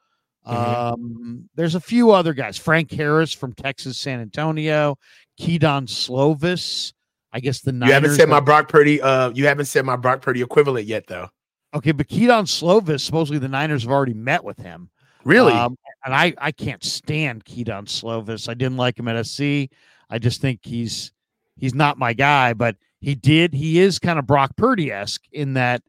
Mhm. 0.48 0.94
Um, 0.94 1.50
there's 1.56 1.76
a 1.76 1.80
few 1.80 2.12
other 2.12 2.34
guys. 2.34 2.58
Frank 2.58 2.92
Harris 2.92 3.32
from 3.34 3.54
Texas 3.54 3.98
San 3.98 4.20
Antonio, 4.20 4.98
Kedon 5.40 5.86
Slovis. 5.88 6.94
I 7.32 7.40
guess 7.40 7.62
the 7.62 7.72
Niners. 7.72 7.88
You 7.88 7.94
haven't 7.94 8.16
said 8.16 8.30
my 8.30 8.40
Brock 8.40 8.68
Purdy. 8.70 9.02
Uh, 9.02 9.32
you 9.32 9.48
haven't 9.48 9.66
said 9.66 9.86
my 9.86 9.96
Brock 9.96 10.22
Purdy 10.22 10.42
equivalent 10.42 10.86
yet, 10.86 11.08
though. 11.08 11.30
okay, 11.74 11.92
but 11.92 12.08
Kedon 12.08 12.46
Slovis. 12.46 13.02
Supposedly 13.02 13.40
the 13.40 13.48
Niners 13.48 13.84
have 13.84 13.92
already 13.92 14.14
met 14.14 14.44
with 14.44 14.58
him. 14.60 14.90
Really? 15.24 15.54
Um, 15.54 15.78
and 16.06 16.14
I 16.14 16.34
I 16.38 16.52
can't 16.52 16.84
stand 16.84 17.46
Kedon 17.46 17.86
Slovis. 17.86 18.50
I 18.50 18.54
didn't 18.54 18.78
like 18.78 19.00
him 19.00 19.08
at 19.08 19.26
SC. 19.26 19.70
I 20.10 20.20
just 20.20 20.42
think 20.42 20.60
he's 20.64 21.12
he's 21.58 21.74
not 21.74 21.98
my 21.98 22.14
guy. 22.14 22.54
But 22.54 22.76
he 23.00 23.16
did. 23.16 23.54
He 23.54 23.80
is 23.80 23.98
kind 24.00 24.20
of 24.20 24.28
Brock 24.28 24.56
Purdy 24.58 24.92
esque 24.92 25.24
in 25.32 25.54
that, 25.54 25.82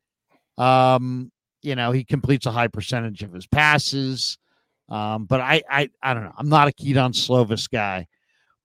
um, 0.56 1.30
you 1.62 1.74
know, 1.74 1.90
he 1.92 2.04
completes 2.04 2.46
a 2.46 2.50
high 2.52 2.68
percentage 2.68 3.22
of 3.22 3.32
his 3.32 3.46
passes. 3.46 4.38
Um, 4.88 5.24
but 5.24 5.40
I 5.40 5.62
I 5.68 5.90
I 6.02 6.14
don't 6.14 6.24
know. 6.24 6.34
I'm 6.36 6.48
not 6.48 6.68
a 6.68 6.72
Kedon 6.72 7.12
Slovis 7.12 7.70
guy, 7.70 8.06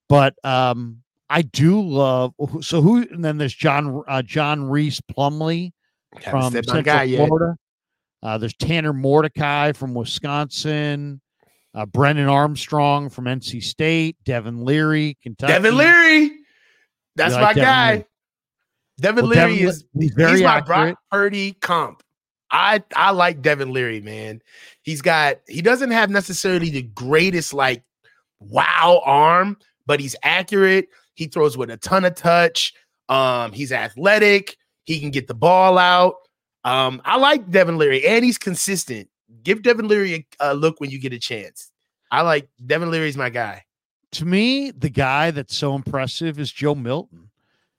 but 0.08 0.34
um, 0.44 1.02
I 1.30 1.44
do 1.44 1.82
love. 1.82 2.34
So 2.62 2.82
who? 2.82 3.08
And 3.10 3.24
then 3.24 3.38
there's 3.38 3.54
John 3.54 4.04
uh, 4.08 4.22
John 4.22 4.70
Rhys 4.70 5.02
Plumlee 5.02 5.72
from 6.30 6.52
Central. 6.52 6.84
Florida. 6.84 7.56
Uh, 8.22 8.38
there's 8.38 8.54
Tanner 8.56 8.94
Mordecai 8.94 9.72
from 9.72 9.94
Wisconsin. 9.94 11.22
Uh, 11.74 11.86
Brennan 11.86 12.28
Armstrong 12.28 13.10
from 13.10 13.26
NC 13.26 13.64
State. 13.64 14.18
Devin 14.26 14.66
Leary, 14.66 15.18
Kentucky. 15.22 15.54
Devin 15.54 15.78
Leary. 15.78 16.32
That's 17.16 17.36
like 17.36 17.44
my 17.44 17.54
Devin 17.54 17.64
guy. 17.64 17.92
Leary? 17.92 18.06
Devin 19.00 19.24
Well, 19.24 19.30
Leary 19.32 19.56
Devin 19.58 19.68
is 19.70 19.86
he's 19.94 20.16
he's 20.16 20.42
my 20.42 20.58
accurate. 20.58 20.66
Brock 20.66 20.98
Purdy 21.12 21.54
comp. 21.54 22.04
I 22.52 22.84
I 22.96 23.12
like 23.12 23.42
Devin 23.42 23.72
Leary, 23.72 24.02
man. 24.02 24.42
He's 24.82 25.02
got 25.02 25.40
he 25.48 25.62
doesn't 25.62 25.92
have 25.92 26.10
necessarily 26.10 26.70
the 26.70 26.84
greatest 26.84 27.54
like 27.54 27.84
wow 28.40 29.02
arm, 29.06 29.58
but 29.86 30.00
he's 30.00 30.16
accurate. 30.24 30.90
He 31.16 31.28
throws 31.28 31.58
with 31.58 31.70
a 31.70 31.78
ton 31.78 32.06
of 32.06 32.16
touch. 32.16 32.74
Um, 33.10 33.52
he's 33.52 33.72
athletic. 33.72 34.58
He 34.86 35.00
can 35.00 35.12
get 35.12 35.28
the 35.28 35.34
ball 35.34 35.78
out. 35.78 36.16
Um, 36.64 37.02
I 37.06 37.18
like 37.18 37.50
Devin 37.50 37.78
Leary, 37.78 38.06
and 38.06 38.24
he's 38.24 38.38
consistent. 38.38 39.10
Give 39.44 39.62
Devin 39.62 39.88
Leary 39.88 40.28
a, 40.40 40.52
a 40.52 40.54
look 40.54 40.80
when 40.80 40.90
you 40.90 41.00
get 41.00 41.14
a 41.14 41.20
chance. 41.20 41.72
I 42.12 42.22
like 42.22 42.50
Devin 42.66 42.92
Leary's 42.92 43.18
my 43.18 43.30
guy. 43.30 43.64
To 44.14 44.26
me, 44.26 44.72
the 44.72 44.90
guy 44.90 45.32
that's 45.32 45.56
so 45.56 45.76
impressive 45.76 46.40
is 46.40 46.52
Joe 46.52 46.76
Milton. 46.76 47.30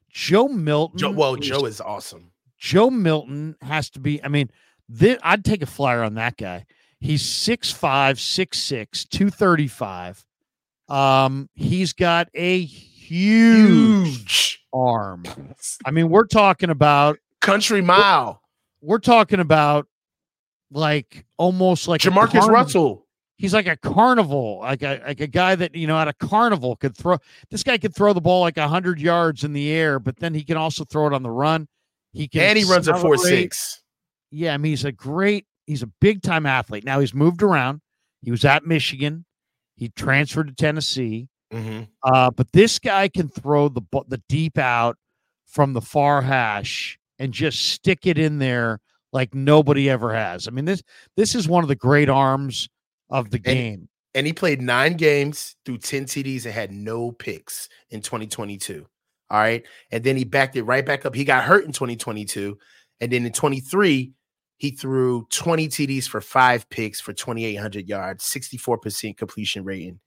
Joe 0.09 0.49
Milton. 0.49 0.99
Joe, 0.99 1.11
well, 1.11 1.37
Joe 1.37 1.65
is 1.67 1.81
awesome. 1.81 2.31
Joe 2.61 2.91
Milton 2.91 3.57
has 3.63 3.91
to 3.91 3.99
be. 4.01 4.23
I 4.23 4.29
mean, 4.29 4.51
thi- 4.95 5.19
I'd 5.23 5.45
take 5.45 5.63
a 5.63 5.67
flyer 5.67 6.05
on 6.05 6.15
that 6.15 6.37
guy. 6.37 6.67
He's 7.01 7.23
6'5, 7.23 8.19
6'6, 8.19 9.09
235. 9.09 10.25
Um, 10.89 11.49
he's 11.55 11.93
got 11.95 12.29
a 12.35 12.61
huge 12.63 13.01
Huge 13.11 14.65
arm. 14.73 15.25
I 15.85 15.91
mean, 15.91 16.11
we're 16.11 16.27
talking 16.27 16.71
about 16.71 17.19
country 17.41 17.81
mile. 17.81 18.41
we're 18.83 18.99
talking 19.01 19.41
about 19.41 19.89
like 20.71 21.25
almost 21.37 21.89
like 21.89 22.01
JaMarcus 22.03 22.47
Russell. 22.49 23.07
He's 23.37 23.53
like 23.55 23.67
a 23.67 23.77
carnival, 23.77 24.59
like 24.61 24.83
a 24.83 25.03
like 25.05 25.21
a 25.21 25.27
guy 25.27 25.57
that 25.57 25.75
you 25.75 25.87
know 25.89 25.99
at 25.99 26.07
a 26.07 26.13
carnival 26.13 26.77
could 26.77 26.97
throw. 26.97 27.17
This 27.51 27.65
guy 27.65 27.79
could 27.79 27.95
throw 27.97 28.13
the 28.13 28.21
ball 28.21 28.43
like 28.43 28.57
hundred 28.59 29.01
yards 29.01 29.43
in 29.43 29.55
the 29.55 29.73
air, 29.73 29.99
but 29.99 30.19
then 30.19 30.33
he 30.35 30.45
can 30.45 30.57
also 30.57 30.85
throw 30.85 31.07
it 31.09 31.13
on 31.13 31.23
the 31.25 31.31
run. 31.31 31.67
He 32.13 32.29
can 32.29 32.43
And 32.43 32.59
he 32.59 32.65
runs 32.65 32.89
a 32.89 32.97
four 32.97 33.17
six. 33.17 33.83
Yeah, 34.31 34.55
I 34.55 34.57
mean 34.59 34.71
he's 34.71 34.85
a 34.85 34.93
great, 34.93 35.47
he's 35.67 35.83
a 35.83 35.91
big 36.01 36.23
time 36.23 36.47
athlete. 36.47 36.85
Now 36.85 37.01
he's 37.01 37.15
moved 37.15 37.43
around. 37.43 37.81
He 38.23 38.31
was 38.31 38.45
at 38.45 38.65
Michigan. 38.65 39.25
He 39.77 39.89
transferred 39.89 40.49
to 40.49 40.55
Tennessee. 40.55 41.29
Mm-hmm. 41.53 41.85
Uh, 42.03 42.31
but 42.31 42.53
this 42.53 42.79
guy 42.79 43.09
can 43.09 43.29
throw 43.29 43.69
the 43.69 43.83
the 44.09 44.23
deep 44.29 44.59
out 44.59 44.97
from 45.47 45.73
the 45.73 45.81
far 45.81 46.23
hash 46.23 46.99
and 47.19 47.33
just 47.33 47.71
stick 47.71 48.07
it 48.07 48.19
in 48.19 48.39
there 48.39 48.81
like 49.13 49.35
nobody 49.35 49.91
ever 49.91 50.15
has. 50.15 50.47
I 50.47 50.51
mean 50.51 50.65
this 50.65 50.83
this 51.17 51.35
is 51.35 51.49
one 51.49 51.65
of 51.65 51.69
the 51.69 51.77
great 51.77 52.09
arms 52.09 52.69
of 53.09 53.31
the 53.31 53.39
game. 53.39 53.89
And 54.15 54.27
he 54.27 54.33
played 54.33 54.61
nine 54.61 54.95
games 54.95 55.55
through 55.65 55.79
10 55.79 56.07
TDs 56.07 56.45
and 56.45 56.53
had 56.53 56.73
no 56.73 57.13
picks 57.13 57.69
in 57.91 58.01
2022. 58.01 58.87
All 59.31 59.39
right. 59.39 59.65
And 59.93 60.03
then 60.03 60.17
he 60.17 60.25
backed 60.25 60.57
it 60.57 60.65
right 60.65 60.85
back 60.85 61.07
up. 61.07 61.15
He 61.15 61.25
got 61.25 61.45
hurt 61.45 61.65
in 61.65 61.73
2022. 61.73 62.59
And 63.01 63.13
then 63.13 63.25
in 63.25 63.33
23, 63.33 64.13
he 64.57 64.71
threw 64.73 65.27
20 65.31 65.69
TDs 65.69 66.09
for 66.09 66.21
five 66.21 66.69
picks 66.69 67.01
for 67.01 67.13
2,800 67.13 67.89
yards, 67.89 68.25
64% 68.25 69.17
completion 69.17 69.65
rating. 69.65 70.01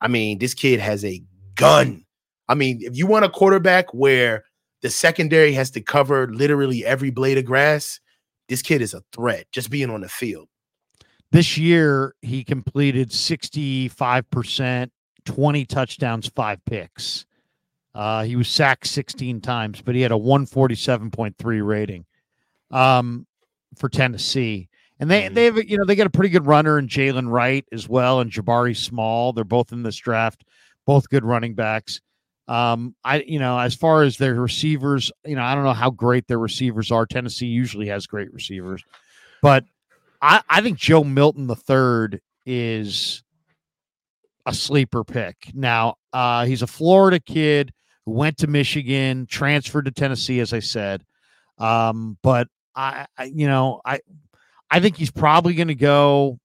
I 0.00 0.08
mean, 0.08 0.38
this 0.38 0.54
kid 0.54 0.80
has 0.80 1.04
a 1.04 1.22
gun. 1.56 2.04
I 2.48 2.54
mean, 2.54 2.78
if 2.80 2.96
you 2.96 3.06
want 3.06 3.26
a 3.26 3.28
quarterback 3.28 3.92
where 3.92 4.44
the 4.80 4.90
secondary 4.90 5.52
has 5.52 5.70
to 5.72 5.80
cover 5.80 6.32
literally 6.32 6.86
every 6.86 7.10
blade 7.10 7.36
of 7.36 7.44
grass, 7.44 8.00
this 8.48 8.62
kid 8.62 8.80
is 8.80 8.94
a 8.94 9.02
threat 9.12 9.46
just 9.52 9.70
being 9.70 9.90
on 9.90 10.00
the 10.00 10.08
field. 10.08 10.48
This 11.32 11.58
year 11.58 12.14
he 12.22 12.44
completed 12.44 13.10
65%, 13.10 14.90
20 15.26 15.64
touchdowns, 15.66 16.28
5 16.28 16.64
picks. 16.64 17.26
Uh, 17.98 18.22
he 18.22 18.36
was 18.36 18.48
sacked 18.48 18.86
16 18.86 19.40
times, 19.40 19.82
but 19.82 19.92
he 19.96 20.00
had 20.02 20.12
a 20.12 20.16
147.3 20.16 21.66
rating 21.66 22.04
um, 22.70 23.26
for 23.76 23.88
Tennessee. 23.88 24.68
And 25.00 25.10
they 25.10 25.22
Mhm. 25.28 25.34
they 25.34 25.44
have 25.46 25.56
you 25.68 25.78
know 25.78 25.84
they 25.84 25.96
got 25.96 26.06
a 26.06 26.10
pretty 26.10 26.28
good 26.28 26.46
runner 26.46 26.78
in 26.78 26.86
Jaylen 26.86 27.28
Wright 27.28 27.64
as 27.72 27.88
well 27.88 28.20
and 28.20 28.30
Jabari 28.30 28.76
Small. 28.76 29.32
They're 29.32 29.42
both 29.44 29.72
in 29.72 29.82
this 29.82 29.96
draft, 29.96 30.44
both 30.86 31.08
good 31.08 31.24
running 31.24 31.54
backs. 31.54 32.00
Um, 32.46 32.94
I 33.04 33.20
you 33.22 33.38
know 33.40 33.58
as 33.58 33.74
far 33.74 34.02
as 34.04 34.16
their 34.16 34.34
receivers, 34.34 35.10
you 35.24 35.34
know 35.36 35.42
I 35.42 35.54
don't 35.56 35.64
know 35.64 35.72
how 35.72 35.90
great 35.90 36.26
their 36.28 36.38
receivers 36.38 36.90
are. 36.92 37.04
Tennessee 37.06 37.46
usually 37.46 37.88
has 37.88 38.06
great 38.06 38.32
receivers, 38.32 38.82
but 39.42 39.64
I 40.22 40.40
I 40.48 40.60
think 40.62 40.78
Joe 40.78 41.02
Milton 41.04 41.46
the 41.48 41.56
third 41.56 42.20
is 42.46 43.22
a 44.46 44.54
sleeper 44.54 45.04
pick. 45.04 45.50
Now 45.54 45.96
uh, 46.12 46.44
he's 46.46 46.62
a 46.62 46.66
Florida 46.66 47.20
kid 47.20 47.72
who 48.08 48.14
went 48.14 48.38
to 48.38 48.46
Michigan, 48.46 49.26
transferred 49.26 49.84
to 49.84 49.90
Tennessee, 49.90 50.40
as 50.40 50.54
I 50.54 50.60
said. 50.60 51.04
Um, 51.58 52.16
but 52.22 52.48
I, 52.74 53.06
I 53.18 53.24
you 53.24 53.46
know 53.46 53.82
I 53.84 54.00
I 54.70 54.80
think 54.80 54.96
he's 54.96 55.10
probably 55.10 55.52
going 55.52 55.68
to 55.68 55.74
go 55.74 56.38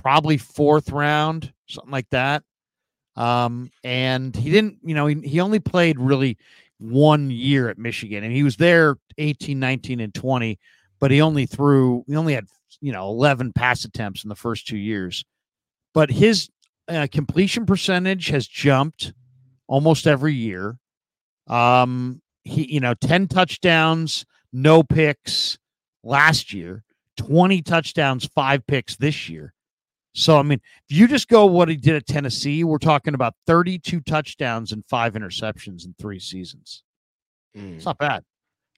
probably 0.00 0.36
fourth 0.36 0.90
round, 0.90 1.52
something 1.68 1.90
like 1.90 2.08
that. 2.10 2.44
Um, 3.16 3.72
and 3.82 4.34
he 4.34 4.50
didn't, 4.50 4.78
you 4.84 4.94
know, 4.94 5.08
he, 5.08 5.16
he 5.20 5.40
only 5.40 5.58
played 5.58 5.98
really 5.98 6.38
one 6.78 7.30
year 7.30 7.68
at 7.68 7.76
Michigan 7.76 8.24
and 8.24 8.32
he 8.32 8.42
was 8.42 8.56
there 8.56 8.96
18, 9.18 9.58
19, 9.58 10.00
and 10.00 10.14
20, 10.14 10.58
but 11.00 11.10
he 11.10 11.20
only 11.20 11.44
threw, 11.44 12.04
he 12.06 12.16
only 12.16 12.34
had, 12.34 12.46
you 12.80 12.92
know, 12.92 13.08
11 13.08 13.52
pass 13.52 13.84
attempts 13.84 14.22
in 14.24 14.28
the 14.28 14.36
first 14.36 14.66
two 14.66 14.78
years. 14.78 15.24
But 15.92 16.10
his 16.10 16.48
uh, 16.88 17.08
completion 17.10 17.66
percentage 17.66 18.28
has 18.28 18.46
jumped 18.46 19.12
almost 19.70 20.08
every 20.08 20.34
year. 20.34 20.76
Um, 21.46 22.20
he, 22.42 22.74
you 22.74 22.80
know, 22.80 22.92
10 22.94 23.28
touchdowns, 23.28 24.26
no 24.52 24.82
picks 24.82 25.58
last 26.02 26.52
year, 26.52 26.82
20 27.16 27.62
touchdowns, 27.62 28.26
five 28.34 28.66
picks 28.66 28.96
this 28.96 29.28
year. 29.28 29.54
So, 30.12 30.38
I 30.38 30.42
mean, 30.42 30.60
if 30.88 30.96
you 30.96 31.06
just 31.06 31.28
go 31.28 31.46
what 31.46 31.68
he 31.68 31.76
did 31.76 31.94
at 31.94 32.06
Tennessee, 32.06 32.64
we're 32.64 32.78
talking 32.78 33.14
about 33.14 33.34
32 33.46 34.00
touchdowns 34.00 34.72
and 34.72 34.84
five 34.86 35.14
interceptions 35.14 35.86
in 35.86 35.94
three 35.98 36.18
seasons. 36.18 36.82
Mm. 37.56 37.76
It's 37.76 37.84
not 37.84 37.98
bad. 37.98 38.24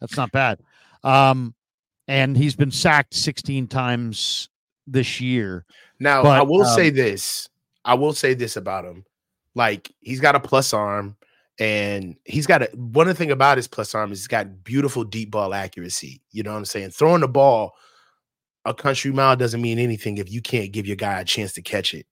That's 0.00 0.16
not 0.16 0.30
bad. 0.30 0.60
Um, 1.02 1.54
and 2.06 2.36
he's 2.36 2.54
been 2.54 2.70
sacked 2.70 3.14
16 3.14 3.66
times 3.68 4.50
this 4.86 5.22
year. 5.22 5.64
Now, 5.98 6.22
But, 6.22 6.38
I 6.38 6.42
will 6.42 6.66
um, 6.66 6.76
say 6.76 6.90
this. 6.90 7.48
I 7.82 7.94
will 7.94 8.12
say 8.12 8.34
this 8.34 8.56
about 8.56 8.84
him. 8.84 9.06
Like 9.54 9.92
he's 10.00 10.20
got 10.20 10.34
a 10.34 10.40
plus 10.40 10.72
arm, 10.72 11.16
and 11.58 12.16
he's 12.24 12.46
got 12.46 12.62
a 12.62 12.70
one 12.74 13.08
of 13.08 13.14
the 13.14 13.18
thing 13.18 13.30
about 13.30 13.58
his 13.58 13.68
plus 13.68 13.94
arm 13.94 14.12
is 14.12 14.20
he's 14.20 14.28
got 14.28 14.64
beautiful 14.64 15.04
deep 15.04 15.30
ball 15.30 15.54
accuracy. 15.54 16.22
You 16.30 16.42
know 16.42 16.52
what 16.52 16.58
I'm 16.58 16.64
saying? 16.64 16.90
Throwing 16.90 17.20
the 17.20 17.28
ball 17.28 17.74
a 18.64 18.72
country 18.72 19.12
mile 19.12 19.36
doesn't 19.36 19.60
mean 19.60 19.78
anything 19.78 20.18
if 20.18 20.30
you 20.30 20.40
can't 20.40 20.72
give 20.72 20.86
your 20.86 20.96
guy 20.96 21.20
a 21.20 21.24
chance 21.24 21.52
to 21.54 21.62
catch 21.62 21.94
it. 21.94 22.06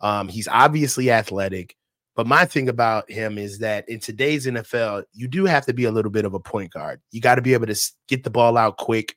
Um, 0.00 0.28
he's 0.28 0.48
obviously 0.48 1.10
athletic, 1.10 1.76
but 2.14 2.26
my 2.26 2.44
thing 2.44 2.68
about 2.68 3.10
him 3.10 3.38
is 3.38 3.58
that 3.60 3.88
in 3.88 4.00
today's 4.00 4.46
NFL, 4.46 5.04
you 5.12 5.28
do 5.28 5.44
have 5.44 5.64
to 5.66 5.72
be 5.72 5.84
a 5.84 5.92
little 5.92 6.10
bit 6.10 6.24
of 6.24 6.34
a 6.34 6.40
point 6.40 6.72
guard. 6.72 7.00
You 7.12 7.20
got 7.20 7.36
to 7.36 7.42
be 7.42 7.54
able 7.54 7.66
to 7.66 7.92
get 8.08 8.24
the 8.24 8.30
ball 8.30 8.56
out 8.58 8.78
quick 8.78 9.16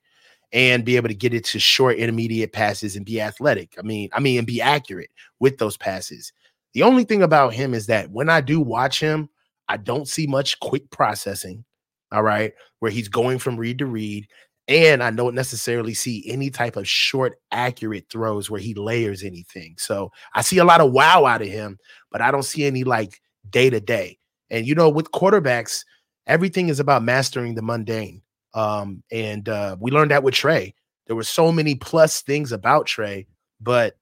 and 0.54 0.86
be 0.86 0.96
able 0.96 1.10
to 1.10 1.16
get 1.16 1.34
it 1.34 1.44
to 1.46 1.60
short 1.60 1.98
intermediate 1.98 2.54
passes 2.54 2.96
and 2.96 3.06
be 3.06 3.20
athletic. 3.20 3.76
I 3.78 3.82
mean, 3.82 4.10
I 4.14 4.20
mean, 4.20 4.38
and 4.38 4.48
be 4.48 4.62
accurate 4.62 5.10
with 5.40 5.58
those 5.58 5.76
passes. 5.76 6.32
The 6.76 6.84
only 6.84 7.06
thing 7.06 7.24
about 7.24 7.54
him 7.54 7.74
is 7.74 7.88
that 7.88 8.12
when 8.12 8.30
I 8.30 8.42
do 8.42 8.60
watch 8.60 9.00
him, 9.00 9.30
I 9.70 9.78
don't 9.78 10.10
see 10.10 10.28
much 10.28 10.60
quick 10.60 10.92
processing. 10.92 11.64
All 12.12 12.22
right, 12.22 12.54
where 12.80 12.92
he's 12.92 13.08
going 13.08 13.40
from 13.40 13.56
read 13.56 13.80
to 13.80 13.86
read. 13.86 14.28
And 14.68 15.02
I 15.02 15.10
don't 15.12 15.36
necessarily 15.36 15.94
see 15.94 16.30
any 16.30 16.50
type 16.50 16.76
of 16.76 16.88
short, 16.88 17.40
accurate 17.52 18.08
throws 18.12 18.50
where 18.50 18.60
he 18.60 18.74
layers 18.74 19.24
anything. 19.24 19.76
So 19.78 20.12
I 20.34 20.42
see 20.42 20.58
a 20.58 20.66
lot 20.66 20.82
of 20.82 20.92
wow 20.92 21.26
out 21.26 21.42
of 21.42 21.48
him, 21.48 21.78
but 22.12 22.22
I 22.22 22.30
don't 22.30 22.44
see 22.44 22.66
any 22.66 22.84
like 22.84 23.22
day 23.50 23.70
to 23.70 23.80
day. 23.80 24.18
And 24.50 24.68
you 24.68 24.76
know, 24.76 24.90
with 24.90 25.12
quarterbacks, 25.12 25.86
everything 26.28 26.68
is 26.68 26.82
about 26.82 27.04
mastering 27.04 27.56
the 27.56 27.62
mundane. 27.62 28.22
Um, 28.54 29.02
and 29.12 29.48
uh, 29.48 29.78
we 29.80 29.92
learned 29.92 30.12
that 30.12 30.24
with 30.24 30.34
Trey. 30.34 30.74
There 31.08 31.16
were 31.16 31.24
so 31.24 31.54
many 31.54 31.76
plus 31.76 32.22
things 32.22 32.52
about 32.52 32.86
Trey, 32.86 33.28
but 33.62 33.96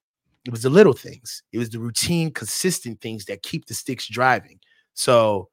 it 0.45 0.51
was 0.51 0.63
the 0.63 0.69
little 0.69 0.93
things. 0.93 1.41
It 1.51 1.57
was 1.57 1.69
the 1.69 1.79
routine, 1.79 2.31
consistent 2.31 3.01
things 3.01 3.25
that 3.25 3.43
keep 3.43 3.65
the 3.65 3.73
sticks 3.73 4.07
driving. 4.07 4.59
So 4.93 5.49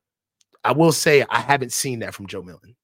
I 0.65 0.73
will 0.73 0.93
say 0.93 1.25
I 1.31 1.41
haven't 1.41 1.73
seen 1.73 2.01
that 2.01 2.15
from 2.15 2.27
Joe 2.27 2.43
Milton. 2.43 2.75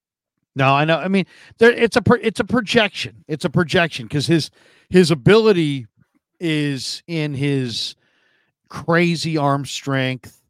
No, 0.55 0.73
I 0.73 0.85
know. 0.85 0.99
I 0.99 1.09
mean, 1.09 1.27
there 1.59 1.73
it's 1.73 1.97
a 1.97 2.03
it's 2.23 2.41
a 2.41 2.45
projection. 2.45 3.25
It's 3.29 3.45
a 3.45 3.51
projection 3.51 4.07
because 4.07 4.27
his 4.27 4.51
his 4.89 5.11
ability 5.11 5.87
is 6.41 7.03
in 7.07 7.35
his 7.35 7.95
crazy 8.69 9.37
arm 9.37 9.67
strength, 9.67 10.41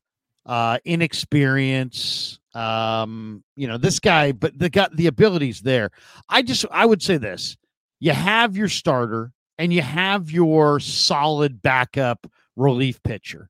uh, 0.45 0.79
inexperience. 0.85 2.39
Um, 2.55 3.43
you 3.57 3.67
know, 3.67 3.79
this 3.79 3.99
guy, 3.99 4.33
but 4.33 4.57
the 4.59 4.71
got 4.71 4.95
the 4.97 5.09
abilities 5.09 5.61
there. 5.61 5.91
I 6.29 6.43
just 6.43 6.65
I 6.71 6.87
would 6.87 7.03
say 7.03 7.17
this: 7.17 7.57
you 7.99 8.13
have 8.13 8.57
your 8.57 8.69
starter 8.69 9.33
and 9.59 9.73
you 9.73 9.83
have 9.83 10.31
your 10.31 10.81
solid 10.81 11.63
backup 11.63 12.27
relief 12.57 13.03
pitcher. 13.03 13.49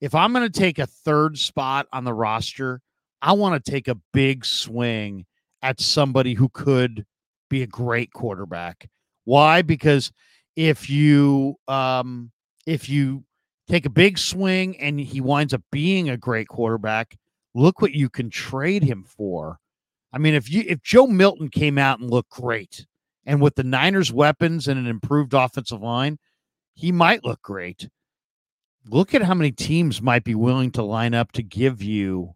If 0.00 0.14
I'm 0.14 0.32
going 0.32 0.50
to 0.50 0.60
take 0.60 0.78
a 0.78 0.86
third 0.86 1.38
spot 1.38 1.86
on 1.92 2.04
the 2.04 2.14
roster, 2.14 2.80
I 3.20 3.32
want 3.32 3.62
to 3.62 3.70
take 3.70 3.88
a 3.88 3.98
big 4.12 4.44
swing 4.44 5.26
at 5.62 5.80
somebody 5.80 6.34
who 6.34 6.48
could 6.48 7.06
be 7.48 7.62
a 7.62 7.66
great 7.66 8.12
quarterback. 8.12 8.88
Why? 9.24 9.62
Because 9.62 10.10
if 10.56 10.90
you 10.90 11.56
um 11.68 12.30
if 12.66 12.88
you 12.88 13.24
take 13.68 13.86
a 13.86 13.90
big 13.90 14.18
swing 14.18 14.78
and 14.78 15.00
he 15.00 15.20
winds 15.20 15.54
up 15.54 15.62
being 15.70 16.10
a 16.10 16.16
great 16.16 16.48
quarterback, 16.48 17.16
look 17.54 17.80
what 17.80 17.92
you 17.92 18.08
can 18.08 18.28
trade 18.28 18.82
him 18.82 19.04
for. 19.04 19.58
I 20.12 20.18
mean, 20.18 20.34
if 20.34 20.50
you 20.50 20.64
if 20.66 20.82
Joe 20.82 21.06
Milton 21.06 21.48
came 21.48 21.78
out 21.78 22.00
and 22.00 22.10
looked 22.10 22.30
great, 22.30 22.86
and 23.24 23.40
with 23.40 23.54
the 23.54 23.64
Niners' 23.64 24.12
weapons 24.12 24.68
and 24.68 24.78
an 24.78 24.86
improved 24.86 25.34
offensive 25.34 25.82
line, 25.82 26.18
he 26.74 26.92
might 26.92 27.24
look 27.24 27.42
great. 27.42 27.88
Look 28.88 29.14
at 29.14 29.22
how 29.22 29.34
many 29.34 29.52
teams 29.52 30.02
might 30.02 30.24
be 30.24 30.34
willing 30.34 30.72
to 30.72 30.82
line 30.82 31.14
up 31.14 31.32
to 31.32 31.42
give 31.42 31.82
you 31.82 32.34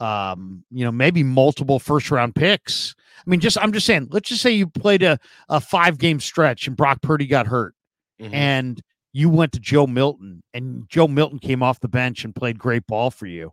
um, 0.00 0.64
you 0.70 0.84
know, 0.84 0.90
maybe 0.90 1.22
multiple 1.22 1.78
first 1.78 2.10
round 2.10 2.34
picks. 2.34 2.94
I 3.18 3.30
mean, 3.30 3.40
just 3.40 3.58
I'm 3.60 3.72
just 3.72 3.86
saying, 3.86 4.08
let's 4.10 4.30
just 4.30 4.42
say 4.42 4.50
you 4.50 4.66
played 4.66 5.02
a, 5.02 5.18
a 5.48 5.60
five 5.60 5.98
game 5.98 6.20
stretch 6.20 6.66
and 6.66 6.76
Brock 6.76 7.02
Purdy 7.02 7.26
got 7.26 7.46
hurt 7.46 7.74
mm-hmm. 8.20 8.34
and 8.34 8.80
you 9.12 9.28
went 9.28 9.52
to 9.52 9.60
Joe 9.60 9.86
Milton 9.86 10.42
and 10.54 10.88
Joe 10.88 11.06
Milton 11.06 11.38
came 11.38 11.62
off 11.62 11.80
the 11.80 11.88
bench 11.88 12.24
and 12.24 12.34
played 12.34 12.58
great 12.58 12.86
ball 12.86 13.10
for 13.10 13.26
you. 13.26 13.52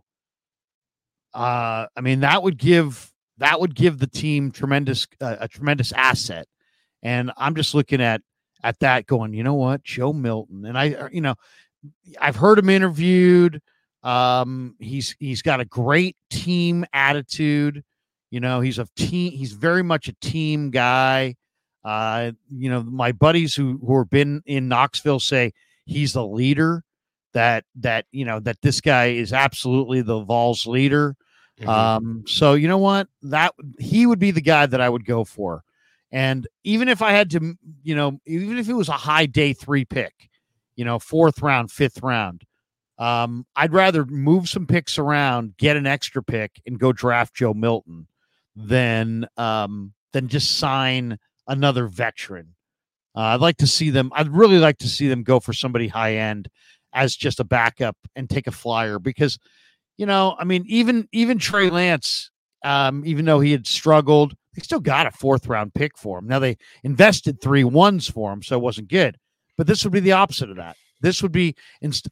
Uh, 1.34 1.86
I 1.94 2.00
mean, 2.00 2.20
that 2.20 2.42
would 2.42 2.56
give 2.56 3.12
that 3.36 3.60
would 3.60 3.74
give 3.74 3.98
the 3.98 4.06
team 4.06 4.50
tremendous 4.50 5.06
uh, 5.20 5.36
a 5.40 5.48
tremendous 5.48 5.92
asset. 5.92 6.46
And 7.02 7.32
I'm 7.36 7.54
just 7.54 7.74
looking 7.74 8.00
at 8.00 8.22
at 8.64 8.78
that 8.80 9.06
going, 9.06 9.34
you 9.34 9.44
know 9.44 9.54
what, 9.54 9.84
Joe 9.84 10.12
Milton, 10.12 10.64
and 10.64 10.76
I, 10.76 10.92
uh, 10.94 11.08
you 11.12 11.20
know, 11.20 11.36
I've 12.20 12.36
heard 12.36 12.58
him 12.58 12.68
interviewed. 12.68 13.60
Um, 14.02 14.76
he's 14.78 15.14
he's 15.18 15.42
got 15.42 15.60
a 15.60 15.64
great 15.64 16.16
team 16.30 16.84
attitude. 16.92 17.84
You 18.30 18.40
know, 18.40 18.60
he's 18.60 18.78
a 18.78 18.86
team. 18.96 19.32
He's 19.32 19.52
very 19.52 19.82
much 19.82 20.08
a 20.08 20.14
team 20.20 20.70
guy. 20.70 21.36
Uh, 21.84 22.32
you 22.50 22.68
know, 22.68 22.82
my 22.82 23.12
buddies 23.12 23.54
who 23.54 23.78
who 23.84 23.98
have 23.98 24.10
been 24.10 24.42
in 24.46 24.68
Knoxville 24.68 25.20
say 25.20 25.52
he's 25.84 26.12
the 26.12 26.26
leader. 26.26 26.84
That 27.34 27.64
that 27.76 28.06
you 28.10 28.24
know 28.24 28.40
that 28.40 28.60
this 28.62 28.80
guy 28.80 29.06
is 29.06 29.32
absolutely 29.32 30.00
the 30.00 30.20
Vols 30.20 30.66
leader. 30.66 31.14
Mm-hmm. 31.60 31.68
Um, 31.68 32.24
so 32.26 32.54
you 32.54 32.68
know 32.68 32.78
what? 32.78 33.08
That 33.22 33.54
he 33.78 34.06
would 34.06 34.18
be 34.18 34.30
the 34.30 34.40
guy 34.40 34.66
that 34.66 34.80
I 34.80 34.88
would 34.88 35.04
go 35.04 35.24
for. 35.24 35.62
And 36.10 36.46
even 36.64 36.88
if 36.88 37.02
I 37.02 37.12
had 37.12 37.30
to, 37.30 37.54
you 37.82 37.94
know, 37.94 38.18
even 38.26 38.58
if 38.58 38.68
it 38.68 38.74
was 38.74 38.88
a 38.88 38.92
high 38.92 39.26
day 39.26 39.52
three 39.52 39.84
pick, 39.84 40.30
you 40.76 40.84
know, 40.84 40.98
fourth 40.98 41.42
round, 41.42 41.70
fifth 41.70 42.02
round, 42.02 42.44
um, 42.98 43.46
I'd 43.54 43.72
rather 43.72 44.04
move 44.06 44.48
some 44.48 44.66
picks 44.66 44.98
around, 44.98 45.56
get 45.56 45.76
an 45.76 45.86
extra 45.86 46.22
pick, 46.22 46.60
and 46.66 46.78
go 46.78 46.92
draft 46.92 47.34
Joe 47.34 47.54
Milton 47.54 48.08
than 48.56 49.26
um, 49.36 49.92
than 50.12 50.28
just 50.28 50.58
sign 50.58 51.18
another 51.46 51.86
veteran. 51.86 52.54
Uh, 53.14 53.20
I'd 53.34 53.40
like 53.40 53.56
to 53.58 53.66
see 53.66 53.90
them. 53.90 54.10
I'd 54.14 54.28
really 54.28 54.58
like 54.58 54.78
to 54.78 54.88
see 54.88 55.08
them 55.08 55.22
go 55.22 55.40
for 55.40 55.52
somebody 55.52 55.88
high 55.88 56.16
end 56.16 56.48
as 56.92 57.14
just 57.14 57.40
a 57.40 57.44
backup 57.44 57.96
and 58.16 58.28
take 58.28 58.46
a 58.46 58.52
flyer 58.52 58.98
because, 58.98 59.38
you 59.96 60.06
know, 60.06 60.36
I 60.38 60.44
mean, 60.44 60.64
even 60.66 61.08
even 61.12 61.38
Trey 61.38 61.70
Lance, 61.70 62.30
um, 62.64 63.04
even 63.06 63.24
though 63.24 63.40
he 63.40 63.52
had 63.52 63.66
struggled, 63.66 64.34
they 64.58 64.64
still 64.64 64.80
got 64.80 65.06
a 65.06 65.10
fourth 65.12 65.46
round 65.46 65.72
pick 65.74 65.96
for 65.96 66.18
him. 66.18 66.26
Now 66.26 66.40
they 66.40 66.56
invested 66.82 67.40
three 67.40 67.64
ones 67.64 68.08
for 68.08 68.32
him, 68.32 68.42
so 68.42 68.56
it 68.56 68.62
wasn't 68.62 68.88
good. 68.88 69.16
But 69.56 69.66
this 69.66 69.84
would 69.84 69.92
be 69.92 70.00
the 70.00 70.12
opposite 70.12 70.50
of 70.50 70.56
that. 70.56 70.76
This 71.00 71.22
would 71.22 71.32
be, 71.32 71.54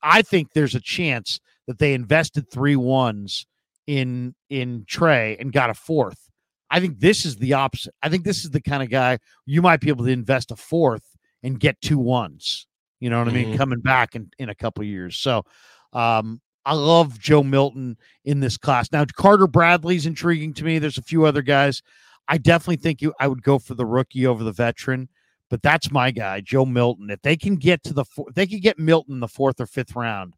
I 0.03 0.23
think 0.23 0.53
there's 0.53 0.77
a 0.77 0.81
chance 0.81 1.41
that 1.67 1.79
they 1.79 1.93
invested 1.93 2.51
three 2.51 2.77
ones 2.77 3.47
in 3.87 4.35
in 4.49 4.85
Trey 4.87 5.37
and 5.39 5.53
got 5.53 5.71
a 5.71 5.75
fourth. 5.75 6.31
I 6.71 6.81
think 6.81 7.01
this 7.01 7.25
is 7.25 7.37
the 7.37 7.53
opposite. 7.53 7.95
I 8.03 8.09
think 8.09 8.25
this 8.25 8.45
is 8.45 8.51
the 8.51 8.61
kind 8.61 8.83
of 8.83 8.91
guy 8.91 9.19
you 9.45 9.63
might 9.63 9.81
be 9.81 9.89
able 9.89 10.05
to 10.05 10.11
invest 10.11 10.51
a 10.51 10.57
fourth 10.57 11.17
and 11.43 11.59
get 11.59 11.81
two 11.81 11.99
ones. 11.99 12.67
You 13.01 13.11
know 13.11 13.19
what 13.19 13.29
mm-hmm. 13.29 13.37
I 13.37 13.41
mean? 13.41 13.49
Mm-hmm. 13.49 13.57
Coming 13.57 13.81
back 13.81 14.15
in, 14.15 14.31
in 14.39 14.49
a 14.49 14.55
couple 14.55 14.85
years. 14.85 15.17
So 15.17 15.45
um, 15.93 16.41
I 16.65 16.75
love 16.75 17.21
Joe 17.21 17.45
Milton 17.45 17.97
in 18.25 18.41
this 18.41 18.57
class. 18.57 18.91
Now, 18.91 19.05
Carter 19.05 19.47
Bradley's 19.47 20.07
intriguing 20.07 20.53
to 20.55 20.65
me. 20.65 20.81
There's 20.81 20.99
a 20.99 21.03
few 21.03 21.25
other 21.25 21.43
guys. 21.43 21.83
I 22.29 22.39
definitely 22.39 22.77
think 22.77 23.03
you 23.03 23.15
I 23.21 23.29
would 23.29 23.43
go 23.43 23.59
for 23.59 23.75
the 23.75 23.87
rookie 23.87 24.27
over 24.27 24.45
the 24.45 24.53
veteran 24.53 25.09
but 25.49 25.63
that's 25.63 25.91
my 25.91 26.11
guy, 26.11 26.41
Joe 26.41 26.65
Milton. 26.65 27.11
If 27.11 27.23
they 27.23 27.37
can 27.37 27.57
get 27.57 27.83
to 27.85 27.95
the, 27.95 28.05
if 28.19 28.35
they 28.35 28.47
could 28.47 28.63
get 28.63 28.79
Milton 28.79 29.21
the 29.21 29.29
fourth 29.29 29.61
or 29.61 29.67
fifth 29.67 29.95
round, 29.95 30.35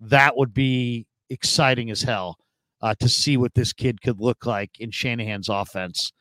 that 0.00 0.36
would 0.36 0.54
be 0.54 1.06
exciting 1.30 1.90
as 1.90 2.02
hell 2.02 2.38
uh, 2.80 2.94
to 3.00 3.08
see 3.08 3.36
what 3.36 3.54
this 3.54 3.72
kid 3.72 4.02
could 4.02 4.20
look 4.20 4.46
like 4.46 4.70
in 4.78 4.90
Shanahan's 4.90 5.48
offense. 5.48 6.12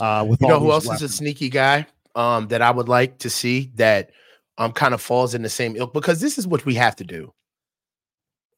Uh, 0.00 0.26
with 0.28 0.40
you 0.42 0.48
know 0.48 0.60
who 0.60 0.72
else 0.72 0.86
weapons. 0.86 1.02
is 1.02 1.10
a 1.10 1.14
sneaky 1.14 1.48
guy 1.48 1.86
um, 2.14 2.48
that 2.48 2.60
I 2.60 2.70
would 2.70 2.88
like 2.88 3.18
to 3.18 3.30
see 3.30 3.70
that 3.76 4.10
um, 4.58 4.72
kind 4.72 4.92
of 4.92 5.00
falls 5.00 5.34
in 5.34 5.42
the 5.42 5.48
same 5.48 5.74
ilk 5.76 5.94
because 5.94 6.20
this 6.20 6.36
is 6.36 6.46
what 6.46 6.66
we 6.66 6.74
have 6.74 6.96
to 6.96 7.04
do. 7.04 7.32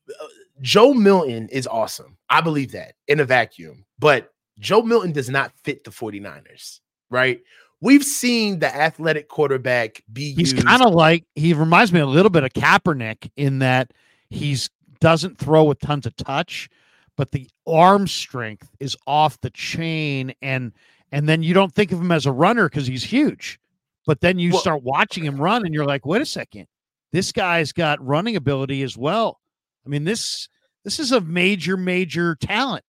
Uh, 0.09 0.27
Joe 0.61 0.93
Milton 0.93 1.49
is 1.51 1.69
awesome. 1.69 2.19
I 2.29 2.41
believe 2.41 2.73
that 2.73 2.95
in 3.07 3.21
a 3.21 3.25
vacuum, 3.25 3.85
but 4.01 4.33
Joe 4.59 4.83
Milton 4.83 5.13
does 5.13 5.31
not 5.31 5.53
fit 5.63 5.85
the 5.85 5.91
49ers, 5.91 6.81
right? 7.11 7.41
we've 7.81 8.05
seen 8.05 8.59
the 8.59 8.75
athletic 8.75 9.29
quarterback 9.29 10.03
be 10.13 10.35
he's 10.35 10.53
kind 10.53 10.83
of 10.83 10.93
like 10.93 11.25
he 11.35 11.55
reminds 11.55 11.93
me 11.93 12.01
a 12.01 12.07
little 12.07 12.31
bit 12.31 12.45
of 12.45 12.53
Kaepernick 12.53 13.31
in 13.37 13.61
that 13.61 13.93
he's 14.31 14.69
doesn't 15.01 15.39
throw 15.39 15.65
with 15.65 15.79
tons 15.79 16.07
of 16.07 16.17
touch, 16.17 16.69
but 17.17 17.31
the 17.31 17.49
arm 17.67 18.07
strength 18.07 18.69
is 18.81 18.97
off 19.07 19.41
the 19.41 19.51
chain 19.51 20.35
and 20.43 20.73
and 21.13 21.29
then 21.29 21.43
you 21.43 21.55
don't 21.55 21.75
think 21.75 21.93
of 21.93 22.01
him 22.01 22.13
as 22.13 22.27
a 22.27 22.33
runner 22.33 22.69
because 22.69 22.87
he's 22.87 23.05
huge. 23.05 23.59
But 24.07 24.21
then 24.21 24.39
you 24.39 24.53
well, 24.53 24.61
start 24.61 24.83
watching 24.83 25.25
him 25.25 25.41
run 25.41 25.65
and 25.65 25.75
you're 25.75 25.87
like, 25.87 26.07
wait 26.07 26.23
a 26.23 26.27
second, 26.27 26.67
this 27.13 27.33
guy's 27.33 27.73
got 27.73 28.05
running 28.05 28.37
ability 28.37 28.83
as 28.83 28.97
well. 28.97 29.41
I 29.87 29.89
mean, 29.89 30.05
this 30.05 30.49
this 30.85 30.99
is 30.99 31.13
a 31.13 31.21
major, 31.21 31.77
major 31.77 32.37
talent 32.37 32.85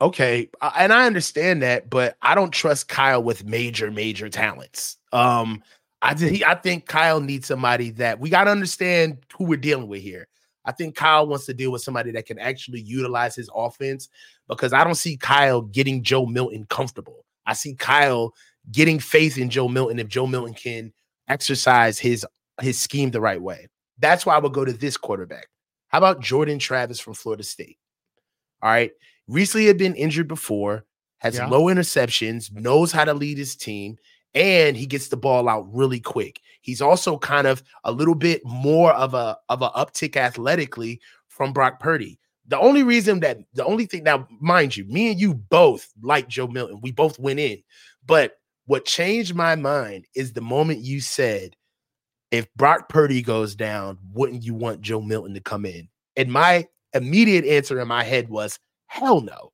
okay, 0.00 0.48
and 0.76 0.92
I 0.92 1.06
understand 1.06 1.62
that, 1.62 1.90
but 1.90 2.16
I 2.22 2.34
don't 2.34 2.52
trust 2.52 2.88
Kyle 2.88 3.22
with 3.22 3.44
major, 3.44 3.90
major 3.90 4.28
talents. 4.28 4.96
Um, 5.12 5.62
I 6.02 6.14
th- 6.14 6.42
I 6.42 6.54
think 6.54 6.86
Kyle 6.86 7.20
needs 7.20 7.46
somebody 7.46 7.90
that 7.92 8.20
we 8.20 8.30
got 8.30 8.44
to 8.44 8.50
understand 8.50 9.18
who 9.36 9.44
we're 9.44 9.58
dealing 9.58 9.88
with 9.88 10.02
here. 10.02 10.28
I 10.64 10.72
think 10.72 10.94
Kyle 10.94 11.26
wants 11.26 11.46
to 11.46 11.54
deal 11.54 11.72
with 11.72 11.82
somebody 11.82 12.10
that 12.12 12.26
can 12.26 12.38
actually 12.38 12.80
utilize 12.80 13.34
his 13.34 13.50
offense 13.54 14.08
because 14.48 14.72
I 14.72 14.84
don't 14.84 14.94
see 14.94 15.16
Kyle 15.16 15.62
getting 15.62 16.02
Joe 16.02 16.26
Milton 16.26 16.66
comfortable. 16.68 17.24
I 17.46 17.54
see 17.54 17.74
Kyle 17.74 18.34
getting 18.70 18.98
faith 18.98 19.38
in 19.38 19.50
Joe 19.50 19.68
Milton 19.68 19.98
if 19.98 20.08
Joe 20.08 20.26
Milton 20.26 20.54
can 20.54 20.92
exercise 21.28 21.98
his 21.98 22.26
his 22.60 22.78
scheme 22.78 23.10
the 23.10 23.20
right 23.20 23.40
way. 23.40 23.68
That's 23.98 24.24
why 24.24 24.34
I 24.34 24.38
would 24.38 24.52
go 24.52 24.64
to 24.64 24.72
this 24.72 24.96
quarterback. 24.96 25.48
How 25.88 25.98
about 25.98 26.20
Jordan 26.20 26.58
Travis 26.58 27.00
from 27.00 27.14
Florida 27.14 27.42
State? 27.42 27.78
All 28.62 28.70
right. 28.70 28.92
Recently 29.28 29.66
had 29.66 29.78
been 29.78 29.94
injured 29.94 30.28
before, 30.28 30.84
has 31.18 31.36
yeah. 31.36 31.46
low 31.46 31.64
interceptions, 31.64 32.52
knows 32.52 32.92
how 32.92 33.04
to 33.04 33.14
lead 33.14 33.38
his 33.38 33.54
team, 33.54 33.96
and 34.34 34.76
he 34.76 34.86
gets 34.86 35.08
the 35.08 35.16
ball 35.16 35.48
out 35.48 35.66
really 35.72 36.00
quick. 36.00 36.40
He's 36.62 36.80
also 36.82 37.18
kind 37.18 37.46
of 37.46 37.62
a 37.84 37.92
little 37.92 38.14
bit 38.14 38.42
more 38.44 38.92
of 38.92 39.14
a 39.14 39.36
of 39.48 39.62
an 39.62 39.70
uptick 39.76 40.16
athletically 40.16 41.00
from 41.28 41.52
Brock 41.52 41.80
Purdy. 41.80 42.18
The 42.48 42.58
only 42.58 42.82
reason 42.82 43.20
that 43.20 43.38
the 43.54 43.64
only 43.64 43.86
thing 43.86 44.02
now, 44.02 44.26
mind 44.40 44.76
you, 44.76 44.84
me 44.84 45.10
and 45.10 45.20
you 45.20 45.34
both 45.34 45.88
like 46.02 46.28
Joe 46.28 46.48
Milton. 46.48 46.80
We 46.82 46.90
both 46.90 47.18
went 47.18 47.38
in, 47.38 47.62
but 48.06 48.36
What 48.70 48.84
changed 48.84 49.34
my 49.34 49.56
mind 49.56 50.06
is 50.14 50.32
the 50.32 50.40
moment 50.40 50.78
you 50.78 51.00
said, 51.00 51.56
if 52.30 52.46
Brock 52.54 52.88
Purdy 52.88 53.20
goes 53.20 53.56
down, 53.56 53.98
wouldn't 54.12 54.44
you 54.44 54.54
want 54.54 54.80
Joe 54.80 55.00
Milton 55.00 55.34
to 55.34 55.40
come 55.40 55.66
in? 55.66 55.88
And 56.14 56.30
my 56.30 56.68
immediate 56.94 57.44
answer 57.44 57.80
in 57.80 57.88
my 57.88 58.04
head 58.04 58.28
was, 58.28 58.60
hell 58.90 59.20
no. 59.20 59.52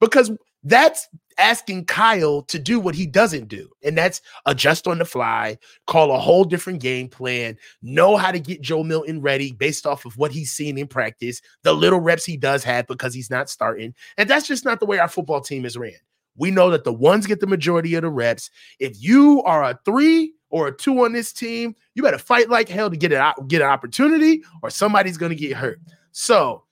Because 0.00 0.32
that's 0.64 1.06
asking 1.38 1.84
Kyle 1.86 2.42
to 2.42 2.58
do 2.58 2.80
what 2.80 2.94
he 2.94 3.06
doesn't 3.06 3.48
do, 3.48 3.68
and 3.84 3.96
that's 3.96 4.20
adjust 4.46 4.86
on 4.88 4.98
the 4.98 5.04
fly, 5.04 5.58
call 5.86 6.12
a 6.12 6.18
whole 6.18 6.44
different 6.44 6.80
game 6.80 7.08
plan, 7.08 7.56
know 7.82 8.16
how 8.16 8.32
to 8.32 8.40
get 8.40 8.62
Joe 8.62 8.82
Milton 8.82 9.20
ready 9.20 9.52
based 9.52 9.86
off 9.86 10.04
of 10.04 10.16
what 10.16 10.32
he's 10.32 10.52
seen 10.52 10.78
in 10.78 10.86
practice, 10.86 11.40
the 11.62 11.72
little 11.72 12.00
reps 12.00 12.24
he 12.24 12.36
does 12.36 12.64
have 12.64 12.86
because 12.86 13.14
he's 13.14 13.30
not 13.30 13.50
starting. 13.50 13.94
And 14.16 14.28
that's 14.28 14.48
just 14.48 14.64
not 14.64 14.80
the 14.80 14.86
way 14.86 14.98
our 14.98 15.08
football 15.08 15.40
team 15.40 15.64
is 15.64 15.76
ran. 15.76 15.92
We 16.36 16.50
know 16.50 16.70
that 16.70 16.84
the 16.84 16.92
ones 16.92 17.26
get 17.26 17.40
the 17.40 17.46
majority 17.46 17.94
of 17.94 18.02
the 18.02 18.10
reps. 18.10 18.50
If 18.78 19.02
you 19.02 19.42
are 19.42 19.62
a 19.62 19.78
three 19.84 20.32
or 20.48 20.68
a 20.68 20.76
two 20.76 21.04
on 21.04 21.12
this 21.12 21.32
team, 21.32 21.74
you 21.94 22.02
better 22.02 22.18
fight 22.18 22.48
like 22.48 22.68
hell 22.68 22.90
to 22.90 22.96
get 22.96 23.12
it 23.12 23.48
get 23.48 23.62
an 23.62 23.68
opportunity, 23.68 24.42
or 24.62 24.70
somebody's 24.70 25.18
going 25.18 25.30
to 25.30 25.36
get 25.36 25.56
hurt. 25.56 25.80
So, 26.12 26.64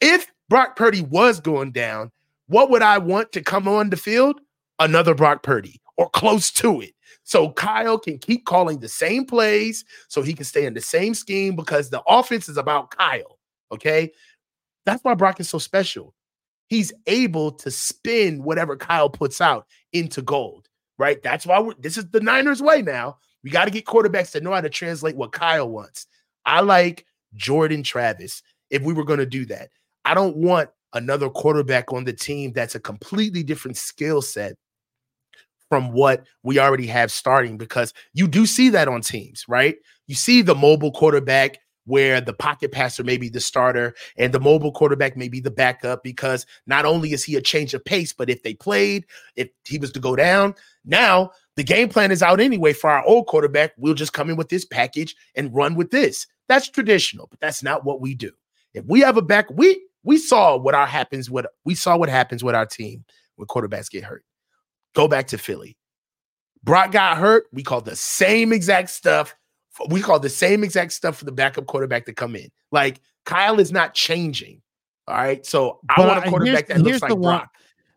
if 0.00 0.26
Brock 0.48 0.76
Purdy 0.76 1.02
was 1.02 1.40
going 1.40 1.72
down, 1.72 2.10
what 2.48 2.70
would 2.70 2.82
I 2.82 2.98
want 2.98 3.32
to 3.32 3.42
come 3.42 3.66
on 3.66 3.90
the 3.90 3.96
field? 3.96 4.40
Another 4.78 5.14
Brock 5.14 5.42
Purdy 5.42 5.80
or 5.96 6.08
close 6.10 6.50
to 6.52 6.80
it. 6.80 6.92
So 7.24 7.50
Kyle 7.50 7.98
can 7.98 8.18
keep 8.18 8.44
calling 8.44 8.78
the 8.78 8.88
same 8.88 9.24
plays 9.24 9.84
so 10.08 10.22
he 10.22 10.32
can 10.32 10.44
stay 10.44 10.64
in 10.64 10.74
the 10.74 10.80
same 10.80 11.14
scheme 11.14 11.56
because 11.56 11.90
the 11.90 12.02
offense 12.06 12.48
is 12.48 12.56
about 12.56 12.90
Kyle. 12.90 13.38
Okay. 13.72 14.12
That's 14.84 15.02
why 15.02 15.14
Brock 15.14 15.40
is 15.40 15.48
so 15.48 15.58
special. 15.58 16.14
He's 16.68 16.92
able 17.06 17.50
to 17.52 17.70
spin 17.70 18.42
whatever 18.44 18.76
Kyle 18.76 19.10
puts 19.10 19.40
out 19.40 19.66
into 19.92 20.22
gold, 20.22 20.68
right? 20.98 21.20
That's 21.22 21.46
why 21.46 21.68
this 21.78 21.96
is 21.96 22.08
the 22.10 22.20
Niners' 22.20 22.62
way 22.62 22.82
now. 22.82 23.18
We 23.42 23.50
got 23.50 23.64
to 23.64 23.70
get 23.70 23.86
quarterbacks 23.86 24.32
that 24.32 24.42
know 24.42 24.52
how 24.52 24.60
to 24.60 24.68
translate 24.68 25.16
what 25.16 25.32
Kyle 25.32 25.68
wants. 25.68 26.06
I 26.44 26.60
like 26.60 27.06
Jordan 27.34 27.82
Travis 27.82 28.42
if 28.70 28.82
we 28.82 28.92
were 28.92 29.04
going 29.04 29.18
to 29.18 29.26
do 29.26 29.44
that. 29.46 29.70
I 30.06 30.14
don't 30.14 30.36
want 30.36 30.70
another 30.94 31.28
quarterback 31.28 31.92
on 31.92 32.04
the 32.04 32.12
team 32.12 32.52
that's 32.52 32.76
a 32.76 32.80
completely 32.80 33.42
different 33.42 33.76
skill 33.76 34.22
set 34.22 34.54
from 35.68 35.92
what 35.92 36.24
we 36.44 36.60
already 36.60 36.86
have 36.86 37.10
starting 37.10 37.58
because 37.58 37.92
you 38.14 38.28
do 38.28 38.46
see 38.46 38.70
that 38.70 38.86
on 38.86 39.00
teams, 39.00 39.44
right? 39.48 39.76
You 40.06 40.14
see 40.14 40.42
the 40.42 40.54
mobile 40.54 40.92
quarterback 40.92 41.58
where 41.86 42.20
the 42.20 42.32
pocket 42.32 42.70
passer 42.70 43.02
may 43.02 43.16
be 43.16 43.28
the 43.28 43.40
starter 43.40 43.94
and 44.16 44.32
the 44.32 44.40
mobile 44.40 44.72
quarterback 44.72 45.16
may 45.16 45.28
be 45.28 45.40
the 45.40 45.50
backup 45.50 46.04
because 46.04 46.46
not 46.68 46.84
only 46.84 47.12
is 47.12 47.24
he 47.24 47.34
a 47.34 47.42
change 47.42 47.74
of 47.74 47.84
pace, 47.84 48.12
but 48.12 48.30
if 48.30 48.44
they 48.44 48.54
played, 48.54 49.04
if 49.34 49.48
he 49.64 49.76
was 49.78 49.90
to 49.92 50.00
go 50.00 50.14
down, 50.14 50.54
now 50.84 51.30
the 51.56 51.64
game 51.64 51.88
plan 51.88 52.12
is 52.12 52.22
out 52.22 52.40
anyway 52.40 52.72
for 52.72 52.90
our 52.90 53.04
old 53.04 53.26
quarterback. 53.26 53.72
We'll 53.76 53.94
just 53.94 54.12
come 54.12 54.30
in 54.30 54.36
with 54.36 54.50
this 54.50 54.64
package 54.64 55.16
and 55.34 55.54
run 55.54 55.74
with 55.74 55.90
this. 55.90 56.28
That's 56.48 56.68
traditional, 56.68 57.26
but 57.28 57.40
that's 57.40 57.64
not 57.64 57.84
what 57.84 58.00
we 58.00 58.14
do. 58.14 58.30
If 58.74 58.84
we 58.84 59.00
have 59.00 59.16
a 59.16 59.22
back, 59.22 59.48
we 59.50 59.85
we 60.06 60.16
saw 60.16 60.56
what 60.56 60.74
our 60.74 60.86
happens 60.86 61.28
what 61.28 61.46
we 61.64 61.74
saw 61.74 61.96
what 61.96 62.08
happens 62.08 62.42
with 62.42 62.54
our 62.54 62.64
team 62.64 63.04
when 63.34 63.46
quarterbacks 63.46 63.90
get 63.90 64.04
hurt. 64.04 64.24
Go 64.94 65.08
back 65.08 65.26
to 65.28 65.38
Philly. 65.38 65.76
Brock 66.64 66.92
got 66.92 67.18
hurt. 67.18 67.44
We 67.52 67.62
call 67.62 67.82
the 67.82 67.96
same 67.96 68.52
exact 68.52 68.88
stuff. 68.90 69.34
We 69.90 70.00
call 70.00 70.18
the 70.18 70.30
same 70.30 70.64
exact 70.64 70.92
stuff 70.92 71.18
for 71.18 71.26
the 71.26 71.32
backup 71.32 71.66
quarterback 71.66 72.06
to 72.06 72.14
come 72.14 72.34
in. 72.34 72.48
Like 72.72 73.00
Kyle 73.26 73.60
is 73.60 73.72
not 73.72 73.92
changing. 73.92 74.62
All 75.08 75.16
right. 75.16 75.44
So 75.44 75.80
I 75.90 75.94
but 75.96 76.06
want 76.06 76.24
a 76.24 76.30
quarterback 76.30 76.68
that 76.68 76.80
looks 76.80 77.02
like 77.02 77.10
Brock. 77.10 77.20
One, 77.20 77.48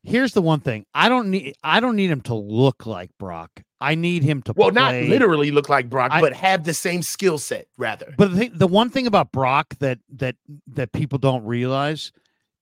here's 0.04 0.34
the 0.34 0.42
one 0.42 0.60
thing. 0.60 0.86
I 0.94 1.10
don't 1.10 1.30
need 1.30 1.56
I 1.64 1.80
don't 1.80 1.96
need 1.96 2.10
him 2.10 2.22
to 2.22 2.36
look 2.36 2.86
like 2.86 3.12
Brock. 3.18 3.64
I 3.82 3.96
need 3.96 4.24
him 4.24 4.42
to 4.44 4.54
well, 4.56 4.72
play. 4.72 4.82
not 4.82 5.10
literally 5.10 5.52
look 5.52 5.70
like 5.70 5.90
Brock, 5.90 6.12
I, 6.12 6.20
but 6.20 6.34
have 6.34 6.66
the 6.66 6.74
same 6.74 7.02
skill 7.02 7.38
set 7.38 7.68
rather. 7.78 8.14
But 8.18 8.36
the, 8.36 8.50
the 8.50 8.68
one 8.68 8.90
thing 8.90 9.08
about 9.08 9.32
Brock 9.32 9.76
that 9.80 10.00
that 10.16 10.36
that 10.68 10.92
people 10.92 11.18
don't 11.18 11.46
realize 11.46 12.12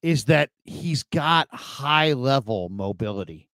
is 0.04 0.26
that 0.26 0.52
he's 0.64 1.04
got 1.04 1.48
high 1.52 2.14
level 2.14 2.70
mobility. 2.70 3.50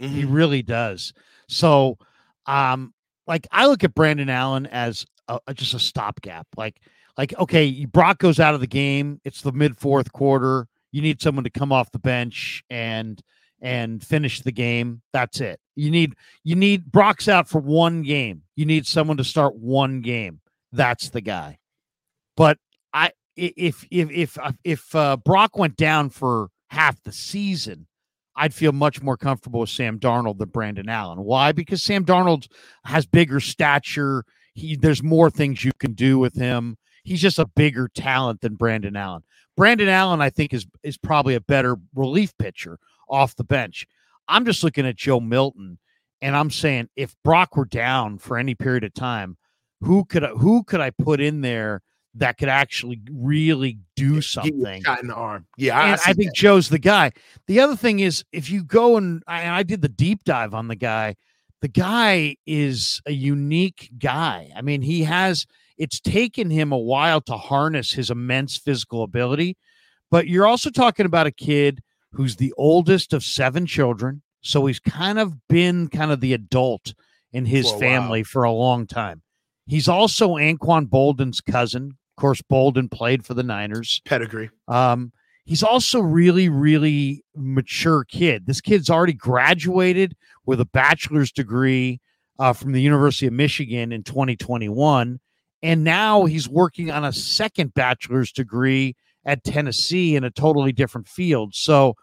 Mm-hmm. 0.00 0.14
He 0.14 0.24
really 0.24 0.62
does. 0.62 1.12
So, 1.48 1.98
um, 2.46 2.94
like 3.26 3.46
I 3.50 3.66
look 3.66 3.82
at 3.82 3.94
Brandon 3.94 4.30
Allen 4.30 4.66
as 4.66 5.04
a, 5.26 5.40
a, 5.48 5.54
just 5.54 5.74
a 5.74 5.80
stopgap. 5.80 6.46
Like, 6.56 6.80
like 7.16 7.36
okay, 7.38 7.84
Brock 7.86 8.18
goes 8.18 8.38
out 8.38 8.54
of 8.54 8.60
the 8.60 8.66
game. 8.66 9.20
It's 9.24 9.42
the 9.42 9.52
mid 9.52 9.76
fourth 9.76 10.12
quarter. 10.12 10.68
You 10.92 11.02
need 11.02 11.20
someone 11.20 11.44
to 11.44 11.50
come 11.50 11.72
off 11.72 11.92
the 11.92 11.98
bench 11.98 12.64
and 12.70 13.20
and 13.60 14.02
finish 14.02 14.40
the 14.40 14.52
game. 14.52 15.02
That's 15.12 15.40
it. 15.40 15.60
You 15.76 15.90
need 15.90 16.14
you 16.44 16.56
need 16.56 16.90
Brock's 16.90 17.28
out 17.28 17.48
for 17.48 17.60
one 17.60 18.02
game. 18.02 18.42
You 18.56 18.66
need 18.66 18.86
someone 18.86 19.16
to 19.16 19.24
start 19.24 19.56
one 19.56 20.00
game. 20.00 20.40
That's 20.72 21.10
the 21.10 21.20
guy. 21.20 21.58
But 22.36 22.58
I 22.92 23.12
if 23.36 23.86
if 23.90 24.10
if 24.10 24.38
uh, 24.38 24.52
if 24.64 24.94
uh, 24.94 25.16
Brock 25.16 25.56
went 25.56 25.76
down 25.76 26.10
for 26.10 26.48
half 26.70 27.02
the 27.02 27.12
season, 27.12 27.86
I'd 28.36 28.54
feel 28.54 28.72
much 28.72 29.02
more 29.02 29.16
comfortable 29.16 29.60
with 29.60 29.70
Sam 29.70 29.98
Darnold 29.98 30.38
than 30.38 30.48
Brandon 30.48 30.88
Allen. 30.88 31.18
Why? 31.18 31.52
Because 31.52 31.82
Sam 31.82 32.04
Darnold 32.04 32.48
has 32.84 33.06
bigger 33.06 33.40
stature. 33.40 34.24
He 34.54 34.76
there's 34.76 35.02
more 35.02 35.30
things 35.30 35.64
you 35.64 35.72
can 35.78 35.92
do 35.92 36.18
with 36.18 36.34
him. 36.34 36.76
He's 37.08 37.22
just 37.22 37.38
a 37.38 37.46
bigger 37.46 37.88
talent 37.88 38.40
than 38.40 38.54
Brandon 38.54 38.96
Allen. 38.96 39.22
Brandon 39.56 39.88
Allen, 39.88 40.20
I 40.20 40.30
think, 40.30 40.52
is 40.52 40.66
is 40.82 40.96
probably 40.96 41.34
a 41.34 41.40
better 41.40 41.76
relief 41.94 42.36
pitcher 42.38 42.78
off 43.08 43.36
the 43.36 43.44
bench. 43.44 43.86
I'm 44.28 44.44
just 44.44 44.62
looking 44.62 44.86
at 44.86 44.96
Joe 44.96 45.20
Milton 45.20 45.78
and 46.20 46.36
I'm 46.36 46.50
saying 46.50 46.88
if 46.96 47.14
Brock 47.24 47.56
were 47.56 47.64
down 47.64 48.18
for 48.18 48.38
any 48.38 48.54
period 48.54 48.84
of 48.84 48.94
time, 48.94 49.36
who 49.80 50.04
could 50.04 50.24
who 50.24 50.64
could 50.64 50.80
I 50.80 50.90
put 50.90 51.20
in 51.20 51.40
there 51.40 51.82
that 52.14 52.38
could 52.38 52.48
actually 52.48 53.00
really 53.10 53.78
do 53.94 54.20
something? 54.20 54.82
Shot 54.82 55.02
in 55.02 55.08
the 55.08 55.14
arm. 55.14 55.46
Yeah, 55.56 55.78
I, 55.78 55.92
I 55.92 56.12
think 56.12 56.30
that. 56.30 56.34
Joe's 56.34 56.68
the 56.68 56.78
guy. 56.78 57.12
The 57.46 57.60
other 57.60 57.76
thing 57.76 58.00
is 58.00 58.24
if 58.32 58.50
you 58.50 58.64
go 58.64 58.96
and 58.96 59.22
I, 59.26 59.48
I 59.48 59.62
did 59.62 59.82
the 59.82 59.88
deep 59.88 60.24
dive 60.24 60.54
on 60.54 60.68
the 60.68 60.76
guy, 60.76 61.16
the 61.60 61.68
guy 61.68 62.36
is 62.46 63.00
a 63.06 63.12
unique 63.12 63.90
guy. 63.98 64.50
I 64.56 64.62
mean, 64.62 64.82
he 64.82 65.04
has 65.04 65.46
it's 65.78 66.00
taken 66.00 66.50
him 66.50 66.72
a 66.72 66.78
while 66.78 67.20
to 67.22 67.36
harness 67.36 67.92
his 67.92 68.10
immense 68.10 68.56
physical 68.56 69.02
ability, 69.02 69.56
but 70.10 70.28
you're 70.28 70.46
also 70.46 70.70
talking 70.70 71.06
about 71.06 71.26
a 71.26 71.32
kid 71.32 71.82
who's 72.12 72.36
the 72.36 72.52
oldest 72.56 73.12
of 73.12 73.22
seven 73.22 73.66
children. 73.66 74.22
So 74.40 74.66
he's 74.66 74.80
kind 74.80 75.18
of 75.18 75.34
been 75.48 75.88
kind 75.88 76.10
of 76.10 76.20
the 76.20 76.32
adult 76.32 76.94
in 77.32 77.44
his 77.44 77.70
family 77.72 78.22
for 78.22 78.44
a 78.44 78.52
long 78.52 78.86
time. 78.86 79.22
He's 79.66 79.88
also 79.88 80.36
Anquan 80.36 80.88
Boldin's 80.88 81.40
cousin. 81.40 81.98
Of 82.16 82.20
course, 82.20 82.40
Boldin 82.42 82.90
played 82.90 83.26
for 83.26 83.34
the 83.34 83.42
Niners. 83.42 84.00
Pedigree. 84.06 84.50
Um, 84.66 85.12
he's 85.44 85.62
also 85.62 86.00
really, 86.00 86.48
really 86.48 87.22
mature 87.36 88.04
kid. 88.04 88.46
This 88.46 88.60
kid's 88.60 88.88
already 88.88 89.12
graduated 89.12 90.16
with 90.46 90.60
a 90.60 90.64
bachelor's 90.64 91.30
degree 91.30 92.00
uh, 92.38 92.54
from 92.54 92.72
the 92.72 92.80
University 92.80 93.26
of 93.26 93.34
Michigan 93.34 93.92
in 93.92 94.02
2021. 94.02 95.20
And 95.62 95.82
now 95.84 96.24
he's 96.24 96.48
working 96.48 96.90
on 96.90 97.04
a 97.04 97.12
second 97.12 97.74
bachelor's 97.74 98.32
degree 98.32 98.94
at 99.24 99.44
Tennessee 99.44 100.16
in 100.16 100.24
a 100.24 100.30
totally 100.30 100.72
different 100.72 101.08
field. 101.08 101.54
So, 101.54 101.94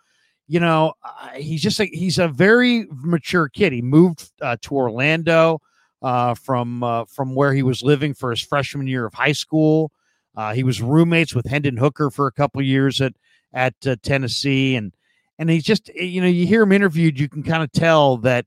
you 0.47 0.59
know, 0.59 0.93
he's 1.35 1.61
just 1.61 1.79
a, 1.79 1.85
he's 1.85 2.19
a 2.19 2.27
very 2.27 2.85
mature 2.91 3.49
kid. 3.49 3.73
He 3.73 3.81
moved 3.81 4.31
uh, 4.41 4.57
to 4.61 4.75
Orlando 4.75 5.61
uh, 6.01 6.35
from 6.35 6.83
uh, 6.83 7.05
from 7.05 7.33
where 7.33 7.53
he 7.53 7.63
was 7.63 7.81
living 7.81 8.13
for 8.13 8.29
his 8.29 8.41
freshman 8.41 8.87
year 8.87 9.05
of 9.05 9.13
high 9.13 9.31
school. 9.31 9.91
Uh, 10.35 10.53
he 10.53 10.63
was 10.63 10.81
roommates 10.81 11.33
with 11.33 11.47
Hendon 11.47 11.77
Hooker 11.77 12.11
for 12.11 12.27
a 12.27 12.31
couple 12.31 12.61
years 12.61 13.01
at 13.01 13.13
at 13.53 13.73
uh, 13.87 13.95
Tennessee, 14.03 14.75
and 14.75 14.93
and 15.39 15.49
he's 15.49 15.63
just 15.63 15.87
you 15.95 16.21
know 16.21 16.27
you 16.27 16.45
hear 16.45 16.61
him 16.61 16.71
interviewed, 16.71 17.19
you 17.19 17.29
can 17.29 17.41
kind 17.41 17.63
of 17.63 17.71
tell 17.71 18.17
that 18.17 18.45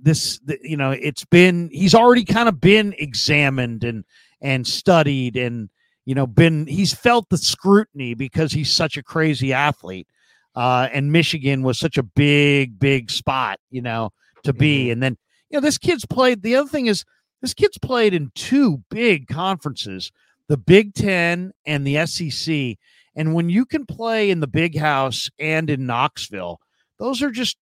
this 0.00 0.40
you 0.62 0.76
know 0.76 0.92
it's 0.92 1.24
been 1.26 1.68
he's 1.70 1.94
already 1.94 2.24
kind 2.24 2.48
of 2.48 2.60
been 2.60 2.94
examined 2.98 3.84
and 3.84 4.04
and 4.44 4.64
studied 4.64 5.36
and 5.36 5.68
you 6.04 6.14
know, 6.14 6.26
been 6.26 6.66
he's 6.66 6.92
felt 6.92 7.28
the 7.28 7.38
scrutiny 7.38 8.14
because 8.14 8.52
he's 8.52 8.70
such 8.70 8.96
a 8.96 9.02
crazy 9.02 9.52
athlete. 9.52 10.06
Uh, 10.54 10.88
and 10.92 11.10
Michigan 11.10 11.62
was 11.62 11.78
such 11.78 11.98
a 11.98 12.02
big, 12.02 12.78
big 12.78 13.10
spot, 13.10 13.58
you 13.70 13.82
know, 13.82 14.10
to 14.44 14.52
be. 14.52 14.84
Mm-hmm. 14.84 14.92
And 14.92 15.02
then, 15.02 15.16
you 15.50 15.56
know, 15.56 15.60
this 15.60 15.78
kid's 15.78 16.06
played. 16.06 16.42
The 16.42 16.56
other 16.56 16.68
thing 16.68 16.86
is, 16.86 17.04
this 17.40 17.54
kid's 17.54 17.78
played 17.78 18.14
in 18.14 18.30
two 18.34 18.82
big 18.88 19.26
conferences, 19.26 20.12
the 20.48 20.56
Big 20.56 20.94
Ten 20.94 21.52
and 21.66 21.86
the 21.86 22.06
SEC. 22.06 22.76
And 23.16 23.34
when 23.34 23.48
you 23.48 23.66
can 23.66 23.84
play 23.84 24.30
in 24.30 24.40
the 24.40 24.46
Big 24.46 24.78
House 24.78 25.28
and 25.38 25.68
in 25.68 25.86
Knoxville, 25.86 26.60
those 26.98 27.22
are 27.22 27.30
just, 27.30 27.58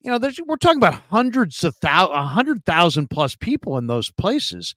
you 0.00 0.10
know, 0.10 0.30
we're 0.46 0.56
talking 0.56 0.78
about 0.78 1.02
hundreds 1.10 1.62
of 1.62 1.76
thousand, 1.76 2.16
a 2.16 2.26
hundred 2.26 2.64
thousand 2.64 3.10
plus 3.10 3.36
people 3.36 3.76
in 3.76 3.86
those 3.86 4.10
places. 4.10 4.74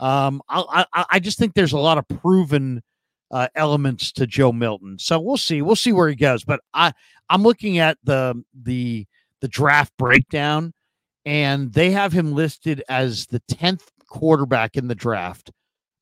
Um, 0.00 0.42
I, 0.48 0.84
I, 0.92 1.04
I 1.12 1.18
just 1.20 1.38
think 1.38 1.54
there's 1.54 1.72
a 1.72 1.78
lot 1.78 1.98
of 1.98 2.06
proven 2.08 2.82
uh, 3.30 3.48
elements 3.54 4.12
to 4.12 4.26
Joe 4.26 4.52
Milton. 4.52 4.98
So 4.98 5.18
we'll 5.20 5.36
see. 5.36 5.62
We'll 5.62 5.76
see 5.76 5.92
where 5.92 6.08
he 6.08 6.14
goes. 6.16 6.44
But 6.44 6.60
I 6.74 6.92
I'm 7.28 7.42
looking 7.42 7.78
at 7.78 7.98
the 8.04 8.42
the 8.62 9.06
the 9.40 9.48
draft 9.48 9.92
breakdown, 9.98 10.72
and 11.24 11.72
they 11.72 11.90
have 11.90 12.12
him 12.12 12.32
listed 12.34 12.82
as 12.88 13.26
the 13.26 13.40
10th 13.50 13.82
quarterback 14.08 14.76
in 14.76 14.88
the 14.88 14.94
draft. 14.94 15.50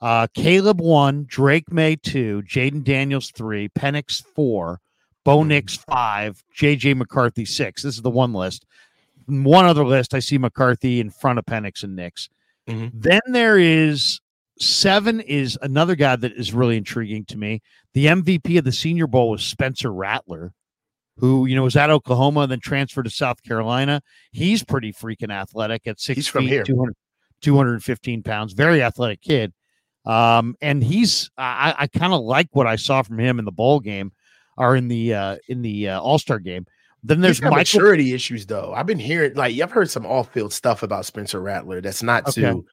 Uh, 0.00 0.26
Caleb 0.34 0.80
one, 0.80 1.24
Drake 1.26 1.72
Maye 1.72 1.96
two, 1.96 2.42
Jayden 2.46 2.84
Daniels 2.84 3.30
three, 3.30 3.70
Penix 3.70 4.22
four, 4.34 4.80
Bo 5.24 5.38
Mhm. 5.38 5.46
Nix 5.46 5.76
five, 5.76 6.42
JJ 6.54 6.94
McCarthy 6.94 7.46
six. 7.46 7.82
This 7.82 7.94
is 7.94 8.02
the 8.02 8.10
one 8.10 8.34
list. 8.34 8.66
One 9.26 9.64
other 9.64 9.86
list, 9.86 10.12
I 10.12 10.18
see 10.18 10.36
McCarthy 10.36 11.00
in 11.00 11.08
front 11.08 11.38
of 11.38 11.46
Penix 11.46 11.82
and 11.82 11.96
Nix. 11.96 12.28
Mhm. 12.68 12.90
Then 12.94 13.20
there 13.28 13.58
is 13.58 14.20
seven 14.58 15.20
is 15.20 15.58
another 15.62 15.94
guy 15.96 16.16
that 16.16 16.32
is 16.32 16.52
really 16.52 16.76
intriguing 16.76 17.24
to 17.26 17.36
me. 17.36 17.60
The 17.92 18.08
MVP 18.08 18.56
of 18.58 18.64
the 18.64 18.72
Senior 18.72 19.06
Bowl 19.06 19.30
was 19.30 19.42
Spencer 19.44 19.92
Rattler, 19.92 20.52
who 21.18 21.46
you 21.46 21.54
know 21.54 21.62
was 21.64 21.76
at 21.76 21.90
Oklahoma 21.90 22.40
and 22.40 22.52
then 22.52 22.60
transferred 22.60 23.04
to 23.04 23.10
South 23.10 23.42
Carolina. 23.42 24.00
He's 24.32 24.64
pretty 24.64 24.92
freaking 24.92 25.32
athletic 25.32 25.86
at 25.86 26.00
six 26.00 26.16
He's 26.16 26.28
from 26.28 26.44
feet, 26.44 26.50
here. 26.50 26.64
200, 26.64 26.94
215 27.42 28.22
pounds, 28.22 28.52
very 28.52 28.82
athletic 28.82 29.20
kid. 29.20 29.52
Um, 30.06 30.54
and 30.60 30.82
he's 30.84 31.30
I, 31.38 31.74
I 31.78 31.86
kind 31.86 32.12
of 32.12 32.20
like 32.22 32.48
what 32.52 32.66
I 32.66 32.76
saw 32.76 33.02
from 33.02 33.18
him 33.18 33.38
in 33.38 33.44
the 33.44 33.52
bowl 33.52 33.80
game 33.80 34.12
or 34.56 34.76
in 34.76 34.88
the 34.88 35.14
uh 35.14 35.36
in 35.48 35.62
the 35.62 35.88
uh, 35.90 36.00
All 36.00 36.18
Star 36.18 36.38
game. 36.38 36.66
Then 37.06 37.20
There's 37.20 37.40
Michael. 37.42 37.58
maturity 37.58 38.14
issues 38.14 38.46
though. 38.46 38.72
I've 38.74 38.86
been 38.86 38.98
hearing 38.98 39.34
like 39.34 39.60
I've 39.60 39.70
heard 39.70 39.90
some 39.90 40.06
off-field 40.06 40.52
stuff 40.54 40.82
about 40.82 41.04
Spencer 41.04 41.38
Rattler. 41.40 41.80
That's 41.82 42.02
not 42.02 42.26
Okay. 42.28 42.40
too 42.50 42.64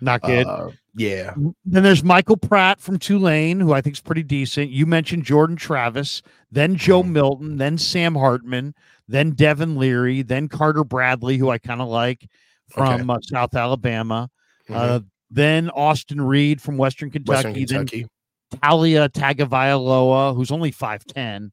Not 0.00 0.22
good. 0.22 0.44
uh, 0.46 0.70
yeah. 0.96 1.32
Then 1.64 1.82
there's 1.84 2.02
Michael 2.02 2.36
Pratt 2.36 2.80
from 2.80 2.98
Tulane, 2.98 3.60
who 3.60 3.72
I 3.72 3.80
think 3.80 3.94
is 3.94 4.00
pretty 4.00 4.24
decent. 4.24 4.70
You 4.70 4.86
mentioned 4.86 5.22
Jordan 5.24 5.54
Travis, 5.56 6.20
then 6.50 6.74
Joe 6.74 7.04
Mhm. 7.04 7.10
Milton, 7.12 7.56
then 7.58 7.78
Sam 7.78 8.16
Hartman, 8.16 8.74
then 9.06 9.30
Devin 9.30 9.76
Leary, 9.76 10.22
then 10.22 10.48
Carter 10.48 10.82
Bradley, 10.82 11.36
who 11.36 11.48
I 11.50 11.58
kind 11.58 11.80
of 11.80 11.86
like 11.86 12.26
from 12.70 13.08
uh, 13.08 13.18
South 13.22 13.54
Alabama. 13.54 14.28
Mhm. 14.68 14.74
Uh, 14.74 15.00
then 15.30 15.70
Austin 15.70 16.20
Reed 16.20 16.60
from 16.60 16.76
Western 16.76 17.10
Kentucky. 17.10 17.60
Western 17.60 17.86
Then 17.86 18.08
Talia 18.62 19.08
Tagovailoa, 19.08 20.34
who's 20.34 20.50
only 20.50 20.72
5'10 20.72 21.52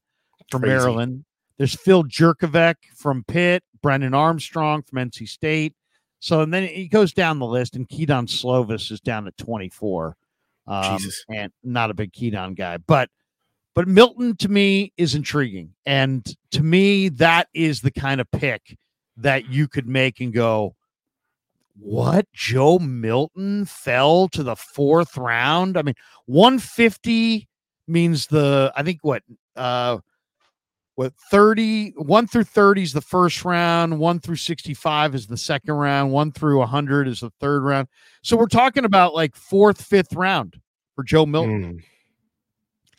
from 0.50 0.62
Crazy. 0.62 0.76
Maryland. 0.76 1.26
There's 1.58 1.76
Phil 1.76 2.04
Jurkovec 2.04 2.76
from 2.96 3.24
Pitt, 3.28 3.64
Brennan 3.82 4.14
Armstrong 4.14 4.82
from 4.82 5.10
NC 5.10 5.28
State. 5.28 5.74
So 6.20 6.42
and 6.42 6.54
then 6.54 6.68
he 6.68 6.88
goes 6.88 7.14
down 7.14 7.40
the 7.40 7.46
list, 7.46 7.76
and 7.76 7.88
Keaton 7.88 8.28
Slovis 8.28 8.92
is 8.92 9.02
down 9.02 9.28
at 9.28 9.38
24. 9.38 10.16
Um, 10.66 10.98
Jesus. 10.98 11.26
and 11.30 11.52
not 11.64 11.92
a 11.92 11.94
big 11.94 12.14
Keaton 12.14 12.54
guy, 12.54 12.78
but 12.78 13.10
but 13.76 13.88
Milton 13.88 14.38
to 14.38 14.50
me 14.50 14.94
is 14.96 15.16
intriguing, 15.16 15.74
and 15.86 16.26
to 16.52 16.64
me 16.64 17.10
that 17.10 17.50
is 17.54 17.82
the 17.82 17.92
kind 17.92 18.22
of 18.22 18.32
pick 18.32 18.78
that 19.18 19.50
you 19.50 19.68
could 19.68 19.88
make 19.88 20.22
and 20.22 20.34
go, 20.34 20.76
what 21.78 22.26
Joe 22.34 22.80
Milton 22.80 23.66
fell 23.66 24.30
to 24.30 24.44
the 24.44 24.56
fourth 24.56 25.18
round. 25.18 25.78
I 25.78 25.82
mean, 25.82 25.96
150 26.26 27.48
means 27.88 28.28
the 28.28 28.72
I 28.76 28.84
think 28.84 29.00
what 29.02 29.24
uh 29.56 29.98
what 30.96 31.14
30 31.32 31.92
1 31.98 32.28
through 32.28 32.44
30 32.44 32.84
is 32.84 32.94
the 32.94 33.02
first 33.02 33.44
round, 33.46 33.98
1 33.98 34.20
through 34.20 34.36
65 34.36 35.16
is 35.16 35.28
the 35.28 35.38
second 35.38 35.74
round, 35.74 36.12
1 36.12 36.32
through 36.32 36.60
100 36.60 37.08
is 37.08 37.22
the 37.22 37.32
third 37.40 37.64
round. 37.64 37.88
So 38.22 38.38
we're 38.38 38.48
talking 38.48 38.86
about 38.86 39.14
like 39.16 39.36
fourth, 39.36 39.82
fifth 39.82 40.14
round 40.14 40.60
for 40.96 41.04
Joe 41.04 41.26
Milton. 41.26 41.78
Mm. 41.78 41.84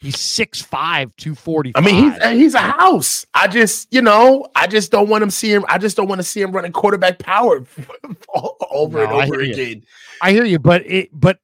He's 0.00 0.16
6'5, 0.16 0.68
245. 1.16 1.72
I 1.76 1.80
mean, 1.86 2.12
he's 2.12 2.22
he's 2.30 2.54
a 2.54 2.58
house. 2.58 3.24
I 3.32 3.48
just, 3.48 3.90
you 3.90 4.02
know, 4.02 4.46
I 4.54 4.66
just 4.66 4.90
don't 4.92 5.08
want 5.08 5.22
him 5.22 5.30
see 5.30 5.50
him. 5.50 5.64
I 5.68 5.78
just 5.78 5.96
don't 5.96 6.08
want 6.08 6.18
to 6.18 6.24
see 6.24 6.42
him 6.42 6.52
running 6.52 6.72
quarterback 6.72 7.18
power 7.20 7.64
over 8.70 9.02
and 9.02 9.10
No, 9.10 9.18
I 9.18 9.24
over 9.24 9.42
you. 9.42 9.52
again. 9.54 9.82
I 10.20 10.32
hear 10.32 10.44
you, 10.44 10.58
but 10.58 10.84
it 10.84 11.08
but 11.18 11.38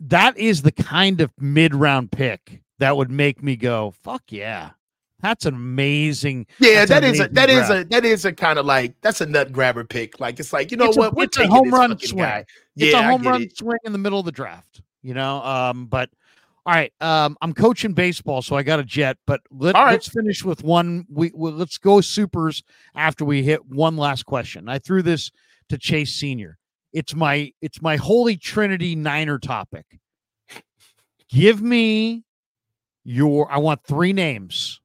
that 0.00 0.36
is 0.36 0.60
the 0.60 0.72
kind 0.72 1.22
of 1.22 1.30
mid-round 1.38 2.12
pick 2.12 2.60
that 2.80 2.96
would 2.96 3.10
make 3.10 3.42
me 3.42 3.56
go, 3.56 3.94
fuck 4.02 4.24
yeah. 4.28 4.70
That's 5.22 5.46
an 5.46 5.54
amazing. 5.54 6.46
Yeah, 6.58 6.84
That's 6.84 6.90
that 6.90 7.04
an 7.04 7.10
is 7.14 7.20
a 7.20 7.22
amazing 7.24 7.34
that 7.34 7.50
is 7.50 7.66
draft. 7.68 7.70
a 7.70 7.84
that 7.90 8.04
is 8.04 8.24
a 8.24 8.32
kind 8.32 8.58
of 8.58 8.66
like 8.66 8.94
that's 9.02 9.20
a 9.20 9.26
nut 9.26 9.52
grabber 9.52 9.84
pick. 9.84 10.18
Like 10.20 10.40
it's 10.40 10.52
like 10.52 10.70
you 10.72 10.76
know 10.76 10.86
It's 10.86 10.96
a- 10.96 11.00
what 11.00 11.14
we're 11.14 11.24
it's 11.24 11.38
a 11.38 11.46
home 11.46 11.70
run 11.72 11.96
swing. 11.98 12.18
guy. 12.24 12.44
It's 12.76 12.92
yeah, 12.92 13.00
a 13.00 13.02
home 13.04 13.22
run 13.22 13.42
it. 13.42 13.56
swing 13.56 13.78
in 13.84 13.92
the 13.92 13.98
middle 13.98 14.18
of 14.18 14.24
the 14.26 14.32
draft, 14.32 14.82
you 15.02 15.14
know. 15.14 15.42
Um, 15.42 15.86
but 15.86 16.10
all 16.66 16.74
right, 16.74 16.92
um, 17.00 17.36
I'm 17.40 17.52
coaching 17.52 17.92
baseball, 17.92 18.42
so 18.42 18.56
I 18.56 18.62
got 18.62 18.80
a 18.80 18.84
jet. 18.84 19.16
But 19.26 19.40
let, 19.50 19.74
right. 19.74 19.92
let's 19.92 20.08
finish 20.08 20.44
with 20.44 20.64
one. 20.64 21.06
We, 21.08 21.30
we 21.34 21.50
let's 21.52 21.78
go 21.78 22.00
supers 22.00 22.62
after 22.94 23.24
we 23.24 23.42
hit 23.44 23.64
one 23.66 23.96
last 23.96 24.26
question. 24.26 24.68
I 24.68 24.78
threw 24.80 25.02
this 25.02 25.30
to 25.68 25.78
Chase 25.78 26.14
Senior. 26.14 26.58
It's 26.92 27.14
my 27.14 27.52
it's 27.62 27.80
my 27.80 27.96
holy 27.96 28.36
trinity 28.36 28.96
Niner 28.96 29.38
topic. 29.38 29.86
Give 31.28 31.62
me 31.62 32.24
your. 33.04 33.50
I 33.50 33.58
want 33.58 33.84
three 33.84 34.12
names. 34.12 34.80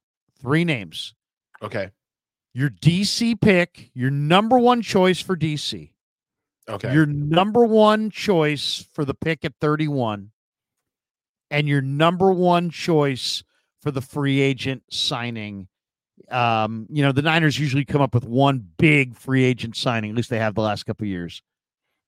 Three 0.48 0.64
names. 0.64 1.14
Okay, 1.62 1.90
Your 2.54 2.70
DC 2.70 3.40
pick. 3.42 3.92
Your 3.94 4.10
number 4.12 4.58
one 4.58 4.82
choice 4.82 5.20
for 5.22 5.36
DC 5.36 5.90
okay. 6.70 6.94
your 6.94 7.06
number 7.06 7.66
one 7.66 8.10
choice 8.10 8.86
for 8.94 9.06
the 9.06 9.14
pick 9.14 9.44
at 9.46 9.54
31 9.62 10.32
and 11.52 11.68
your 11.68 11.82
number 11.82 12.32
one 12.32 12.70
choice 12.70 13.44
for 13.82 13.92
the 13.92 14.02
free 14.02 14.40
agent 14.42 14.84
signing 14.90 15.68
um 16.30 16.88
you 16.90 17.04
know 17.04 17.12
the 17.12 17.22
niners 17.22 17.60
usually 17.60 17.86
come 17.86 18.02
up 18.02 18.14
with 18.14 18.26
one 18.26 18.66
big 18.78 19.16
free 19.16 19.44
agent 19.44 19.76
signing 19.76 20.10
at 20.12 20.16
least 20.18 20.30
they 20.30 20.40
have 20.40 20.56
the 20.56 20.62
last 20.62 20.84
couple 20.86 21.06
of 21.06 21.10
years 21.10 21.42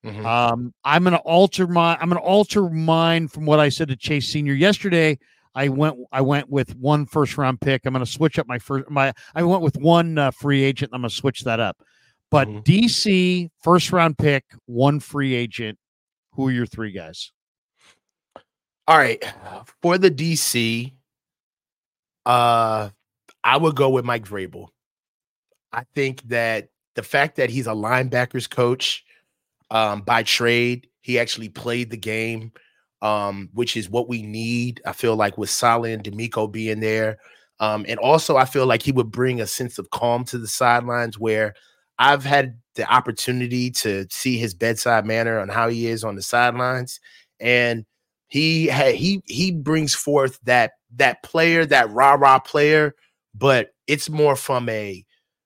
Mhm. 0.06 0.26
um 0.26 0.74
i'm 0.84 1.04
gonna 1.04 1.18
alter 1.18 1.68
my 1.68 1.98
i'm 2.02 2.10
gonna 2.10 2.22
alter 2.22 2.70
mine 2.70 3.28
from 3.28 3.46
what 3.46 3.60
i 3.60 3.70
said 3.70 3.88
to 3.90 3.96
chase 3.96 4.28
senior 4.28 4.54
yesterday 4.54 5.18
i 5.60 5.68
went 5.68 5.96
i 6.12 6.22
went 6.22 6.50
with 6.50 6.76
one 6.78 7.06
first 7.06 7.38
round 7.38 7.60
pick 7.62 7.86
i'm 7.86 7.94
gonna 7.94 8.06
switch 8.06 8.40
up 8.40 8.48
my 8.48 8.58
first 8.58 8.90
my 8.90 9.12
i 9.36 9.44
went 9.44 9.62
with 9.62 9.78
one 9.78 10.18
uh, 10.18 10.32
free 10.32 10.64
agent 10.64 10.90
i'm 10.94 11.02
gonna 11.02 11.10
switch 11.10 11.44
that 11.44 11.60
up 11.60 11.78
but 12.32 12.48
Mhm. 12.48 12.64
DC 12.64 13.50
first 13.64 13.92
round 13.92 14.18
pick, 14.18 14.46
one 14.68 15.00
free 15.00 15.34
agent. 15.34 15.80
Who 16.34 16.48
are 16.48 16.52
your 16.52 16.68
three 16.68 16.92
guys? 16.92 17.32
All 18.88 18.98
right, 18.98 19.24
for 19.82 19.98
the 19.98 20.12
DC, 20.12 20.94
uh, 22.26 22.90
I 23.44 23.58
would 23.58 23.76
go 23.76 23.90
with 23.90 24.06
Mike 24.06 24.26
Vrabel. 24.26 24.68
I 25.74 25.84
think 25.96 26.22
that 26.30 26.70
the 26.96 27.04
fact 27.04 27.38
that 27.38 27.50
he's 27.50 27.68
a 27.68 27.72
linebackers 27.72 28.50
coach 28.50 29.04
um, 29.72 30.02
by 30.02 30.24
trade, 30.24 30.88
he 31.02 31.20
actually 31.20 31.50
played 31.50 31.90
the 31.90 31.98
game, 31.98 32.52
um, 33.02 33.50
which 33.54 33.78
is 33.78 33.90
what 33.90 34.10
we 34.10 34.22
need. 34.22 34.82
I 34.86 34.94
feel 34.94 35.16
like 35.16 35.38
with 35.38 35.50
Salah 35.50 35.90
and 35.90 36.04
DeMeco 36.04 36.52
being 36.52 36.80
there, 36.80 37.18
um, 37.60 37.86
and 37.88 38.00
also 38.00 38.38
I 38.38 38.46
feel 38.46 38.66
like 38.66 38.82
he 38.82 38.92
would 38.92 39.12
bring 39.12 39.42
a 39.42 39.48
sense 39.48 39.78
of 39.78 39.90
calm 39.92 40.24
to 40.26 40.38
the 40.38 40.48
sidelines. 40.48 41.20
Where 41.20 41.54
I've 41.98 42.24
had 42.24 42.58
the 42.76 42.92
opportunity 42.92 43.72
to 43.72 44.06
see 44.10 44.38
his 44.38 44.54
bedside 44.54 45.06
manner 45.06 45.40
on 45.40 45.50
how 45.50 45.70
he 45.70 45.88
is 45.88 46.04
on 46.04 46.16
the 46.16 46.22
sidelines, 46.22 47.00
and 47.40 47.86
he 48.28 48.68
had 48.68 48.96
he 48.96 49.22
he 49.26 49.52
brings 49.52 49.94
forth 49.96 50.40
that 50.44 50.72
that 50.96 51.24
player, 51.24 51.66
that 51.66 51.92
rah 51.92 52.14
rah 52.14 52.40
player, 52.40 52.96
but 53.36 53.72
it's 53.88 54.10
more 54.10 54.36
from 54.36 54.70
a 54.70 55.04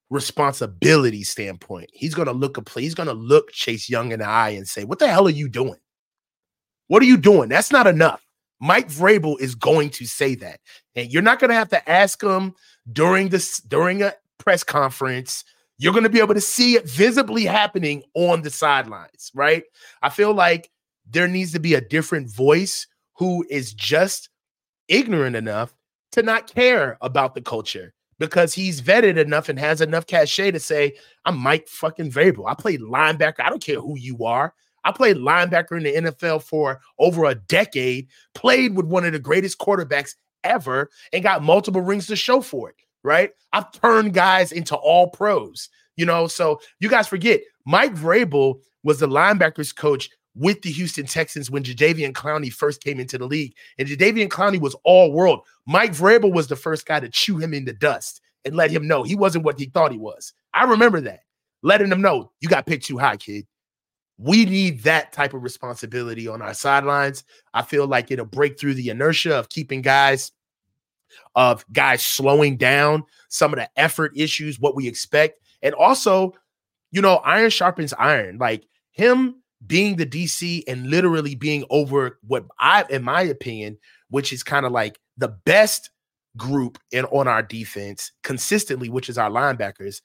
responsibility 0.09 1.23
standpoint. 1.23 1.89
He's 1.93 2.13
gonna 2.13 2.34
look 2.34 2.57
a 2.57 2.61
play, 2.61 2.84
he's 2.84 2.95
gonna 2.95 3.13
look 3.13 3.51
Chase 3.51 3.89
Young 3.89 4.11
in 4.11 4.19
the 4.19 4.27
eye 4.27 4.49
and 4.49 4.67
say, 4.67 4.84
What 4.84 4.99
the 4.99 5.07
hell 5.07 5.27
are 5.27 5.31
you 5.31 5.49
doing? 5.49 5.80
What 6.94 7.02
are 7.02 7.07
you 7.07 7.18
doing? 7.18 7.49
That's 7.49 7.72
not 7.72 7.88
enough. 7.88 8.24
Mike 8.60 8.88
Vrabel 8.88 9.40
is 9.40 9.56
going 9.56 9.90
to 9.90 10.06
say 10.06 10.36
that. 10.36 10.60
And 10.95 11.11
you're 11.11 11.24
not 11.24 11.40
gonna 11.40 11.56
have 11.56 11.70
to 11.70 11.90
ask 11.90 12.22
him 12.22 12.53
during 12.91 13.30
this 13.30 13.57
during 13.61 14.03
a 14.03 14.14
press 14.38 14.64
conference. 14.64 15.44
You're 15.80 15.91
gonna 15.91 16.07
be 16.07 16.20
able 16.20 16.36
to 16.36 16.40
see 16.40 16.76
it 16.76 16.88
visibly 16.88 17.45
happening 17.45 18.03
on 18.14 18.44
the 18.44 18.52
sidelines, 18.52 19.32
right? 19.34 19.64
I 20.03 20.10
feel 20.10 20.36
like 20.36 20.70
there 21.10 21.28
needs 21.28 21.52
to 21.53 21.60
be 21.60 21.74
a 21.74 21.82
different 21.82 22.30
voice 22.30 22.86
who 23.14 23.44
is 23.49 23.74
just 23.74 24.30
ignorant 24.88 25.36
enough 25.36 25.74
to 26.11 26.22
not 26.22 26.45
care 26.45 26.99
about 27.02 27.34
the 27.34 27.41
culture 27.41 27.91
because 28.20 28.53
he's 28.53 28.84
vetted 28.84 29.18
enough 29.18 29.49
and 29.49 29.57
has 29.57 29.82
enough 29.82 30.06
cachet 30.06 30.52
to 30.52 30.60
say, 30.60 30.94
I'm 31.26 31.40
Mike 31.40 31.68
fucking 31.70 32.11
Vrabel. 32.11 32.48
I 32.48 32.53
play 32.53 32.78
linebacker. 32.78 33.40
I 33.40 33.49
don't 33.49 33.64
care 33.64 33.82
who 33.82 33.98
you 33.98 34.26
are. 34.26 34.53
I 34.84 34.91
played 34.91 35.18
linebacker 35.18 35.77
in 35.77 35.84
the 35.84 36.11
NFL 36.11 36.43
for 36.43 36.81
over 36.99 37.26
a 37.26 37.35
decade, 37.35 38.07
played 38.35 38.76
with 38.76 38.85
one 38.85 39.05
of 39.05 39.14
the 39.14 39.19
greatest 39.19 39.60
quarterbacks 39.60 40.15
ever, 40.43 40.89
and 41.11 41.23
got 41.23 41.43
multiple 41.43 41.81
rings 41.81 42.07
to 42.07 42.15
show 42.15 42.41
for 42.41 42.69
it, 42.69 42.76
right? 43.03 43.31
I've 43.53 43.72
turned 43.72 44.14
guys 44.14 44.51
into 44.51 44.76
all 44.76 45.07
pros, 45.10 45.69
you 45.95 46.05
know. 46.05 46.27
So 46.27 46.60
you 46.80 46.89
guys 46.89 47.07
forget, 47.07 47.41
Mike 47.65 47.95
Vrabel 47.95 48.60
was 48.84 48.99
the 48.99 49.07
linebackers 49.07 49.76
coach 49.76 50.10
with 50.35 50.61
the 50.64 50.72
Houston 50.72 51.05
Texans 51.05 51.51
when 51.51 51.64
Jadeveon 51.64 52.11
Clowney 52.14 52.51
first 52.51 52.84
came 52.84 52.99
into 52.99 53.18
the 53.18 53.27
league. 53.27 53.53
And 53.77 53.88
Jadeveon 53.88 54.30
Clowney 54.30 54.60
was 54.60 54.76
all 54.84 55.14
world. 55.14 55.41
Mike 55.68 55.91
Vrabel 55.91 56.34
was 56.34 56.47
the 56.47 56.55
first 56.55 56.85
guy 56.85 56.99
to 56.99 57.07
chew 57.07 57.38
him 57.38 57.53
in 57.53 57.65
the 57.65 57.73
dust 57.73 58.19
and 58.43 58.55
let 58.55 58.72
him 58.72 58.88
know 58.88 59.03
he 59.03 59.15
wasn't 59.15 59.45
what 59.45 59.60
he 59.60 59.65
thought 59.65 59.91
he 59.91 59.97
was. 59.97 60.34
I 60.53 60.65
remember 60.65 60.99
that. 61.01 61.22
letting 61.64 61.89
them 61.89 62.01
know 62.01 62.31
you 62.41 62.49
got 62.49 62.65
picked 62.65 62.85
too 62.85 62.97
high, 62.97 63.18
kid. 63.18 63.47
We 64.18 64.45
need 64.45 64.84
that 64.84 65.11
type 65.11 65.34
of 65.34 65.44
responsibility 65.44 66.27
on 66.27 66.41
our 66.41 66.53
sidelines. 66.53 67.23
I 67.53 67.64
feel 67.64 67.88
like 67.88 68.11
it'll 68.11 68.26
break 68.26 68.60
through 68.60 68.76
the 68.76 68.90
inertia 68.90 69.38
of 69.38 69.49
keeping 69.49 69.81
guys 69.81 70.31
of 71.35 71.65
guys 71.72 72.03
slowing 72.03 72.57
down 72.57 73.03
some 73.30 73.53
of 73.53 73.60
the 73.60 73.69
effort 73.76 74.11
issues, 74.15 74.60
what 74.60 74.76
we 74.76 74.88
expect. 74.88 75.40
And 75.61 75.73
also, 75.76 76.34
you 76.91 77.02
know, 77.02 77.15
iron 77.18 77.49
sharpens 77.49 77.94
iron. 77.94 78.38
Like 78.38 78.65
him 78.91 79.41
being 79.65 79.95
the 79.95 80.06
DC 80.06 80.64
and 80.68 80.88
literally 80.88 81.35
being 81.35 81.65
over 81.69 82.19
what 82.27 82.45
I, 82.60 82.85
in 82.90 83.03
my 83.03 83.22
opinion, 83.22 83.77
which 84.10 84.34
is 84.34 84.44
kind 84.44 84.65
of 84.65 84.72
like 84.72 84.99
the 85.18 85.30
best 85.30 85.90
group 86.35 86.77
in 86.91 87.06
on 87.06 87.27
our 87.27 87.41
defense 87.41 88.11
consistently, 88.23 88.90
which 88.90 89.10
is 89.10 89.18
our 89.18 89.30
linebackers. 89.30 90.02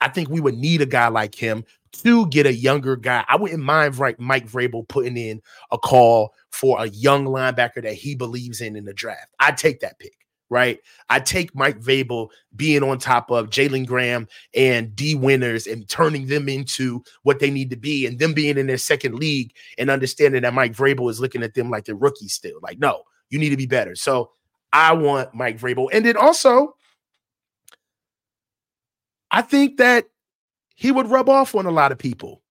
I 0.00 0.08
think 0.08 0.28
we 0.28 0.40
would 0.40 0.56
need 0.56 0.80
a 0.80 0.86
guy 0.86 1.08
like 1.08 1.34
him 1.34 1.64
to 1.92 2.26
get 2.28 2.46
a 2.46 2.54
younger 2.54 2.96
guy. 2.96 3.24
I 3.28 3.36
wouldn't 3.36 3.62
mind 3.62 3.98
right 3.98 4.18
Mike 4.18 4.48
Vrabel 4.48 4.88
putting 4.88 5.16
in 5.16 5.42
a 5.70 5.78
call 5.78 6.34
for 6.50 6.82
a 6.82 6.88
young 6.88 7.26
linebacker 7.26 7.82
that 7.82 7.94
he 7.94 8.14
believes 8.14 8.60
in 8.60 8.76
in 8.76 8.84
the 8.84 8.94
draft. 8.94 9.28
I'd 9.38 9.56
take 9.56 9.80
that 9.80 9.98
pick 9.98 10.14
right? 10.52 10.80
I 11.08 11.18
take 11.18 11.54
Mike 11.54 11.80
Vrabel 11.80 12.28
being 12.54 12.82
on 12.82 12.98
top 12.98 13.30
of 13.30 13.48
Jalen 13.48 13.86
Graham 13.86 14.28
and 14.54 14.94
Dee 14.94 15.14
Winters 15.14 15.66
and 15.66 15.88
turning 15.88 16.26
them 16.26 16.46
into 16.46 17.02
what 17.22 17.38
they 17.40 17.50
need 17.50 17.70
to 17.70 17.76
be, 17.76 18.04
and 18.04 18.18
them 18.18 18.34
being 18.34 18.58
in 18.58 18.66
their 18.66 18.76
second 18.76 19.14
league 19.14 19.54
and 19.78 19.88
understanding 19.88 20.42
that 20.42 20.52
Mike 20.52 20.74
Vrabel 20.74 21.10
is 21.10 21.20
looking 21.20 21.42
at 21.42 21.54
them 21.54 21.70
like 21.70 21.86
they're 21.86 21.94
rookies 21.94 22.34
still. 22.34 22.58
Like, 22.60 22.78
no, 22.78 23.04
you 23.30 23.38
need 23.38 23.48
to 23.48 23.56
be 23.56 23.64
better. 23.64 23.96
So 23.96 24.30
I 24.74 24.92
want 24.92 25.34
Mike 25.34 25.58
Vrabel, 25.58 25.88
and 25.90 26.04
then 26.04 26.18
also, 26.18 26.76
I 29.30 29.40
think 29.40 29.78
that 29.78 30.04
he 30.82 30.90
would 30.90 31.08
rub 31.08 31.28
off 31.28 31.54
on 31.54 31.64
a 31.64 31.70
lot 31.70 31.92
of 31.92 31.98
people. 31.98 32.42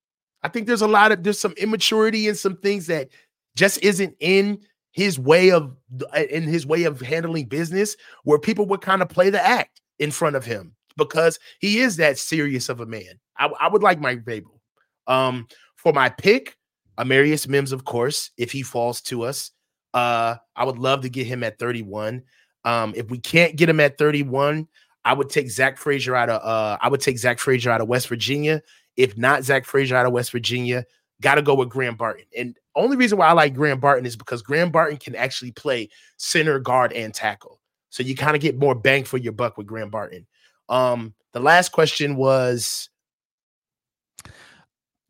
I 0.41 0.47
think 0.47 0.65
there's 0.65 0.81
a 0.81 0.87
lot 0.87 1.11
of 1.11 1.21
there's 1.21 1.37
some 1.37 1.51
immaturity 1.57 2.29
and 2.29 2.37
some 2.37 2.55
things 2.55 2.87
that 2.87 3.09
just 3.57 3.83
isn't 3.83 4.15
in 4.21 4.61
his 4.93 5.19
way 5.19 5.51
of 5.51 5.75
uh, 6.15 6.23
in 6.29 6.43
his 6.43 6.65
way 6.65 6.85
of 6.85 7.01
handling 7.01 7.47
business 7.47 7.97
where 8.23 8.39
people 8.39 8.65
would 8.67 8.79
kind 8.79 9.01
of 9.01 9.09
play 9.09 9.29
the 9.29 9.45
act 9.45 9.81
in 9.99 10.11
front 10.11 10.37
of 10.37 10.45
him 10.45 10.73
because 10.95 11.39
he 11.59 11.79
is 11.79 11.97
that 11.97 12.17
serious 12.17 12.69
of 12.69 12.79
a 12.79 12.85
man. 12.85 13.19
I, 13.37 13.49
I 13.59 13.67
would 13.67 13.83
like 13.83 13.99
Mike 13.99 14.23
Vrabel. 14.23 14.59
Um, 15.07 15.49
for 15.75 15.91
my 15.91 16.07
pick, 16.07 16.55
Amarius 16.97 17.49
Mims, 17.49 17.73
of 17.73 17.83
course, 17.83 18.31
if 18.37 18.53
he 18.53 18.63
falls 18.63 19.01
to 19.01 19.23
us. 19.23 19.51
Uh, 19.93 20.37
I 20.55 20.63
would 20.63 20.77
love 20.77 21.01
to 21.01 21.09
get 21.09 21.27
him 21.27 21.43
at 21.43 21.59
31. 21.59 22.23
Um, 22.63 22.93
if 22.95 23.09
we 23.11 23.17
can't 23.19 23.57
get 23.57 23.67
him 23.67 23.81
at 23.81 23.97
31, 23.97 24.69
I 25.03 25.13
would 25.13 25.29
take 25.29 25.49
Zach 25.49 25.77
Frazier 25.77 26.15
out 26.15 26.29
of 26.29 26.41
uh, 26.41 26.77
I 26.81 26.89
would 26.89 27.01
take 27.01 27.17
Zach 27.17 27.39
Frazier 27.39 27.71
out 27.71 27.81
of 27.81 27.87
West 27.87 28.07
Virginia. 28.07 28.61
If 28.97 29.17
not 29.17 29.43
Zach 29.43 29.65
Frazier 29.65 29.95
out 29.95 30.05
of 30.05 30.11
West 30.11 30.31
Virginia, 30.31 30.85
got 31.21 31.35
to 31.35 31.41
go 31.41 31.55
with 31.55 31.69
Graham 31.69 31.95
Barton. 31.95 32.25
And 32.37 32.57
only 32.75 32.97
reason 32.97 33.17
why 33.17 33.27
I 33.27 33.33
like 33.33 33.53
Graham 33.53 33.79
Barton 33.79 34.05
is 34.05 34.15
because 34.15 34.41
Graham 34.41 34.71
Barton 34.71 34.97
can 34.97 35.15
actually 35.15 35.51
play 35.51 35.89
center, 36.17 36.59
guard, 36.59 36.93
and 36.93 37.13
tackle. 37.13 37.59
So 37.89 38.03
you 38.03 38.15
kind 38.15 38.35
of 38.35 38.41
get 38.41 38.57
more 38.57 38.75
bang 38.75 39.03
for 39.03 39.17
your 39.17 39.33
buck 39.33 39.57
with 39.57 39.67
Graham 39.67 39.89
Barton. 39.89 40.27
Um, 40.69 41.13
the 41.33 41.39
last 41.39 41.71
question 41.71 42.15
was 42.15 42.89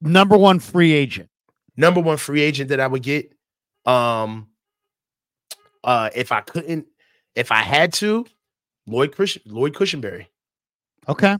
number 0.01 0.37
one 0.37 0.59
free 0.59 0.93
agent. 0.93 1.29
Number 1.77 2.01
one 2.01 2.17
free 2.17 2.41
agent 2.41 2.69
that 2.69 2.79
I 2.79 2.87
would 2.87 3.03
get. 3.03 3.31
Um, 3.85 4.47
uh, 5.83 6.09
if 6.13 6.31
I 6.31 6.41
couldn't, 6.41 6.87
if 7.35 7.51
I 7.51 7.61
had 7.61 7.93
to, 7.93 8.25
Lloyd 8.87 9.15
Cush- 9.15 9.37
Lloyd 9.45 9.73
Cushenberry. 9.73 10.27
Okay. 11.07 11.37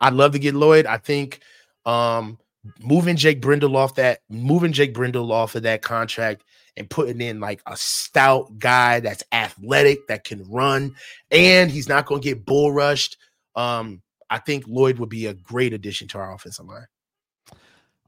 I'd 0.00 0.14
love 0.14 0.32
to 0.32 0.38
get 0.38 0.54
Lloyd. 0.54 0.86
I 0.86 0.98
think 0.98 1.40
um 1.86 2.38
moving 2.80 3.16
Jake 3.16 3.40
Brendel 3.40 3.76
off 3.76 3.94
that, 3.96 4.20
moving 4.28 4.72
Jake 4.72 4.94
Brendel 4.94 5.32
off 5.32 5.54
of 5.54 5.62
that 5.64 5.82
contract 5.82 6.44
and 6.76 6.88
putting 6.88 7.20
in 7.20 7.40
like 7.40 7.62
a 7.66 7.76
stout 7.76 8.58
guy 8.58 9.00
that's 9.00 9.22
athletic, 9.32 10.06
that 10.08 10.24
can 10.24 10.42
run, 10.50 10.94
and 11.30 11.70
he's 11.70 11.88
not 11.88 12.06
going 12.06 12.20
to 12.20 12.28
get 12.28 12.44
bull 12.44 12.72
rushed. 12.72 13.16
Um, 13.54 14.02
I 14.30 14.38
think 14.38 14.64
Lloyd 14.66 14.98
would 14.98 15.08
be 15.08 15.26
a 15.26 15.34
great 15.34 15.72
addition 15.72 16.08
to 16.08 16.18
our 16.18 16.34
offensive 16.34 16.66
line. 16.66 16.86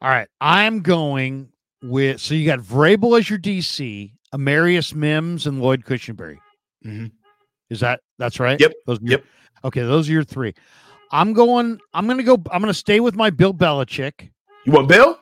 All 0.00 0.10
right. 0.10 0.28
I'm 0.40 0.80
going 0.80 1.48
with 1.82 2.20
so 2.20 2.34
you 2.34 2.46
got 2.46 2.58
Vrabel 2.60 3.18
as 3.18 3.30
your 3.30 3.38
DC, 3.38 4.10
Amarius 4.34 4.94
Mims, 4.94 5.46
and 5.46 5.60
Lloyd 5.60 5.84
Cushenberry. 5.84 6.38
Mm-hmm. 6.84 7.06
Is 7.70 7.80
that 7.80 8.00
that's 8.18 8.40
right? 8.40 8.60
Yep. 8.60 8.72
Those 8.86 8.98
yep. 9.02 9.24
okay, 9.64 9.82
those 9.82 10.08
are 10.08 10.12
your 10.12 10.24
three. 10.24 10.54
I'm 11.10 11.32
going, 11.32 11.80
I'm 11.94 12.06
gonna 12.06 12.22
go, 12.22 12.34
I'm 12.50 12.60
gonna 12.60 12.74
stay 12.74 13.00
with 13.00 13.14
my 13.14 13.30
Bill 13.30 13.54
Belichick. 13.54 14.30
You 14.64 14.72
want 14.72 14.88
Bill? 14.88 15.18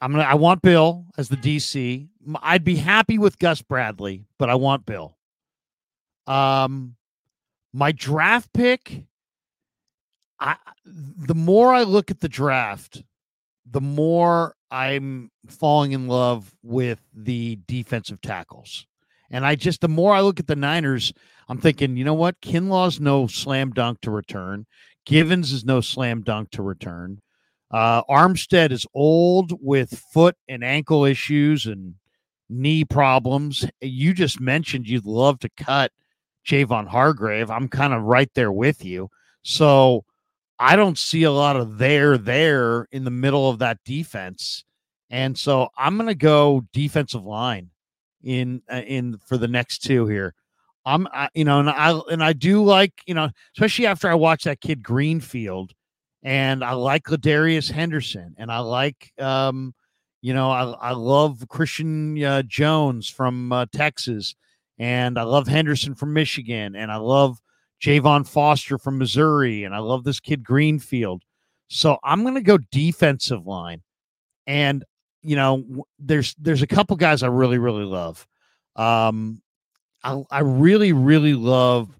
I'm 0.00 0.12
gonna. 0.12 0.24
I 0.24 0.34
want 0.34 0.62
Bill 0.62 1.06
as 1.16 1.28
the 1.28 1.36
DC. 1.36 2.08
I'd 2.42 2.64
be 2.64 2.76
happy 2.76 3.18
with 3.18 3.38
Gus 3.38 3.62
Bradley, 3.62 4.26
but 4.38 4.50
I 4.50 4.54
want 4.54 4.86
Bill. 4.86 5.16
Um, 6.26 6.96
my 7.72 7.92
draft 7.92 8.52
pick. 8.52 9.04
I 10.40 10.56
the 10.84 11.34
more 11.34 11.72
I 11.74 11.82
look 11.82 12.10
at 12.10 12.20
the 12.20 12.28
draft, 12.28 13.02
the 13.66 13.80
more 13.80 14.54
I'm 14.70 15.30
falling 15.48 15.92
in 15.92 16.06
love 16.06 16.54
with 16.62 17.00
the 17.14 17.58
defensive 17.66 18.20
tackles. 18.20 18.86
And 19.30 19.44
I 19.44 19.54
just 19.54 19.80
the 19.80 19.88
more 19.88 20.14
I 20.14 20.20
look 20.20 20.40
at 20.40 20.46
the 20.46 20.56
Niners, 20.56 21.12
I'm 21.48 21.58
thinking, 21.58 21.96
you 21.96 22.04
know 22.04 22.14
what? 22.14 22.40
Kinlaw's 22.40 23.00
no 23.00 23.26
slam 23.26 23.70
dunk 23.70 24.00
to 24.02 24.10
return. 24.10 24.66
Givens 25.04 25.52
is 25.52 25.64
no 25.64 25.80
slam 25.80 26.22
dunk 26.22 26.50
to 26.52 26.62
return. 26.62 27.20
Uh, 27.70 28.02
Armstead 28.04 28.72
is 28.72 28.86
old 28.94 29.52
with 29.60 29.98
foot 30.12 30.36
and 30.48 30.64
ankle 30.64 31.04
issues 31.04 31.66
and 31.66 31.94
knee 32.48 32.84
problems. 32.84 33.66
You 33.80 34.14
just 34.14 34.40
mentioned 34.40 34.88
you'd 34.88 35.04
love 35.04 35.38
to 35.40 35.50
cut 35.50 35.92
Javon 36.46 36.88
Hargrave. 36.88 37.50
I'm 37.50 37.68
kind 37.68 37.92
of 37.92 38.02
right 38.04 38.30
there 38.34 38.52
with 38.52 38.84
you. 38.84 39.10
So 39.42 40.04
I 40.58 40.76
don't 40.76 40.98
see 40.98 41.22
a 41.24 41.32
lot 41.32 41.56
of 41.56 41.78
there 41.78 42.16
there 42.18 42.88
in 42.90 43.04
the 43.04 43.10
middle 43.10 43.50
of 43.50 43.58
that 43.58 43.78
defense. 43.84 44.64
And 45.10 45.38
so 45.38 45.68
I'm 45.76 45.96
going 45.96 46.08
to 46.08 46.14
go 46.14 46.64
defensive 46.72 47.24
line 47.24 47.70
in 48.22 48.62
uh, 48.72 48.82
in 48.86 49.18
for 49.26 49.36
the 49.36 49.48
next 49.48 49.78
two 49.78 50.06
here. 50.06 50.34
I'm 50.84 51.06
I, 51.12 51.28
you 51.34 51.44
know 51.44 51.60
and 51.60 51.70
I 51.70 51.98
and 52.10 52.22
I 52.22 52.32
do 52.32 52.64
like, 52.64 52.92
you 53.06 53.14
know, 53.14 53.28
especially 53.56 53.86
after 53.86 54.08
I 54.08 54.14
watch 54.14 54.44
that 54.44 54.60
kid 54.60 54.82
Greenfield 54.82 55.72
and 56.22 56.64
I 56.64 56.72
like 56.72 57.04
LaDarius 57.04 57.70
Henderson, 57.70 58.34
and 58.38 58.50
I 58.50 58.58
like, 58.58 59.12
um, 59.20 59.74
you 60.20 60.34
know, 60.34 60.50
I, 60.50 60.64
I 60.64 60.92
love 60.92 61.46
Christian 61.48 62.22
uh, 62.22 62.42
Jones 62.42 63.08
from 63.08 63.52
uh, 63.52 63.66
Texas, 63.72 64.34
and 64.78 65.18
I 65.18 65.22
love 65.22 65.46
Henderson 65.46 65.94
from 65.94 66.12
Michigan, 66.12 66.74
and 66.74 66.90
I 66.90 66.96
love 66.96 67.38
Javon 67.80 68.26
Foster 68.26 68.78
from 68.78 68.98
Missouri, 68.98 69.64
and 69.64 69.74
I 69.74 69.78
love 69.78 70.04
this 70.04 70.20
kid 70.20 70.42
Greenfield. 70.42 71.22
So 71.68 71.98
I'm 72.02 72.22
going 72.22 72.34
to 72.34 72.40
go 72.40 72.58
defensive 72.72 73.46
line, 73.46 73.82
and 74.46 74.84
you 75.28 75.36
know, 75.36 75.84
there's 75.98 76.34
there's 76.36 76.62
a 76.62 76.66
couple 76.66 76.96
guys 76.96 77.22
I 77.22 77.28
really 77.28 77.58
really 77.58 77.84
love. 77.84 78.26
Um, 78.76 79.42
I 80.02 80.22
I 80.30 80.40
really 80.40 80.92
really 80.92 81.34
love 81.34 81.90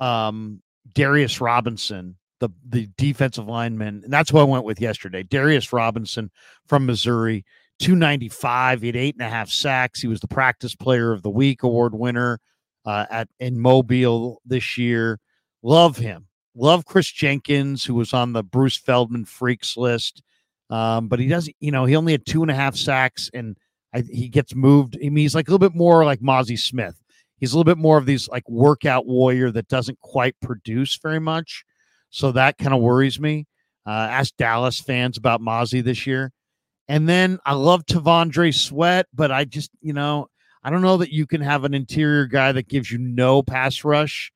um 0.00 0.60
Darius 0.92 1.40
Robinson 1.40 2.16
the 2.40 2.48
the 2.68 2.88
defensive 2.96 3.46
lineman, 3.46 4.02
and 4.04 4.12
that's 4.12 4.32
what 4.32 4.42
I 4.42 4.44
went 4.44 4.64
with 4.64 4.80
yesterday. 4.80 5.22
Darius 5.22 5.72
Robinson 5.72 6.30
from 6.66 6.86
Missouri, 6.86 7.44
295. 7.78 8.80
He 8.80 8.88
had 8.88 8.96
eight 8.96 9.14
and 9.14 9.26
a 9.26 9.30
half 9.30 9.48
sacks. 9.48 10.00
He 10.00 10.08
was 10.08 10.20
the 10.20 10.28
practice 10.28 10.74
player 10.74 11.12
of 11.12 11.22
the 11.22 11.30
week 11.30 11.62
award 11.62 11.94
winner 11.94 12.40
uh, 12.84 13.06
at 13.10 13.28
in 13.38 13.58
Mobile 13.58 14.40
this 14.44 14.76
year. 14.76 15.20
Love 15.62 15.96
him. 15.96 16.26
Love 16.54 16.84
Kris 16.84 17.10
Jenkins, 17.10 17.84
who 17.84 17.94
was 17.94 18.12
on 18.12 18.32
the 18.32 18.42
Bruce 18.42 18.76
Feldman 18.76 19.24
freaks 19.24 19.76
list. 19.76 20.22
Um, 20.74 21.06
but 21.06 21.20
he 21.20 21.28
doesn't, 21.28 21.54
you 21.60 21.70
know, 21.70 21.84
he 21.84 21.94
only 21.94 22.10
had 22.10 22.26
two 22.26 22.42
and 22.42 22.50
a 22.50 22.54
half 22.54 22.74
sacks 22.74 23.30
and 23.32 23.56
I, 23.94 24.02
he 24.10 24.28
gets 24.28 24.56
moved. 24.56 24.96
I 24.96 25.04
mean, 25.04 25.18
he's 25.18 25.34
like 25.34 25.46
a 25.46 25.52
little 25.52 25.68
bit 25.68 25.76
more 25.76 26.04
like 26.04 26.18
Mazi 26.20 26.58
Smith. 26.58 27.00
He's 27.38 27.52
a 27.52 27.56
little 27.56 27.72
bit 27.72 27.80
more 27.80 27.96
of 27.96 28.06
these 28.06 28.28
like 28.28 28.48
workout 28.48 29.06
warrior 29.06 29.52
that 29.52 29.68
doesn't 29.68 30.00
quite 30.00 30.34
produce 30.40 30.98
very 31.00 31.20
much. 31.20 31.64
So 32.10 32.32
that 32.32 32.58
kind 32.58 32.74
of 32.74 32.80
worries 32.80 33.20
me. 33.20 33.46
Uh, 33.86 34.08
ask 34.10 34.34
Dallas 34.36 34.80
fans 34.80 35.16
about 35.16 35.40
Mazi 35.40 35.80
this 35.84 36.08
year. 36.08 36.32
And 36.88 37.08
then 37.08 37.38
I 37.46 37.54
love 37.54 37.86
T'Vondre 37.86 38.52
Sweat, 38.52 39.06
but 39.14 39.30
I 39.30 39.44
just, 39.44 39.70
you 39.80 39.92
know, 39.92 40.26
I 40.64 40.70
don't 40.70 40.82
know 40.82 40.96
that 40.96 41.12
you 41.12 41.24
can 41.28 41.40
have 41.40 41.62
an 41.62 41.72
interior 41.72 42.26
guy 42.26 42.50
that 42.50 42.68
gives 42.68 42.90
you 42.90 42.98
no 42.98 43.44
pass 43.44 43.84
rush 43.84 44.32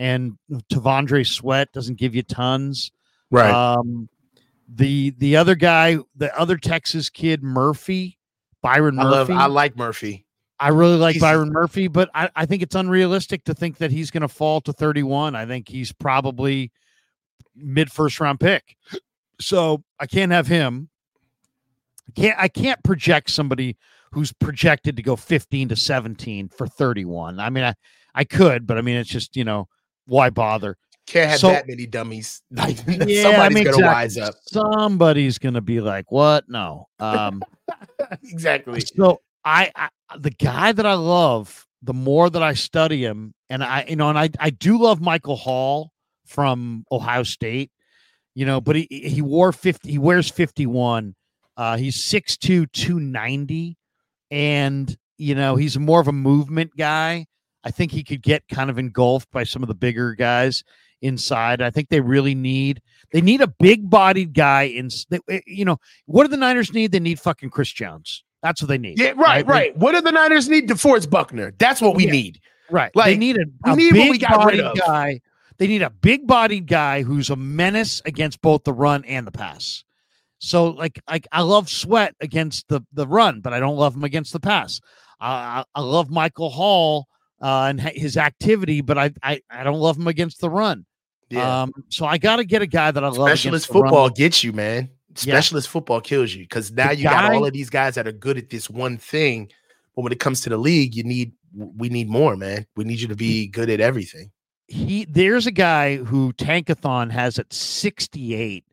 and 0.00 0.32
T'Vondre 0.50 1.24
Sweat 1.24 1.70
doesn't 1.72 1.98
give 1.98 2.16
you 2.16 2.24
tons. 2.24 2.90
Right. 3.30 3.50
Um, 3.50 4.08
the 4.68 5.10
the 5.18 5.36
other 5.36 5.54
guy, 5.54 5.98
the 6.16 6.36
other 6.38 6.56
Texas 6.56 7.10
kid, 7.10 7.42
Murphy, 7.42 8.18
Byron 8.62 8.96
Murphy. 8.96 9.06
I, 9.06 9.10
love, 9.10 9.30
I 9.30 9.46
like 9.46 9.76
Murphy. 9.76 10.26
I 10.58 10.68
really 10.68 10.96
like 10.96 11.14
he's, 11.14 11.22
Byron 11.22 11.50
Murphy, 11.52 11.86
but 11.88 12.10
I, 12.14 12.30
I 12.34 12.46
think 12.46 12.62
it's 12.62 12.74
unrealistic 12.74 13.44
to 13.44 13.54
think 13.54 13.76
that 13.78 13.90
he's 13.90 14.10
going 14.10 14.22
to 14.22 14.28
fall 14.28 14.60
to 14.62 14.72
31. 14.72 15.36
I 15.36 15.44
think 15.44 15.68
he's 15.68 15.92
probably 15.92 16.72
mid 17.54 17.92
first 17.92 18.20
round 18.20 18.40
pick. 18.40 18.76
So 19.40 19.84
I 20.00 20.06
can't 20.06 20.32
have 20.32 20.46
him. 20.46 20.88
I 22.08 22.20
can't 22.20 22.38
I 22.38 22.48
can't 22.48 22.82
project 22.82 23.30
somebody 23.30 23.76
who's 24.12 24.32
projected 24.32 24.96
to 24.96 25.02
go 25.02 25.14
15 25.14 25.68
to 25.68 25.76
17 25.76 26.48
for 26.48 26.66
31. 26.66 27.38
I 27.38 27.50
mean, 27.50 27.64
I, 27.64 27.74
I 28.14 28.24
could, 28.24 28.66
but 28.66 28.78
I 28.78 28.80
mean, 28.80 28.96
it's 28.96 29.10
just, 29.10 29.36
you 29.36 29.44
know, 29.44 29.68
why 30.06 30.30
bother? 30.30 30.78
Can't 31.06 31.30
have 31.30 31.40
So- 31.40 31.48
that 31.48 31.68
many 31.68 31.86
dummies. 31.86 32.42
Like, 32.50 32.78
Yeah, 32.86 33.22
somebody's 33.22 33.38
I 33.38 33.48
mean, 33.50 33.64
gonna 33.64 33.76
exactly. 33.76 33.82
wise 33.84 34.18
up. 34.18 34.34
Somebody's 34.48 35.38
gonna 35.38 35.60
be 35.60 35.80
like, 35.80 36.10
what? 36.10 36.44
No. 36.48 36.88
Um, 36.98 37.42
exactly. 38.24 38.80
so 38.80 39.20
I, 39.44 39.70
I 39.76 39.88
the 40.18 40.30
guy 40.30 40.72
that 40.72 40.86
I 40.86 40.94
love, 40.94 41.64
the 41.82 41.94
more 41.94 42.28
that 42.30 42.42
I 42.42 42.54
study 42.54 43.02
him, 43.04 43.32
and 43.50 43.62
I, 43.62 43.84
you 43.88 43.96
know, 43.96 44.08
and 44.08 44.18
I 44.18 44.30
I 44.40 44.50
do 44.50 44.78
love 44.78 45.00
Michael 45.00 45.36
Hall 45.36 45.92
from 46.26 46.84
Ohio 46.90 47.22
State, 47.22 47.70
you 48.34 48.44
know, 48.44 48.60
but 48.60 48.74
he 48.74 48.86
he 48.90 49.22
wore 49.22 49.52
50, 49.52 49.88
he 49.88 49.98
wears 49.98 50.28
51. 50.28 51.14
Uh 51.56 51.76
he's 51.76 51.96
6'2, 51.96 52.70
290, 52.72 53.76
and 54.30 54.96
you 55.18 55.34
know, 55.34 55.54
he's 55.56 55.78
more 55.78 56.00
of 56.00 56.08
a 56.08 56.12
movement 56.12 56.72
guy. 56.76 57.26
I 57.64 57.70
think 57.70 57.90
he 57.92 58.04
could 58.04 58.22
get 58.22 58.42
kind 58.48 58.70
of 58.70 58.78
engulfed 58.78 59.30
by 59.32 59.44
some 59.44 59.62
of 59.62 59.68
the 59.68 59.74
bigger 59.74 60.14
guys 60.14 60.62
inside. 61.02 61.60
I 61.62 61.70
think 61.70 61.88
they 61.88 62.00
really 62.00 62.34
need 62.34 62.80
they 63.12 63.20
need 63.20 63.40
a 63.40 63.46
big 63.46 63.88
bodied 63.88 64.34
guy 64.34 64.64
in 64.64 64.88
eh, 65.28 65.40
you 65.46 65.64
know, 65.64 65.78
what 66.06 66.24
do 66.24 66.28
the 66.28 66.36
Niners 66.36 66.72
need? 66.72 66.92
They 66.92 67.00
need 67.00 67.20
fucking 67.20 67.50
Chris 67.50 67.70
Jones. 67.72 68.24
That's 68.42 68.60
what 68.62 68.68
they 68.68 68.78
need. 68.78 68.98
Yeah, 68.98 69.12
right, 69.16 69.46
They- 69.46 69.52
right. 69.52 69.76
What 69.76 69.92
do 69.92 70.00
the 70.00 70.12
Niners 70.12 70.48
need? 70.48 70.68
DeForest 70.68 71.10
Buckner. 71.10 71.52
That's 71.58 71.80
what 71.80 71.94
we 71.96 72.04
Yeah. 72.06 72.12
need. 72.12 72.40
Right. 72.68 72.90
they 72.94 73.16
need 73.16 73.36
a, 73.36 73.44
a 73.64 73.76
need 73.76 73.92
big 73.92 74.20
bodied 74.22 74.64
guy. 74.76 75.20
They 75.58 75.68
need 75.68 75.82
a 75.82 75.90
big 75.90 76.26
bodied 76.26 76.66
guy 76.66 77.02
who's 77.02 77.30
a 77.30 77.36
menace 77.36 78.02
against 78.04 78.42
both 78.42 78.64
the 78.64 78.72
run 78.72 79.04
and 79.04 79.26
the 79.26 79.30
pass. 79.32 79.84
So 80.38 80.66
like 80.70 81.00
like 81.08 81.26
I 81.32 81.42
love 81.42 81.70
Sweat 81.70 82.14
against 82.20 82.68
the 82.68 82.82
the 82.92 83.06
run, 83.06 83.40
but 83.40 83.52
I 83.54 83.60
don't 83.60 83.76
love 83.76 83.94
him 83.94 84.04
against 84.04 84.32
the 84.32 84.40
pass. 84.40 84.80
Uh, 85.20 85.62
I, 85.62 85.64
I 85.76 85.80
love 85.80 86.10
Michael 86.10 86.50
Hall 86.50 87.06
uh, 87.40 87.66
and 87.68 87.80
his 87.80 88.16
activity, 88.16 88.80
but 88.80 88.98
I, 88.98 89.12
I 89.22 89.40
I 89.50 89.64
don't 89.64 89.78
love 89.80 89.96
him 89.98 90.06
against 90.06 90.40
the 90.40 90.50
run. 90.50 90.86
Yeah. 91.28 91.62
Um, 91.62 91.72
so 91.88 92.06
I 92.06 92.18
got 92.18 92.36
to 92.36 92.44
get 92.44 92.62
a 92.62 92.66
guy 92.66 92.90
that 92.90 93.02
I 93.02 93.08
love. 93.08 93.28
Specialist 93.28 93.66
football 93.68 94.08
gets 94.10 94.44
you, 94.44 94.52
man. 94.52 94.90
Yeah. 95.22 95.34
Specialist 95.34 95.68
football 95.68 96.00
kills 96.00 96.34
you 96.34 96.44
because 96.44 96.70
now 96.70 96.88
The 96.88 96.96
you 96.96 97.02
got 97.04 97.32
all 97.32 97.46
of 97.46 97.52
these 97.52 97.70
guys 97.70 97.94
that 97.94 98.06
are 98.06 98.12
good 98.12 98.38
at 98.38 98.50
this 98.50 98.68
one 98.70 98.98
thing. 98.98 99.50
But 99.94 100.02
when 100.02 100.12
it 100.12 100.20
comes 100.20 100.42
to 100.42 100.50
the 100.50 100.58
league, 100.58 100.94
you 100.94 101.04
need 101.04 101.32
we 101.54 101.88
need 101.88 102.08
more, 102.08 102.36
man. 102.36 102.66
We 102.76 102.84
need 102.84 103.00
you 103.00 103.08
to 103.08 103.16
be 103.16 103.46
good 103.48 103.70
at 103.70 103.80
everything. 103.80 104.30
he 104.68 105.04
there's 105.06 105.46
a 105.46 105.52
guy 105.52 105.96
who 105.96 106.32
Tankathon 106.34 107.10
has 107.10 107.38
at 107.38 107.52
68 107.52 108.64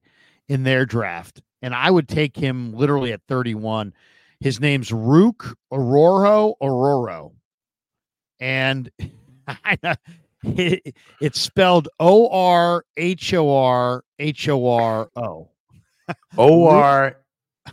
in 0.50 0.64
their 0.64 0.86
draft, 0.86 1.42
and 1.62 1.74
I 1.74 1.90
would 1.92 2.10
take 2.10 2.36
him 2.36 2.74
literally 2.74 3.14
at 3.14 3.22
31. 3.30 3.94
His 4.42 4.60
name's 4.60 4.92
Rook 4.92 5.58
Aurora 5.72 6.52
Aurora, 6.62 7.30
and 8.44 8.92
it, 10.44 10.96
it's 11.22 11.40
spelled 11.40 11.88
O 12.00 12.28
R 12.30 12.86
H 12.98 13.34
O 13.34 13.56
R 13.56 14.04
H 14.20 14.50
O 14.50 14.68
R 14.68 15.10
O. 15.16 15.50
O 16.38 16.68
R. 16.68 17.18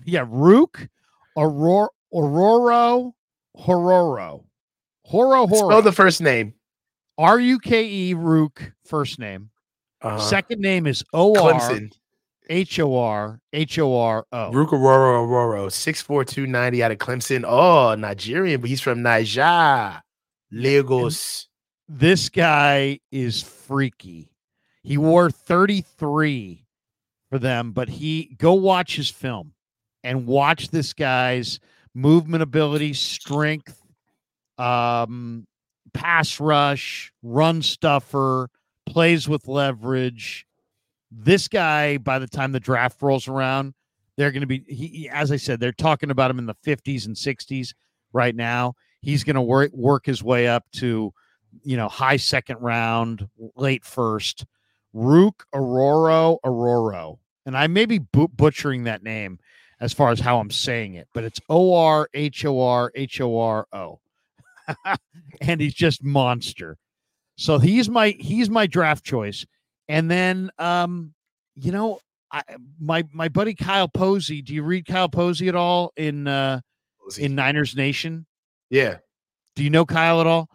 Yeah, 0.05 0.24
Rook 0.28 0.88
Aurora 1.36 1.88
Aurora 2.14 3.10
Hororo. 3.59 4.44
Horo 5.05 5.47
spell 5.48 5.82
the 5.82 5.92
first 5.92 6.20
name. 6.20 6.55
R 7.18 7.40
U 7.40 7.59
K 7.59 7.84
E 7.84 8.14
Ruke 8.14 8.72
first 8.86 9.18
name. 9.18 9.51
Uh, 10.01 10.18
Second 10.18 10.60
name 10.60 10.86
is 10.86 11.05
O 11.12 11.36
R. 11.36 11.80
H 12.48 12.78
O 12.78 12.97
R 12.97 13.40
H 13.52 13.78
O 13.80 13.97
R 13.97 14.26
O. 14.32 14.51
Ruke 14.52 14.70
Orhorhoro, 14.70 15.66
6'4", 15.66 16.26
290 16.26 16.82
out 16.82 16.90
of 16.92 16.98
Clemson. 16.98 17.44
Oh, 17.47 17.94
Nigerian, 17.97 18.60
but 18.60 18.70
he's 18.70 18.80
from 18.80 19.02
Niger, 19.02 20.02
Lagos. 20.51 21.48
This 21.89 22.28
guy 22.28 23.01
is 23.10 23.43
freaky. 23.43 24.31
He 24.82 24.97
wore 24.97 25.31
33 25.31 26.64
for 27.31 27.39
them, 27.39 27.72
but 27.72 27.89
he 27.89 28.35
go 28.39 28.55
watch 28.55 28.97
his 28.97 29.10
film 29.10 29.52
and 30.02 30.27
watch 30.27 30.68
this 30.70 30.93
guy's 30.93 31.60
movement 31.94 32.43
ability, 32.43 32.94
strength, 32.94 33.82
um, 34.59 35.47
pass 35.93 36.40
rush, 36.40 37.12
run 37.22 37.62
stuffer, 37.62 38.48
plays 38.86 39.28
with 39.28 39.48
leverage. 39.48 40.47
This 41.10 41.48
guy, 41.48 41.98
by 41.98 42.18
the 42.18 42.28
time 42.28 42.52
the 42.52 42.60
draft 42.60 43.02
rolls 43.02 43.27
around, 43.28 43.74
they're 44.16 44.31
going 44.31 44.43
to 44.43 44.47
be, 44.47 44.64
he, 44.68 44.86
he- 44.86 45.09
as 45.09 45.32
I 45.32 45.36
said, 45.36 45.60
they're 45.60 45.72
talking 45.72 46.10
about 46.10 46.31
him 46.31 46.39
in 46.39 46.47
the 46.47 46.55
50s 46.66 47.06
and 47.06 47.16
60s 47.16 47.74
right 48.12 48.35
now. 48.35 48.74
He's 49.02 49.24
going 49.24 49.36
to 49.36 49.43
work 49.43 49.72
work 49.72 50.06
his 50.06 50.22
way 50.22 50.48
up 50.48 50.64
to, 50.77 51.12
you 51.62 51.77
know, 51.77 51.89
high 51.89 52.16
second 52.16 52.59
round, 52.60 53.28
late 53.56 53.85
first. 53.85 54.44
Rook 54.93 55.47
Aurora 55.55 56.36
Aurora, 56.44 57.12
and 57.47 57.56
I 57.56 57.68
may 57.68 57.86
be 57.86 57.98
bu- 57.98 58.28
butchering 58.28 58.85
that 58.85 59.02
name 59.02 59.39
as 59.81 59.93
far 59.93 60.10
as 60.10 60.20
how 60.20 60.39
I'm 60.39 60.51
saying 60.51 60.94
it, 60.94 61.09
but 61.14 61.24
it's 61.24 61.40
O 61.48 61.74
R 61.74 62.09
H 62.12 62.44
O 62.44 62.60
R 62.60 62.93
H 62.94 63.20
O 63.20 63.39
R 63.39 63.66
O, 63.72 64.01
and 65.40 65.60
he's 65.60 65.74
just 65.74 66.02
monster. 66.05 66.77
So 67.36 67.59
he's 67.59 67.89
my 67.89 68.10
he's 68.18 68.51
my 68.51 68.66
draft 68.66 69.05
choice, 69.05 69.47
and 69.89 70.10
then 70.10 70.51
um, 70.59 71.14
you 71.55 71.72
know, 71.72 72.01
I 72.31 72.43
my 72.78 73.05
my 73.12 73.28
buddy 73.28 73.55
Kyle 73.55 73.89
Posey. 73.89 74.43
Do 74.43 74.55
you 74.55 74.62
read 74.62 74.86
Kyle 74.86 75.09
Posey 75.09 75.48
at 75.48 75.55
all 75.55 75.93
in 75.97 76.27
uh 76.27 76.60
in 77.18 77.35
Niners 77.35 77.74
Nation? 77.74 78.27
Yeah. 78.70 78.98
Do 79.56 79.64
you 79.64 79.70
know 79.70 79.84
Kyle 79.84 80.20
at 80.20 80.26
all? 80.26 80.48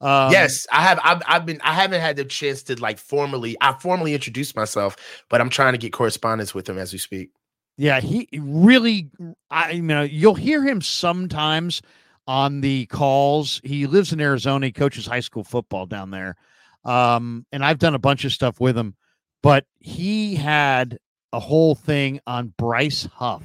Um, 0.00 0.32
yes, 0.32 0.66
I 0.72 0.82
have. 0.82 0.98
I've, 1.04 1.22
I've 1.26 1.46
been. 1.46 1.60
I 1.62 1.74
haven't 1.74 2.00
had 2.00 2.16
the 2.16 2.24
chance 2.24 2.62
to 2.64 2.80
like 2.80 2.98
formally. 2.98 3.56
I 3.60 3.74
formally 3.74 4.14
introduced 4.14 4.56
myself, 4.56 4.96
but 5.28 5.40
I'm 5.40 5.50
trying 5.50 5.72
to 5.72 5.78
get 5.78 5.92
correspondence 5.92 6.54
with 6.54 6.68
him 6.68 6.78
as 6.78 6.92
we 6.92 6.98
speak. 6.98 7.30
Yeah, 7.76 8.00
he 8.00 8.28
really. 8.32 9.10
I 9.50 9.72
you 9.72 9.82
know 9.82 10.02
you'll 10.02 10.34
hear 10.34 10.62
him 10.62 10.80
sometimes 10.80 11.82
on 12.26 12.62
the 12.62 12.86
calls. 12.86 13.60
He 13.62 13.86
lives 13.86 14.12
in 14.12 14.20
Arizona. 14.20 14.66
He 14.66 14.72
coaches 14.72 15.06
high 15.06 15.20
school 15.20 15.44
football 15.44 15.84
down 15.84 16.10
there, 16.10 16.36
um, 16.84 17.44
and 17.52 17.62
I've 17.62 17.78
done 17.78 17.94
a 17.94 17.98
bunch 17.98 18.24
of 18.24 18.32
stuff 18.32 18.58
with 18.58 18.76
him. 18.78 18.96
But 19.42 19.66
he 19.80 20.34
had 20.34 20.98
a 21.32 21.40
whole 21.40 21.74
thing 21.74 22.20
on 22.26 22.54
Bryce 22.56 23.06
Huff, 23.16 23.42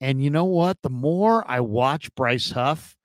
and 0.00 0.22
you 0.22 0.30
know 0.30 0.46
what? 0.46 0.80
The 0.82 0.90
more 0.90 1.44
I 1.46 1.60
watch 1.60 2.14
Bryce 2.14 2.50
Huff, 2.50 2.96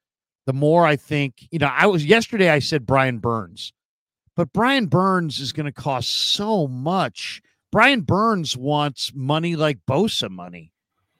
the 0.48 0.54
more 0.54 0.88
I 0.88 0.96
think. 0.96 1.48
You 1.52 1.60
know, 1.60 1.68
I 1.72 1.86
was 1.86 2.04
yesterday. 2.04 2.50
I 2.50 2.58
said 2.60 2.86
Brian 2.88 3.20
Burns, 3.20 3.74
but 4.36 4.52
Brian 4.54 4.88
Burns 4.88 5.40
is 5.40 5.52
going 5.54 5.66
to 5.68 5.72
cost 5.72 6.10
so 6.10 6.68
much. 6.68 7.42
Brian 7.72 8.02
Burns 8.02 8.56
wants 8.58 9.12
money 9.14 9.56
like 9.58 9.78
Bosa 9.88 10.32
money, 10.32 10.72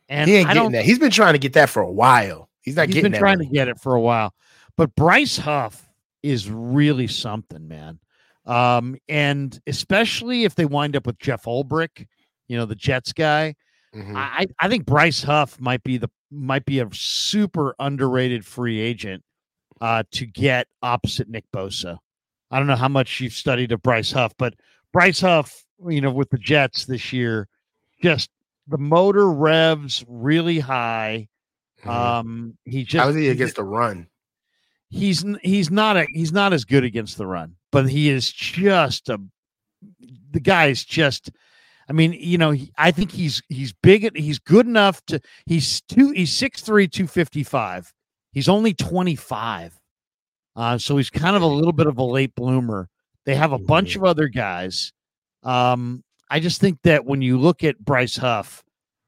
and 0.10 0.30
he 0.30 0.38
ain't 0.38 0.50
I 0.50 0.54
getting 0.56 0.72
that. 0.72 0.86
He's 0.86 0.98
been 0.98 1.12
trying 1.12 1.34
to 1.34 1.40
get 1.40 1.54
that 1.54 1.70
for 1.70 1.82
a 1.82 1.92
while. 1.92 2.50
He's 2.62 2.78
not 2.78 2.88
He's 2.88 2.96
getting 2.96 3.12
been 3.12 3.20
trying 3.20 3.38
money. 3.40 3.50
to 3.50 3.54
get 3.54 3.68
it 3.68 3.80
for 3.80 3.94
a 3.96 4.02
while, 4.02 4.34
but 4.78 4.96
Bryce 4.96 5.38
Huff 5.38 5.88
is 6.24 6.50
really 6.50 7.08
something, 7.08 7.68
man. 7.68 8.00
Um, 8.46 8.96
and 9.10 9.60
especially 9.68 10.46
if 10.46 10.56
they 10.56 10.66
wind 10.66 10.96
up 10.96 11.06
with 11.06 11.20
Jeff 11.20 11.44
Ulbrich, 11.44 12.08
you 12.48 12.58
know, 12.58 12.66
the 12.66 12.76
Jets 12.76 13.12
guy. 13.12 13.56
Mhm. 13.94 14.16
I 14.16 14.46
I 14.60 14.70
think 14.70 14.86
Bryce 14.86 15.22
Huff 15.22 15.60
might 15.60 15.84
be 15.84 15.98
the 15.98 16.10
might 16.32 16.66
be 16.66 16.80
a 16.80 16.88
super 16.92 17.76
underrated 17.80 18.46
free 18.46 18.80
agent 18.80 19.24
uh, 19.82 20.04
to 20.12 20.26
get 20.26 20.68
opposite 20.82 21.30
Nick 21.30 21.46
Bosa. 21.54 21.98
I 22.52 22.58
don't 22.60 22.68
know 22.68 22.76
how 22.76 22.88
much 22.88 23.20
you've 23.20 23.34
studied 23.34 23.72
of 23.72 23.82
Bryce 23.82 24.12
Huff, 24.12 24.34
but 24.38 24.54
Bryce 24.94 25.20
Huff, 25.22 25.64
you 25.88 26.02
know, 26.02 26.12
with 26.12 26.30
the 26.30 26.38
Jets 26.38 26.86
this 26.86 27.12
year, 27.12 27.48
just 28.02 28.30
the 28.68 28.78
motor 28.78 29.30
revs 29.32 30.04
really 30.08 30.60
high. 30.60 31.28
Mhm. 31.84 31.90
Um, 31.90 32.58
he 32.66 32.84
just 32.84 33.04
How 33.04 33.10
is 33.10 33.16
he 33.16 33.24
he 33.24 33.30
against 33.30 33.56
the 33.56 33.64
run? 33.64 34.08
he's 34.90 35.24
he's 35.44 35.70
not 35.70 35.98
a 35.98 36.08
he's 36.14 36.32
not 36.32 36.54
as 36.54 36.64
good 36.66 36.84
against 36.84 37.18
the 37.18 37.28
run, 37.28 37.56
but 37.72 37.90
he 37.90 38.10
is 38.10 38.32
just 38.32 39.10
a 39.10 39.20
the 40.32 40.40
guy 40.40 40.68
is 40.68 40.84
just 40.84 41.30
I 41.90 41.94
mean, 41.94 42.14
you 42.14 42.38
know, 42.38 42.52
he, 42.52 42.72
I 42.78 42.92
think 42.92 43.12
he's 43.12 43.42
he's 43.50 43.74
big 43.74 44.16
he's 44.16 44.40
good 44.40 44.66
enough 44.66 45.04
to 45.08 45.22
he's 45.46 45.82
two 45.82 46.12
he's 46.12 46.32
6'3 46.32 46.92
255. 46.92 47.94
He's 48.32 48.50
only 48.50 48.74
25. 48.74 49.80
Uh 50.56 50.78
so 50.78 50.98
he's 50.98 51.10
kind 51.10 51.36
of 51.36 51.42
a 51.42 51.48
little 51.48 51.74
bit 51.74 51.88
of 51.88 51.98
a 51.98 52.04
late 52.04 52.36
bloomer. 52.36 52.90
They 53.26 53.36
have 53.36 53.54
a 53.54 53.60
bunch 53.60 53.96
of 53.96 54.04
other 54.04 54.28
guys. 54.28 54.92
Um 55.44 56.04
I 56.30 56.40
just 56.40 56.60
think 56.60 56.80
that 56.84 57.06
when 57.06 57.22
you 57.22 57.38
look 57.38 57.64
at 57.64 57.80
Bryce 57.80 58.18
Huff, 58.18 58.64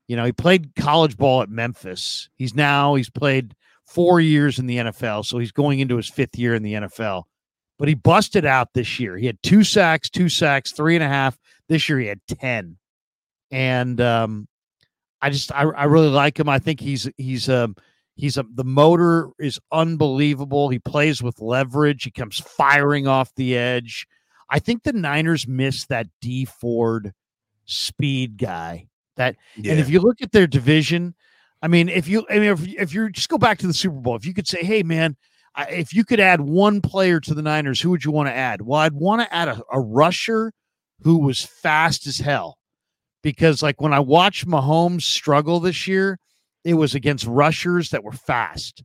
you 0.07 0.15
know, 0.15 0.25
he 0.25 0.31
played 0.31 0.73
college 0.75 1.17
ball 1.17 1.41
at 1.41 1.49
Memphis. 1.49 2.29
He's 2.35 2.55
now 2.55 2.95
he's 2.95 3.09
played 3.09 3.53
four 3.85 4.21
years 4.21 4.59
in 4.59 4.67
the 4.67 4.77
NFL, 4.77 5.25
so 5.25 5.37
he's 5.37 5.51
going 5.51 5.79
into 5.79 5.97
his 5.97 6.07
fifth 6.07 6.37
year 6.37 6.55
in 6.55 6.63
the 6.63 6.73
NFL. 6.73 7.23
But 7.77 7.87
he 7.87 7.93
busted 7.95 8.45
out 8.45 8.73
this 8.73 8.99
year. 8.99 9.17
He 9.17 9.25
had 9.25 9.41
two 9.41 9.63
sacks, 9.63 10.09
two 10.09 10.29
sacks, 10.29 10.71
three 10.71 10.95
and 10.95 11.03
a 11.03 11.07
half. 11.07 11.37
This 11.69 11.87
year 11.87 11.99
he 11.99 12.07
had 12.07 12.19
ten. 12.27 12.77
and 13.51 14.01
um, 14.01 14.47
I 15.21 15.29
just 15.29 15.51
I, 15.53 15.61
I 15.63 15.85
really 15.85 16.09
like 16.09 16.39
him. 16.39 16.49
I 16.49 16.59
think 16.59 16.79
he's 16.79 17.09
he's 17.17 17.47
um 17.49 17.75
he's 18.15 18.37
a 18.37 18.45
the 18.55 18.63
motor 18.65 19.29
is 19.39 19.59
unbelievable. 19.71 20.69
He 20.69 20.79
plays 20.79 21.23
with 21.23 21.39
leverage. 21.39 22.03
He 22.03 22.11
comes 22.11 22.39
firing 22.39 23.07
off 23.07 23.33
the 23.35 23.57
edge. 23.57 24.07
I 24.49 24.59
think 24.59 24.83
the 24.83 24.93
Niners 24.93 25.47
miss 25.47 25.85
that 25.85 26.07
Dee 26.21 26.45
Ford 26.45 27.13
speed 27.65 28.37
guy. 28.37 28.87
That 29.15 29.35
Yeah. 29.57 29.71
and 29.71 29.79
if 29.79 29.89
you 29.89 29.99
look 29.99 30.21
at 30.21 30.31
their 30.31 30.47
division, 30.47 31.13
I 31.61 31.67
mean, 31.67 31.89
if 31.89 32.07
you, 32.07 32.25
I 32.29 32.35
mean, 32.39 32.49
if, 32.51 32.67
if 32.67 32.93
you 32.93 33.09
just 33.11 33.29
go 33.29 33.37
back 33.37 33.59
to 33.59 33.67
the 33.67 33.73
Super 33.73 33.99
Bowl, 33.99 34.15
if 34.15 34.25
you 34.25 34.33
could 34.33 34.47
say, 34.47 34.63
hey, 34.63 34.81
man, 34.81 35.17
if 35.69 35.93
you 35.93 36.05
could 36.05 36.19
add 36.21 36.39
one 36.41 36.79
player 36.81 37.19
to 37.19 37.33
the 37.33 37.41
Niners, 37.41 37.81
who 37.81 37.89
would 37.91 38.03
you 38.05 38.11
want 38.11 38.27
to 38.29 38.33
add? 38.33 38.61
Well, 38.61 38.79
I'd 38.79 38.93
want 38.93 39.21
to 39.21 39.31
add 39.35 39.49
a, 39.49 39.61
a 39.71 39.79
rusher 39.79 40.53
who 41.01 41.19
was 41.19 41.43
fast 41.43 42.07
as 42.07 42.17
hell. 42.19 42.57
Because, 43.21 43.61
like, 43.61 43.81
when 43.81 43.93
I 43.93 43.99
watched 43.99 44.47
Mahomes 44.47 45.01
struggle 45.01 45.59
this 45.59 45.87
year, 45.87 46.17
it 46.63 46.75
was 46.75 46.95
against 46.95 47.25
rushers 47.25 47.89
that 47.89 48.03
were 48.03 48.13
fast. 48.13 48.83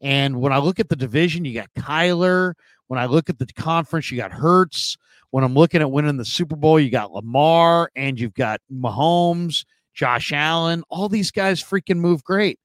And 0.00 0.40
when 0.40 0.52
I 0.52 0.58
look 0.58 0.78
at 0.80 0.88
the 0.88 0.96
division, 0.96 1.44
you 1.44 1.54
got 1.54 1.68
Kyler. 1.78 2.54
When 2.88 2.98
I 3.00 3.06
look 3.06 3.28
at 3.28 3.38
the 3.38 3.46
conference, 3.46 4.10
you 4.10 4.18
got 4.18 4.32
Hurts. 4.32 4.96
When 5.30 5.44
I'm 5.44 5.54
looking 5.54 5.80
at 5.80 5.90
winning 5.90 6.16
the 6.16 6.24
Super 6.24 6.56
Bowl, 6.56 6.78
you 6.78 6.90
got 6.90 7.12
Lamar 7.12 7.90
and 7.96 8.20
you've 8.20 8.34
got 8.34 8.60
Mahomes, 8.72 9.64
Josh 9.94 10.32
Allen. 10.32 10.82
All 10.90 11.08
these 11.08 11.30
guys 11.30 11.62
freaking 11.62 11.96
move 11.98 12.22
great. 12.22 12.58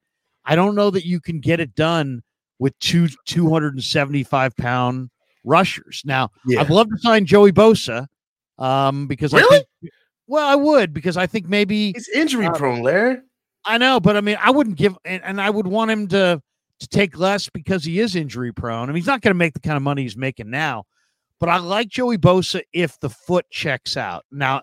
I 0.46 0.56
don't 0.56 0.76
know 0.76 0.90
that 0.92 1.06
you 1.06 1.20
can 1.22 1.40
get 1.40 1.60
it 1.60 1.76
done 1.76 2.22
with 2.60 2.78
two 2.80 3.08
275 3.26 4.56
pound 4.58 5.10
rushers. 5.44 6.02
Now, 6.06 6.30
Yeah. 6.46 6.62
I'd 6.62 6.70
love 6.70 6.90
to 6.90 6.98
sign 6.98 7.26
Joey 7.26 7.52
Bosa 7.52 8.08
um, 8.60 9.08
because 9.08 9.34
I 9.34 9.38
Really? 9.40 9.66
think, 9.82 9.94
well, 10.28 10.48
I 10.48 10.56
would 10.56 10.94
because 10.94 11.18
I 11.18 11.28
think 11.28 11.48
maybe 11.48 11.94
He's 11.94 12.10
injury 12.10 12.48
Uh, 12.48 12.54
prone, 12.54 12.82
Larry. 12.82 13.18
I 13.66 13.78
know, 13.78 14.00
but 14.00 14.16
I 14.18 14.22
mean, 14.22 14.38
I 14.42 14.52
wouldn't 14.52 14.78
give, 14.78 14.98
and, 15.06 15.22
and 15.24 15.42
I 15.42 15.50
would 15.50 15.68
want 15.68 15.92
him 15.92 16.08
to 16.10 16.42
to 16.80 16.88
take 16.88 17.18
less 17.18 17.50
because 17.50 17.84
he 17.84 18.00
is 18.00 18.16
injury 18.16 18.54
prone. 18.54 18.84
I 18.84 18.88
mean, 18.88 18.98
he's 18.98 19.08
not 19.08 19.22
going 19.22 19.32
to 19.34 19.38
make 19.38 19.54
the 19.54 19.60
kind 19.60 19.76
of 19.78 19.82
money 19.84 20.04
he's 20.04 20.16
making 20.16 20.50
now, 20.52 20.84
but 21.40 21.50
I 21.50 21.58
like 21.58 21.90
Joey 21.90 22.18
Bosa 22.20 22.62
if 22.72 23.00
the 23.00 23.10
foot 23.10 23.46
checks 23.50 23.98
out. 23.98 24.26
Now, 24.32 24.62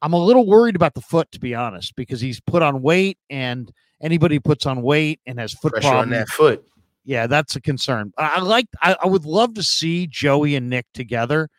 I'm 0.00 0.14
a 0.14 0.18
little 0.24 0.46
worried 0.46 0.74
about 0.74 0.94
the 0.94 1.02
foot, 1.02 1.30
to 1.32 1.38
be 1.38 1.54
honest, 1.54 1.94
because 1.96 2.20
he's 2.22 2.40
put 2.40 2.62
on 2.62 2.80
weight, 2.80 3.18
and 3.28 3.70
anybody 4.00 4.38
puts 4.38 4.64
on 4.64 4.80
weight 4.80 5.20
and 5.26 5.38
has 5.38 5.52
foot 5.52 5.72
Pressure 5.74 5.88
on 5.88 6.08
that 6.10 6.28
foot. 6.30 6.64
yeah, 7.04 7.26
that's 7.26 7.54
a 7.56 7.60
concern. 7.60 8.12
I, 8.16 8.36
I 8.36 8.40
like, 8.40 8.66
I, 8.80 8.96
I 9.04 9.06
would 9.06 9.26
love 9.26 9.52
to 9.54 9.62
see 9.62 10.06
Joey 10.06 10.56
and 10.56 10.70
Nick 10.70 10.86
together, 10.94 11.50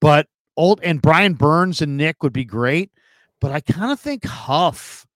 but 0.00 0.28
old 0.60 0.80
and 0.82 1.00
Brian 1.00 1.34
Burns 1.34 1.80
and 1.80 1.96
Nick 1.96 2.22
would 2.22 2.32
be 2.32 2.44
great. 2.44 2.90
But 3.40 3.52
I 3.52 3.60
kind 3.60 3.90
of 3.90 3.98
think 3.98 4.26
Huff 4.26 5.06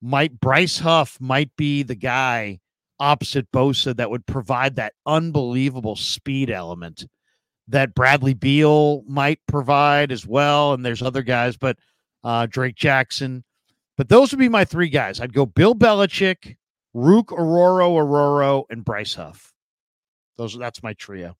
might 0.00 0.40
Bryce 0.40 0.78
Huff 0.78 1.18
might 1.20 1.54
be 1.56 1.82
the 1.82 1.94
guy 1.94 2.60
opposite 2.98 3.50
Bosa 3.52 3.94
that 3.96 4.10
would 4.10 4.24
provide 4.26 4.76
that 4.76 4.94
unbelievable 5.04 5.96
speed 5.96 6.50
element 6.50 7.06
that 7.68 7.94
Bradley 7.94 8.32
Beal 8.32 9.02
might 9.06 9.40
provide 9.46 10.10
as 10.10 10.26
well. 10.26 10.72
And 10.72 10.84
there's 10.84 11.02
other 11.02 11.22
guys, 11.22 11.56
but 11.56 11.76
uh, 12.24 12.46
Drake 12.46 12.76
Jackson. 12.76 13.44
But 13.98 14.08
those 14.08 14.30
would 14.30 14.38
be 14.38 14.48
my 14.48 14.64
three 14.64 14.88
guys. 14.88 15.20
I'd 15.20 15.34
go 15.34 15.44
Bill 15.44 15.74
Belichick, 15.74 16.56
Ruke 16.94 17.26
Orhorhoro, 17.26 18.64
and 18.70 18.84
Bryce 18.84 19.14
Huff. 19.14 19.52
Those 20.38 20.56
that's 20.56 20.82
my 20.82 20.94
trio. 20.94 21.36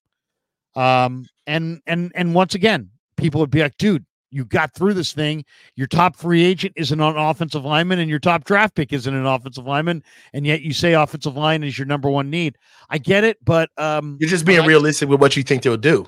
Um, 0.74 1.26
and 1.46 1.80
and 1.86 2.12
and 2.14 2.34
once 2.34 2.54
again, 2.54 2.90
people 3.16 3.40
would 3.40 3.50
be 3.50 3.60
like, 3.60 3.76
dude, 3.78 4.04
you 4.30 4.44
got 4.44 4.74
through 4.74 4.94
this 4.94 5.12
thing. 5.12 5.44
Your 5.76 5.86
top 5.86 6.16
free 6.16 6.44
agent 6.44 6.74
isn't 6.76 7.00
an 7.00 7.16
offensive 7.16 7.64
lineman, 7.64 8.00
and 8.00 8.10
your 8.10 8.18
top 8.18 8.44
draft 8.44 8.74
pick 8.74 8.92
isn't 8.92 9.14
an 9.14 9.24
offensive 9.24 9.66
lineman, 9.66 10.02
and 10.32 10.44
yet 10.46 10.62
you 10.62 10.72
say 10.72 10.94
offensive 10.94 11.36
line 11.36 11.62
is 11.62 11.78
your 11.78 11.86
number 11.86 12.10
one 12.10 12.28
need. 12.28 12.56
I 12.90 12.98
get 12.98 13.24
it, 13.24 13.38
but 13.44 13.70
um, 13.78 14.16
You're 14.20 14.28
just 14.28 14.44
being 14.44 14.58
like- 14.60 14.68
realistic 14.68 15.08
with 15.08 15.20
what 15.20 15.36
you 15.36 15.42
think 15.42 15.62
they'll 15.62 15.76
do. 15.76 16.06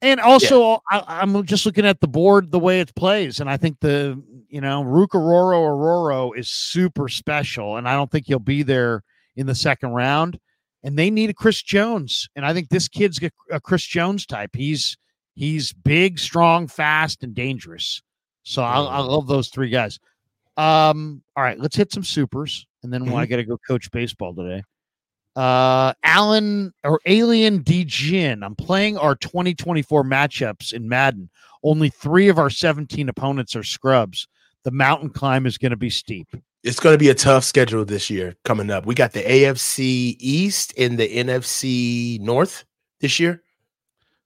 and 0.00 0.20
also, 0.20 0.78
I, 0.90 1.02
I'm 1.08 1.44
just 1.44 1.66
looking 1.66 1.84
at 1.84 2.00
the 2.00 2.06
board 2.08 2.52
the 2.52 2.58
way 2.60 2.80
it 2.80 2.94
plays, 2.94 3.40
and 3.40 3.50
I 3.50 3.56
think 3.56 3.80
the 3.80 4.22
you 4.48 4.60
know 4.60 4.82
Ruke 4.84 5.08
Orhorhoro 5.14 6.36
is 6.38 6.48
super 6.48 7.08
special, 7.08 7.76
and 7.76 7.88
I 7.88 7.94
don't 7.94 8.10
think 8.10 8.26
he'll 8.26 8.38
be 8.38 8.62
there 8.62 9.02
in 9.36 9.46
the 9.46 9.54
second 9.54 9.90
round. 9.90 10.38
And 10.84 10.96
they 10.96 11.10
need 11.10 11.28
a 11.28 11.34
Chris 11.34 11.60
Jones, 11.60 12.28
and 12.36 12.46
I 12.46 12.54
think 12.54 12.68
this 12.68 12.86
kid's 12.86 13.18
a 13.50 13.60
Chris 13.60 13.82
Jones 13.82 14.24
type. 14.26 14.50
He's 14.54 14.96
he's 15.38 15.72
big, 15.72 16.18
strong, 16.18 16.66
fast, 16.66 17.22
and 17.22 17.34
dangerous. 17.34 18.02
So 18.42 18.62
I, 18.62 18.80
I 18.80 18.98
love 18.98 19.28
those 19.28 19.48
three 19.48 19.70
guys. 19.70 20.00
Um, 20.56 21.22
all 21.36 21.44
right, 21.44 21.58
let's 21.58 21.76
hit 21.76 21.92
some 21.92 22.02
supers, 22.02 22.66
and 22.82 22.92
then 22.92 23.08
I 23.14 23.26
got 23.26 23.36
to 23.36 23.44
go 23.44 23.56
coach 23.66 23.90
baseball 23.92 24.34
today. 24.34 24.64
Uh, 25.36 25.92
Allen 26.02 26.72
or 26.82 27.00
Alien 27.06 27.62
Dijin. 27.62 28.44
I'm 28.44 28.56
playing 28.56 28.98
our 28.98 29.14
2024 29.14 30.02
matchups 30.02 30.72
in 30.72 30.88
Madden. 30.88 31.30
Only 31.62 31.90
three 31.90 32.28
of 32.28 32.38
our 32.38 32.50
17 32.50 33.08
opponents 33.08 33.54
are 33.54 33.62
scrubs. 33.62 34.26
The 34.64 34.72
mountain 34.72 35.10
climb 35.10 35.46
is 35.46 35.56
going 35.56 35.70
to 35.70 35.76
be 35.76 35.90
steep. 35.90 36.26
It's 36.64 36.80
going 36.80 36.94
to 36.94 36.98
be 36.98 37.10
a 37.10 37.14
tough 37.14 37.44
schedule 37.44 37.84
this 37.84 38.10
year 38.10 38.34
coming 38.44 38.70
up. 38.70 38.84
We 38.84 38.96
got 38.96 39.12
the 39.12 39.22
AFC 39.22 40.16
East 40.18 40.74
and 40.76 40.98
the 40.98 41.08
NFC 41.08 42.18
North 42.20 42.64
this 43.00 43.20
year. 43.20 43.42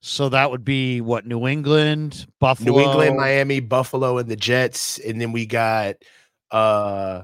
So 0.05 0.27
that 0.27 0.51
would 0.51 0.65
be 0.65 0.99
what 0.99 1.25
New 1.25 1.47
England, 1.47 2.27
Buffalo, 2.41 2.75
New 2.75 2.83
England, 2.83 3.15
Miami, 3.15 3.61
Buffalo, 3.61 4.17
and 4.17 4.27
the 4.29 4.35
Jets. 4.35 4.99
And 4.99 5.19
then 5.19 5.31
we 5.31 5.45
got 5.45 5.95
uh 6.51 7.23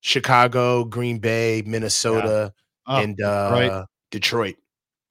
Chicago, 0.00 0.84
Green 0.84 1.18
Bay, 1.18 1.64
Minnesota, 1.66 2.52
Oh, 2.86 3.02
and 3.02 3.20
uh 3.20 3.48
Detroit. 3.48 3.86
Detroit. 4.12 4.56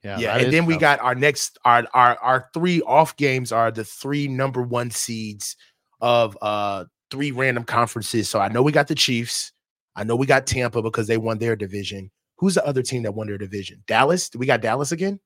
yeah, 0.02 0.18
Yeah, 0.18 0.38
and 0.38 0.54
then 0.54 0.66
we 0.66 0.78
got 0.78 1.02
our 1.02 1.14
next 1.14 1.60
our 1.66 1.86
our 1.94 2.18
our 2.20 2.50
three 2.54 2.82
off 2.84 3.18
games 3.18 3.52
are 3.52 3.70
the 3.70 3.84
three 3.84 4.30
number 4.30 4.62
one 4.62 4.90
seeds 4.90 5.58
of 6.00 6.38
uh 6.42 6.86
three 7.12 7.32
random 7.32 7.66
conferences. 7.66 8.30
So 8.30 8.40
I 8.40 8.48
know 8.48 8.62
we 8.64 8.72
got 8.72 8.88
the 8.88 8.96
Chiefs. 8.96 9.52
I 9.98 10.06
know 10.06 10.16
we 10.16 10.26
got 10.26 10.48
Tampa 10.48 10.82
because 10.82 11.08
they 11.08 11.18
won 11.18 11.38
their 11.38 11.58
division. 11.58 12.12
Who's 12.38 12.56
the 12.56 12.66
other 12.66 12.82
team 12.82 13.04
that 13.04 13.12
won 13.12 13.28
their 13.28 13.38
division? 13.38 13.84
Dallas? 13.88 14.30
Do 14.30 14.40
we 14.40 14.46
got 14.46 14.62
Dallas 14.62 14.94
again? 14.94 15.20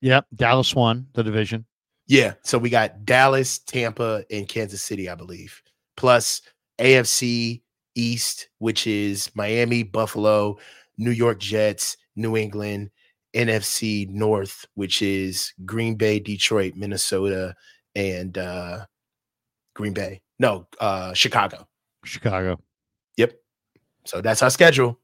Yep, 0.00 0.26
Dallas 0.34 0.74
won 0.74 1.06
the 1.12 1.22
division. 1.22 1.64
Yeah. 2.06 2.34
So 2.42 2.58
we 2.58 2.70
got 2.70 3.04
Dallas, 3.04 3.58
Tampa, 3.60 4.24
and 4.30 4.48
Kansas 4.48 4.82
City, 4.82 5.08
I 5.08 5.14
believe. 5.14 5.62
Plus 5.96 6.42
AFC 6.80 7.62
East, 7.94 8.48
which 8.58 8.86
is 8.86 9.30
Miami, 9.34 9.82
Buffalo, 9.82 10.58
New 10.98 11.12
York 11.12 11.38
Jets, 11.38 11.96
New 12.16 12.36
England, 12.36 12.90
NFC 13.34 14.08
North, 14.08 14.66
which 14.74 15.02
is 15.02 15.52
Green 15.64 15.94
Bay, 15.94 16.18
Detroit, 16.18 16.74
Minnesota, 16.74 17.54
and 17.94 18.36
uh 18.38 18.86
Green 19.74 19.92
Bay. 19.92 20.20
No, 20.38 20.66
uh 20.80 21.12
Chicago. 21.12 21.68
Chicago. 22.04 22.58
Yep. 23.18 23.34
So 24.04 24.20
that's 24.20 24.42
our 24.42 24.50
schedule. 24.50 24.98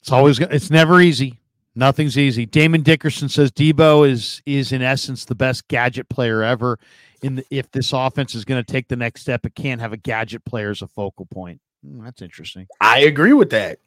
It's 0.00 0.12
always 0.12 0.38
it's 0.38 0.70
never 0.70 1.00
easy. 1.00 1.40
Nothing's 1.78 2.18
easy. 2.18 2.44
Damon 2.44 2.82
Dickerson 2.82 3.28
says 3.28 3.52
Deebo 3.52 4.10
is 4.10 4.42
is 4.44 4.72
in 4.72 4.82
essence 4.82 5.24
the 5.24 5.36
best 5.36 5.68
gadget 5.68 6.08
player 6.08 6.42
ever. 6.42 6.76
In 7.22 7.36
the, 7.36 7.44
if 7.52 7.70
this 7.70 7.92
offense 7.92 8.34
is 8.34 8.44
going 8.44 8.62
to 8.62 8.72
take 8.72 8.88
the 8.88 8.96
next 8.96 9.20
step, 9.20 9.46
it 9.46 9.54
can't 9.54 9.80
have 9.80 9.92
a 9.92 9.96
gadget 9.96 10.44
player 10.44 10.70
as 10.70 10.82
a 10.82 10.88
focal 10.88 11.26
point. 11.26 11.60
Hmm, 11.86 12.02
that's 12.02 12.20
interesting. 12.20 12.66
I 12.80 13.02
agree 13.02 13.32
with 13.32 13.50
that. 13.50 13.78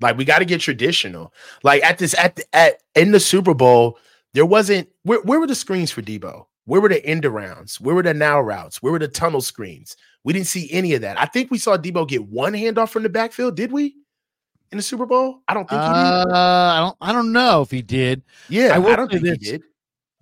Like 0.00 0.16
we 0.16 0.24
got 0.24 0.38
to 0.38 0.44
get 0.44 0.60
traditional. 0.60 1.34
Like 1.64 1.82
at 1.82 1.98
this 1.98 2.16
at 2.16 2.36
the, 2.36 2.44
at 2.52 2.80
in 2.94 3.10
the 3.10 3.18
Super 3.18 3.54
Bowl, 3.54 3.98
there 4.32 4.46
wasn't 4.46 4.88
where 5.02 5.20
where 5.22 5.40
were 5.40 5.48
the 5.48 5.56
screens 5.56 5.90
for 5.90 6.02
Deebo? 6.02 6.46
Where 6.66 6.80
were 6.80 6.88
the 6.88 7.04
end 7.04 7.24
arounds? 7.24 7.80
Where 7.80 7.96
were 7.96 8.04
the 8.04 8.14
now 8.14 8.40
routes? 8.40 8.80
Where 8.80 8.92
were 8.92 9.00
the 9.00 9.08
tunnel 9.08 9.40
screens? 9.40 9.96
We 10.22 10.32
didn't 10.32 10.46
see 10.46 10.70
any 10.70 10.94
of 10.94 11.00
that. 11.00 11.20
I 11.20 11.26
think 11.26 11.50
we 11.50 11.58
saw 11.58 11.76
Deebo 11.76 12.06
get 12.06 12.28
one 12.28 12.52
handoff 12.52 12.90
from 12.90 13.02
the 13.02 13.08
backfield. 13.08 13.56
Did 13.56 13.72
we 13.72 13.96
in 14.72 14.78
the 14.78 14.82
Super 14.82 15.06
Bowl? 15.06 15.40
I 15.48 15.54
don't 15.54 15.68
think 15.68 15.80
he 15.80 15.86
Uh, 15.86 16.24
did. 16.24 16.32
I 16.32 16.78
don't 16.80 16.96
I 17.00 17.12
don't 17.12 17.32
know 17.32 17.62
if 17.62 17.70
he 17.70 17.82
did. 17.82 18.22
Yeah, 18.48 18.68
I 18.78 18.82
I, 18.92 18.96
don't 18.96 19.10
think 19.10 19.22
this. 19.22 19.38
he 19.40 19.52
did. 19.52 19.62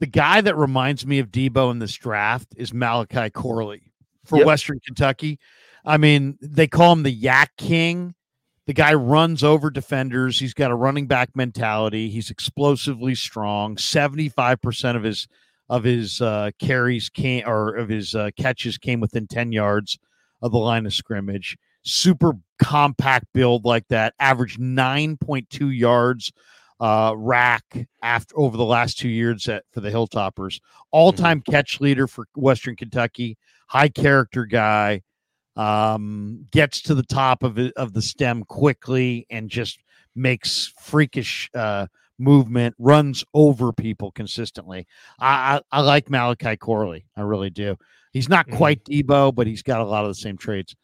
The 0.00 0.06
guy 0.06 0.40
that 0.40 0.56
reminds 0.56 1.06
me 1.06 1.18
of 1.18 1.30
Deebo 1.30 1.70
in 1.70 1.78
this 1.78 1.94
draft 1.94 2.48
is 2.56 2.74
Malachi 2.74 3.30
Corley 3.30 3.82
for 4.24 4.38
Yep. 4.38 4.46
Western 4.46 4.80
Kentucky. 4.84 5.38
I 5.84 5.96
mean, 5.98 6.38
they 6.40 6.66
call 6.66 6.92
him 6.92 7.02
the 7.04 7.14
YAC 7.14 7.48
King. 7.58 8.14
The 8.66 8.72
guy 8.72 8.94
runs 8.94 9.44
over 9.44 9.70
defenders. 9.70 10.38
He's 10.40 10.54
got 10.54 10.70
a 10.70 10.74
running 10.74 11.06
back 11.06 11.36
mentality. 11.36 12.08
He's 12.08 12.30
explosively 12.30 13.14
strong. 13.14 13.76
Seventy-five 13.76 14.60
percent 14.62 14.96
of 14.96 15.02
his 15.02 15.28
of 15.70 15.84
his 15.84 16.20
uh, 16.20 16.50
carries 16.58 17.08
came 17.10 17.44
or 17.46 17.74
of 17.74 17.88
his 17.88 18.14
uh, 18.14 18.30
catches 18.38 18.78
came 18.78 19.00
within 19.00 19.26
ten 19.26 19.52
yards 19.52 19.98
of 20.42 20.52
the 20.52 20.58
line 20.58 20.86
of 20.86 20.92
scrimmage. 20.94 21.56
Super 21.82 22.32
compact 22.58 23.26
build 23.34 23.64
like 23.64 23.86
that. 23.88 24.14
Average 24.18 24.58
nine 24.58 25.16
point 25.16 25.48
two 25.50 25.70
yards 25.70 26.32
uh, 26.80 27.14
rack 27.16 27.64
after 28.02 28.38
over 28.38 28.56
the 28.56 28.64
last 28.64 28.98
two 28.98 29.08
years 29.08 29.48
at, 29.48 29.64
for 29.72 29.80
the 29.80 29.90
Hilltoppers. 29.90 30.60
All 30.90 31.12
time 31.12 31.40
catch 31.40 31.80
leader 31.80 32.06
for 32.06 32.26
Western 32.36 32.76
Kentucky. 32.76 33.36
High 33.68 33.88
character 33.88 34.44
guy. 34.44 35.02
um, 35.56 36.46
gets 36.50 36.82
to 36.82 36.94
the 36.94 37.02
top 37.04 37.42
of 37.42 37.58
it, 37.58 37.72
of 37.76 37.92
the 37.92 38.02
stem 38.02 38.42
quickly 38.44 39.26
and 39.30 39.48
just 39.48 39.78
makes 40.16 40.72
freakish 40.80 41.48
uh, 41.54 41.86
movement, 42.18 42.74
runs 42.78 43.24
over 43.34 43.72
people 43.72 44.10
consistently. 44.12 44.86
I, 45.18 45.60
I, 45.72 45.78
I 45.78 45.80
like 45.82 46.10
Malachi 46.10 46.56
Corley. 46.56 47.06
I 47.16 47.22
really 47.22 47.50
do. 47.50 47.76
He's 48.12 48.28
not 48.28 48.46
Mhm. 48.48 48.56
quite 48.56 48.84
Deebo, 48.84 49.34
but 49.34 49.46
he's 49.46 49.62
got 49.62 49.80
a 49.80 49.84
lot 49.84 50.04
of 50.04 50.10
the 50.10 50.14
same 50.16 50.36
traits. 50.36 50.74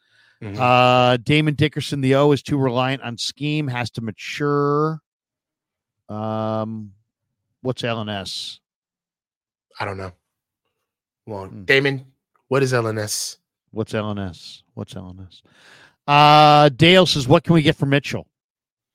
Mhm. 0.42 0.56
Uh, 0.58 1.16
Damon 1.18 1.54
Dickerson, 1.54 2.00
the 2.00 2.14
O 2.14 2.32
is 2.32 2.42
too 2.42 2.56
reliant 2.56 3.02
on 3.02 3.18
scheme, 3.18 3.68
has 3.68 3.90
to 3.92 4.00
mature. 4.00 5.00
Um, 6.08 6.92
what's 7.62 7.82
LNS? 7.82 8.58
I 9.78 9.84
don't 9.84 9.98
know. 9.98 10.12
Well, 11.26 11.46
Hmm. 11.46 11.64
Damon, 11.64 12.06
what 12.48 12.62
is 12.62 12.72
LNS? 12.72 13.38
What's 13.70 13.92
LNS? 13.92 14.62
What's 14.74 14.94
LNS? 14.94 15.42
Uh, 16.06 16.70
Dale 16.70 17.06
says, 17.06 17.28
"What 17.28 17.44
can 17.44 17.54
we 17.54 17.62
get 17.62 17.76
for 17.76 17.86
Mitchell? 17.86 18.26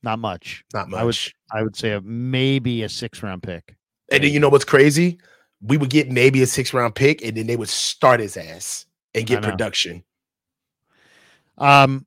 Not 0.03 0.19
much. 0.19 0.65
Not 0.73 0.89
much. 0.89 0.99
I 0.99 1.05
would, 1.05 1.17
I 1.51 1.63
would 1.63 1.76
say 1.76 1.91
a, 1.91 2.01
maybe 2.01 2.84
a 2.84 2.89
six 2.89 3.23
round 3.23 3.41
pick. 3.43 3.76
and 4.11 4.23
then 4.23 4.31
you 4.34 4.39
know 4.39 4.49
what's 4.49 4.65
crazy? 4.65 5.17
We 5.61 5.77
would 5.77 5.89
get 5.89 6.11
maybe 6.11 6.43
a 6.43 6.47
six 6.47 6.73
round 6.73 6.93
pick, 6.95 7.23
and 7.23 7.35
then 7.38 7.47
they 7.47 7.55
would 7.55 7.69
start 7.69 8.19
his 8.19 8.35
ass 8.38 8.85
and 9.15 9.26
get 9.26 9.41
production. 9.41 10.03
Um, 11.57 12.06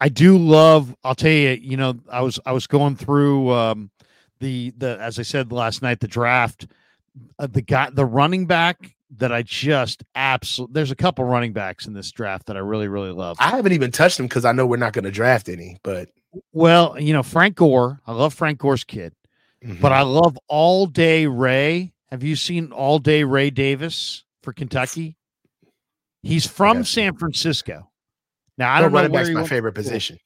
I 0.00 0.08
do 0.08 0.36
love. 0.36 0.94
I'll 1.04 1.14
tell 1.14 1.30
you. 1.30 1.50
You 1.50 1.76
know, 1.76 1.94
I 2.10 2.22
was 2.22 2.40
I 2.44 2.52
was 2.52 2.66
going 2.66 2.96
through 2.96 3.50
um 3.52 3.90
the 4.40 4.72
the 4.76 4.98
as 5.00 5.18
I 5.18 5.22
said 5.22 5.52
last 5.52 5.82
night 5.82 6.00
the 6.00 6.08
draft. 6.08 6.66
Uh, 7.38 7.46
the 7.46 7.60
guy, 7.60 7.90
the 7.90 8.06
running 8.06 8.46
back 8.46 8.96
that 9.18 9.32
I 9.32 9.42
just 9.42 10.02
absolutely. 10.14 10.72
There's 10.74 10.90
a 10.90 10.96
couple 10.96 11.24
running 11.24 11.52
backs 11.52 11.86
in 11.86 11.92
this 11.92 12.10
draft 12.10 12.46
that 12.46 12.56
I 12.56 12.60
really 12.60 12.88
really 12.88 13.12
love. 13.12 13.36
I 13.40 13.50
haven't 13.50 13.72
even 13.72 13.92
touched 13.92 14.16
them 14.16 14.26
because 14.26 14.44
I 14.44 14.52
know 14.52 14.66
we're 14.66 14.76
not 14.76 14.92
going 14.92 15.04
to 15.04 15.10
draft 15.10 15.48
any. 15.48 15.78
But 15.82 16.08
Well, 16.52 16.98
you 16.98 17.12
know 17.12 17.22
Frank 17.22 17.56
Gore. 17.56 18.00
I 18.06 18.12
love 18.12 18.34
Frank 18.34 18.58
Gore's 18.58 18.84
kid, 18.84 19.14
mm-hmm. 19.64 19.80
but 19.80 19.92
I 19.92 20.02
love 20.02 20.38
All 20.48 20.86
Day 20.86 21.26
Ray. 21.26 21.92
Have 22.10 22.22
you 22.22 22.36
seen 22.36 22.72
All 22.72 22.98
Day 22.98 23.24
Ray 23.24 23.50
Davis 23.50 24.24
for 24.42 24.52
Kentucky? 24.52 25.16
He's 26.22 26.46
from 26.46 26.84
San 26.84 27.14
Francisco. 27.14 27.91
Now 28.62 28.72
I 28.72 28.80
don't 28.80 28.92
know 28.92 28.98
running 28.98 29.10
where 29.10 29.22
back's 29.22 29.28
he 29.30 29.34
my 29.34 29.44
favorite 29.44 29.72
position. 29.72 30.18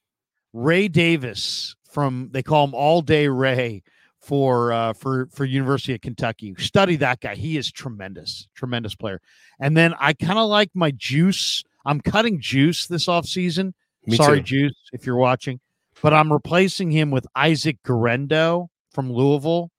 Ray 0.53 0.89
Davis 0.89 1.75
from 1.91 2.29
they 2.33 2.43
call 2.43 2.67
him 2.67 2.75
All 2.75 3.01
Day 3.01 3.29
Ray 3.29 3.83
for 4.21 4.73
uh, 4.73 4.93
for 4.93 5.29
for 5.33 5.47
University 5.47 5.95
of 5.95 6.03
Kentucky. 6.03 6.55
Study 6.59 6.97
that 6.97 7.21
guy. 7.21 7.35
He 7.35 7.57
is 7.57 7.73
tremendous, 7.73 8.47
tremendous 8.55 8.95
player. 8.95 9.23
And 9.59 9.75
then 9.75 9.95
I 9.99 10.13
kind 10.13 10.39
of 10.39 10.51
like 10.51 10.69
my 10.75 10.91
juice. 10.91 11.65
I'm 11.87 11.99
cutting 12.03 12.39
juice 12.39 12.89
this 12.89 13.07
offseason. 13.07 13.73
Me 14.05 14.19
Sorry, 14.19 14.41
too. 14.41 14.69
juice, 14.69 14.75
if 14.93 15.07
you're 15.07 15.17
watching, 15.17 15.61
but 16.03 16.13
I'm 16.13 16.31
replacing 16.31 16.91
him 16.91 17.11
with 17.11 17.27
Isaac 17.35 17.79
Guerendo 17.85 18.69
from 18.91 19.11
Louisville, 19.11 19.71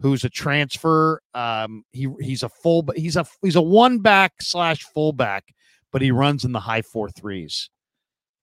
who's 0.00 0.24
a 0.24 0.30
transfer. 0.30 1.22
Um, 1.32 1.84
he 1.92 2.08
he's 2.20 2.42
a 2.42 2.48
full 2.48 2.84
he's 2.96 3.14
a 3.14 3.24
he's 3.40 3.54
a 3.54 3.62
one 3.62 4.00
back 4.00 4.42
slash 4.42 4.82
fullback, 4.82 5.54
but 5.92 6.02
he 6.02 6.10
runs 6.10 6.44
in 6.44 6.50
the 6.50 6.58
high 6.58 6.82
four 6.82 7.08
threes. 7.08 7.70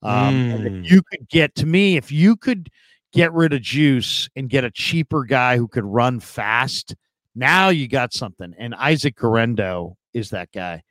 Um, 0.03 0.35
Mm. 0.49 0.65
if 0.83 0.91
you 0.91 1.01
could 1.01 1.27
get 1.27 1.55
to 1.55 1.65
me, 1.65 1.97
if 1.97 2.11
you 2.11 2.35
could 2.35 2.69
get 3.13 3.33
rid 3.33 3.53
of 3.53 3.61
Juice 3.61 4.29
and 4.35 4.49
get 4.49 4.63
a 4.63 4.71
cheaper 4.71 5.23
guy 5.23 5.57
who 5.57 5.67
could 5.67 5.85
run 5.85 6.19
fast, 6.19 6.95
now 7.35 7.69
you 7.69 7.87
got 7.87 8.13
something. 8.13 8.53
And 8.57 8.75
Isaac 8.75 9.15
Guerendo 9.15 9.97
is 10.13 10.29
that 10.31 10.51
guy. 10.51 10.83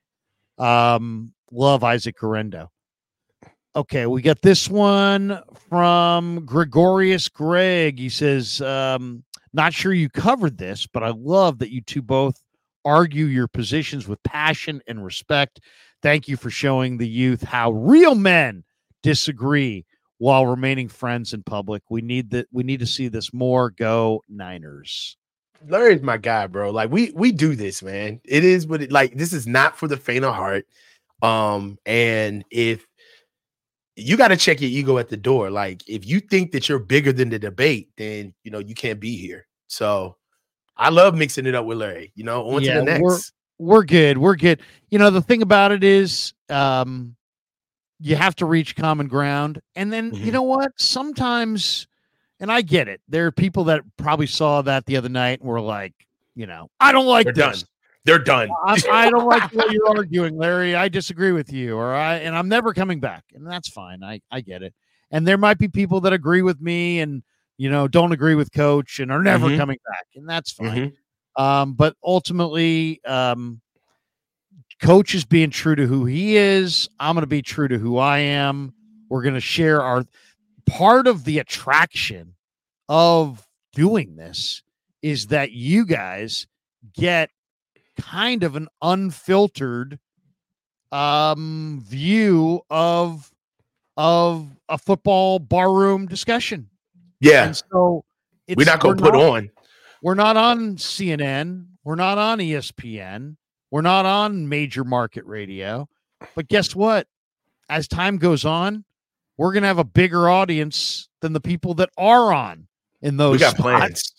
Um, 0.58 1.32
love 1.50 1.84
Isaac 1.84 2.16
Guerendo. 2.18 2.70
Okay, 3.74 4.06
we 4.06 4.22
got 4.22 4.40
this 4.40 4.68
one 4.70 5.38
from 5.68 6.46
Gregorius 6.46 7.28
Greg. 7.28 7.98
He 7.98 8.08
says, 8.08 8.62
um, 8.62 9.22
not 9.52 9.74
sure 9.74 9.92
you 9.92 10.08
covered 10.08 10.56
this, 10.56 10.86
but 10.86 11.02
I 11.02 11.10
love 11.10 11.58
that 11.58 11.70
you 11.70 11.82
two 11.82 12.00
both 12.02 12.40
argue 12.84 13.26
your 13.26 13.48
positions 13.48 14.08
with 14.08 14.22
passion 14.22 14.80
and 14.86 15.04
respect. 15.04 15.60
Thank 16.02 16.26
you 16.28 16.36
for 16.36 16.50
showing 16.50 16.96
the 16.96 17.08
youth 17.08 17.42
how 17.42 17.72
real 17.72 18.14
men 18.14 18.64
disagree 19.06 19.84
while 20.18 20.46
remaining 20.46 20.88
friends 20.88 21.32
in 21.32 21.42
public. 21.42 21.82
We 21.90 22.00
need 22.02 22.30
that. 22.30 22.46
We 22.52 22.62
need 22.62 22.80
to 22.80 22.86
see 22.86 23.08
this 23.08 23.32
more. 23.32 23.70
Go 23.70 24.22
Niners. 24.28 25.16
Larry's 25.68 26.02
my 26.02 26.16
guy, 26.18 26.46
bro. 26.46 26.70
Like 26.70 26.90
we 26.90 27.12
we 27.14 27.32
do 27.32 27.54
this, 27.56 27.82
man. 27.82 28.20
It 28.24 28.44
is 28.44 28.66
what 28.66 28.82
it 28.82 28.92
like. 28.92 29.14
This 29.16 29.32
is 29.32 29.46
not 29.46 29.76
for 29.78 29.88
the 29.88 29.96
faint 29.96 30.24
of 30.24 30.34
heart. 30.34 30.66
Um, 31.22 31.78
and 31.86 32.44
if 32.50 32.86
you 33.96 34.18
got 34.18 34.28
to 34.28 34.36
check 34.36 34.60
your 34.60 34.68
ego 34.70 34.98
at 34.98 35.08
the 35.08 35.16
door, 35.16 35.50
like 35.50 35.82
if 35.88 36.06
you 36.06 36.20
think 36.20 36.52
that 36.52 36.68
you're 36.68 36.78
bigger 36.78 37.12
than 37.12 37.30
the 37.30 37.38
debate, 37.38 37.88
then 37.96 38.34
you 38.44 38.50
know 38.50 38.58
you 38.58 38.74
can't 38.74 39.00
be 39.00 39.16
here. 39.16 39.46
So 39.68 40.16
I 40.76 40.90
love 40.90 41.14
mixing 41.14 41.46
it 41.46 41.54
up 41.54 41.64
with 41.64 41.78
Larry. 41.78 42.12
You 42.14 42.24
know, 42.24 42.46
on 42.50 42.62
Yeah, 42.62 42.74
to 42.74 42.80
the 42.80 42.84
we're- 42.84 43.00
next. 43.14 43.32
We're 43.58 43.84
good. 43.84 44.18
We're 44.18 44.36
good. 44.36 44.60
You 44.90 44.98
know 44.98 45.08
the 45.08 45.22
thing 45.22 45.40
about 45.40 45.72
it 45.72 45.82
is, 45.82 46.34
um, 46.50 47.16
you 48.00 48.16
have 48.16 48.34
to 48.36 48.46
reach 48.46 48.76
common 48.76 49.08
ground, 49.08 49.60
and 49.74 49.92
then 49.92 50.12
you 50.14 50.30
Mhm. 50.30 50.32
know 50.34 50.42
what? 50.42 50.72
Sometimes, 50.76 51.86
and 52.40 52.52
I 52.52 52.62
get 52.62 52.88
it. 52.88 53.00
There 53.08 53.26
are 53.26 53.32
people 53.32 53.64
that 53.64 53.82
probably 53.96 54.26
saw 54.26 54.62
that 54.62 54.84
the 54.86 54.96
other 54.96 55.08
night 55.08 55.40
and 55.40 55.48
were 55.48 55.60
like, 55.60 55.94
you 56.34 56.46
know, 56.46 56.68
I 56.80 56.92
don't 56.92 57.06
like 57.06 57.24
They're 57.24 57.32
this. 57.32 57.60
done. 57.62 57.68
They're 58.04 58.18
done. 58.18 58.50
I, 58.66 58.78
I 58.90 59.10
don't 59.10 59.26
like 59.26 59.42
what 59.52 59.70
you're 59.72 59.88
arguing, 59.96 60.36
Larry. 60.36 60.74
I 60.76 60.88
disagree 60.88 61.32
with 61.32 61.52
you, 61.52 61.76
or 61.76 61.94
I 61.94 62.16
and 62.16 62.36
I'm 62.36 62.48
never 62.48 62.72
coming 62.74 63.00
back, 63.00 63.24
and 63.34 63.46
that's 63.46 63.68
fine. 63.68 64.02
I 64.02 64.20
I 64.30 64.40
get 64.42 64.62
it. 64.62 64.74
And 65.10 65.26
there 65.26 65.38
might 65.38 65.58
be 65.58 65.68
people 65.68 66.00
that 66.02 66.12
agree 66.12 66.42
with 66.42 66.60
me, 66.60 67.00
and 67.00 67.22
you 67.56 67.70
know 67.70 67.88
don't 67.88 68.12
agree 68.12 68.34
with 68.34 68.52
Coach, 68.52 69.00
and 69.00 69.10
are 69.10 69.22
never 69.22 69.48
Mhm. 69.48 69.56
coming 69.56 69.78
back, 69.90 70.06
and 70.14 70.28
that's 70.28 70.52
fine. 70.52 70.92
Mhm. 71.36 71.42
Um, 71.42 71.72
but 71.74 71.96
ultimately, 72.04 73.00
um, 73.04 73.60
Coach 74.80 75.14
is 75.14 75.24
being 75.24 75.50
true 75.50 75.74
to 75.74 75.86
who 75.86 76.04
he 76.04 76.36
is. 76.36 76.88
I'm 77.00 77.14
going 77.14 77.22
to 77.22 77.26
be 77.26 77.42
true 77.42 77.68
to 77.68 77.78
who 77.78 77.98
I 77.98 78.18
am. 78.18 78.74
We're 79.08 79.22
going 79.22 79.34
to 79.34 79.40
share 79.40 79.82
our 79.82 80.04
part 80.66 81.06
of 81.06 81.24
the 81.24 81.38
attraction 81.38 82.34
of 82.88 83.46
doing 83.72 84.16
this 84.16 84.62
is 85.02 85.28
that 85.28 85.52
you 85.52 85.86
guys 85.86 86.46
get 86.94 87.30
kind 87.98 88.42
of 88.42 88.56
an 88.56 88.68
unfiltered 88.82 89.98
um 90.92 91.82
view 91.84 92.60
of 92.70 93.30
of 93.96 94.48
a 94.68 94.78
football 94.78 95.38
barroom 95.38 96.06
discussion. 96.06 96.68
Yeah, 97.20 97.46
And 97.46 97.56
so 97.56 98.04
it's, 98.46 98.58
we're 98.58 98.64
not 98.64 98.80
gonna 98.80 98.96
put 98.96 99.14
on. 99.14 99.50
we're 100.02 100.14
not 100.14 100.36
on 100.36 100.76
CNN. 100.76 101.66
We're 101.84 101.94
not 101.94 102.18
on 102.18 102.38
ESPN. 102.38 103.36
We're 103.70 103.82
not 103.82 104.06
on 104.06 104.48
major 104.48 104.84
market 104.84 105.24
radio. 105.26 105.88
But 106.34 106.48
guess 106.48 106.74
what? 106.74 107.06
As 107.68 107.88
time 107.88 108.16
goes 108.18 108.44
on, 108.44 108.84
we're 109.36 109.52
going 109.52 109.62
to 109.62 109.68
have 109.68 109.78
a 109.78 109.84
bigger 109.84 110.28
audience 110.28 111.08
than 111.20 111.32
the 111.32 111.40
people 111.40 111.74
that 111.74 111.90
are 111.98 112.32
on 112.32 112.68
in 113.02 113.16
those. 113.16 113.32
We 113.32 113.38
got 113.38 113.56
spots. 113.56 113.62
plans. 113.62 114.12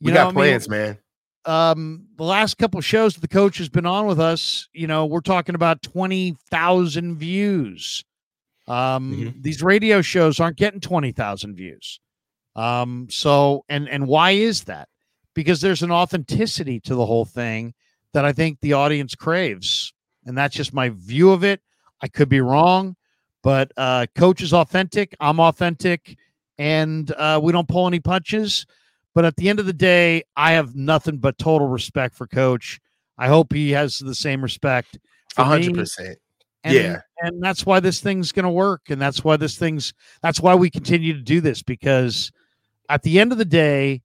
You 0.00 0.06
We 0.06 0.12
got 0.12 0.26
what 0.26 0.42
I 0.42 0.46
mean? 0.46 0.50
plans, 0.50 0.68
man. 0.68 0.98
um 1.44 2.06
the 2.16 2.24
last 2.24 2.58
couple 2.58 2.80
shows 2.80 3.14
that 3.14 3.20
the 3.20 3.28
coach 3.28 3.58
has 3.58 3.68
been 3.68 3.86
on 3.86 4.06
with 4.06 4.18
us 4.18 4.68
you 4.72 4.86
know 4.88 5.06
we're 5.06 5.20
talking 5.20 5.54
about 5.54 5.80
20,000 5.82 7.16
views 7.16 8.04
um 8.66 9.12
Mhm. 9.12 9.42
these 9.42 9.62
radio 9.62 10.02
shows 10.02 10.40
aren't 10.40 10.56
getting 10.56 10.80
20,000 10.80 11.54
views 11.54 12.00
um 12.56 13.06
so 13.08 13.64
and 13.68 13.88
and 13.88 14.06
why 14.08 14.32
is 14.32 14.64
that 14.64 14.88
because 15.34 15.60
there's 15.60 15.82
an 15.82 15.92
authenticity 15.92 16.80
to 16.80 16.94
the 16.96 17.06
whole 17.06 17.24
thing 17.24 17.72
that 18.14 18.24
I 18.24 18.32
think 18.32 18.58
the 18.60 18.72
audience 18.74 19.14
craves 19.14 19.92
and 20.26 20.36
that's 20.36 20.54
just 20.56 20.72
my 20.74 20.90
view 20.90 21.30
of 21.30 21.44
it 21.44 21.60
I 22.02 22.08
could 22.08 22.28
be 22.28 22.40
wrong 22.40 22.96
but 23.42 23.72
uh 23.76 24.06
coach 24.14 24.40
is 24.42 24.52
authentic 24.52 25.14
I'm 25.20 25.40
authentic 25.40 26.16
and 26.58 27.10
uh 27.12 27.40
we 27.42 27.52
don't 27.52 27.68
pull 27.68 27.86
any 27.86 28.00
punches 28.00 28.66
but 29.14 29.24
at 29.24 29.34
the 29.36 29.48
end 29.48 29.58
of 29.58 29.66
the 29.66 29.72
day, 29.72 30.22
I 30.36 30.52
have 30.52 30.76
nothing 30.76 31.16
but 31.18 31.38
total 31.38 31.66
respect 31.66 32.14
for 32.14 32.28
Coach. 32.28 32.78
I 33.16 33.26
hope 33.26 33.52
he 33.52 33.72
has 33.72 33.98
the 33.98 34.14
same 34.14 34.40
respect. 34.42 34.96
for 35.34 35.42
A 35.42 35.44
hundred 35.44 35.72
me, 35.72 35.78
percent. 35.80 36.18
and- 36.62 36.74
Yeah. 36.74 37.00
and 37.22 37.42
that's 37.42 37.66
why 37.66 37.80
this 37.80 38.00
thing's 38.00 38.30
going 38.30 38.44
to 38.44 38.50
work, 38.50 38.82
and 38.90 39.00
that's 39.02 39.24
why 39.24 39.36
this 39.36 39.58
thing's 39.58 39.92
that's 40.22 40.40
why 40.40 40.54
we 40.54 40.70
continue 40.70 41.14
to 41.14 41.20
do 41.22 41.40
this 41.40 41.62
because 41.64 42.30
at 42.90 43.02
the 43.02 43.18
end 43.18 43.32
of 43.32 43.38
the 43.38 43.44
day, 43.44 44.02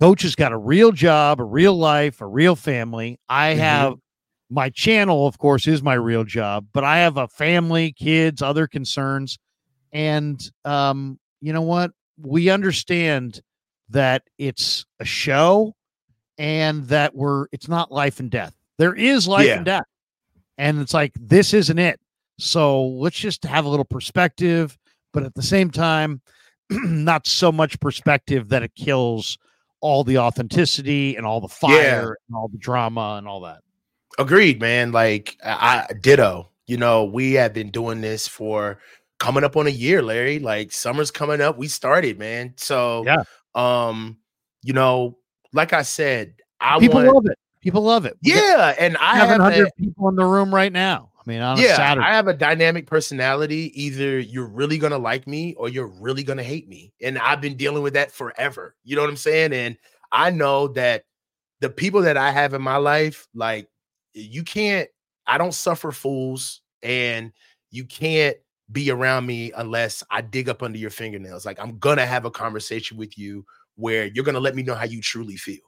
Coach 0.00 0.22
has 0.22 0.34
got 0.34 0.52
a 0.52 0.56
real 0.56 0.92
job, 0.92 1.40
a 1.40 1.44
real 1.44 1.74
life, 1.76 2.20
a 2.20 2.26
real 2.26 2.56
family. 2.56 3.18
I 3.28 3.54
Mhm. 3.54 3.58
have 3.58 3.94
my 4.48 4.70
channel, 4.70 5.26
of 5.26 5.38
course, 5.38 5.66
is 5.66 5.82
my 5.82 5.94
real 5.94 6.24
job, 6.24 6.66
but 6.72 6.84
I 6.84 6.98
have 6.98 7.16
a 7.18 7.28
family, 7.28 7.92
kids, 7.92 8.40
other 8.42 8.66
concerns, 8.66 9.38
and 9.92 10.40
um, 10.64 11.18
you 11.40 11.52
know 11.52 11.62
what? 11.62 11.92
We 12.18 12.48
understand 12.48 13.40
that 13.90 14.22
it's 14.38 14.84
a 15.00 15.04
show 15.04 15.74
and 16.38 16.84
that 16.88 17.14
we're 17.14 17.46
it's 17.52 17.68
not 17.68 17.92
life 17.92 18.20
and 18.20 18.30
death. 18.30 18.54
There 18.78 18.94
is 18.94 19.28
life 19.28 19.46
Yeah. 19.46 19.56
and 19.56 19.64
death. 19.66 19.84
And 20.58 20.80
it's 20.80 20.94
like 20.94 21.12
this 21.20 21.52
isn't 21.54 21.78
it. 21.78 22.00
So 22.38 22.84
let's 22.86 23.18
just 23.18 23.44
have 23.44 23.64
a 23.66 23.68
little 23.68 23.84
perspective, 23.84 24.78
but 25.12 25.24
at 25.24 25.34
the 25.34 25.42
same 25.42 25.70
time, 25.70 26.22
not 26.70 27.26
so 27.26 27.52
much 27.52 27.78
perspective 27.80 28.48
that 28.48 28.62
it 28.62 28.74
kills 28.74 29.36
all 29.80 30.04
the 30.04 30.18
authenticity 30.18 31.16
and 31.16 31.24
all 31.26 31.40
the 31.40 31.48
fire 31.48 31.72
Yeah. 31.74 32.00
and 32.28 32.36
all 32.36 32.48
the 32.48 32.58
drama 32.58 33.16
and 33.18 33.26
all 33.26 33.40
that. 33.42 33.60
Agreed, 34.18 34.60
man. 34.60 34.92
Like 34.92 35.36
I, 35.44 35.86
ditto. 36.00 36.48
You 36.66 36.76
know, 36.76 37.04
we 37.04 37.32
have 37.34 37.52
been 37.52 37.70
doing 37.70 38.00
this 38.00 38.28
for 38.28 38.78
coming 39.18 39.42
up 39.42 39.56
on 39.56 39.66
a 39.66 39.70
year, 39.70 40.02
Larry. 40.02 40.38
Like 40.38 40.70
summer's 40.72 41.10
coming 41.10 41.40
up. 41.40 41.58
We 41.58 41.66
started, 41.68 42.18
man. 42.18 42.54
So 42.56 43.04
Yeah. 43.06 43.22
um, 43.54 44.18
you 44.62 44.72
know, 44.72 45.18
like 45.52 45.72
I 45.72 45.82
said, 45.82 46.34
I 46.60 46.78
People 46.78 47.02
want 47.02 47.14
love 47.14 47.26
it. 47.26 47.38
People 47.60 47.82
love 47.82 48.06
it. 48.06 48.16
We 48.24 48.32
yeah, 48.34 48.74
and 48.78 48.96
I 48.98 49.16
have 49.16 49.28
700 49.30 49.64
that, 49.66 49.76
people 49.76 50.08
in 50.08 50.16
the 50.16 50.24
room 50.24 50.54
right 50.54 50.72
now. 50.72 51.09
I 51.20 51.30
mean, 51.30 51.42
on 51.42 51.58
a 51.58 51.62
yeah, 51.62 51.76
Saturday. 51.76 52.06
I 52.06 52.14
have 52.14 52.28
a 52.28 52.34
dynamic 52.34 52.86
personality. 52.86 53.70
Either 53.80 54.18
you're 54.18 54.46
really 54.46 54.78
gonna 54.78 54.98
like 54.98 55.26
me 55.26 55.54
or 55.54 55.68
you're 55.68 55.86
really 55.86 56.22
gonna 56.22 56.42
hate 56.42 56.68
me. 56.68 56.94
And 57.02 57.18
I've 57.18 57.40
been 57.40 57.56
dealing 57.56 57.82
with 57.82 57.94
that 57.94 58.10
forever. 58.10 58.74
You 58.84 58.96
know 58.96 59.02
what 59.02 59.10
I'm 59.10 59.16
saying? 59.16 59.52
And 59.52 59.76
I 60.10 60.30
know 60.30 60.68
that 60.68 61.04
the 61.60 61.68
people 61.68 62.02
that 62.02 62.16
I 62.16 62.30
have 62.30 62.54
in 62.54 62.62
my 62.62 62.76
life, 62.76 63.28
like 63.34 63.68
you 64.14 64.42
can't, 64.42 64.88
I 65.26 65.36
don't 65.36 65.54
suffer 65.54 65.92
fools, 65.92 66.62
and 66.82 67.32
you 67.70 67.84
can't 67.84 68.36
be 68.72 68.90
around 68.90 69.26
me 69.26 69.52
unless 69.56 70.02
I 70.10 70.22
dig 70.22 70.48
up 70.48 70.62
under 70.62 70.78
your 70.78 70.90
fingernails. 70.90 71.44
Like 71.44 71.60
I'm 71.60 71.78
gonna 71.78 72.06
have 72.06 72.24
a 72.24 72.30
conversation 72.30 72.96
with 72.96 73.18
you 73.18 73.44
where 73.76 74.06
you're 74.06 74.24
gonna 74.24 74.40
let 74.40 74.54
me 74.54 74.62
know 74.62 74.74
how 74.74 74.84
you 74.84 75.02
truly 75.02 75.36
feel. 75.36 75.58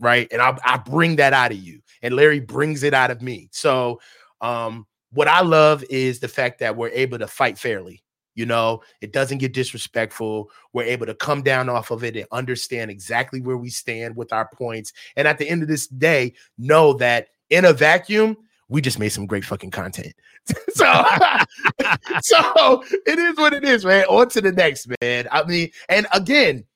Right. 0.00 0.28
And 0.30 0.42
I, 0.42 0.58
I 0.64 0.76
bring 0.76 1.16
that 1.16 1.32
out 1.32 1.52
of 1.52 1.58
you. 1.58 1.80
And 2.02 2.14
Larry 2.14 2.40
brings 2.40 2.82
it 2.82 2.92
out 2.92 3.10
of 3.10 3.22
me. 3.22 3.48
So 3.52 4.00
um 4.40 4.86
what 5.16 5.28
I 5.28 5.40
love 5.40 5.82
is 5.88 6.20
the 6.20 6.28
fact 6.28 6.58
that 6.60 6.76
we're 6.76 6.90
able 6.90 7.18
to 7.18 7.26
fight 7.26 7.58
fairly. 7.58 8.02
You 8.34 8.44
know, 8.44 8.82
it 9.00 9.14
doesn't 9.14 9.38
get 9.38 9.54
disrespectful. 9.54 10.50
We're 10.74 10.84
able 10.84 11.06
to 11.06 11.14
come 11.14 11.42
down 11.42 11.70
off 11.70 11.90
of 11.90 12.04
it 12.04 12.16
and 12.16 12.26
understand 12.32 12.90
exactly 12.90 13.40
where 13.40 13.56
we 13.56 13.70
stand 13.70 14.14
with 14.14 14.30
our 14.30 14.46
points. 14.52 14.92
And 15.16 15.26
at 15.26 15.38
the 15.38 15.48
end 15.48 15.62
of 15.62 15.68
this 15.68 15.86
day, 15.86 16.34
know 16.58 16.92
that 16.94 17.28
in 17.48 17.64
a 17.64 17.72
vacuum, 17.72 18.36
we 18.68 18.82
just 18.82 18.98
made 18.98 19.08
some 19.08 19.24
great 19.24 19.44
fucking 19.44 19.70
content. 19.70 20.12
so, 20.74 21.04
so 22.20 22.84
it 23.06 23.18
is 23.18 23.38
what 23.38 23.54
it 23.54 23.64
is, 23.64 23.86
man. 23.86 24.04
On 24.04 24.28
to 24.28 24.42
the 24.42 24.52
next, 24.52 24.86
man. 25.00 25.28
I 25.32 25.44
mean, 25.44 25.70
and 25.88 26.06
again, 26.12 26.66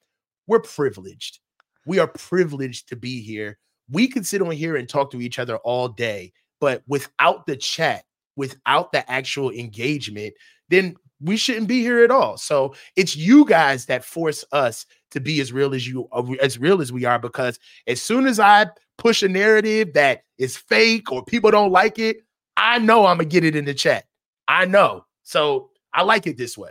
we're 0.47 0.61
privileged. 0.61 1.41
We 1.85 1.99
are 1.99 2.07
privileged 2.09 2.89
to 2.89 2.97
be 2.97 3.21
here. 3.21 3.59
We 3.91 4.09
can 4.09 4.25
sit 4.25 4.41
on 4.41 4.53
here 4.53 4.77
and 4.77 4.89
talk 4.89 5.11
to 5.11 5.21
each 5.21 5.39
other 5.39 5.59
all 5.59 5.89
day, 5.89 6.33
but 6.59 6.83
without 6.87 7.45
the 7.45 7.57
chat, 7.57 8.05
without 8.37 8.93
the 8.93 9.09
actual 9.11 9.51
engagement, 9.51 10.35
then 10.69 10.97
we 11.21 11.37
shouldn't 11.37 11.69
be 11.69 11.81
here 11.81 12.03
at 12.03 12.11
all. 12.11 12.37
So 12.37 12.75
it's 12.97 13.17
you 13.17 13.45
guys 13.45 13.87
that 13.87 14.05
force 14.05 14.45
us 14.53 14.87
to 15.11 15.21
be 15.21 15.41
as 15.41 15.53
real 15.53 15.75
as 15.75 15.87
you 15.87 16.09
as 16.41 16.59
real 16.59 16.81
as 16.81 16.93
we 16.93 17.05
are 17.05 17.19
because 17.19 17.59
as 17.87 18.01
soon 18.01 18.27
as 18.27 18.41
I 18.41 18.67
push 18.97 19.23
a 19.23 19.29
narrative 19.29 19.93
that 19.95 20.23
is 20.39 20.57
fake 20.57 21.11
or 21.13 21.25
people 21.25 21.51
don't 21.51 21.73
like 21.73 21.99
it, 21.99 22.19
I 22.57 22.79
know 22.79 23.07
I'm 23.07 23.19
gonna 23.19 23.29
get 23.29 23.45
it 23.45 23.57
in 23.57 23.65
the 23.65 23.75
chat. 23.75 24.05
I 24.49 24.65
know. 24.65 25.05
So 25.23 25.71
I 25.93 26.03
like 26.03 26.27
it 26.27 26.37
this 26.37 26.57
way. 26.57 26.71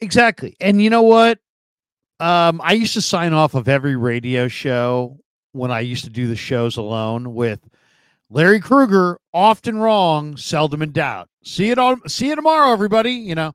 Exactly. 0.00 0.56
And 0.60 0.82
you 0.82 0.90
know 0.90 1.02
what? 1.02 1.38
Um, 2.18 2.60
I 2.64 2.72
used 2.72 2.94
to 2.94 3.02
sign 3.02 3.32
off 3.32 3.54
of 3.54 3.68
every 3.68 3.96
radio 3.96 4.48
show 4.48 5.18
when 5.52 5.70
I 5.70 5.80
used 5.80 6.04
to 6.04 6.10
do 6.10 6.26
the 6.26 6.36
shows 6.36 6.76
alone 6.76 7.34
with 7.34 7.60
Larry 8.30 8.60
Krueger, 8.60 9.18
often 9.32 9.78
wrong, 9.78 10.36
seldom 10.36 10.82
in 10.82 10.92
doubt. 10.92 11.28
See 11.44 11.70
it 11.70 11.78
on 11.78 12.06
see 12.08 12.28
you 12.28 12.36
tomorrow, 12.36 12.72
everybody. 12.72 13.12
You 13.12 13.34
know, 13.34 13.52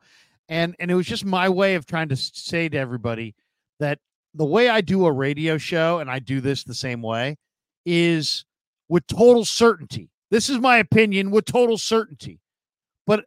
and 0.49 0.75
and 0.79 0.89
it 0.89 0.95
was 0.95 1.05
just 1.07 1.25
my 1.25 1.49
way 1.49 1.75
of 1.75 1.85
trying 1.85 2.09
to 2.09 2.15
say 2.15 2.69
to 2.69 2.77
everybody 2.77 3.35
that 3.79 3.99
the 4.33 4.45
way 4.45 4.69
I 4.69 4.81
do 4.81 5.05
a 5.05 5.11
radio 5.11 5.57
show, 5.57 5.99
and 5.99 6.09
I 6.09 6.19
do 6.19 6.39
this 6.39 6.63
the 6.63 6.73
same 6.73 7.01
way, 7.01 7.37
is 7.85 8.45
with 8.87 9.05
total 9.07 9.45
certainty. 9.45 10.09
This 10.29 10.49
is 10.49 10.59
my 10.59 10.77
opinion 10.77 11.31
with 11.31 11.45
total 11.45 11.77
certainty. 11.77 12.39
But 13.05 13.25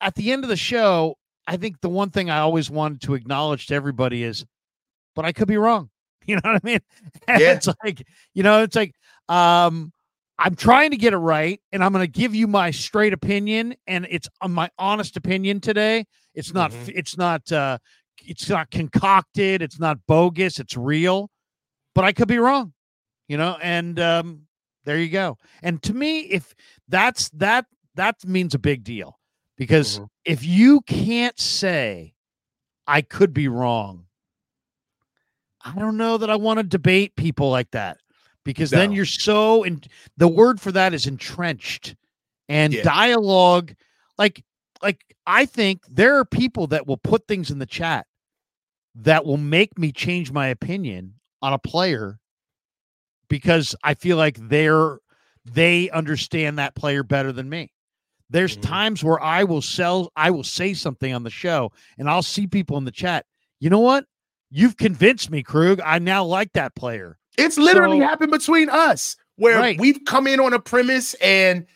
at 0.00 0.14
the 0.14 0.30
end 0.32 0.44
of 0.44 0.50
the 0.50 0.56
show, 0.56 1.16
I 1.48 1.56
think 1.56 1.80
the 1.80 1.88
one 1.88 2.10
thing 2.10 2.30
I 2.30 2.38
always 2.38 2.70
wanted 2.70 3.00
to 3.02 3.14
acknowledge 3.14 3.66
to 3.66 3.74
everybody 3.74 4.22
is, 4.22 4.44
but 5.16 5.24
I 5.24 5.32
could 5.32 5.48
be 5.48 5.56
wrong. 5.56 5.90
You 6.28 6.34
know 6.34 6.42
what 6.44 6.56
I 6.56 6.60
mean? 6.62 6.80
And 7.26 7.40
Yeah. 7.40 7.52
It's 7.54 7.68
like, 7.82 8.06
you 8.34 8.42
know, 8.42 8.62
it's 8.62 8.76
like, 8.76 8.94
um, 9.30 9.94
I'm 10.38 10.54
trying 10.54 10.90
to 10.92 10.96
get 10.96 11.12
it 11.12 11.18
right, 11.18 11.60
and 11.72 11.82
I'm 11.82 11.92
going 11.92 12.04
to 12.04 12.10
give 12.10 12.34
you 12.34 12.46
my 12.46 12.70
straight 12.70 13.12
opinion, 13.12 13.74
and 13.86 14.06
it's 14.08 14.28
uh, 14.40 14.48
my 14.48 14.70
honest 14.78 15.16
opinion 15.16 15.60
today. 15.60 16.06
It's 16.34 16.54
not, 16.54 16.70
Mhm. 16.70 16.92
it's 16.94 17.16
not, 17.16 17.50
uh, 17.50 17.78
it's 18.24 18.48
not 18.48 18.70
concocted. 18.70 19.62
It's 19.62 19.80
not 19.80 19.98
bogus. 20.06 20.60
It's 20.60 20.76
real, 20.76 21.30
but 21.94 22.04
I 22.04 22.12
could 22.12 22.28
be 22.28 22.38
wrong. 22.38 22.72
You 23.28 23.36
know, 23.36 23.58
and 23.60 23.98
um, 24.00 24.46
there 24.84 24.98
you 24.98 25.08
go. 25.10 25.36
And 25.62 25.82
to 25.82 25.92
me, 25.94 26.20
if 26.20 26.54
that's 26.88 27.28
that, 27.30 27.66
that 27.96 28.24
means 28.24 28.54
a 28.54 28.58
big 28.58 28.84
deal 28.84 29.18
because 29.56 29.98
Mhm. 29.98 30.08
if 30.24 30.44
you 30.44 30.80
can't 30.82 31.38
say 31.38 32.14
I 32.86 33.02
could 33.02 33.34
be 33.34 33.48
wrong, 33.48 34.06
I 35.62 35.74
don't 35.78 35.96
know 35.96 36.16
that 36.18 36.30
I 36.30 36.36
want 36.36 36.58
to 36.58 36.62
debate 36.64 37.16
people 37.16 37.50
like 37.50 37.70
that 37.72 37.98
because 38.48 38.70
then 38.70 38.92
you're 38.92 39.04
so 39.04 39.62
and 39.62 39.86
the 40.16 40.26
word 40.26 40.58
for 40.58 40.72
that 40.72 40.94
is 40.94 41.06
entrenched 41.06 41.94
and 42.48 42.72
Yeah. 42.72 42.82
dialogue 42.82 43.74
like 44.16 44.42
like 44.82 45.04
I 45.26 45.44
think 45.44 45.82
there 45.86 46.16
are 46.16 46.24
people 46.24 46.66
that 46.68 46.86
will 46.86 46.96
put 46.96 47.28
things 47.28 47.50
in 47.50 47.58
the 47.58 47.66
chat 47.66 48.06
that 48.94 49.26
will 49.26 49.36
make 49.36 49.78
me 49.78 49.92
change 49.92 50.32
my 50.32 50.46
opinion 50.46 51.12
on 51.42 51.52
a 51.52 51.58
player 51.58 52.18
because 53.28 53.76
I 53.84 53.92
feel 53.92 54.16
like 54.16 54.38
they're 54.48 54.96
they 55.44 55.90
understand 55.90 56.58
that 56.58 56.74
player 56.74 57.02
better 57.02 57.32
than 57.32 57.50
me. 57.50 57.70
There's 58.30 58.56
Mhm. 58.56 58.62
times 58.62 59.04
where 59.04 59.22
I 59.22 59.44
will 59.44 59.60
sell, 59.60 60.10
I 60.16 60.30
will 60.30 60.42
say 60.44 60.72
something 60.72 61.12
on 61.12 61.22
the 61.22 61.30
show, 61.30 61.70
and 61.98 62.08
I'll 62.08 62.22
see 62.22 62.46
people 62.46 62.78
in 62.78 62.86
the 62.86 62.90
chat. 62.92 63.26
You 63.60 63.68
know 63.68 63.80
what? 63.80 64.06
You've 64.50 64.78
convinced 64.78 65.30
me, 65.30 65.42
Krueg. 65.42 65.82
I 65.84 65.98
now 65.98 66.24
like 66.24 66.52
that 66.54 66.74
player. 66.74 67.18
It's 67.38 67.56
literally 67.56 68.00
So- 68.00 68.06
happened 68.06 68.30
between 68.32 68.68
us 68.68 69.16
where 69.36 69.58
Right. 69.58 69.78
we've 69.80 70.00
come 70.04 70.26
in 70.26 70.40
on 70.40 70.52
a 70.52 70.58
premise 70.58 71.14
and 71.14 71.66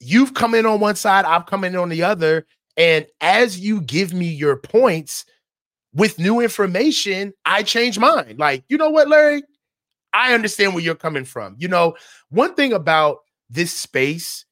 you've 0.00 0.34
come 0.34 0.54
in 0.54 0.66
on 0.66 0.80
one 0.80 0.96
side, 0.96 1.24
I've 1.24 1.46
come 1.46 1.64
in 1.64 1.76
on 1.76 1.88
the 1.88 2.02
other. 2.02 2.46
And 2.76 3.06
as 3.20 3.60
you 3.60 3.80
give 3.80 4.12
me 4.12 4.26
your 4.26 4.56
points 4.56 5.24
with 5.94 6.18
new 6.18 6.40
information, 6.40 7.32
I 7.44 7.62
change 7.62 7.98
mine. 7.98 8.36
Like, 8.38 8.64
you 8.68 8.76
know 8.78 8.90
what, 8.90 9.08
Larry? 9.08 9.42
I 10.14 10.34
understand 10.34 10.74
where 10.74 10.82
you're 10.82 10.94
coming 10.94 11.24
from. 11.24 11.54
You 11.58 11.68
know, 11.68 11.96
one 12.30 12.54
thing 12.54 12.72
about 12.72 13.18
this 13.50 13.72
space 13.72 14.44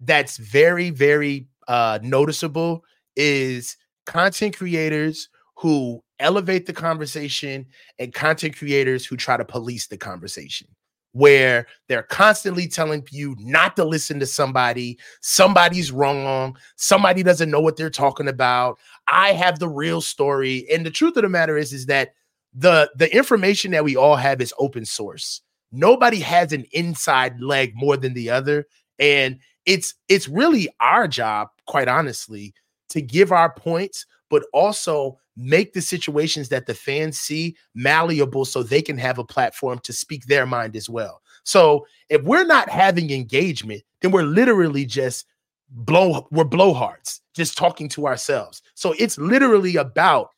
that's 0.00 0.36
very, 0.36 0.90
very 0.90 1.48
uh, 1.68 1.98
noticeable 2.02 2.84
is 3.16 3.76
content 4.06 4.56
creators 4.56 5.28
who 5.56 6.02
elevate 6.20 6.66
the 6.66 6.72
conversation 6.72 7.66
and 7.98 8.14
content 8.14 8.56
creators 8.56 9.04
who 9.04 9.16
try 9.16 9.36
to 9.36 9.44
police 9.44 9.86
the 9.86 9.96
conversation 9.96 10.68
where 11.14 11.68
they're 11.88 12.02
constantly 12.02 12.66
telling 12.66 13.06
you 13.12 13.36
not 13.38 13.76
to 13.76 13.84
listen 13.84 14.18
to 14.18 14.26
somebody 14.26 14.98
somebody's 15.20 15.92
wrong 15.92 16.56
somebody 16.74 17.22
doesn't 17.22 17.50
know 17.50 17.60
what 17.60 17.76
they're 17.76 17.88
talking 17.88 18.28
about. 18.28 18.78
I 19.06 19.32
have 19.32 19.58
the 19.58 19.68
real 19.68 20.00
story 20.00 20.66
and 20.70 20.84
the 20.84 20.90
truth 20.90 21.16
of 21.16 21.22
the 21.22 21.28
matter 21.28 21.56
is 21.56 21.72
is 21.72 21.86
that 21.86 22.14
the 22.52 22.90
the 22.96 23.14
information 23.14 23.70
that 23.70 23.84
we 23.84 23.96
all 23.96 24.16
have 24.16 24.40
is 24.40 24.54
open 24.58 24.84
source. 24.84 25.40
Nobody 25.72 26.20
has 26.20 26.52
an 26.52 26.64
inside 26.72 27.40
leg 27.40 27.72
more 27.74 27.96
than 27.96 28.14
the 28.14 28.30
other 28.30 28.66
and 28.98 29.38
it's 29.66 29.94
it's 30.08 30.28
really 30.28 30.68
our 30.80 31.06
job 31.06 31.48
quite 31.66 31.88
honestly 31.88 32.54
to 32.90 33.00
give 33.00 33.30
our 33.30 33.52
points 33.52 34.04
but 34.30 34.44
also 34.52 35.18
make 35.36 35.72
the 35.72 35.80
situations 35.80 36.48
that 36.48 36.66
the 36.66 36.74
fans 36.74 37.18
see 37.18 37.56
malleable 37.74 38.44
so 38.44 38.62
they 38.62 38.82
can 38.82 38.98
have 38.98 39.18
a 39.18 39.24
platform 39.24 39.78
to 39.80 39.92
speak 39.92 40.26
their 40.26 40.46
mind 40.46 40.76
as 40.76 40.88
well. 40.88 41.22
So 41.44 41.86
if 42.08 42.22
we're 42.22 42.46
not 42.46 42.68
having 42.68 43.10
engagement, 43.10 43.82
then 44.00 44.10
we're 44.10 44.22
literally 44.22 44.86
just 44.86 45.26
blow 45.70 46.26
we're 46.30 46.44
blowhards, 46.44 47.20
just 47.34 47.58
talking 47.58 47.88
to 47.90 48.06
ourselves. 48.06 48.62
So 48.74 48.94
it's 48.98 49.18
literally 49.18 49.76
about 49.76 50.30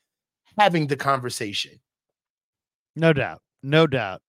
having 0.59 0.87
the 0.87 0.97
conversation. 0.97 1.73
No 2.95 3.13
doubt. 3.13 3.43
No 3.63 3.87
doubt. 3.87 4.23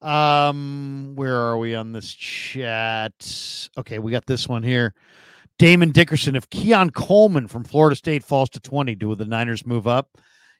Um, 0.00 1.12
where 1.14 1.34
are 1.34 1.56
we 1.56 1.74
on 1.74 1.92
this 1.92 2.12
chat? 2.12 3.68
Okay, 3.78 3.98
we 3.98 4.12
got 4.12 4.26
this 4.26 4.48
one 4.48 4.62
here. 4.62 4.94
Damon 5.58 5.92
Dickerson, 5.92 6.34
if 6.36 6.48
Keon 6.50 6.90
Coleman 6.90 7.46
from 7.48 7.64
Florida 7.64 7.94
State 7.96 8.24
falls 8.24 8.50
to 8.50 8.60
20, 8.60 8.94
do 8.96 9.14
the 9.14 9.24
Niners 9.24 9.64
move 9.66 9.86
up? 9.86 10.08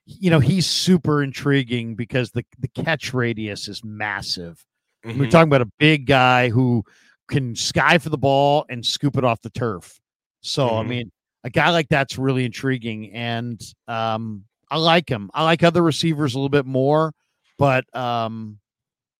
You 0.07 0.31
know, 0.31 0.39
he's 0.41 0.67
super 0.67 1.23
intriguing 1.23 1.95
because 1.95 2.31
the, 2.31 2.45
the 2.59 2.69
catch 2.69 3.13
radius 3.15 3.69
is 3.69 3.83
massive. 3.83 4.65
We're 5.05 5.27
talking 5.27 5.49
about 5.49 5.63
a 5.63 5.71
big 5.79 6.07
guy 6.07 6.49
who 6.49 6.85
can 7.29 7.55
sky 7.57 7.99
for 7.99 8.09
the 8.11 8.19
ball 8.19 8.65
and 8.69 8.85
scoop 8.85 9.17
it 9.17 9.25
off 9.25 9.41
the 9.43 9.51
turf. 9.51 9.99
So, 10.41 10.77
I 10.79 10.83
Mhm. 10.83 10.89
mean, 10.89 11.13
a 11.43 11.51
guy 11.51 11.71
like 11.71 11.89
that's 11.89 12.17
really 12.19 12.45
intriguing, 12.45 13.13
and 13.13 13.61
um, 13.89 14.45
I 14.71 14.79
like 14.79 15.09
him. 15.09 15.31
I 15.35 15.45
like 15.45 15.63
other 15.63 15.83
receivers 15.83 16.35
a 16.35 16.39
little 16.39 16.49
bit 16.49 16.65
more, 16.67 17.13
but 17.59 17.85
um, 17.95 18.59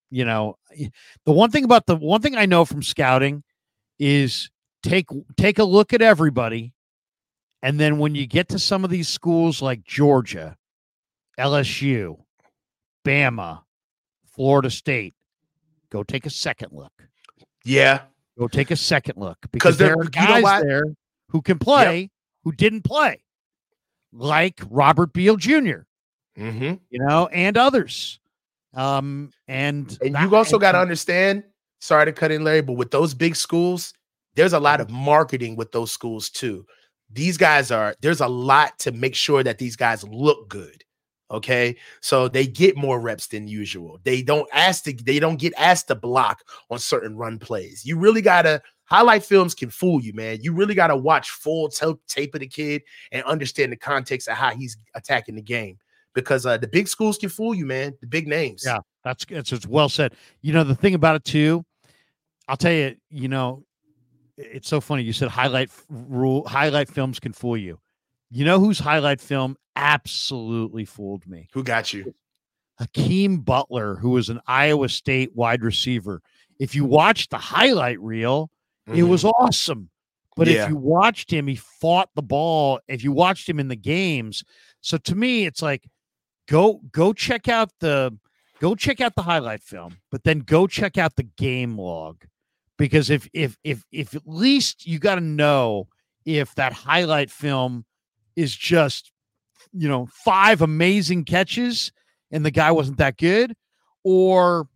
you 0.09 0.25
know, 0.25 0.57
the 1.25 1.31
one 1.31 1.51
thing 1.51 1.63
about 1.65 1.85
the 1.85 1.95
one 1.95 2.21
thing 2.21 2.35
I 2.35 2.45
know 2.47 2.65
from 2.65 2.81
scouting 2.81 3.43
is 3.99 4.49
take 4.85 5.07
take 5.37 5.59
a 5.59 5.63
look 5.63 5.93
at 5.93 6.01
everybody, 6.01 6.73
and 7.61 7.79
then 7.79 7.97
when 7.97 8.15
you 8.15 8.27
get 8.27 8.49
to 8.49 8.59
some 8.59 8.83
of 8.83 8.89
these 8.89 9.07
schools 9.07 9.61
like 9.61 9.83
Georgia, 9.83 10.55
LSU, 11.39 12.19
Bama, 13.03 13.61
Florida 14.33 14.69
State, 14.69 15.13
go 15.89 16.03
take 16.03 16.25
a 16.25 16.29
second 16.29 16.71
look. 16.71 16.93
Yeah, 17.63 18.01
go 18.37 18.47
take 18.47 18.71
a 18.71 18.75
second 18.75 19.17
look 19.17 19.37
because 19.51 19.77
there 19.77 19.93
are 19.99 20.05
guys 20.05 20.37
you 20.37 20.41
know 20.41 20.61
there 20.61 20.83
who 21.29 21.41
can 21.41 21.59
play 21.59 22.01
yep. 22.01 22.09
who 22.43 22.51
didn't 22.51 22.83
play, 22.83 23.21
like 24.13 24.61
Robert 24.69 25.13
Beal 25.13 25.35
junior 25.35 25.87
mm-hmm. 26.37 26.73
you 26.89 26.99
know, 26.99 27.27
and 27.27 27.57
others. 27.57 28.19
Um, 28.73 29.31
and 29.47 29.97
and 30.01 30.15
you 30.19 30.35
also 30.35 30.59
got 30.59 30.73
to 30.73 30.79
understand. 30.79 31.43
Sorry 31.79 32.05
to 32.05 32.13
cut 32.13 32.31
in, 32.31 32.43
Larry, 32.43 32.61
but 32.61 32.73
with 32.73 32.91
those 32.91 33.13
big 33.13 33.35
schools, 33.35 33.93
there's 34.35 34.53
a 34.53 34.59
lot 34.59 34.81
of 34.81 34.89
marketing 34.89 35.55
with 35.55 35.71
those 35.71 35.91
schools 35.91 36.29
too. 36.29 36.65
These 37.11 37.37
guys 37.37 37.71
are 37.71 37.95
there's 38.01 38.21
a 38.21 38.27
lot 38.27 38.77
to 38.79 38.91
make 38.91 39.15
sure 39.15 39.43
that 39.43 39.57
these 39.57 39.75
guys 39.75 40.03
look 40.03 40.49
good. 40.49 40.83
Okay. 41.31 41.75
So 42.01 42.27
they 42.27 42.45
get 42.45 42.77
more 42.77 42.99
reps 42.99 43.27
than 43.27 43.47
usual. 43.47 43.99
They 44.03 44.21
don't 44.21 44.47
ask 44.53 44.83
to, 44.83 44.93
they 44.93 45.19
don't 45.19 45.39
get 45.39 45.53
asked 45.57 45.87
to 45.87 45.95
block 45.95 46.43
on 46.69 46.77
certain 46.77 47.17
run 47.17 47.39
plays. 47.39 47.83
You 47.83 47.97
really 47.97 48.21
gotta 48.21 48.61
highlight 48.85 49.23
films 49.23 49.55
can 49.55 49.69
fool 49.71 50.01
you, 50.01 50.13
man. 50.13 50.39
You 50.41 50.53
really 50.53 50.75
gotta 50.75 50.95
watch 50.95 51.31
full 51.31 51.69
t- 51.69 51.93
tape 52.07 52.35
of 52.35 52.41
the 52.41 52.47
kid 52.47 52.83
and 53.11 53.23
understand 53.23 53.71
the 53.71 53.77
context 53.77 54.27
of 54.27 54.35
how 54.35 54.51
he's 54.51 54.77
attacking 54.93 55.35
the 55.35 55.41
game. 55.41 55.77
Because 56.13 56.45
uh, 56.45 56.57
the 56.57 56.67
big 56.67 56.87
schools 56.87 57.17
can 57.17 57.29
fool 57.29 57.53
you, 57.53 57.65
man. 57.65 57.93
The 57.99 58.07
big 58.07 58.27
names. 58.27 58.63
Yeah, 58.65 58.79
that's 59.03 59.25
it's 59.29 59.67
well 59.67 59.89
said. 59.89 60.13
You 60.41 60.53
know, 60.53 60.63
the 60.63 60.75
thing 60.75 60.93
about 60.93 61.15
it 61.15 61.25
too, 61.25 61.65
I'll 62.47 62.55
tell 62.55 62.71
you, 62.71 62.95
you 63.09 63.27
know, 63.27 63.63
it's 64.37 64.67
so 64.67 64.81
funny. 64.81 65.03
You 65.03 65.13
said 65.13 65.29
highlight 65.29 65.69
rule 65.89 66.47
highlight 66.47 66.89
films 66.89 67.19
can 67.19 67.33
fool 67.33 67.57
you. 67.57 67.79
You 68.29 68.45
know 68.45 68.59
whose 68.59 68.79
highlight 68.79 69.21
film 69.21 69.57
absolutely 69.75 70.85
fooled 70.85 71.27
me? 71.27 71.47
Who 71.53 71.63
got 71.63 71.93
you? 71.93 72.13
Hakeem 72.79 73.39
Butler, 73.39 73.95
who 73.95 74.11
was 74.11 74.29
an 74.29 74.41
Iowa 74.47 74.89
State 74.89 75.35
wide 75.35 75.63
receiver. 75.63 76.21
If 76.59 76.75
you 76.75 76.85
watch 76.85 77.29
the 77.29 77.37
highlight 77.37 77.99
reel, 78.01 78.49
mm-hmm. 78.87 78.99
it 78.99 79.03
was 79.03 79.23
awesome. 79.23 79.89
But 80.35 80.47
yeah. 80.47 80.63
if 80.63 80.69
you 80.69 80.75
watched 80.75 81.31
him, 81.31 81.47
he 81.47 81.55
fought 81.55 82.09
the 82.15 82.21
ball. 82.21 82.81
If 82.89 83.03
you 83.03 83.13
watched 83.13 83.47
him 83.47 83.59
in 83.59 83.69
the 83.69 83.75
games, 83.77 84.43
so 84.81 84.97
to 84.97 85.15
me, 85.15 85.45
it's 85.45 85.61
like 85.61 85.87
go 86.47 86.81
go 86.91 87.13
check 87.13 87.47
out 87.47 87.71
the 87.79 88.17
go 88.59 88.75
check 88.75 88.99
out 88.99 89.15
the 89.15 89.21
highlight 89.21 89.63
film, 89.63 89.97
but 90.11 90.23
then 90.25 90.39
go 90.39 90.67
check 90.67 90.97
out 90.97 91.15
the 91.15 91.23
game 91.23 91.77
log 91.77 92.25
because 92.77 93.09
if 93.09 93.27
if 93.33 93.57
if 93.63 93.83
if 93.91 94.15
at 94.15 94.23
least 94.25 94.85
you 94.85 94.99
got 94.99 95.15
to 95.15 95.21
know 95.21 95.87
if 96.25 96.53
that 96.55 96.73
highlight 96.73 97.29
film 97.29 97.85
is 98.35 98.55
just 98.55 99.11
you 99.73 99.87
know 99.87 100.07
five 100.11 100.61
amazing 100.61 101.23
catches 101.23 101.91
and 102.31 102.45
the 102.45 102.51
guy 102.51 102.71
wasn't 102.71 102.97
that 102.97 103.17
good 103.17 103.53
or 104.03 104.67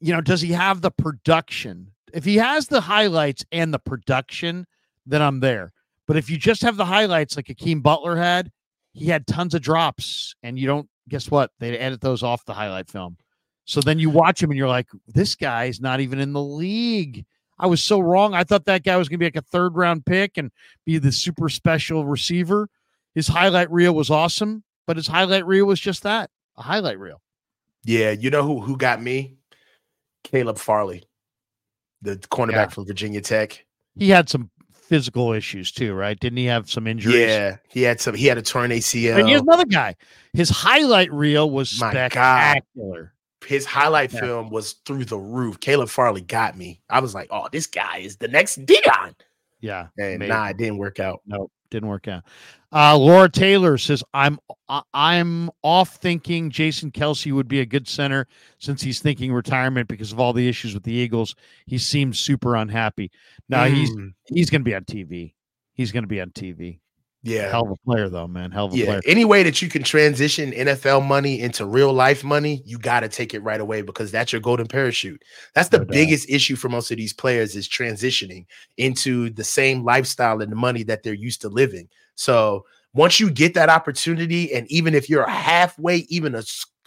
you 0.00 0.12
know 0.12 0.20
does 0.20 0.40
he 0.40 0.52
have 0.52 0.80
the 0.80 0.90
production? 0.90 1.92
If 2.12 2.24
he 2.24 2.36
has 2.36 2.66
the 2.66 2.80
highlights 2.80 3.44
and 3.52 3.72
the 3.72 3.78
production 3.78 4.66
then 5.06 5.22
i'm 5.22 5.40
there. 5.40 5.72
But 6.06 6.16
if 6.16 6.28
you 6.28 6.36
just 6.36 6.62
have 6.62 6.76
the 6.76 6.84
highlights 6.84 7.36
like 7.36 7.48
Hakeem 7.48 7.80
Butler 7.82 8.16
had 8.16 8.50
he 8.92 9.06
had 9.06 9.26
tons 9.26 9.54
of 9.54 9.62
drops 9.62 10.34
and 10.42 10.58
you 10.58 10.66
don't 10.66 10.88
guess 11.08 11.30
what? 11.30 11.50
They 11.60 11.78
edit 11.78 12.00
those 12.00 12.22
off 12.22 12.44
the 12.44 12.54
highlight 12.54 12.90
film 12.90 13.16
so 13.70 13.80
then 13.80 13.98
you 13.98 14.10
watch 14.10 14.42
him 14.42 14.50
and 14.50 14.58
you're 14.58 14.68
like 14.68 14.88
this 15.06 15.34
guy's 15.34 15.80
not 15.80 16.00
even 16.00 16.18
in 16.18 16.32
the 16.32 16.42
league 16.42 17.24
I 17.60 17.66
was 17.66 17.82
so 17.84 18.00
wrong. 18.00 18.32
I 18.32 18.42
thought 18.42 18.64
that 18.64 18.84
guy 18.84 18.96
was 18.96 19.08
going 19.08 19.18
to 19.18 19.18
be 19.18 19.26
like 19.26 19.36
a 19.36 19.42
third 19.42 19.76
round 19.76 20.06
pick 20.06 20.38
and 20.38 20.50
be 20.86 20.96
the 20.96 21.12
super 21.12 21.50
special 21.50 22.06
receiver. 22.06 22.68
His 23.14 23.28
highlight 23.28 23.70
reel 23.70 23.94
was 23.94 24.08
awesome, 24.08 24.64
but 24.86 24.96
his 24.96 25.06
highlight 25.06 25.46
reel 25.46 25.66
was 25.66 25.78
just 25.78 26.02
that 26.04 26.30
a 26.56 26.62
highlight 26.62 26.98
reel. 26.98 27.20
Yeah, 27.84 28.12
you 28.12 28.30
know 28.30 28.42
who 28.42 28.60
who 28.60 28.76
got 28.76 29.02
me? 29.02 29.36
Caleb 30.24 30.58
Farley, 30.58 31.04
the 32.02 32.16
cornerback 32.16 32.52
yeah. 32.52 32.68
from 32.68 32.86
Virginia 32.86 33.20
Tech. 33.20 33.64
He 33.96 34.08
had 34.08 34.28
some 34.28 34.50
physical 34.72 35.32
issues 35.32 35.70
too, 35.70 35.94
right? 35.94 36.18
Didn't 36.18 36.38
he 36.38 36.46
have 36.46 36.70
some 36.70 36.86
injuries? 36.86 37.16
Yeah, 37.16 37.56
he 37.68 37.82
had 37.82 38.00
some. 38.00 38.14
He 38.14 38.26
had 38.26 38.38
a 38.38 38.42
torn 38.42 38.70
ACL. 38.70 39.18
And 39.18 39.28
here's 39.28 39.42
another 39.42 39.66
guy. 39.66 39.96
His 40.32 40.48
highlight 40.48 41.12
reel 41.12 41.50
was 41.50 41.78
My 41.80 41.90
spectacular. 41.90 43.02
God. 43.02 43.10
His 43.46 43.64
highlight 43.64 44.12
yeah. 44.12 44.20
film 44.20 44.50
was 44.50 44.72
through 44.84 45.06
the 45.06 45.18
roof. 45.18 45.60
Caleb 45.60 45.88
Farley 45.88 46.20
got 46.20 46.56
me. 46.56 46.80
I 46.90 47.00
was 47.00 47.14
like, 47.14 47.28
"Oh, 47.30 47.48
this 47.50 47.66
guy 47.66 47.98
is 47.98 48.16
the 48.16 48.28
next 48.28 48.64
Deion." 48.66 49.14
Yeah, 49.60 49.88
and 49.98 50.26
nah, 50.26 50.48
it 50.48 50.56
didn't 50.56 50.78
work 50.78 51.00
out. 51.00 51.20
No, 51.26 51.50
didn't 51.70 51.88
work 51.88 52.08
out. 52.08 52.24
Uh, 52.72 52.96
Laura 52.96 53.28
Taylor 53.28 53.78
says, 53.78 54.04
"I'm 54.14 54.38
I'm 54.94 55.50
off 55.62 55.96
thinking 55.96 56.50
Jason 56.50 56.90
Kelce 56.90 57.32
would 57.32 57.48
be 57.48 57.60
a 57.60 57.66
good 57.66 57.88
center 57.88 58.26
since 58.58 58.82
he's 58.82 59.00
thinking 59.00 59.32
retirement 59.32 59.88
because 59.88 60.12
of 60.12 60.20
all 60.20 60.32
the 60.32 60.48
issues 60.48 60.74
with 60.74 60.84
the 60.84 60.92
Eagles. 60.92 61.34
He 61.66 61.78
seems 61.78 62.18
super 62.18 62.56
unhappy. 62.56 63.10
Now 63.48 63.64
mm. 63.64 63.74
he's 63.74 63.90
he's 64.26 64.50
to 64.60 64.64
be 64.64 64.74
on 64.74 64.84
TV. 64.84 65.34
He's 65.72 65.92
to 66.02 66.08
be 66.08 66.20
on 66.20 66.30
TV. 66.30 66.80
Yeah, 67.22 67.50
hell 67.50 67.64
of 67.64 67.72
a 67.72 67.76
player 67.84 68.08
though, 68.08 68.26
man. 68.26 68.50
Hell 68.50 68.66
of 68.66 68.72
a 68.72 68.76
yeah. 68.76 68.84
player. 68.86 69.00
Any 69.06 69.26
way 69.26 69.42
that 69.42 69.60
you 69.60 69.68
can 69.68 69.82
transition 69.82 70.52
NFL 70.52 71.06
money 71.06 71.38
into 71.38 71.66
real 71.66 71.92
life 71.92 72.24
money, 72.24 72.62
you 72.64 72.78
got 72.78 73.00
to 73.00 73.08
take 73.08 73.34
it 73.34 73.42
right 73.42 73.60
away 73.60 73.82
because 73.82 74.10
that's 74.10 74.32
your 74.32 74.40
golden 74.40 74.66
parachute. 74.66 75.22
That's 75.54 75.68
the 75.68 75.80
no 75.80 75.84
biggest 75.84 76.28
doubt. 76.28 76.34
issue 76.34 76.56
for 76.56 76.70
most 76.70 76.90
of 76.90 76.96
these 76.96 77.12
players 77.12 77.56
is 77.56 77.68
transitioning 77.68 78.46
into 78.78 79.28
the 79.30 79.44
same 79.44 79.84
lifestyle 79.84 80.40
and 80.40 80.50
the 80.50 80.56
money 80.56 80.82
that 80.84 81.02
they're 81.02 81.12
used 81.12 81.42
to 81.42 81.50
living. 81.50 81.88
So 82.14 82.64
once 82.94 83.20
you 83.20 83.30
get 83.30 83.52
that 83.54 83.68
opportunity, 83.68 84.52
and 84.54 84.70
even 84.70 84.94
if 84.94 85.10
you're 85.10 85.28
halfway, 85.28 85.98
even 86.08 86.34
a, 86.34 86.42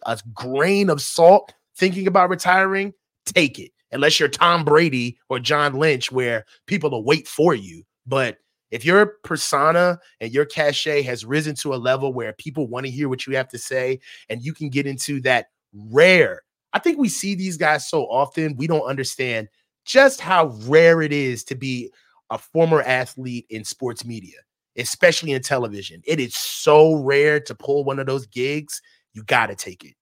a 0.08 0.20
grain 0.34 0.90
of 0.90 1.00
salt 1.00 1.54
thinking 1.76 2.08
about 2.08 2.30
retiring, 2.30 2.94
take 3.26 3.60
it. 3.60 3.72
Unless 3.92 4.20
you're 4.20 4.30
Tom 4.30 4.66
Brady 4.66 5.20
or 5.30 5.38
John 5.38 5.76
Lynch, 5.76 6.12
where 6.12 6.46
people 6.66 6.90
will 6.90 7.04
wait 7.04 7.28
for 7.28 7.54
you. 7.54 7.84
But 8.08 8.38
if 8.74 8.84
your 8.84 9.06
persona 9.24 10.00
and 10.20 10.34
your 10.34 10.46
cachet 10.46 11.04
has 11.04 11.24
risen 11.24 11.54
to 11.54 11.76
a 11.76 11.78
level 11.78 12.12
where 12.12 12.34
people 12.34 12.68
want 12.68 12.88
to 12.88 12.92
hear 12.92 13.08
what 13.08 13.28
you 13.28 13.36
have 13.36 13.48
to 13.48 13.58
say 13.60 14.00
and 14.30 14.44
you 14.44 14.52
can 14.52 14.68
get 14.68 14.88
into 14.88 15.22
that 15.22 15.48
rare 15.74 16.42
i 16.74 16.80
think 16.80 16.98
we 16.98 17.08
see 17.08 17.36
these 17.36 17.56
guys 17.56 17.88
so 17.88 18.04
often 18.06 18.56
we 18.58 18.66
don't 18.66 18.88
understand 18.88 19.48
just 19.86 20.20
how 20.20 20.48
rare 20.64 21.02
it 21.04 21.14
is 21.14 21.44
to 21.44 21.56
be 21.56 21.92
a 22.32 22.38
former 22.38 22.82
athlete 22.82 23.46
in 23.52 23.64
sports 23.64 24.04
media 24.04 24.38
especially 24.76 25.34
in 25.34 25.42
television 25.42 26.02
it 26.06 26.20
is 26.20 26.36
so 26.36 26.96
rare 26.96 27.40
to 27.40 27.54
pull 27.54 27.84
one 27.84 28.00
of 28.00 28.08
those 28.08 28.26
gigs 28.26 28.82
you 29.14 29.24
got 29.24 29.48
to 29.48 29.56
take 29.56 29.84
it 29.84 29.94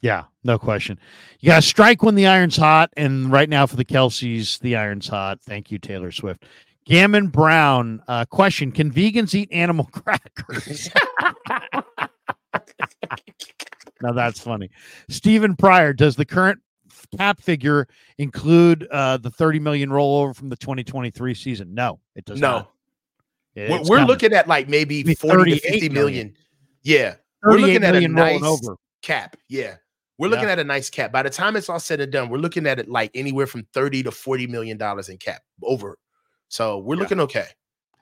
yeah, 0.00 0.26
no 0.44 0.60
question. 0.60 0.96
You 1.40 1.48
got 1.48 1.56
to 1.56 1.68
strike 1.68 2.04
when 2.04 2.14
the 2.14 2.28
iron's 2.28 2.56
hot. 2.56 2.90
And 2.96 3.32
right 3.32 3.48
now 3.48 3.66
for 3.66 3.74
the 3.74 3.84
Kelces, 3.84 4.60
the 4.60 4.76
iron's 4.76 5.08
hot. 5.08 5.40
Thank 5.42 5.72
you, 5.72 5.78
Taylor 5.80 6.12
Swift. 6.12 6.44
Gammon 6.88 7.28
Brown, 7.28 8.02
uh, 8.08 8.24
question: 8.24 8.72
Can 8.72 8.90
vegans 8.90 9.34
eat 9.34 9.50
animal 9.52 9.84
crackers? 9.92 10.88
now 14.00 14.12
that's 14.12 14.40
funny. 14.40 14.70
Stephen 15.10 15.54
Pryor, 15.54 15.92
does 15.92 16.16
the 16.16 16.24
current 16.24 16.60
cap 17.16 17.40
figure 17.40 17.86
include 18.16 18.88
uh, 18.90 19.18
the 19.18 19.30
30 19.30 19.58
million 19.60 19.90
rollover 19.90 20.34
from 20.34 20.48
the 20.48 20.56
2023 20.56 21.34
season? 21.34 21.74
No, 21.74 22.00
it 22.16 22.24
does 22.24 22.40
no. 22.40 22.50
not. 22.50 22.72
We're, 23.54 23.82
we're 23.82 24.04
looking 24.04 24.32
at 24.32 24.46
like 24.48 24.68
maybe 24.68 25.02
40 25.14 25.54
to 25.54 25.60
50 25.60 25.88
million. 25.88 25.92
million. 25.92 26.34
Yeah. 26.84 27.16
We're 27.42 27.58
looking 27.58 27.84
at 27.84 27.96
a 27.96 28.06
nice 28.06 28.42
over. 28.42 28.76
cap. 29.02 29.36
Yeah. 29.48 29.76
We're 30.16 30.28
looking 30.28 30.46
yeah. 30.46 30.52
at 30.52 30.58
a 30.60 30.64
nice 30.64 30.90
cap. 30.90 31.12
By 31.12 31.24
the 31.24 31.30
time 31.30 31.56
it's 31.56 31.68
all 31.68 31.80
said 31.80 32.00
and 32.00 32.12
done, 32.12 32.28
we're 32.28 32.38
looking 32.38 32.66
at 32.66 32.78
it 32.78 32.88
like 32.88 33.10
anywhere 33.14 33.46
from 33.48 33.66
30 33.74 34.04
to 34.04 34.10
40 34.12 34.46
million 34.46 34.78
dollars 34.78 35.08
in 35.08 35.16
cap 35.16 35.42
over 35.62 35.98
so 36.48 36.78
we're 36.78 36.96
yeah. 36.96 37.00
looking 37.00 37.20
okay. 37.20 37.46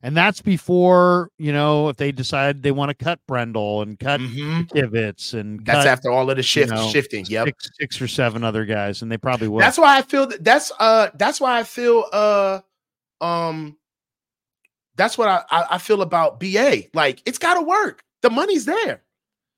And 0.03 0.17
that's 0.17 0.41
before, 0.41 1.31
you 1.39 1.53
know, 1.53 1.89
if 1.89 1.97
they 1.97 2.13
decide 2.13 2.63
they 2.63 2.71
want 2.71 2.91
to 2.97 3.05
cut 3.05 3.19
Brendel 3.27 3.83
and 3.83 3.99
cut 3.99 4.21
mm-hmm. 4.21 4.61
Kivitz 4.77 5.35
and 5.35 5.65
that's 5.65 5.79
cut, 5.79 5.87
after 5.87 6.11
all 6.11 6.31
of 6.31 6.37
the 6.37 6.43
shift 6.43 6.71
you 6.71 6.77
know, 6.77 6.89
shifting. 6.91 7.25
Yep. 7.27 7.47
Six, 7.47 7.71
six, 7.81 8.03
or 8.03 8.09
seven 8.09 8.45
other 8.45 8.65
guys, 8.65 9.03
and 9.03 9.11
they 9.11 9.17
probably 9.17 9.49
will. 9.49 9.59
That's 9.59 9.79
why 9.79 9.97
I 9.97 10.03
feel 10.03 10.27
that 10.27 10.45
that's 10.45 10.71
uh 10.79 11.09
that's 11.15 11.41
why 11.41 11.59
I 11.59 11.65
feel 11.65 12.05
uh 12.13 12.61
um 13.21 13.79
that's 14.97 15.17
what 15.19 15.29
I, 15.29 15.43
I, 15.51 15.67
I 15.73 15.79
feel 15.79 16.03
about 16.03 16.41
BA. 16.41 16.85
Like 16.95 17.23
it's 17.25 17.39
gotta 17.39 17.63
work. 17.63 18.05
The 18.23 18.31
money's 18.31 18.65
there. 18.65 19.03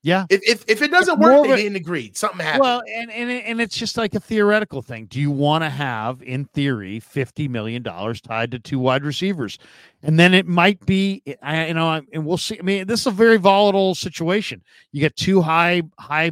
Yeah. 0.09 0.25
If 0.31 0.41
if, 0.43 0.65
if 0.67 0.81
it 0.81 0.91
doesn't 0.91 1.19
work, 1.21 1.47
they 1.47 1.57
didn't 1.57 1.77
agree. 1.77 2.13
Something 2.15 2.41
happened. 2.41 2.63
Well, 2.63 2.83
and 2.89 3.11
and 3.11 3.31
and 3.31 3.61
it's 3.61 3.77
just 3.77 3.99
like 3.99 4.15
a 4.15 4.21
theoretical 4.21 4.81
thing. 4.81 5.05
Do 5.05 5.21
you 5.21 5.31
want 5.31 5.65
to 5.65 5.69
have, 5.69 6.23
in 6.23 6.47
theory, 6.47 6.99
fifty 6.99 7.47
million 7.47 7.83
dollars 7.83 8.23
tied 8.23 8.51
to 8.53 8.59
two 8.59 8.79
wide 8.79 9.05
receivers, 9.05 9.59
and 10.03 10.19
then 10.19 10.33
it 10.33 10.47
might 10.47 10.85
be, 10.87 11.23
I, 11.43 11.67
you 11.67 11.75
know, 11.75 12.01
and 12.11 12.25
we'll 12.25 12.39
see. 12.39 12.59
I 12.59 12.63
mean, 12.63 12.87
this 12.87 13.01
is 13.01 13.07
a 13.07 13.11
very 13.11 13.37
volatile 13.37 13.95
situation. 13.95 14.63
You 14.93 15.01
get 15.03 15.15
two 15.15 15.43
high, 15.43 15.83
high, 15.99 16.31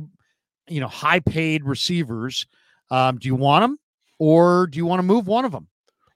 you 0.69 0.81
know, 0.81 0.89
high 0.89 1.21
paid 1.21 1.63
receivers. 1.65 2.47
Um, 2.91 3.19
do 3.19 3.29
you 3.29 3.35
want 3.35 3.63
them, 3.63 3.79
or 4.19 4.69
do 4.69 4.79
you 4.79 4.87
want 4.87 5.01
to 5.01 5.03
move 5.03 5.27
one 5.27 5.45
of 5.45 5.53
them? 5.53 5.69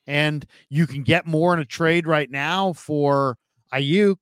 And 0.07 0.47
you 0.71 0.87
can 0.87 1.03
get 1.03 1.27
more 1.27 1.53
in 1.53 1.61
a 1.61 1.67
trade 1.67 2.07
right 2.07 2.31
now 2.31 2.73
for 2.73 3.37
Aiyuk, 3.75 4.17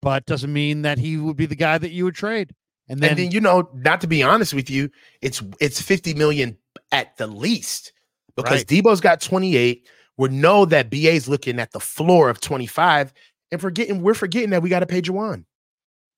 but 0.00 0.26
doesn't 0.26 0.52
mean 0.52 0.82
that 0.82 0.98
he 0.98 1.16
would 1.16 1.36
be 1.36 1.46
the 1.46 1.54
guy 1.54 1.78
that 1.78 1.92
you 1.92 2.04
would 2.06 2.16
trade. 2.16 2.52
And 2.92 3.00
then, 3.00 3.10
and 3.10 3.18
then 3.18 3.30
you 3.30 3.40
know, 3.40 3.70
not 3.72 4.02
to 4.02 4.06
be 4.06 4.22
honest 4.22 4.52
with 4.52 4.68
you, 4.68 4.90
it's 5.22 5.42
it's 5.60 5.80
50 5.80 6.12
million 6.12 6.58
at 6.92 7.16
the 7.16 7.26
least 7.26 7.92
because 8.36 8.58
Right. 8.58 8.66
Deebo's 8.66 9.00
got 9.00 9.22
28. 9.22 9.88
We 10.18 10.28
know 10.28 10.66
that 10.66 10.90
BA's 10.90 11.26
looking 11.26 11.58
at 11.58 11.72
the 11.72 11.80
floor 11.80 12.28
of 12.28 12.38
25 12.40 13.14
and 13.50 13.60
forgetting 13.60 14.02
we're 14.02 14.12
forgetting 14.12 14.50
that 14.50 14.62
we 14.62 14.68
got 14.68 14.80
to 14.80 14.86
pay 14.86 15.00
Jauan. 15.00 15.46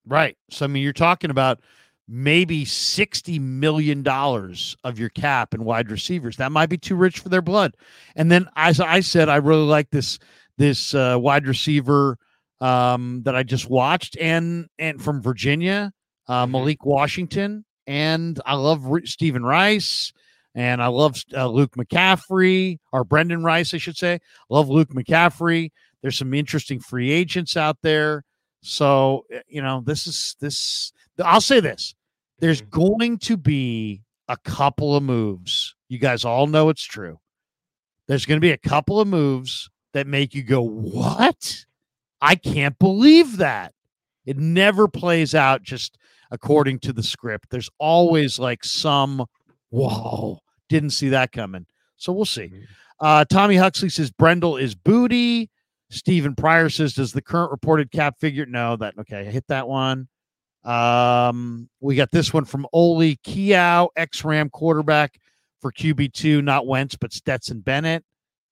Right. 0.05 0.37
So 0.51 0.65
I 0.65 0.69
mean, 0.69 0.83
you're 0.83 0.93
talking 0.93 1.31
about 1.31 1.61
maybe 2.09 2.65
sixty 2.65 3.39
million 3.39 4.03
dollars 4.03 4.77
of 4.83 4.99
your 4.99 5.11
cap 5.11 5.55
in 5.55 5.65
wide 5.65 5.93
receivers. 5.93 6.37
That 6.39 6.53
might 6.53 6.69
be 6.69 6.77
too 6.77 6.97
rich 6.97 7.21
for 7.21 7.29
their 7.29 7.41
blood. 7.41 7.77
And 8.17 8.33
then, 8.33 8.49
as 8.57 8.81
I 8.81 9.01
said, 9.01 9.29
I 9.29 9.37
really 9.37 9.65
like 9.65 9.91
this 9.91 10.19
this 10.59 10.93
uh, 10.93 11.17
wide 11.21 11.47
receiver 11.47 12.19
um, 12.61 13.23
that 13.25 13.37
I 13.37 13.43
just 13.43 13.71
watched, 13.71 14.17
and 14.19 14.67
and 14.79 15.01
from 15.01 15.23
Virginia, 15.23 15.93
uh, 16.29 16.47
Mhm. 16.47 16.51
Malik 16.51 16.85
Washington, 16.85 17.65
and 17.87 18.41
I 18.47 18.55
love 18.55 18.87
Stephen 19.05 19.45
Rice. 19.45 20.13
And 20.57 20.81
I 20.81 20.87
love 20.87 21.21
uh, 21.37 21.49
Luke 21.49 21.73
McCaffrey, 21.77 22.79
or 22.93 23.03
Brendan 23.03 23.43
Rice, 23.43 23.75
I 23.75 23.79
should 23.79 23.97
say. 23.97 24.21
Love 24.49 24.69
Luke 24.69 24.91
McCaffrey. 24.91 25.73
There's 26.01 26.17
some 26.17 26.33
interesting 26.33 26.79
free 26.79 27.11
agents 27.11 27.57
out 27.57 27.79
there. 27.83 28.23
So, 28.63 29.25
uh, 29.35 29.41
you 29.49 29.61
know, 29.61 29.83
this 29.85 30.07
is 30.07 30.37
this. 30.41 30.93
I'll 31.23 31.41
say 31.41 31.59
this 31.59 31.95
there's 32.39 32.63
Mhm. 32.63 32.71
going 32.71 33.19
to 33.19 33.37
be 33.37 34.03
a 34.29 34.37
couple 34.37 34.95
of 34.95 35.03
moves. 35.03 35.75
You 35.89 35.99
guys 35.99 36.25
all 36.25 36.47
know 36.47 36.69
it's 36.69 36.85
true. 36.85 37.19
There's 38.07 38.25
going 38.27 38.37
to 38.37 38.45
be 38.47 38.53
a 38.53 38.57
couple 38.59 39.01
of 39.01 39.09
moves 39.09 39.69
that 39.93 40.07
make 40.07 40.35
you 40.35 40.45
go, 40.45 40.63
What? 40.63 41.65
I 42.21 42.37
can't 42.37 42.79
believe 42.79 43.39
that. 43.39 43.75
It 44.25 44.37
never 44.39 44.87
plays 44.87 45.35
out 45.35 45.63
just 45.63 45.99
according 46.31 46.79
to 46.81 46.93
the 46.93 47.03
script. 47.03 47.47
There's 47.51 47.71
always 47.79 48.39
like 48.39 48.65
some, 48.65 49.25
whoa, 49.71 50.39
didn't 50.69 50.91
see 50.91 51.09
that 51.11 51.33
coming. 51.33 51.67
So 51.97 52.13
we'll 52.13 52.25
see. 52.25 52.49
Mhm. 52.49 52.67
Uh, 53.01 53.25
Tommy 53.25 53.57
Huxley 53.57 53.89
says 53.89 54.11
Brendel 54.11 54.57
is 54.57 54.75
booty. 54.75 55.51
Stephen 55.91 56.35
Pryor 56.35 56.69
says, 56.71 56.95
does 56.95 57.13
the 57.13 57.23
current 57.23 57.51
reported 57.51 57.91
cap 57.91 58.19
figure? 58.19 58.47
No, 58.47 58.77
that 58.77 58.95
okay. 58.99 59.21
I 59.21 59.25
hit 59.31 59.47
that 59.49 59.69
one. 59.69 60.09
Um, 60.65 61.69
we 61.81 61.95
got 61.95 62.11
this 62.11 62.33
one 62.33 62.45
from 62.47 62.67
Oli 62.73 63.17
Kiao, 63.17 63.89
ex 63.97 64.25
Ram 64.25 64.49
quarterback 64.49 65.19
for 65.61 65.71
QB2, 65.71 66.43
not 66.43 66.67
Wentz, 66.67 66.97
but 66.97 67.13
Stetson 67.13 67.61
Bennett. 67.61 68.05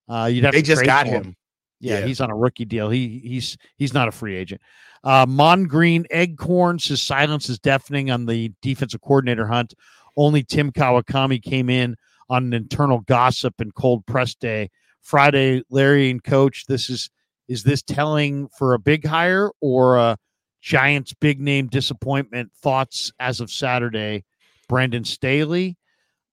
Uh, 0.09 0.29
you'd 0.31 0.45
have 0.45 0.53
They 0.53 0.61
to 0.61 0.67
just 0.67 0.85
got 0.85 1.07
for 1.07 1.13
him. 1.13 1.37
Yeah, 1.83 1.99
Yeah. 1.99 2.07
he's 2.07 2.21
on 2.21 2.31
a 2.31 2.37
rookie 2.37 2.65
deal. 2.65 2.89
He 2.89 3.21
he's 3.25 3.59
he's 3.77 3.93
not 3.93 4.09
a 4.09 4.13
free 4.13 4.37
agent. 4.37 4.61
Uh, 5.05 5.27
Mon 5.29 5.65
Green 5.65 6.07
Eggcorn 6.13 6.81
says 6.81 7.03
silence 7.03 7.49
is 7.51 7.59
deafening 7.59 8.11
on 8.11 8.27
the 8.27 8.53
defensive 8.63 9.01
coordinator 9.01 9.49
hunt. 9.49 9.75
Only 10.17 10.43
Tim 10.45 10.71
Kawakami 10.73 11.43
came 11.43 11.69
in 11.69 11.97
on 12.31 12.45
an 12.45 12.53
internal 12.53 13.01
gossip 13.01 13.61
and 13.61 13.75
cold 13.75 14.07
press 14.07 14.35
day 14.35 14.71
Friday. 15.03 15.63
Larry 15.71 16.09
and 16.11 16.23
Coach, 16.23 16.67
this 16.69 16.89
is 16.89 17.11
is 17.49 17.65
this 17.65 17.83
telling 17.83 18.49
for 18.57 18.73
a 18.75 18.79
big 18.79 19.05
hire 19.05 19.51
or 19.61 19.97
a 19.99 20.17
Giants 20.61 21.13
big 21.21 21.41
name 21.41 21.67
disappointment? 21.67 22.53
Thoughts 22.63 23.11
as 23.19 23.41
of 23.41 23.51
Saturday, 23.51 24.25
Brandon 24.69 25.03
Staley. 25.05 25.77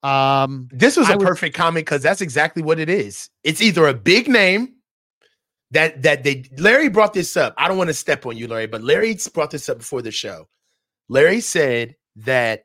Um, 0.04 0.70
This 0.72 0.96
was 0.96 1.10
I 1.10 1.14
a 1.14 1.18
would- 1.18 1.28
perfect 1.28 1.56
comment 1.56 1.86
because 1.86 2.02
that's 2.04 2.22
exactly 2.22 2.62
what 2.64 2.80
it 2.80 2.90
is. 2.90 3.30
It's 3.44 3.62
either 3.62 3.88
a 3.88 3.94
big 3.94 4.28
name 4.30 4.76
that 5.72 6.02
that 6.04 6.24
they 6.24 6.46
Larry 6.58 6.90
brought 6.90 7.14
this 7.14 7.38
up. 7.38 7.54
I 7.58 7.68
don't 7.68 7.78
want 7.78 7.90
to 7.90 7.94
step 7.94 8.26
on 8.26 8.38
you, 8.38 8.48
Larry, 8.48 8.68
but 8.68 8.82
Larry 8.84 9.18
brought 9.34 9.52
this 9.52 9.70
up 9.70 9.78
before 9.80 10.02
the 10.02 10.12
show. 10.12 10.48
Larry 11.10 11.42
said 11.42 11.96
that 12.18 12.64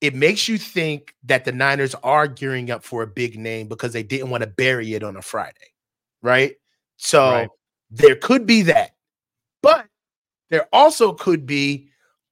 it 0.00 0.14
makes 0.14 0.48
you 0.48 0.56
think 0.56 1.14
that 1.24 1.44
the 1.44 1.52
Niners 1.52 1.94
are 2.02 2.26
gearing 2.26 2.70
up 2.70 2.82
for 2.84 3.02
a 3.02 3.06
big 3.06 3.38
name 3.38 3.68
because 3.68 3.92
they 3.92 4.02
didn't 4.02 4.30
want 4.30 4.42
to 4.42 4.46
bury 4.48 4.94
it 4.94 5.02
on 5.02 5.16
a 5.16 5.22
Friday, 5.22 5.74
right? 6.22 6.54
So 6.96 7.30
Right. 7.30 7.48
there 7.90 8.16
could 8.16 8.46
be 8.46 8.62
that, 8.62 8.92
but 9.62 9.86
there 10.50 10.68
also 10.72 11.12
could 11.12 11.46
be 11.46 11.88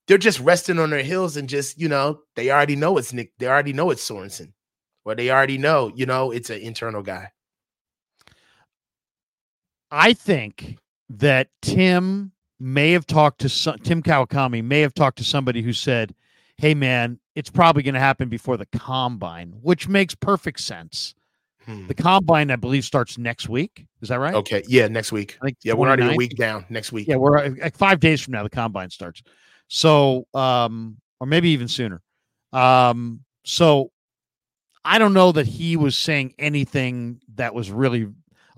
they're 0.07 0.19
just 0.19 0.41
resting 0.41 0.79
on 0.79 0.91
their 0.91 1.03
heels 1.03 1.37
and 1.37 1.49
just 1.49 1.79
you 1.79 1.89
know 1.89 2.21
they 2.37 2.51
already 2.51 2.77
know 2.77 2.97
it's 2.99 3.13
Nick. 3.13 3.33
They 3.39 3.47
already 3.49 3.73
know 3.75 3.91
it's 3.91 4.09
Sorensen, 4.09 4.53
or 5.05 5.15
they 5.15 5.31
already 5.31 5.59
know 5.59 5.93
you 5.95 6.07
know 6.07 6.31
it's 6.31 6.51
an 6.51 6.61
internal 6.61 7.03
guy. 7.03 7.31
I 9.91 10.13
think 10.13 10.79
that 11.11 11.49
Tim 11.63 12.33
may 12.61 12.93
have 12.93 13.07
talked 13.07 13.41
to 13.41 13.49
some, 13.49 13.79
Tim 13.79 14.03
Kawakami 14.03 14.63
may 14.63 14.81
have 14.81 14.95
talked 14.95 15.19
to 15.19 15.25
somebody 15.25 15.63
who 15.63 15.73
said, 15.73 16.15
"Hey, 16.57 16.75
man, 16.75 17.19
it's 17.35 17.51
probably 17.51 17.83
going 17.83 17.95
to 17.95 18.01
happen 18.01 18.29
before 18.29 18.57
the 18.57 18.67
combine," 18.67 19.55
which 19.63 19.89
makes 19.89 20.15
perfect 20.15 20.61
sense. 20.61 21.15
Hmm. 21.65 21.87
The 21.87 21.95
combine, 21.95 22.51
I 22.51 22.57
believe, 22.57 22.85
starts 22.85 23.19
next 23.19 23.49
week. 23.49 23.87
Is 24.01 24.09
that 24.09 24.19
right? 24.19 24.35
Okay, 24.35 24.63
yeah, 24.67 24.89
next 24.89 25.13
week. 25.13 25.39
Yeah, 25.63 25.75
we're 25.75 25.89
already 25.89 26.05
a 26.05 26.07
29th. 26.11 26.17
week 26.17 26.37
down. 26.37 26.65
Next 26.71 26.93
week. 26.93 27.09
Yeah, 27.09 27.17
we're 27.17 27.39
uh, 27.39 27.51
like 27.61 27.77
five 27.77 28.01
days 28.01 28.21
from 28.21 28.33
now. 28.33 28.43
The 28.43 28.51
combine 28.51 28.91
starts. 28.91 29.23
So, 29.69 30.27
um, 30.35 30.97
or 31.21 31.27
maybe 31.27 31.51
even 31.51 31.69
sooner. 31.69 32.01
Um, 32.53 33.21
so 33.45 33.91
I 34.85 34.99
don't 34.99 35.13
know 35.13 35.33
that 35.33 35.47
he 35.47 35.77
was 35.77 35.97
saying 35.97 36.35
anything 36.39 37.21
that 37.35 37.55
was 37.55 37.71
really 37.71 38.09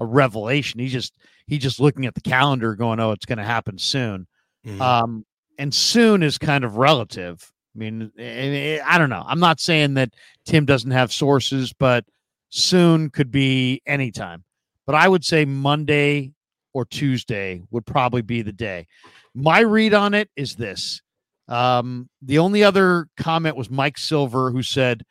a 0.01 0.05
revelation. 0.07 0.81
He 0.81 0.89
just 0.89 1.13
he 1.47 1.59
just 1.59 1.79
looking 1.79 2.07
at 2.07 2.15
the 2.15 2.21
calendar, 2.21 2.75
going, 2.75 2.99
"Oh, 2.99 3.13
it's 3.13 3.27
going 3.27 3.39
to 3.39 3.45
happen 3.45 3.79
soon." 3.79 4.27
Mhm. 4.67 4.81
Um, 4.81 5.27
and 5.59 5.73
soon 5.73 6.23
is 6.23 6.39
kind 6.39 6.65
of 6.65 6.77
relative. 6.77 7.53
I 7.75 7.79
mean, 7.79 8.11
eh, 8.19 8.81
I 8.85 8.99
don't 8.99 9.11
know. 9.11 9.25
I'm 9.27 9.39
not 9.39 9.61
saying 9.61 9.95
that 9.95 10.11
Tim 10.45 10.65
doesn't 10.65 10.91
have 10.91 11.13
sources, 11.13 11.73
but 11.73 12.05
soon 12.49 13.11
could 13.11 13.31
be 13.31 13.81
anytime. 13.87 14.43
But 14.87 14.97
I 14.97 15.07
would 15.07 15.25
say 15.25 15.45
Monday 15.45 16.33
or 16.73 16.85
Tuesday 16.85 17.63
would 17.71 17.87
probably 17.87 18.23
be 18.23 18.43
the 18.43 18.53
day. 18.53 18.87
My 19.35 19.61
read 19.61 19.95
on 19.95 20.15
it 20.15 20.31
is 20.35 20.57
this. 20.57 21.03
Um, 21.47 22.09
the 22.23 22.39
only 22.39 22.65
other 22.65 23.09
comment 23.17 23.57
was 23.57 23.71
Mike 23.71 23.99
Silver, 23.99 24.51
who 24.51 24.63
said 24.63 25.05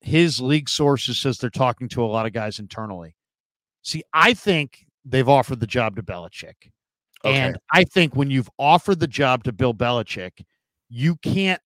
his 0.00 0.40
league 0.40 0.68
sources 0.68 1.18
says 1.18 1.38
they're 1.38 1.50
talking 1.50 1.88
to 1.88 2.04
a 2.04 2.06
lot 2.06 2.26
of 2.26 2.32
guys 2.32 2.58
internally. 2.58 3.15
See, 3.86 4.02
I 4.12 4.34
think 4.34 4.84
they've 5.04 5.28
offered 5.28 5.60
the 5.60 5.66
job 5.66 5.94
to 5.94 6.02
Belichick. 6.02 6.72
Okay. 7.24 7.36
And 7.36 7.56
I 7.72 7.84
think 7.84 8.16
when 8.16 8.30
you've 8.30 8.50
offered 8.58 8.98
the 8.98 9.06
job 9.06 9.44
to 9.44 9.52
Bill 9.52 9.72
Belichick, 9.72 10.44
you 10.88 11.14
can't 11.16 11.62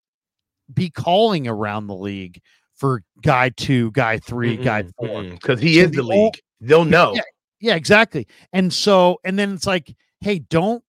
be 0.72 0.90
calling 0.90 1.48
around 1.48 1.86
the 1.86 1.94
league 1.94 2.40
for 2.76 3.02
guy 3.22 3.48
two, 3.48 3.90
guy 3.92 4.18
3 4.18 4.58
guy 4.58 4.84
4 4.98 5.22
because 5.24 5.60
he 5.60 5.76
So 5.76 5.80
is 5.80 5.90
the 5.92 6.02
league. 6.02 6.38
They'll 6.60 6.84
know. 6.84 7.14
Yeah. 7.14 7.22
Yeah, 7.62 7.74
exactly. 7.74 8.26
And 8.52 8.72
so, 8.72 9.18
and 9.24 9.38
then 9.38 9.52
it's 9.52 9.66
like, 9.66 9.94
hey, 10.20 10.40
don't, 10.40 10.82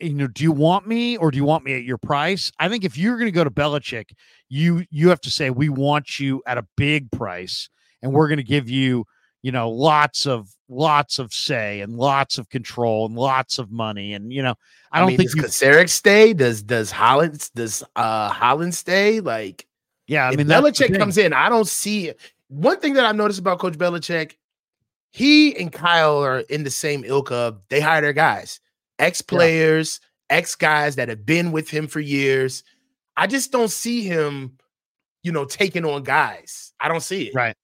you 0.00 0.14
know, 0.14 0.28
do 0.28 0.44
you 0.44 0.52
want 0.52 0.86
me 0.86 1.16
or 1.16 1.30
do 1.30 1.36
you 1.36 1.44
want 1.44 1.64
me 1.64 1.74
at 1.74 1.82
your 1.82 1.98
price? 1.98 2.50
I 2.58 2.68
think 2.68 2.84
if 2.84 2.96
you're 2.96 3.16
going 3.18 3.26
to 3.26 3.32
go 3.32 3.44
to 3.44 3.50
Belichick, 3.50 4.12
you 4.48 4.84
you 4.90 5.08
have 5.08 5.20
to 5.22 5.30
say 5.30 5.50
we 5.50 5.68
want 5.68 6.20
you 6.20 6.42
at 6.46 6.58
a 6.58 6.66
big 6.76 7.10
price, 7.10 7.68
and 8.02 8.12
we're 8.12 8.28
going 8.28 8.38
to 8.38 8.44
give 8.44 8.70
you, 8.70 9.04
you 9.42 9.50
know, 9.50 9.68
lots 9.70 10.26
of 10.26 10.48
lots 10.72 11.18
of 11.18 11.32
say 11.32 11.80
and 11.80 11.96
lots 11.96 12.38
of 12.38 12.48
control 12.48 13.06
and 13.06 13.14
lots 13.14 13.58
of 13.58 13.70
money, 13.70 14.14
and 14.14 14.32
you 14.32 14.42
know, 14.42 14.54
I 14.90 15.00
don't 15.00 15.08
mean, 15.08 15.16
think 15.18 15.30
does 15.30 15.62
you. 15.62 15.68
Kocurek 15.68 15.88
stay? 15.88 16.32
Does 16.32 16.62
does 16.62 16.90
Holland 16.90 17.50
does 17.54 17.82
uh 17.96 18.28
Holland 18.30 18.74
stay? 18.74 19.20
Like 19.20 19.66
Yeah, 20.06 20.28
I 20.28 20.36
mean, 20.36 20.46
Belichick 20.46 20.98
comes 20.98 21.18
in, 21.18 21.32
I 21.32 21.48
don't 21.48 21.68
see 21.68 22.12
one 22.48 22.80
thing 22.80 22.94
that 22.94 23.04
I've 23.04 23.16
noticed 23.16 23.38
about 23.38 23.58
Coach 23.58 23.74
Belichick. 23.74 24.32
He 25.10 25.54
and 25.56 25.70
Kyle 25.70 26.22
are 26.22 26.40
in 26.40 26.64
the 26.64 26.70
same 26.70 27.04
ilk 27.04 27.30
of 27.30 27.60
they 27.68 27.80
hire 27.80 28.00
their 28.00 28.12
guys, 28.12 28.60
ex 28.98 29.20
players, 29.20 30.00
ex 30.30 30.54
guys 30.54 30.96
that 30.96 31.08
have 31.08 31.26
been 31.26 31.52
with 31.52 31.68
him 31.68 31.86
for 31.86 32.00
years. 32.00 32.64
I 33.16 33.26
just 33.26 33.52
don't 33.52 33.70
see 33.70 34.02
him, 34.02 34.58
you 35.22 35.32
know, 35.32 35.44
taking 35.44 35.84
on 35.84 36.02
guys. 36.02 36.72
I 36.80 36.88
don't 36.88 37.02
see 37.02 37.24
it. 37.24 37.34
Right. 37.34 37.54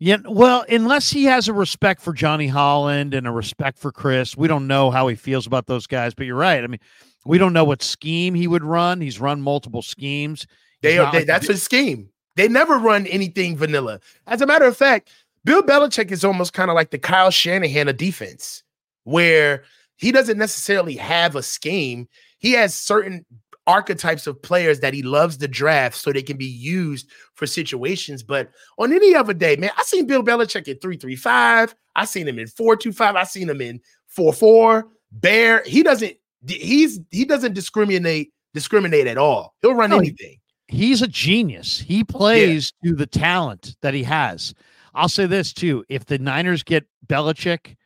Yeah, 0.00 0.18
well, 0.28 0.64
unless 0.68 1.10
he 1.10 1.24
has 1.24 1.48
a 1.48 1.52
respect 1.52 2.02
for 2.02 2.12
Johnny 2.12 2.48
Holland 2.48 3.14
and 3.14 3.26
a 3.26 3.30
respect 3.30 3.78
for 3.78 3.92
Chris, 3.92 4.36
we 4.36 4.48
don't 4.48 4.66
know 4.66 4.90
how 4.90 5.06
he 5.08 5.14
feels 5.14 5.46
about 5.46 5.66
those 5.66 5.86
guys. 5.86 6.14
But 6.14 6.26
you're 6.26 6.36
right. 6.36 6.62
I 6.62 6.66
mean, 6.66 6.80
We 7.24 7.38
don't 7.38 7.52
know 7.52 7.64
what 7.64 7.82
scheme 7.82 8.34
he 8.34 8.46
would 8.46 8.64
run. 8.64 9.00
He's 9.00 9.20
run 9.20 9.40
multiple 9.40 9.82
schemes. 9.82 10.46
They 10.82 10.98
are. 10.98 11.10
They, 11.10 11.18
like 11.18 11.26
that's 11.26 11.46
his 11.46 11.62
scheme. 11.62 12.10
They 12.36 12.48
never 12.48 12.78
run 12.78 13.06
anything 13.06 13.56
vanilla. 13.56 14.00
As 14.26 14.40
a 14.42 14.46
matter 14.46 14.66
of 14.66 14.76
fact, 14.76 15.10
Bill 15.44 15.62
Belichick 15.62 16.10
is 16.10 16.24
almost 16.24 16.52
kind 16.52 16.70
of 16.70 16.74
like 16.74 16.90
the 16.90 16.98
Kyle 16.98 17.30
Shanahan 17.30 17.88
of 17.88 17.96
defense, 17.96 18.62
where 19.04 19.64
he 19.96 20.12
doesn't 20.12 20.38
necessarily 20.38 20.96
have 20.96 21.36
a 21.36 21.42
scheme. 21.42 22.08
He 22.38 22.52
has 22.52 22.74
certain 22.74 23.24
archetypes 23.66 24.26
of 24.26 24.40
players 24.42 24.80
that 24.80 24.94
he 24.94 25.02
loves 25.02 25.36
to 25.38 25.48
draft 25.48 25.96
so 25.96 26.12
they 26.12 26.22
can 26.22 26.36
be 26.36 26.44
used 26.46 27.10
for 27.34 27.46
situations. 27.46 28.22
But 28.22 28.50
on 28.78 28.92
any 28.92 29.14
other 29.14 29.34
day, 29.34 29.56
man, 29.56 29.70
I 29.76 29.82
seen 29.84 30.06
Bill 30.06 30.22
Belichick 30.22 30.68
at 30.68 30.82
335. 30.82 31.74
I 31.96 32.04
seen 32.04 32.28
him 32.28 32.38
in 32.38 32.46
425. 32.46 33.16
I 33.16 33.24
seen 33.24 33.48
him 33.48 33.60
in 33.60 33.80
4-4. 34.16 34.84
Bear. 35.12 35.62
He 35.64 35.82
doesn't 35.82 36.16
he's 36.46 37.00
he 37.10 37.24
doesn't 37.24 37.54
discriminate 37.54 38.32
discriminate 38.52 39.06
at 39.06 39.18
all. 39.18 39.54
He'll 39.62 39.74
run 39.74 39.90
no, 39.90 39.98
anything. 39.98 40.38
He's 40.68 41.02
a 41.02 41.06
genius. 41.06 41.78
He 41.78 42.04
plays 42.04 42.72
yeah. 42.82 42.90
to 42.90 42.96
the 42.96 43.06
talent 43.06 43.76
that 43.82 43.94
he 43.94 44.02
has. 44.04 44.54
I'll 44.94 45.08
say 45.08 45.26
this 45.26 45.52
too. 45.52 45.84
If 45.88 46.06
the 46.06 46.18
Niners 46.18 46.62
get 46.62 46.86
Belichick, 47.06 47.76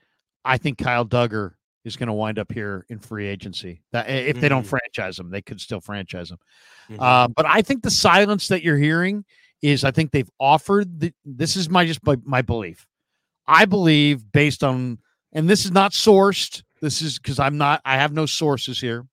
I 0.45 0.59
think 0.59 0.79
Kyle 0.79 1.05
Dugger 1.05 1.53
is 1.89 1.97
going 1.97 2.07
to 2.07 2.13
wind 2.13 2.39
up 2.39 2.53
here 2.53 2.87
in 2.89 3.01
free 3.01 3.27
agency. 3.27 3.83
That 3.91 4.09
if 4.09 4.35
mm-hmm. 4.35 4.41
they 4.41 4.49
don't 4.49 4.63
mm-hmm. 4.63 4.69
franchise 4.69 5.19
him, 5.19 5.31
they 5.31 5.43
could 5.43 5.61
still 5.61 5.81
franchise 5.81 6.31
him. 6.31 6.39
Mm-hmm. 6.91 7.03
Uh, 7.03 7.29
but 7.29 7.47
I 7.47 7.63
think 7.63 7.83
the 7.83 7.91
silence 7.91 8.49
that 8.49 8.63
you're 8.63 8.79
hearing 8.79 9.25
is 9.63 9.83
I 9.83 9.91
think 9.91 10.13
they've 10.13 10.31
offered 10.39 11.01
the, 11.01 11.13
this 11.25 11.57
is 11.57 11.69
my 11.69 11.85
just 11.85 12.05
my, 12.05 12.17
my 12.25 12.43
belief. 12.43 12.87
I 13.47 13.65
believe 13.65 14.31
based 14.31 14.63
on 14.63 14.99
and 15.33 15.49
this 15.49 15.65
is 15.65 15.73
not 15.73 15.93
sourced. 15.93 16.63
This 16.81 17.03
is 17.03 17.19
because 17.19 17.39
I'm 17.39 17.59
not 17.59 17.81
I 17.85 17.97
have 17.97 18.13
no 18.13 18.27
sources 18.27 18.81
here. 18.81 19.07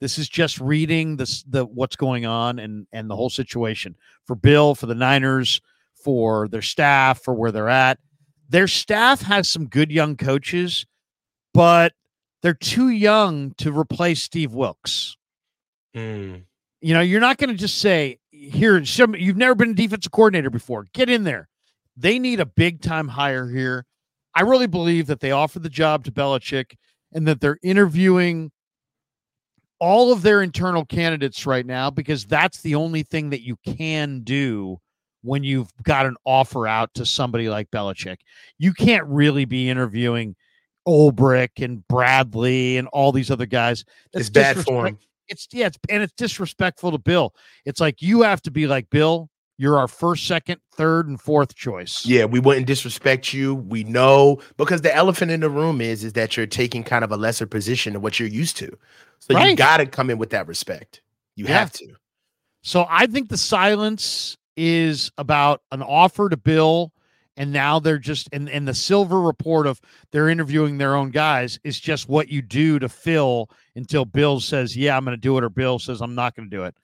This 0.00 0.18
is 0.18 0.28
just 0.28 0.60
reading 0.60 1.16
this 1.16 1.42
the 1.44 1.64
what's 1.64 1.96
going 1.96 2.26
on 2.26 2.58
and 2.58 2.86
and 2.92 3.08
the 3.08 3.16
whole 3.16 3.30
situation 3.30 3.96
for 4.26 4.34
Bill, 4.34 4.74
for 4.74 4.86
the 4.86 4.94
Niners, 4.94 5.60
for 5.94 6.48
their 6.48 6.62
staff, 6.62 7.22
for 7.22 7.34
where 7.34 7.52
they're 7.52 7.68
at. 7.68 7.98
Their 8.48 8.68
staff 8.68 9.22
has 9.22 9.48
some 9.48 9.66
good 9.66 9.90
young 9.90 10.16
coaches 10.16 10.84
but 11.54 11.92
they're 12.42 12.54
too 12.54 12.88
young 12.88 13.52
to 13.58 13.76
replace 13.76 14.22
Steve 14.22 14.52
Wilks. 14.52 15.16
Mm. 15.94 16.42
You 16.80 16.94
know, 16.94 17.00
you're 17.00 17.20
not 17.20 17.38
going 17.38 17.50
to 17.50 17.56
just 17.56 17.78
say, 17.78 18.18
here, 18.30 18.84
some, 18.84 19.14
you've 19.14 19.36
never 19.36 19.54
been 19.54 19.70
a 19.70 19.74
defensive 19.74 20.10
coordinator 20.10 20.50
before. 20.50 20.86
Get 20.92 21.08
in 21.08 21.24
there. 21.24 21.48
They 21.96 22.18
need 22.18 22.40
a 22.40 22.46
big 22.46 22.80
time 22.80 23.08
hire 23.08 23.48
here. 23.48 23.84
I 24.34 24.42
really 24.42 24.66
believe 24.66 25.06
that 25.06 25.20
they 25.20 25.30
offered 25.30 25.62
the 25.62 25.68
job 25.68 26.04
to 26.04 26.12
Belichick 26.12 26.74
and 27.12 27.28
that 27.28 27.40
they're 27.40 27.58
interviewing 27.62 28.50
all 29.78 30.12
of 30.12 30.22
their 30.22 30.42
internal 30.42 30.84
candidates 30.84 31.44
right 31.44 31.66
now 31.66 31.90
because 31.90 32.24
that's 32.24 32.62
the 32.62 32.74
only 32.74 33.02
thing 33.02 33.30
that 33.30 33.42
you 33.42 33.56
can 33.66 34.20
do 34.20 34.78
when 35.22 35.44
you've 35.44 35.70
got 35.82 36.06
an 36.06 36.16
offer 36.24 36.66
out 36.66 36.92
to 36.94 37.04
somebody 37.04 37.48
like 37.48 37.70
Belichick. 37.70 38.18
You 38.58 38.72
can't 38.72 39.06
really 39.06 39.44
be 39.44 39.68
interviewing 39.68 40.34
Ulbrich 40.86 41.62
and 41.62 41.86
Bradley 41.88 42.76
and 42.76 42.88
all 42.88 43.12
these 43.12 43.30
other 43.30 43.46
guys. 43.46 43.84
That's 44.12 44.28
it's 44.28 44.30
bad 44.30 44.64
form. 44.64 44.98
It's 45.28 45.48
yeah, 45.52 45.66
it's 45.66 45.78
and 45.88 46.02
it's 46.02 46.12
disrespectful 46.14 46.92
to 46.92 46.98
Bill. 46.98 47.34
It's 47.64 47.80
like 47.80 48.02
you 48.02 48.22
have 48.22 48.42
to 48.42 48.50
be 48.50 48.66
like 48.66 48.90
Bill. 48.90 49.28
You're 49.58 49.78
our 49.78 49.86
first, 49.86 50.26
second, 50.26 50.60
third, 50.74 51.06
and 51.06 51.20
fourth 51.20 51.54
choice. 51.54 52.04
Yeah, 52.04 52.24
we 52.24 52.40
wouldn't 52.40 52.66
disrespect 52.66 53.32
you. 53.32 53.54
We 53.54 53.84
know 53.84 54.40
because 54.56 54.80
the 54.80 54.94
elephant 54.94 55.30
in 55.30 55.40
the 55.40 55.50
room 55.50 55.80
is 55.80 56.02
is 56.02 56.14
that 56.14 56.36
you're 56.36 56.46
taking 56.46 56.82
kind 56.82 57.04
of 57.04 57.12
a 57.12 57.16
lesser 57.16 57.46
position 57.46 57.92
than 57.92 58.02
what 58.02 58.18
you're 58.18 58.28
used 58.28 58.56
to. 58.56 58.76
So 59.20 59.34
right. 59.34 59.50
you 59.50 59.56
got 59.56 59.76
to 59.76 59.86
come 59.86 60.10
in 60.10 60.18
with 60.18 60.30
that 60.30 60.48
respect. 60.48 61.02
You 61.36 61.44
yeah. 61.44 61.60
have 61.60 61.72
to. 61.74 61.94
So 62.62 62.86
I 62.88 63.06
think 63.06 63.28
the 63.28 63.36
silence 63.36 64.36
is 64.56 65.10
about 65.16 65.62
an 65.70 65.82
offer 65.82 66.28
to 66.28 66.36
Bill 66.36 66.92
and 67.36 67.52
now 67.52 67.78
they're 67.78 67.98
just 67.98 68.28
and 68.32 68.48
and 68.48 68.68
the 68.68 68.74
silver 68.74 69.20
report 69.20 69.66
of 69.66 69.80
they're 70.10 70.28
interviewing 70.28 70.78
their 70.78 70.94
own 70.94 71.10
guys 71.10 71.58
is 71.64 71.80
just 71.80 72.08
what 72.08 72.28
you 72.28 72.42
do 72.42 72.78
to 72.78 72.88
fill 72.88 73.48
until 73.74 74.04
Bill 74.04 74.40
says, 74.40 74.76
"Yeah, 74.76 74.96
I'm 74.96 75.04
going 75.04 75.16
to 75.16 75.20
do 75.20 75.36
it," 75.38 75.44
or 75.44 75.48
Bill 75.48 75.78
says, 75.78 76.00
"I'm 76.00 76.14
not 76.14 76.34
going 76.34 76.50
to 76.50 76.56
do 76.56 76.64
it." 76.64 76.74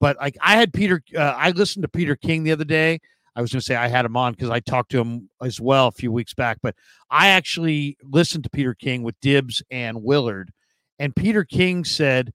But 0.00 0.18
like 0.18 0.36
I 0.40 0.56
had 0.56 0.72
Peter, 0.72 1.02
uh, 1.16 1.34
I 1.36 1.50
listened 1.50 1.82
to 1.84 1.88
Peter 1.88 2.16
King 2.16 2.44
the 2.44 2.52
other 2.52 2.64
day. 2.64 3.00
I 3.36 3.40
was 3.40 3.50
going 3.50 3.60
to 3.60 3.64
say 3.64 3.74
I 3.74 3.88
had 3.88 4.04
him 4.04 4.16
on 4.16 4.32
because 4.32 4.50
I 4.50 4.60
talked 4.60 4.90
to 4.92 5.00
him 5.00 5.28
as 5.42 5.60
well 5.60 5.88
a 5.88 5.92
few 5.92 6.12
weeks 6.12 6.34
back. 6.34 6.58
But 6.62 6.76
I 7.10 7.28
actually 7.28 7.96
listened 8.02 8.44
to 8.44 8.50
Peter 8.50 8.74
King 8.74 9.02
with 9.02 9.18
Dibs 9.20 9.62
and 9.70 10.02
Willard, 10.02 10.50
and 10.98 11.16
Peter 11.16 11.44
King 11.44 11.84
said, 11.84 12.32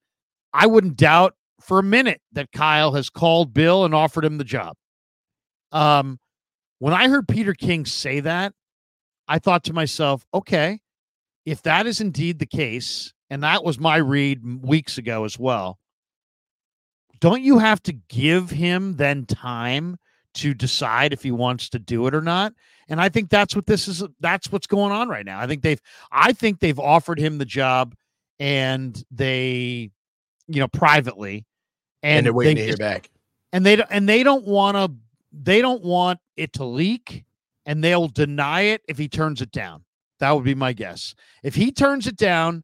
"I 0.53 0.65
wouldn't 0.65 0.97
doubt 0.97 1.35
for 1.61 1.77
a 1.77 1.83
minute 1.83 2.21
that 2.31 2.51
Kyle 2.51 2.93
has 2.93 3.09
called 3.09 3.53
Bill 3.53 3.85
and 3.85 3.93
offered 3.93 4.25
him 4.25 4.39
the 4.39 4.43
job." 4.43 4.75
Um, 5.71 6.19
when 6.79 6.93
I 6.93 7.07
heard 7.07 7.27
Peter 7.27 7.53
King 7.53 7.85
say 7.85 8.21
that, 8.21 8.53
I 9.27 9.39
thought 9.39 9.65
to 9.65 9.73
myself, 9.73 10.25
okay, 10.33 10.79
if 11.45 11.61
that 11.63 11.85
is 11.85 12.01
indeed 12.01 12.39
the 12.39 12.45
case, 12.45 13.13
and 13.29 13.43
that 13.43 13.63
was 13.63 13.79
my 13.79 13.97
read 13.97 14.63
weeks 14.63 14.97
ago 14.97 15.23
as 15.23 15.37
well, 15.37 15.77
don't 17.19 17.43
you 17.43 17.59
have 17.59 17.83
to 17.83 17.93
give 17.93 18.49
him 18.49 18.95
then 18.95 19.25
time 19.25 19.97
to 20.35 20.53
decide 20.53 21.11
if 21.11 21.21
he 21.21 21.31
wants 21.31 21.69
to 21.69 21.79
do 21.79 22.07
it 22.07 22.15
or 22.15 22.21
not? 22.21 22.53
And 22.87 22.99
I 22.99 23.09
think 23.09 23.29
that's 23.29 23.55
what 23.55 23.67
this 23.67 23.87
is. 23.87 24.03
That's 24.19 24.51
what's 24.51 24.67
going 24.67 24.91
on 24.91 25.09
right 25.09 25.25
now. 25.25 25.39
I 25.39 25.47
think 25.47 25.61
they've, 25.61 25.81
I 26.11 26.33
think 26.33 26.59
they've 26.59 26.79
offered 26.79 27.19
him 27.19 27.37
the 27.37 27.45
job, 27.45 27.93
and 28.39 29.01
they, 29.11 29.91
you 30.47 30.59
know, 30.59 30.67
privately, 30.67 31.45
and, 32.01 32.19
and 32.19 32.25
they're 32.25 32.33
waiting 32.33 32.55
they 32.55 32.61
to 32.61 32.67
hear 32.67 32.77
back. 32.77 33.09
And 33.51 33.65
they 33.65 33.83
and 33.91 34.07
they 34.07 34.23
don't 34.23 34.45
want 34.45 34.77
to 34.77 34.91
they 35.31 35.61
don't 35.61 35.83
want 35.83 36.19
it 36.37 36.53
to 36.53 36.65
leak 36.65 37.25
and 37.65 37.83
they'll 37.83 38.07
deny 38.07 38.61
it 38.61 38.81
if 38.87 38.97
he 38.97 39.07
turns 39.07 39.41
it 39.41 39.51
down. 39.51 39.83
That 40.19 40.31
would 40.31 40.43
be 40.43 40.55
my 40.55 40.73
guess. 40.73 41.15
If 41.43 41.55
he 41.55 41.71
turns 41.71 42.07
it 42.07 42.17
down, 42.17 42.63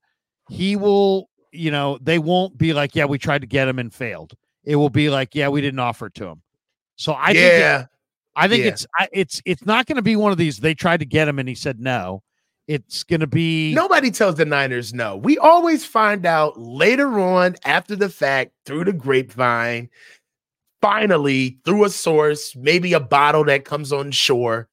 he 0.50 0.76
will, 0.76 1.30
you 1.52 1.72
know, 1.72 1.98
they 2.02 2.20
won't 2.20 2.58
be 2.58 2.74
like, 2.74 2.96
yeah, 2.96 3.06
we 3.06 3.18
tried 3.18 3.42
to 3.42 3.48
get 3.48 3.68
him 3.68 3.80
and 3.80 3.94
failed. 3.94 4.34
It 4.64 4.76
will 4.76 4.90
be 4.90 5.10
like, 5.10 5.36
yeah, 5.36 5.48
we 5.48 5.62
didn't 5.62 5.80
offer 5.80 6.08
it 6.08 6.16
to 6.16 6.28
him. 6.28 6.42
So 6.96 7.14
I 7.14 7.32
yeah. 7.32 7.78
think 7.78 7.90
I 8.36 8.48
think 8.48 8.64
yeah. 8.64 8.70
it's 8.70 8.88
I, 8.98 9.08
it's 9.14 9.42
it's 9.46 9.66
not 9.66 9.86
going 9.86 9.96
to 9.96 10.02
be 10.02 10.16
one 10.16 10.32
of 10.32 10.38
these. 10.38 10.58
They 10.58 10.74
tried 10.74 11.00
to 11.00 11.06
get 11.06 11.28
him 11.28 11.40
and 11.40 11.48
he 11.48 11.56
said 11.56 11.80
no. 11.80 12.24
It's 12.68 13.04
going 13.04 13.20
to 13.20 13.28
be 13.28 13.74
nobody 13.74 14.12
tells 14.12 14.36
the 14.36 14.46
Niners 14.46 14.94
no. 14.94 15.16
We 15.18 15.38
always 15.38 15.86
find 15.86 16.26
out 16.26 16.60
later 16.60 17.20
on 17.20 17.56
after 17.64 17.96
the 17.96 18.10
fact 18.10 18.52
through 18.66 18.86
the 18.86 18.94
grapevine 18.94 19.90
finally, 20.86 21.58
through 21.66 21.84
a 21.84 21.90
source, 21.90 22.56
maybe 22.56 22.94
a 22.94 23.00
bottle 23.00 23.44
that 23.46 23.66
comes 23.66 23.92
on 23.92 24.12
shore, 24.12 24.70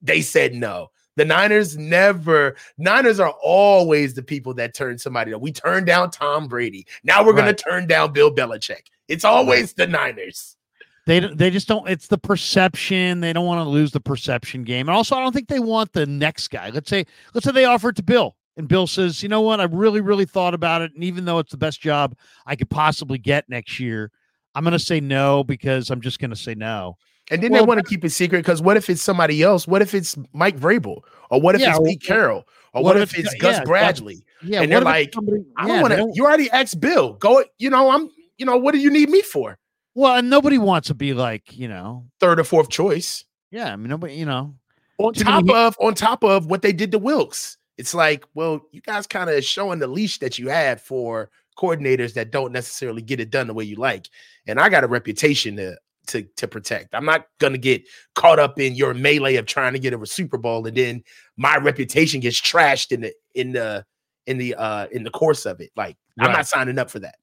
they 0.00 0.22
said 0.22 0.54
no. 0.54 0.90
The 1.16 1.26
Niners 1.26 1.76
never, 1.76 2.56
Niners 2.78 3.20
are 3.20 3.34
always 3.42 4.14
the 4.14 4.22
people 4.22 4.54
that 4.54 4.74
turn 4.74 4.96
somebody 4.96 5.30
down. 5.30 5.42
We 5.42 5.52
turned 5.52 5.84
down 5.84 6.10
Tom 6.10 6.48
Brady. 6.48 6.86
Now 7.04 7.22
we're 7.22 7.34
right. 7.34 7.42
going 7.42 7.54
to 7.54 7.62
turn 7.62 7.86
down 7.86 8.14
Bill 8.14 8.34
Belichick. 8.34 8.86
It's 9.08 9.24
always 9.24 9.60
right. 9.60 9.76
the 9.76 9.86
Niners. 9.88 10.56
They 11.04 11.20
they 11.20 11.50
just 11.50 11.68
don't. 11.68 11.86
It's 11.88 12.06
the 12.06 12.16
perception. 12.16 13.20
They 13.20 13.32
don't 13.32 13.44
want 13.44 13.58
to 13.62 13.68
lose 13.68 13.90
the 13.90 14.00
perception 14.00 14.62
game. 14.62 14.88
And 14.88 14.96
also, 14.96 15.16
I 15.16 15.20
don't 15.20 15.32
think 15.32 15.48
they 15.48 15.58
want 15.58 15.92
the 15.92 16.06
next 16.06 16.48
guy. 16.48 16.70
Let's 16.70 16.88
say 16.88 17.04
let's 17.34 17.44
say 17.44 17.50
they 17.52 17.64
offer 17.64 17.88
it 17.88 17.96
to 17.96 18.04
Bill, 18.04 18.36
and 18.56 18.68
Bill 18.68 18.86
says, 18.86 19.20
you 19.20 19.28
know 19.28 19.40
what, 19.40 19.60
I 19.60 19.64
really 19.64 20.00
really 20.00 20.26
thought 20.26 20.54
about 20.54 20.80
it, 20.80 20.94
and 20.94 21.02
even 21.02 21.24
though 21.24 21.40
it's 21.40 21.50
the 21.50 21.58
best 21.58 21.80
job 21.80 22.16
I 22.46 22.54
could 22.54 22.70
possibly 22.70 23.18
get 23.18 23.48
next 23.48 23.80
year, 23.80 24.12
I'm 24.54 24.64
going 24.64 24.72
to 24.72 24.78
say 24.78 25.00
no 25.00 25.44
because 25.44 25.90
I'm 25.90 26.00
just 26.00 26.18
going 26.18 26.30
to 26.30 26.36
say 26.36 26.54
no. 26.54 26.96
And 27.30 27.42
then 27.42 27.52
well, 27.52 27.62
they 27.62 27.66
want 27.66 27.78
to 27.78 27.88
keep 27.88 28.04
it 28.04 28.10
secret 28.10 28.38
because 28.40 28.60
what 28.60 28.76
if 28.76 28.90
it's 28.90 29.00
somebody 29.00 29.42
else? 29.42 29.66
What 29.66 29.80
if 29.80 29.94
it's 29.94 30.16
Mike 30.32 30.58
Vrabel? 30.58 31.00
Or 31.30 31.40
what 31.40 31.54
if 31.54 31.60
yeah, 31.60 31.76
it's 31.76 31.88
Pete 31.88 32.02
Carroll? 32.02 32.44
Or 32.74 32.82
what, 32.82 32.94
what 32.94 33.02
if, 33.02 33.18
it's 33.18 33.34
Gus 33.36 33.58
yeah, 33.58 33.64
Bradley? 33.64 34.24
Yeah, 34.42 34.62
and 34.62 34.72
they're 34.72 34.80
like, 34.80 35.14
somebody, 35.14 35.44
I 35.56 35.68
don't 35.68 35.80
want 35.80 35.94
to. 35.94 36.10
You 36.14 36.26
already 36.26 36.50
asked 36.50 36.80
Bill. 36.80 37.14
Go. 37.14 37.44
You 37.58 37.70
know, 37.70 37.90
I'm. 37.90 38.10
You 38.38 38.46
know, 38.46 38.56
what 38.56 38.72
do 38.72 38.80
you 38.80 38.90
need 38.90 39.08
me 39.08 39.22
for? 39.22 39.58
Well, 39.94 40.16
and 40.16 40.28
nobody 40.28 40.58
wants 40.58 40.88
to 40.88 40.94
be 40.94 41.14
like, 41.14 41.56
you 41.56 41.68
know, 41.68 42.06
third 42.18 42.40
or 42.40 42.44
fourth 42.44 42.70
choice. 42.70 43.24
Yeah, 43.50 43.72
I 43.72 43.76
mean, 43.76 43.88
nobody. 43.88 44.14
You 44.14 44.26
know, 44.26 44.54
on 44.98 45.12
top 45.12 45.48
of 45.48 45.76
on 45.80 45.94
top 45.94 46.24
of 46.24 46.46
what 46.46 46.62
they 46.62 46.72
did 46.72 46.90
to 46.92 46.98
Wilks, 46.98 47.56
it's 47.78 47.94
like, 47.94 48.24
well, 48.34 48.60
you 48.72 48.80
guys 48.80 49.06
kind 49.06 49.30
of 49.30 49.44
showing 49.44 49.78
the 49.78 49.86
leash 49.86 50.18
that 50.18 50.38
you 50.38 50.48
had 50.48 50.80
for 50.80 51.30
coordinators 51.58 52.14
that 52.14 52.30
don't 52.30 52.52
necessarily 52.52 53.02
get 53.02 53.20
it 53.20 53.30
done 53.30 53.46
the 53.46 53.54
way 53.54 53.64
you 53.64 53.76
like. 53.76 54.08
And 54.46 54.60
I 54.60 54.68
got 54.68 54.84
a 54.84 54.88
reputation 54.88 55.56
to 55.56 55.76
to 56.08 56.22
to 56.36 56.48
protect. 56.48 56.94
I'm 56.94 57.04
not 57.04 57.26
gonna 57.38 57.58
get 57.58 57.86
caught 58.14 58.38
up 58.38 58.58
in 58.58 58.74
your 58.74 58.94
melee 58.94 59.36
of 59.36 59.46
trying 59.46 59.72
to 59.72 59.78
get 59.78 59.94
a 59.94 60.06
Super 60.06 60.38
Bowl 60.38 60.66
and 60.66 60.76
then 60.76 61.02
my 61.36 61.56
reputation 61.56 62.20
gets 62.20 62.40
trashed 62.40 62.92
in 62.92 63.02
the 63.02 63.12
in 63.34 63.52
the 63.52 63.84
in 64.26 64.38
the 64.38 64.54
uh 64.54 64.86
in 64.92 65.04
the 65.04 65.10
course 65.10 65.46
of 65.46 65.60
it. 65.60 65.70
Like 65.76 65.96
right. 66.18 66.28
I'm 66.28 66.32
not 66.32 66.46
signing 66.46 66.78
up 66.78 66.90
for 66.90 66.98
that. 67.00 67.16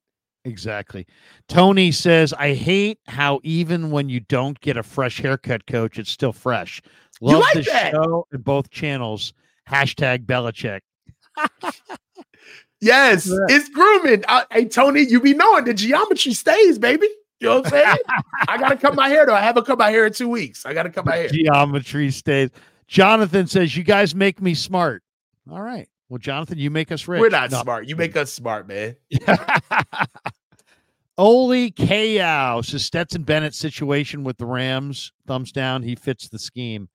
Exactly. 0.46 1.06
Tony 1.50 1.92
says, 1.92 2.34
I 2.34 2.54
hate 2.54 3.00
how 3.08 3.42
even 3.44 3.92
when 3.92 4.08
you 4.08 4.22
don't 4.22 4.60
get 4.62 4.78
a 4.78 4.84
fresh 4.84 5.20
haircut, 5.20 5.68
coach, 5.68 6.00
it's 6.00 6.10
still 6.10 6.32
fresh. 6.32 6.82
Love 7.22 7.42
like 7.42 7.54
the 7.56 7.64
show 7.64 8.26
and 8.32 8.44
both 8.44 8.70
channels. 8.70 9.34
Hashtag 9.70 10.26
Belichick. 10.26 10.80
Yes, 12.82 13.28
Yeah. 13.28 13.36
it's 13.50 13.70
grooming. 13.70 14.24
Uh, 14.28 14.46
hey, 14.52 14.66
Tony, 14.66 15.02
you 15.02 15.20
be 15.20 15.34
knowing 15.34 15.66
the 15.66 15.74
geometry 15.74 16.34
stays, 16.34 16.80
baby. 16.80 17.08
You 17.42 17.48
know 17.50 17.56
what 17.60 17.66
I'm 17.68 17.72
saying? 17.72 17.98
I 18.48 18.58
gotta 18.58 18.78
cut 18.78 18.96
my 18.96 19.10
hair 19.10 19.26
though. 19.26 19.34
I 19.36 19.42
haven't 19.42 19.66
cut 19.66 19.78
my 19.78 19.90
hair 19.90 20.06
in 20.06 20.14
two 20.14 20.30
weeks. 20.30 20.66
I 20.66 20.74
gotta 20.74 20.90
cut 20.90 21.06
my 21.06 21.16
hair. 21.16 21.30
Geometry 21.30 22.12
stays. 22.12 22.50
Jonathan 22.88 23.48
says, 23.48 23.76
You 23.78 23.84
guys 23.84 24.14
make 24.16 24.42
me 24.42 24.54
smart. 24.54 25.04
All 25.52 25.62
right. 25.62 25.88
Well, 26.10 26.18
Jonathan, 26.18 26.58
you 26.58 26.70
make 26.72 26.92
us 26.92 27.08
rich. 27.08 27.22
We're 27.22 27.30
not 27.30 27.52
No. 27.52 27.62
smart. 27.62 27.88
You 27.88 27.96
make 27.96 28.16
us 28.18 28.34
smart, 28.34 28.68
man. 28.68 28.96
Oli 31.18 31.72
chaos 31.72 32.74
is 32.74 32.86
Stetson 32.86 33.24
Bennett's 33.24 33.58
situation 33.58 34.24
with 34.24 34.38
the 34.38 34.46
Rams. 34.46 35.12
Thumbs 35.28 35.52
down. 35.52 35.84
He 35.84 35.96
fits 35.96 36.30
the 36.30 36.40
scheme. 36.40 36.88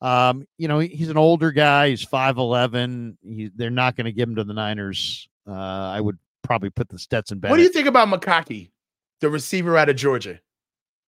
Um, 0.00 0.46
you 0.58 0.68
know, 0.68 0.78
he's 0.78 1.08
an 1.08 1.16
older 1.16 1.50
guy. 1.50 1.90
He's 1.90 2.04
5'11. 2.06 3.16
He, 3.22 3.50
they're 3.54 3.70
not 3.70 3.96
going 3.96 4.04
to 4.06 4.12
give 4.12 4.28
him 4.28 4.36
to 4.36 4.44
the 4.44 4.54
Niners. 4.54 5.28
Uh, 5.46 5.52
I 5.52 6.00
would 6.00 6.18
probably 6.42 6.70
put 6.70 6.88
the 6.88 6.98
Stetson 6.98 7.38
Bennett. 7.40 7.50
What 7.52 7.56
do 7.56 7.62
you 7.64 7.68
think 7.70 7.88
about 7.88 8.08
McConkey, 8.08 8.70
the 9.20 9.28
receiver 9.30 9.76
out 9.76 9.88
of 9.88 9.96
Georgia? 9.96 10.40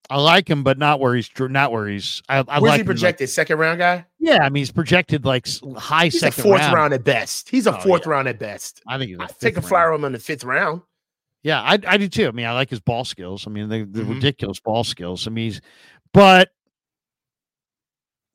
I 0.09 0.21
like 0.21 0.49
him, 0.51 0.65
but 0.65 0.77
not 0.77 0.99
where 0.99 1.15
he's 1.15 1.31
not 1.39 1.71
where 1.71 1.87
he's. 1.87 2.21
I, 2.29 2.39
I 2.39 2.59
Where's 2.59 2.63
like 2.63 2.63
he 2.63 2.69
him, 2.73 2.79
like- 2.79 2.87
projected? 2.87 3.29
Second 3.31 3.59
round 3.59 3.79
guy? 3.79 4.07
yeah, 4.19 4.39
I 4.43 4.49
mean, 4.49 4.63
he's 4.63 4.73
projected 4.73 5.25
like 5.25 5.47
high 5.77 6.05
He's 6.07 6.17
a 6.17 6.19
second 6.19 6.43
fourth 6.43 6.61
round. 6.61 6.75
round. 6.75 6.95
at 6.95 7.05
best. 7.05 7.49
He's 7.49 7.69
a 7.69 7.77
Oh, 7.77 7.81
fourth 7.81 8.07
round 8.07 8.27
at 8.27 8.39
best. 8.41 8.83
I 8.89 8.99
think 8.99 9.11
he's 9.11 9.19
a 9.21 9.29
take 9.41 9.57
a 9.57 9.63
flyer 9.63 9.93
on 9.93 10.01
him 10.01 10.07
in 10.07 10.13
the 10.13 10.19
fifth 10.19 10.43
round. 10.43 10.83
Yeah, 11.45 11.63
I, 11.63 11.79
I 11.87 11.97
do 11.97 12.09
too. 12.09 12.27
I 12.27 12.33
mean, 12.33 12.47
I 12.47 12.53
like 12.53 12.71
his 12.71 12.81
ball 12.81 13.05
skills. 13.05 13.47
I 13.47 13.51
mean, 13.51 13.69
the, 13.69 13.85
the 13.85 14.03
Mhm. 14.03 14.15
ridiculous 14.15 14.59
ball 14.59 14.83
skills. 14.83 15.27
I 15.29 15.31
mean, 15.31 15.45
he's, 15.47 15.61
but 16.13 16.51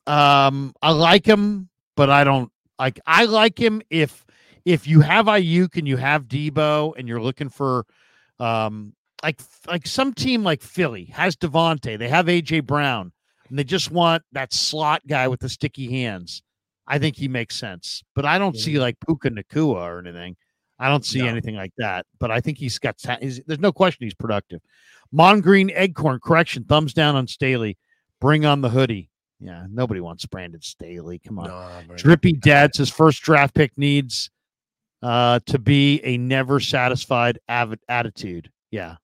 um, 0.07 0.73
I 0.81 0.91
like 0.91 1.25
him, 1.25 1.69
but 1.95 2.09
I 2.09 2.23
don't 2.23 2.51
like. 2.79 2.99
I 3.05 3.25
like 3.25 3.59
him 3.59 3.81
if 3.89 4.25
if 4.65 4.87
you 4.87 5.01
have 5.01 5.25
Aiyuk 5.27 5.77
and 5.77 5.87
you 5.87 5.97
have 5.97 6.25
Deebo 6.27 6.93
and 6.97 7.07
you're 7.07 7.21
looking 7.21 7.49
for 7.49 7.85
um 8.39 8.93
like 9.23 9.39
like 9.67 9.87
some 9.87 10.13
team 10.13 10.43
like 10.43 10.61
Philly 10.61 11.05
has 11.05 11.35
DeVonta, 11.35 11.97
they 11.97 12.09
have 12.09 12.25
AJ 12.27 12.65
Brown, 12.65 13.11
and 13.49 13.57
they 13.57 13.63
just 13.63 13.91
want 13.91 14.23
that 14.33 14.53
slot 14.53 15.01
guy 15.07 15.27
with 15.27 15.39
the 15.39 15.49
sticky 15.49 15.89
hands. 15.91 16.41
I 16.87 16.99
think 16.99 17.15
he 17.15 17.27
makes 17.27 17.55
sense, 17.55 18.03
but 18.13 18.25
I 18.25 18.37
don't 18.37 18.55
see 18.55 18.77
like 18.77 18.97
Puka 19.05 19.31
Nacua 19.31 19.75
or 19.81 19.99
anything. 19.99 20.35
I 20.77 20.89
don't 20.89 21.05
see 21.05 21.19
No. 21.19 21.27
anything 21.27 21.55
like 21.55 21.71
that, 21.77 22.05
but 22.19 22.29
I 22.29 22.41
think 22.41 22.57
he's 22.57 22.77
got. 22.77 22.97
He's, 23.21 23.41
there's 23.47 23.59
no 23.61 23.71
question 23.71 24.05
he's 24.05 24.13
productive. 24.13 24.59
Mon 25.11 25.39
Green 25.39 25.69
Eggcorn 25.69 26.19
correction. 26.21 26.65
Thumbs 26.65 26.93
down 26.93 27.15
on 27.15 27.27
Staley. 27.27 27.77
Bring 28.19 28.45
on 28.45 28.61
the 28.61 28.69
hoodie. 28.69 29.09
Yeah, 29.39 29.65
nobody 29.69 29.99
wants 29.99 30.25
Brandon 30.25 30.61
Staley. 30.61 31.19
Come 31.19 31.39
on. 31.39 31.85
Bro. 31.87 31.97
Drippy 31.97 32.33
Dad 32.33 32.73
says 32.73 32.89
first 32.89 33.21
draft 33.21 33.53
pick 33.53 33.77
needs 33.77 34.29
uh, 35.03 35.39
to 35.47 35.59
be 35.59 35.99
a 36.03 36.17
never 36.17 36.59
satisfied 36.59 37.37
avid 37.47 37.79
attitude. 37.89 38.49
Yeah. 38.71 38.95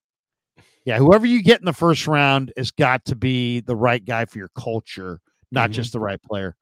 Yeah. 0.84 0.98
Whoever 0.98 1.26
you 1.26 1.42
get 1.42 1.60
in 1.60 1.66
the 1.66 1.72
first 1.72 2.06
round 2.06 2.52
has 2.56 2.70
got 2.70 3.04
to 3.06 3.14
be 3.14 3.60
the 3.60 3.76
right 3.76 4.04
guy 4.04 4.24
for 4.24 4.38
your 4.38 4.50
culture, 4.56 5.20
not 5.52 5.70
Mhm. 5.70 5.74
just 5.74 5.92
the 5.92 6.00
right 6.00 6.20
player. 6.22 6.56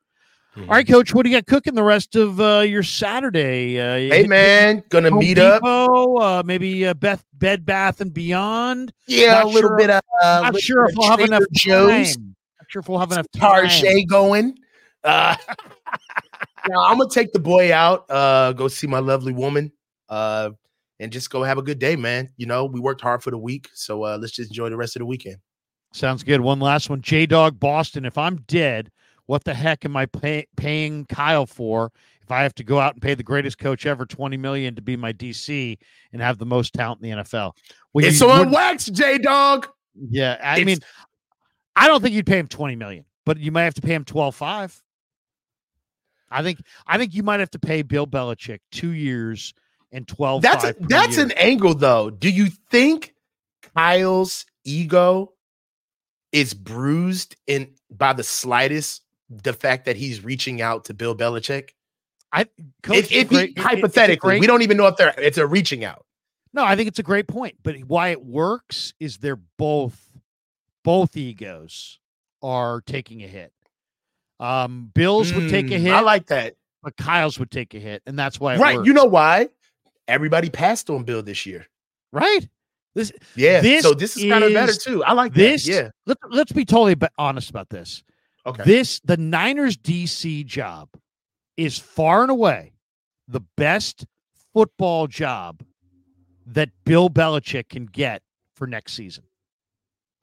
Mhm. 0.56 0.62
All 0.62 0.74
right, 0.74 0.86
coach, 0.86 1.14
what 1.14 1.22
do 1.22 1.30
you 1.30 1.36
got 1.36 1.46
cooking 1.46 1.74
the 1.74 1.82
rest 1.84 2.16
of 2.16 2.40
uh, 2.40 2.64
your 2.66 2.82
Saturday? 2.82 3.78
Uh, 3.80 4.12
Hey 4.12 4.26
man, 4.26 4.82
gonna 4.88 5.10
Home 5.10 5.20
meet 5.20 5.38
up. 5.38 5.62
Uh, 5.62 6.42
maybe 6.44 6.86
uh, 6.88 6.94
Beth, 6.94 7.24
Bed 7.34 7.64
Bath 7.64 8.00
and 8.00 8.12
Beyond. 8.12 8.92
Yeah, 9.06 9.34
Not 9.34 9.44
a 9.44 9.48
little 9.48 9.70
sure- 9.70 9.76
bit 9.78 9.90
of. 9.90 10.02
Uh, 10.20 10.40
Not 10.42 10.60
sure 10.60 10.86
if 10.86 10.96
we'll 10.96 11.08
have 11.08 11.20
enough 11.20 11.44
Trader 11.56 12.04
time. 12.14 12.36
Joe's. 12.70 12.72
Not 12.72 12.72
sure 12.72 12.80
if 12.80 12.88
we'll 12.88 12.98
have 12.98 13.12
enough 13.12 13.26
time. 13.36 13.66
Tarjay 13.66 14.06
going. 14.06 14.58
Uh, 15.04 15.36
now 16.68 16.80
I'm 16.84 16.98
gonna 16.98 17.10
take 17.10 17.32
the 17.32 17.38
boy 17.38 17.72
out. 17.72 18.04
Uh, 18.10 18.52
go 18.52 18.68
see 18.68 18.86
my 18.86 18.98
lovely 18.98 19.32
woman. 19.32 19.72
Uh, 20.08 20.50
and 20.98 21.10
just 21.10 21.30
go 21.30 21.42
have 21.42 21.56
a 21.56 21.62
good 21.62 21.78
day, 21.78 21.96
man. 21.96 22.28
You 22.36 22.46
know, 22.46 22.66
we 22.66 22.78
worked 22.80 23.00
hard 23.00 23.22
for 23.22 23.30
the 23.30 23.38
week, 23.38 23.68
so 23.72 24.04
uh, 24.04 24.18
let's 24.20 24.32
just 24.32 24.50
enjoy 24.50 24.68
the 24.68 24.76
rest 24.76 24.96
of 24.96 25.00
the 25.00 25.06
weekend. 25.06 25.36
Sounds 25.92 26.22
good. 26.22 26.40
One 26.40 26.60
last 26.60 26.90
one. 26.90 27.00
J 27.00 27.26
Dog 27.26 27.58
Boston. 27.58 28.04
If 28.04 28.18
I'm 28.18 28.36
dead, 28.46 28.90
what 29.26 29.44
the 29.44 29.54
heck 29.54 29.84
am 29.84 29.96
I 29.96 30.06
pay- 30.06 30.46
paying 30.56 31.06
Kyle 31.06 31.46
for? 31.46 31.90
If 32.22 32.30
I 32.30 32.42
have 32.42 32.54
to 32.56 32.64
go 32.64 32.78
out 32.78 32.92
and 32.94 33.02
pay 33.02 33.14
the 33.14 33.22
greatest 33.24 33.58
coach 33.58 33.86
ever 33.86 34.04
twenty 34.06 34.36
million 34.36 34.74
to 34.76 34.82
be 34.82 34.96
my 34.96 35.12
DC 35.12 35.78
and 36.12 36.22
have 36.22 36.38
the 36.38 36.46
most 36.46 36.74
talent 36.74 37.02
in 37.02 37.10
the 37.18 37.24
NFL, 37.24 37.52
well, 37.92 38.04
it's 38.04 38.20
you 38.20 38.30
on 38.30 38.50
wax, 38.52 38.86
J 38.86 39.18
Dog. 39.18 39.66
Yeah, 40.10 40.36
I 40.42 40.60
It's- 40.60 40.66
mean, 40.66 40.78
I 41.80 41.86
don't 41.86 42.02
think 42.02 42.14
you'd 42.14 42.26
pay 42.26 42.38
him 42.38 42.46
twenty 42.46 42.76
million, 42.76 43.06
but 43.24 43.38
you 43.38 43.50
might 43.50 43.62
have 43.62 43.74
to 43.74 43.80
pay 43.80 43.94
him 43.94 44.04
twelve 44.04 44.36
five. 44.36 44.78
I 46.30 46.42
think 46.42 46.60
I 46.86 46.98
think 46.98 47.14
you 47.14 47.22
might 47.22 47.40
have 47.40 47.50
to 47.52 47.58
pay 47.58 47.80
Bill 47.80 48.06
Belichick 48.06 48.58
two 48.70 48.90
years 48.90 49.54
and 49.90 50.06
twelve. 50.06 50.42
That's 50.42 50.62
a, 50.62 50.74
that's 50.78 51.16
an 51.16 51.32
angle, 51.32 51.74
though. 51.74 52.10
Do 52.10 52.28
you 52.28 52.48
think 52.70 53.14
Kyle's 53.74 54.44
ego 54.64 55.32
is 56.32 56.52
bruised 56.52 57.34
in 57.46 57.72
by 57.90 58.12
the 58.12 58.24
slightest 58.24 59.02
the 59.30 59.54
fact 59.54 59.86
that 59.86 59.96
he's 59.96 60.22
reaching 60.22 60.60
out 60.60 60.84
to 60.84 60.94
Bill 60.94 61.16
Belichick? 61.16 61.70
if 62.36 63.10
if 63.10 63.30
he, 63.30 63.54
hypothetically, 63.56 64.38
we 64.38 64.46
don't 64.46 64.60
even 64.60 64.76
know 64.76 64.86
if 64.86 64.96
they're 64.96 65.14
it's 65.16 65.38
a 65.38 65.46
reaching 65.46 65.82
out. 65.82 66.04
No, 66.52 66.62
I 66.62 66.76
think 66.76 66.88
it's 66.88 66.98
a 66.98 67.04
great 67.04 67.26
point. 67.26 67.56
But 67.62 67.78
why 67.86 68.08
it 68.08 68.22
works 68.22 68.92
is 69.00 69.16
they're 69.16 69.40
both 69.56 70.09
both 70.84 71.16
egos 71.16 71.98
are 72.42 72.80
taking 72.82 73.22
a 73.22 73.26
hit. 73.26 73.52
Um, 74.38 74.90
Bills 74.94 75.32
would 75.34 75.48
take 75.50 75.70
a 75.70 75.74
Mm, 75.74 75.80
hit, 75.80 75.92
I 75.92 76.00
like 76.00 76.26
that. 76.26 76.54
but 76.82 76.96
Kyle's 76.96 77.38
would 77.38 77.50
take 77.50 77.74
a 77.74 77.78
hit, 77.78 78.02
and 78.06 78.18
that's 78.18 78.40
why 78.40 78.56
Right. 78.56 78.76
works. 78.76 78.86
You 78.86 78.94
know 78.94 79.04
why? 79.04 79.48
Everybody 80.08 80.48
passed 80.50 80.88
on 80.90 81.04
Bill 81.04 81.22
this 81.22 81.44
year. 81.46 81.66
right? 82.12 82.48
This 82.94 83.12
Yeah. 83.36 83.60
This 83.60 83.82
so 83.82 83.94
this 83.94 84.16
is 84.16 84.24
kind 84.28 84.42
of 84.42 84.52
better 84.52 84.72
too. 84.72 85.04
I 85.04 85.12
like 85.12 85.32
this 85.32 85.64
that. 85.66 85.72
Yeah. 85.72 85.90
let, 86.06 86.16
let's 86.28 86.50
be 86.50 86.64
totally 86.64 86.96
honest 87.18 87.48
about 87.48 87.68
this. 87.68 88.02
Okay. 88.46 88.64
This 88.64 88.98
the 89.04 89.16
Niners 89.16 89.76
DC 89.76 90.44
job 90.44 90.88
is 91.56 91.78
far 91.78 92.22
and 92.22 92.30
away 92.32 92.72
the 93.28 93.42
best 93.56 94.06
football 94.52 95.06
job 95.06 95.62
that 96.46 96.70
Bill 96.84 97.08
Belichick 97.08 97.68
can 97.68 97.86
get 97.86 98.22
for 98.56 98.66
next 98.66 98.94
season. 98.94 99.22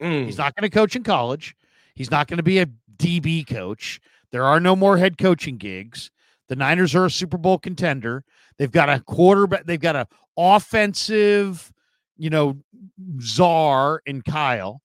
Mm. 0.00 0.26
He's 0.26 0.38
not 0.38 0.54
going 0.54 0.68
to 0.68 0.74
coach 0.74 0.96
in 0.96 1.02
college. 1.02 1.54
He's 1.94 2.10
not 2.10 2.28
going 2.28 2.36
to 2.38 2.42
be 2.42 2.58
a 2.58 2.66
DB 2.96 3.46
coach. 3.46 4.00
There 4.30 4.44
are 4.44 4.60
no 4.60 4.76
more 4.76 4.96
head 4.96 5.18
coaching 5.18 5.56
gigs. 5.56 6.10
The 6.48 6.56
Niners 6.56 6.94
are 6.94 7.06
a 7.06 7.10
Super 7.10 7.38
Bowl 7.38 7.58
contender. 7.58 8.24
They've 8.58 8.70
got 8.70 8.88
a 8.88 9.00
quarterback. 9.00 9.64
They've 9.64 9.80
got 9.80 9.96
an 9.96 10.06
offensive, 10.36 11.72
you 12.16 12.30
know, 12.30 12.58
czar 13.20 14.02
in 14.06 14.22
Kyle. 14.22 14.82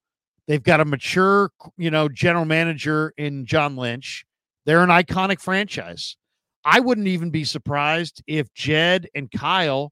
They've 0.47 0.63
got 0.63 0.81
a 0.81 0.85
mature, 0.85 1.51
you 1.77 1.89
know, 1.89 2.09
general 2.09 2.45
manager 2.45 3.13
in 3.17 3.45
John 3.45 3.77
Lynch. 3.77 4.25
They're 4.65 4.83
an 4.83 4.89
iconic 4.89 5.39
franchise. 5.39 6.17
I 6.65 6.79
wouldn't 6.79 7.07
even 7.07 7.29
be 7.29 7.43
surprised 7.43 8.23
if 8.27 8.53
Jed 8.53 9.09
and 9.15 9.31
Kyle 9.31 9.91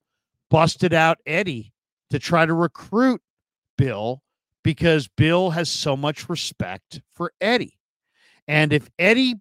busted 0.50 0.94
out 0.94 1.20
Eddie 1.26 1.74
to 2.10 2.20
try 2.20 2.46
to 2.46 2.54
recruit 2.54 3.22
Bill 3.78 4.22
because 4.64 5.08
Bill 5.08 5.50
has 5.52 5.70
so 5.70 5.96
much 5.98 6.30
respect 6.30 7.02
for 7.14 7.34
Eddie. 7.42 7.78
And 8.48 8.74
if 8.74 8.90
Eddie 9.00 9.36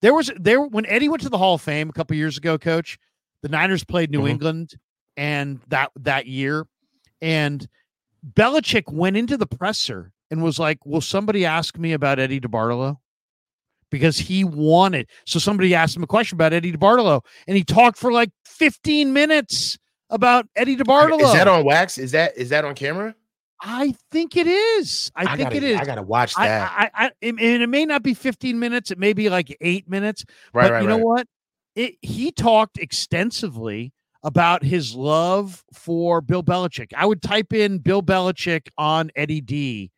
there 0.00 0.14
was 0.14 0.30
there 0.36 0.62
when 0.62 0.86
Eddie 0.86 1.08
went 1.08 1.22
to 1.22 1.28
the 1.28 1.38
Hall 1.38 1.54
of 1.54 1.60
Fame 1.60 1.90
a 1.90 1.92
couple 1.92 2.16
years 2.16 2.38
ago, 2.38 2.56
coach, 2.58 2.98
the 3.42 3.48
Niners 3.48 3.84
played 3.84 4.10
New 4.10 4.22
Mhm. 4.22 4.30
England 4.30 4.74
and 5.16 5.60
that 5.68 5.90
that 5.96 6.26
year 6.26 6.66
and 7.20 7.68
Belichick 8.34 8.90
went 8.92 9.16
into 9.16 9.36
the 9.36 9.46
presser 9.46 10.12
and 10.30 10.42
was 10.42 10.58
like, 10.58 10.84
"Will 10.86 11.00
somebody 11.00 11.44
ask 11.44 11.78
me 11.78 11.92
about 11.92 12.18
Eddie 12.18 12.40
DeBartolo?" 12.40 12.96
Because 13.90 14.18
he 14.18 14.44
wanted. 14.44 15.08
So 15.26 15.38
somebody 15.38 15.74
asked 15.74 15.96
him 15.96 16.02
a 16.02 16.06
question 16.06 16.36
about 16.36 16.52
Eddie 16.52 16.72
DeBartolo, 16.72 17.24
and 17.48 17.56
he 17.56 17.64
talked 17.64 17.98
for 17.98 18.12
like 18.12 18.30
15 18.44 19.12
minutes 19.12 19.78
about 20.10 20.46
Eddie 20.54 20.76
DeBartolo. 20.76 21.22
Is 21.22 21.32
that 21.32 21.48
on 21.48 21.64
wax? 21.64 21.98
Is 21.98 22.12
that 22.12 22.36
is 22.36 22.50
that 22.50 22.64
on 22.64 22.74
camera? 22.74 23.14
I 23.62 23.94
think 24.10 24.36
it 24.36 24.46
is. 24.46 25.10
I, 25.14 25.36
think 25.36 25.50
gotta, 25.50 25.56
it 25.56 25.62
is. 25.62 25.78
I 25.78 25.84
gotta 25.84 26.02
watch 26.02 26.34
I, 26.36 26.48
that. 26.48 26.72
I, 26.94 27.04
I, 27.06 27.10
and 27.22 27.38
it 27.40 27.68
may 27.68 27.84
not 27.84 28.02
be 28.02 28.14
15 28.14 28.58
minutes. 28.58 28.90
It 28.90 28.98
may 28.98 29.12
be 29.12 29.28
like 29.28 29.56
eight 29.60 29.88
minutes. 29.88 30.24
right, 30.52 30.64
but 30.64 30.72
right, 30.72 30.82
you 30.82 30.88
right. 30.88 30.98
know 30.98 31.04
what? 31.04 31.26
It, 31.76 31.94
he 32.00 32.32
talked 32.32 32.78
extensively 32.78 33.92
about 34.22 34.62
his 34.62 34.94
love 34.94 35.64
for 35.72 36.20
Bill 36.20 36.42
Belichick. 36.42 36.92
I 36.96 37.06
would 37.06 37.22
type 37.22 37.52
in 37.52 37.78
Bill 37.78 38.02
Belichick 38.02 38.68
on 38.76 39.10
Eddie 39.16 39.40
D, 39.40 39.90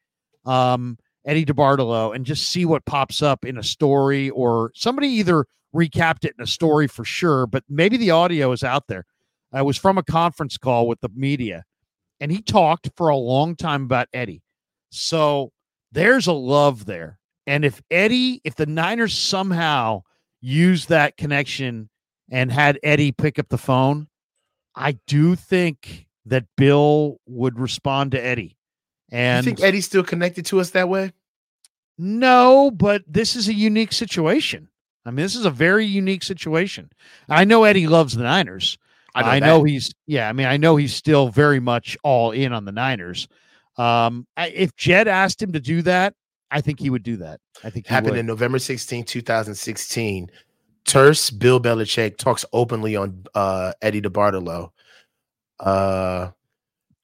um, 0.45 0.99
Eddie 1.25 1.45
DeBartolo, 1.45 2.15
and 2.15 2.27
just 2.27 2.49
see 2.49 2.65
what 2.65 2.85
pops 2.85 3.23
up 3.23 3.45
in 3.45 3.59
a 3.59 3.63
story 3.63 4.31
or 4.31 4.71
somebody 4.75 5.09
either 5.09 5.47
recapped 5.75 6.25
it 6.25 6.35
in 6.39 6.43
a 6.43 6.47
story 6.47 6.87
for 6.87 7.05
sure, 7.05 7.47
but 7.47 7.65
maybe 7.69 7.97
the 7.97 8.11
audio 8.11 8.53
is 8.53 8.63
out 8.63 8.87
there. 8.89 9.05
I 9.53 9.63
was 9.63 9.77
from 9.77 9.99
a 9.99 10.03
conference 10.03 10.57
call 10.57 10.87
with 10.87 11.01
the 11.01 11.11
media, 11.15 11.65
and 12.23 12.31
he 12.31 12.41
talked 12.41 12.89
for 12.97 13.09
a 13.09 13.17
long 13.17 13.57
time 13.57 13.83
about 13.83 14.07
Eddie. 14.15 14.43
So 14.91 15.51
there's 15.91 16.29
a 16.29 16.33
love 16.33 16.87
there. 16.87 17.19
And 17.49 17.65
if 17.65 17.83
Eddie, 17.91 18.41
if 18.45 18.55
the 18.55 18.65
Niners 18.65 19.19
somehow 19.19 20.05
use 20.41 20.87
that 20.87 21.17
connection 21.17 21.91
and 22.31 22.53
had 22.53 22.79
Eddie 22.85 23.11
pick 23.11 23.41
up 23.41 23.49
the 23.49 23.59
phone, 23.59 24.07
I 24.77 24.99
do 25.09 25.35
think 25.35 26.07
that 26.27 26.45
Bill 26.57 27.19
would 27.27 27.59
respond 27.59 28.13
to 28.13 28.25
Eddie. 28.25 28.57
And 29.11 29.45
you 29.45 29.51
think 29.53 29.67
Eddie's 29.67 29.87
still 29.87 30.05
connected 30.05 30.47
to 30.47 30.61
us 30.61 30.71
that 30.71 30.89
way? 30.89 31.13
No, 31.99 32.71
but 32.71 33.03
this 33.09 33.35
is 33.35 33.49
a 33.49 33.55
unique 33.55 33.93
situation. 33.93 34.69
I 35.05 35.11
mean, 35.11 35.25
this 35.25 35.35
is 35.35 35.45
a 35.45 35.51
very 35.51 35.87
unique 35.87 36.23
situation. 36.23 36.93
I 37.29 37.43
know 37.43 37.65
Eddie 37.65 37.89
loves 37.89 38.15
the 38.15 38.23
Niners. 38.23 38.79
I 39.15 39.23
know, 39.23 39.29
I 39.29 39.39
know 39.39 39.65
he's 39.65 39.95
yeah. 40.07 40.29
I 40.29 40.33
mean, 40.33 40.47
I 40.47 40.57
know 40.57 40.77
he's 40.77 40.95
still 40.95 41.29
very 41.29 41.61
much 41.61 41.97
all 42.03 42.31
in 42.31 42.53
on 42.53 42.65
the 42.65 42.73
Niners. 42.73 43.29
Um, 43.77 44.27
if 44.37 44.75
Jed 44.77 45.09
asked 45.09 45.41
him 45.41 45.53
to 45.53 45.61
do 45.61 45.83
that, 45.83 46.15
I 46.51 46.61
think 46.61 46.81
he 46.81 46.91
would 46.91 47.03
do 47.03 47.17
that. 47.19 47.41
I 47.65 47.71
think 47.71 47.87
happened 47.87 48.13
would. 48.13 48.21
in 48.21 48.27
November 48.27 48.59
16, 48.59 49.05
2016. 49.05 50.31
Terse 50.85 51.31
Bill 51.31 51.61
Belichick 51.61 52.17
talks 52.17 52.45
openly 52.53 52.97
on 52.97 53.25
uh, 53.35 53.73
Eddie 53.81 54.03
DeBartolo. 54.03 54.71
Uh, 55.61 56.31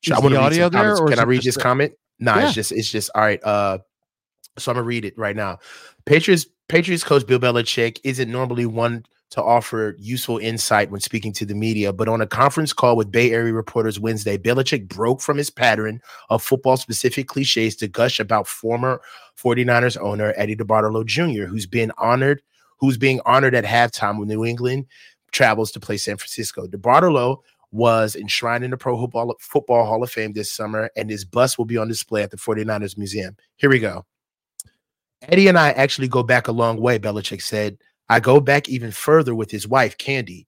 is 0.02 0.12
I 0.12 0.18
want 0.18 0.34
to 0.34 0.40
audio 0.40 0.68
there, 0.68 0.96
Can 0.96 1.18
I 1.18 1.22
read 1.22 1.42
this 1.42 1.56
comment? 1.56 1.92
No, 2.18 2.34
nah, 2.34 2.40
yeah. 2.40 2.46
it's 2.46 2.54
just 2.54 2.72
it's 2.72 2.90
just 2.90 3.10
all 3.14 3.22
right. 3.22 3.42
Uh, 3.42 3.78
so 4.58 4.72
I'm 4.72 4.76
gonna 4.76 4.86
read 4.86 5.04
it 5.04 5.16
right 5.16 5.36
now. 5.36 5.58
Patriots 6.04 6.46
Patriots 6.68 7.04
coach 7.04 7.26
Bill 7.26 7.38
Belichick 7.38 8.00
isn't 8.04 8.30
normally 8.30 8.66
one 8.66 9.04
to 9.30 9.42
offer 9.42 9.94
useful 9.98 10.38
insight 10.38 10.90
when 10.90 11.00
speaking 11.00 11.32
to 11.34 11.44
the 11.44 11.54
media, 11.54 11.92
but 11.92 12.08
on 12.08 12.20
a 12.20 12.26
conference 12.26 12.72
call 12.72 12.96
with 12.96 13.12
Bay 13.12 13.30
Area 13.30 13.52
reporters 13.52 14.00
Wednesday, 14.00 14.38
Belichick 14.38 14.88
broke 14.88 15.20
from 15.20 15.36
his 15.36 15.50
pattern 15.50 16.00
of 16.30 16.42
football 16.42 16.76
specific 16.76 17.28
cliches 17.28 17.76
to 17.76 17.88
gush 17.88 18.18
about 18.20 18.46
former 18.46 19.00
49ers 19.38 20.00
owner 20.00 20.32
Eddie 20.36 20.56
DeBartolo 20.56 21.04
Jr., 21.04 21.44
who's 21.44 21.66
been 21.66 21.92
honored, 21.98 22.40
who's 22.78 22.96
being 22.96 23.20
honored 23.26 23.54
at 23.54 23.64
halftime 23.64 24.18
when 24.18 24.28
New 24.28 24.44
England 24.44 24.86
travels 25.30 25.70
to 25.72 25.80
play 25.80 25.98
San 25.98 26.16
Francisco. 26.16 26.66
DeBartolo 26.66 27.38
was 27.70 28.16
enshrined 28.16 28.64
in 28.64 28.70
the 28.70 28.78
Pro 28.78 28.96
Football, 28.96 29.84
Hall 29.84 30.02
of 30.02 30.10
Fame 30.10 30.32
this 30.32 30.50
summer, 30.50 30.90
and 30.96 31.10
his 31.10 31.26
bust 31.26 31.58
will 31.58 31.66
be 31.66 31.76
on 31.76 31.86
display 31.86 32.22
at 32.22 32.30
the 32.30 32.38
49ers 32.38 32.96
Museum. 32.96 33.36
Here 33.56 33.68
we 33.68 33.78
go. 33.78 34.06
Eddie 35.22 35.48
and 35.48 35.58
I 35.58 35.72
actually 35.72 36.08
go 36.08 36.22
back 36.22 36.48
a 36.48 36.52
long 36.52 36.80
way, 36.80 36.98
Belichick 36.98 37.42
said. 37.42 37.76
I 38.08 38.20
go 38.20 38.40
back 38.40 38.68
even 38.68 38.90
further 38.90 39.34
with 39.34 39.50
his 39.50 39.68
wife, 39.68 39.98
Candy. 39.98 40.46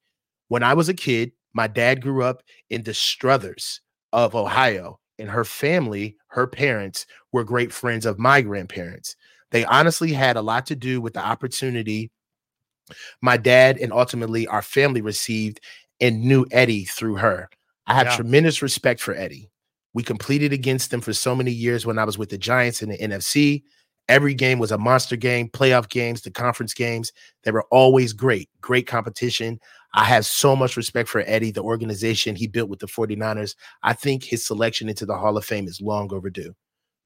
When 0.49 0.63
I 0.63 0.75
was 0.75 0.89
a 0.89 0.95
kid, 0.95 1.33
my 1.53 1.67
dad 1.67 2.01
grew 2.01 2.23
up 2.23 2.43
in 2.69 2.83
the 2.83 2.95
Struthers 2.95 3.81
of 4.13 4.35
Ohio, 4.35 4.99
and 5.19 5.29
her 5.29 5.45
family, 5.45 6.17
her 6.29 6.47
parents, 6.47 7.07
were 7.33 7.45
great 7.45 7.73
friends 7.73 8.07
of 8.07 8.19
my 8.19 8.41
grandparents. 8.41 9.17
They 9.51 9.65
honestly 9.65 10.13
had 10.13 10.37
a 10.37 10.43
lot 10.43 10.67
to 10.67 10.77
do 10.77 11.01
with 11.01 11.15
the 11.15 11.25
opportunity 11.25 12.11
my 13.21 13.37
dad 13.37 13.79
and 13.79 13.93
ultimately 13.93 14.47
our 14.47 14.63
family 14.63 15.01
received 15.01 15.61
and 16.01 16.23
knew 16.23 16.47
Eddie 16.51 16.85
through 16.85 17.17
her. 17.17 17.49
I 17.87 17.95
have 17.95 18.07
yeah. 18.07 18.17
tremendous 18.17 18.63
respect 18.63 19.01
for 19.01 19.15
Eddie. 19.15 19.51
We 19.93 20.03
competed 20.03 20.53
against 20.53 20.91
them 20.91 21.01
for 21.01 21.13
so 21.13 21.35
many 21.35 21.51
years 21.51 21.85
when 21.85 21.99
I 21.99 22.05
was 22.05 22.17
with 22.17 22.31
the 22.31 22.39
Giants 22.39 22.83
in 22.83 22.91
the 22.91 22.99
NFC. 22.99 23.65
Every 24.11 24.35
game 24.35 24.59
was 24.59 24.73
a 24.73 24.79
monster 24.79 25.15
game, 25.15 25.49
playoff 25.49 25.89
games, 25.89 26.23
the 26.23 26.33
conference 26.33 26.75
games. 26.75 27.13
They 27.45 27.53
were 27.53 27.65
always 27.71 28.13
great, 28.13 28.51
great 28.61 28.89
competition. 28.89 29.61
I 29.95 30.05
have 30.05 30.27
so 30.27 30.57
much 30.57 30.77
respect 30.77 31.09
for 31.09 31.23
Eddie, 31.27 31.53
the 31.53 31.63
organization 31.63 32.35
he 32.35 32.49
built 32.49 32.69
with 32.69 32.81
the 32.81 32.89
49ers. 32.89 33.55
I 33.85 33.93
think 33.93 34.25
his 34.25 34.45
selection 34.45 34.89
into 34.89 35.07
the 35.07 35.17
Hall 35.17 35.37
of 35.37 35.45
Fame 35.45 35.69
is 35.69 35.81
long 35.81 36.13
overdue. 36.13 36.55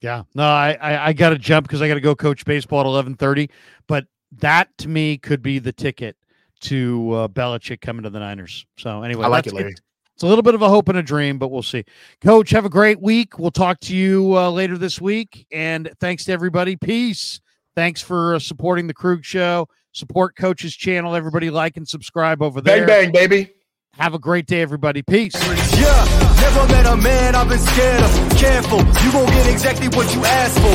Yeah. 0.01 0.23
No, 0.33 0.43
I 0.43 0.77
I, 0.81 1.07
I 1.07 1.13
got 1.13 1.29
to 1.29 1.37
jump 1.37 1.67
because 1.67 1.81
I 1.83 1.87
got 1.87 1.93
to 1.93 2.01
go 2.01 2.15
coach 2.15 2.43
baseball 2.43 2.81
at 2.81 3.05
11:30, 3.05 3.49
but 3.87 4.05
that 4.39 4.75
to 4.79 4.89
me 4.89 5.17
could 5.17 5.43
be 5.43 5.59
the 5.59 5.71
ticket 5.71 6.17
to 6.61 7.11
uh, 7.11 7.27
Belichick 7.27 7.81
coming 7.81 8.03
to 8.03 8.09
the 8.09 8.19
Niners. 8.19 8.65
So 8.77 9.03
anyway, 9.03 9.25
I 9.25 9.27
like 9.27 9.45
it, 9.45 9.53
Larry. 9.53 9.73
It. 9.73 9.81
It's 10.15 10.23
a 10.23 10.27
little 10.27 10.43
bit 10.43 10.55
of 10.55 10.61
a 10.61 10.69
hope 10.69 10.87
and 10.87 10.97
a 10.97 11.03
dream, 11.03 11.37
but 11.37 11.49
we'll 11.49 11.61
see. 11.61 11.83
Coach, 12.21 12.51
have 12.51 12.63
a 12.63 12.69
great 12.69 13.01
week. 13.01 13.37
We'll 13.37 13.51
talk 13.51 13.81
to 13.81 13.95
you 13.95 14.37
uh, 14.37 14.49
later 14.49 14.77
this 14.77 15.01
week. 15.01 15.45
And 15.51 15.91
thanks 15.99 16.23
to 16.25 16.31
everybody. 16.31 16.77
Peace. 16.77 17.41
Thanks 17.75 18.01
for 18.01 18.35
uh, 18.35 18.39
supporting 18.39 18.87
the 18.87 18.93
Krueg 18.93 19.25
Show. 19.25 19.67
Support 19.91 20.37
Coach's 20.37 20.73
channel. 20.73 21.15
Everybody 21.15 21.49
like 21.49 21.75
and 21.75 21.85
subscribe 21.85 22.41
over 22.41 22.61
there. 22.61 22.87
Bang, 22.87 23.11
bang, 23.11 23.27
baby. 23.29 23.51
Have 23.97 24.13
a 24.13 24.19
great 24.19 24.45
day, 24.45 24.61
everybody. 24.61 25.01
Peace. 25.01 25.33
Yeah, 25.77 26.37
never 26.41 26.67
met 26.71 26.85
a 26.85 26.95
man 26.95 27.35
I've 27.35 27.49
been 27.49 27.59
scared 27.59 28.01
of. 28.01 28.37
Careful, 28.37 28.79
you 28.79 29.13
won't 29.13 29.29
get 29.31 29.47
exactly 29.51 29.87
what 29.89 30.13
you 30.15 30.23
asked 30.23 30.59
for. 30.59 30.63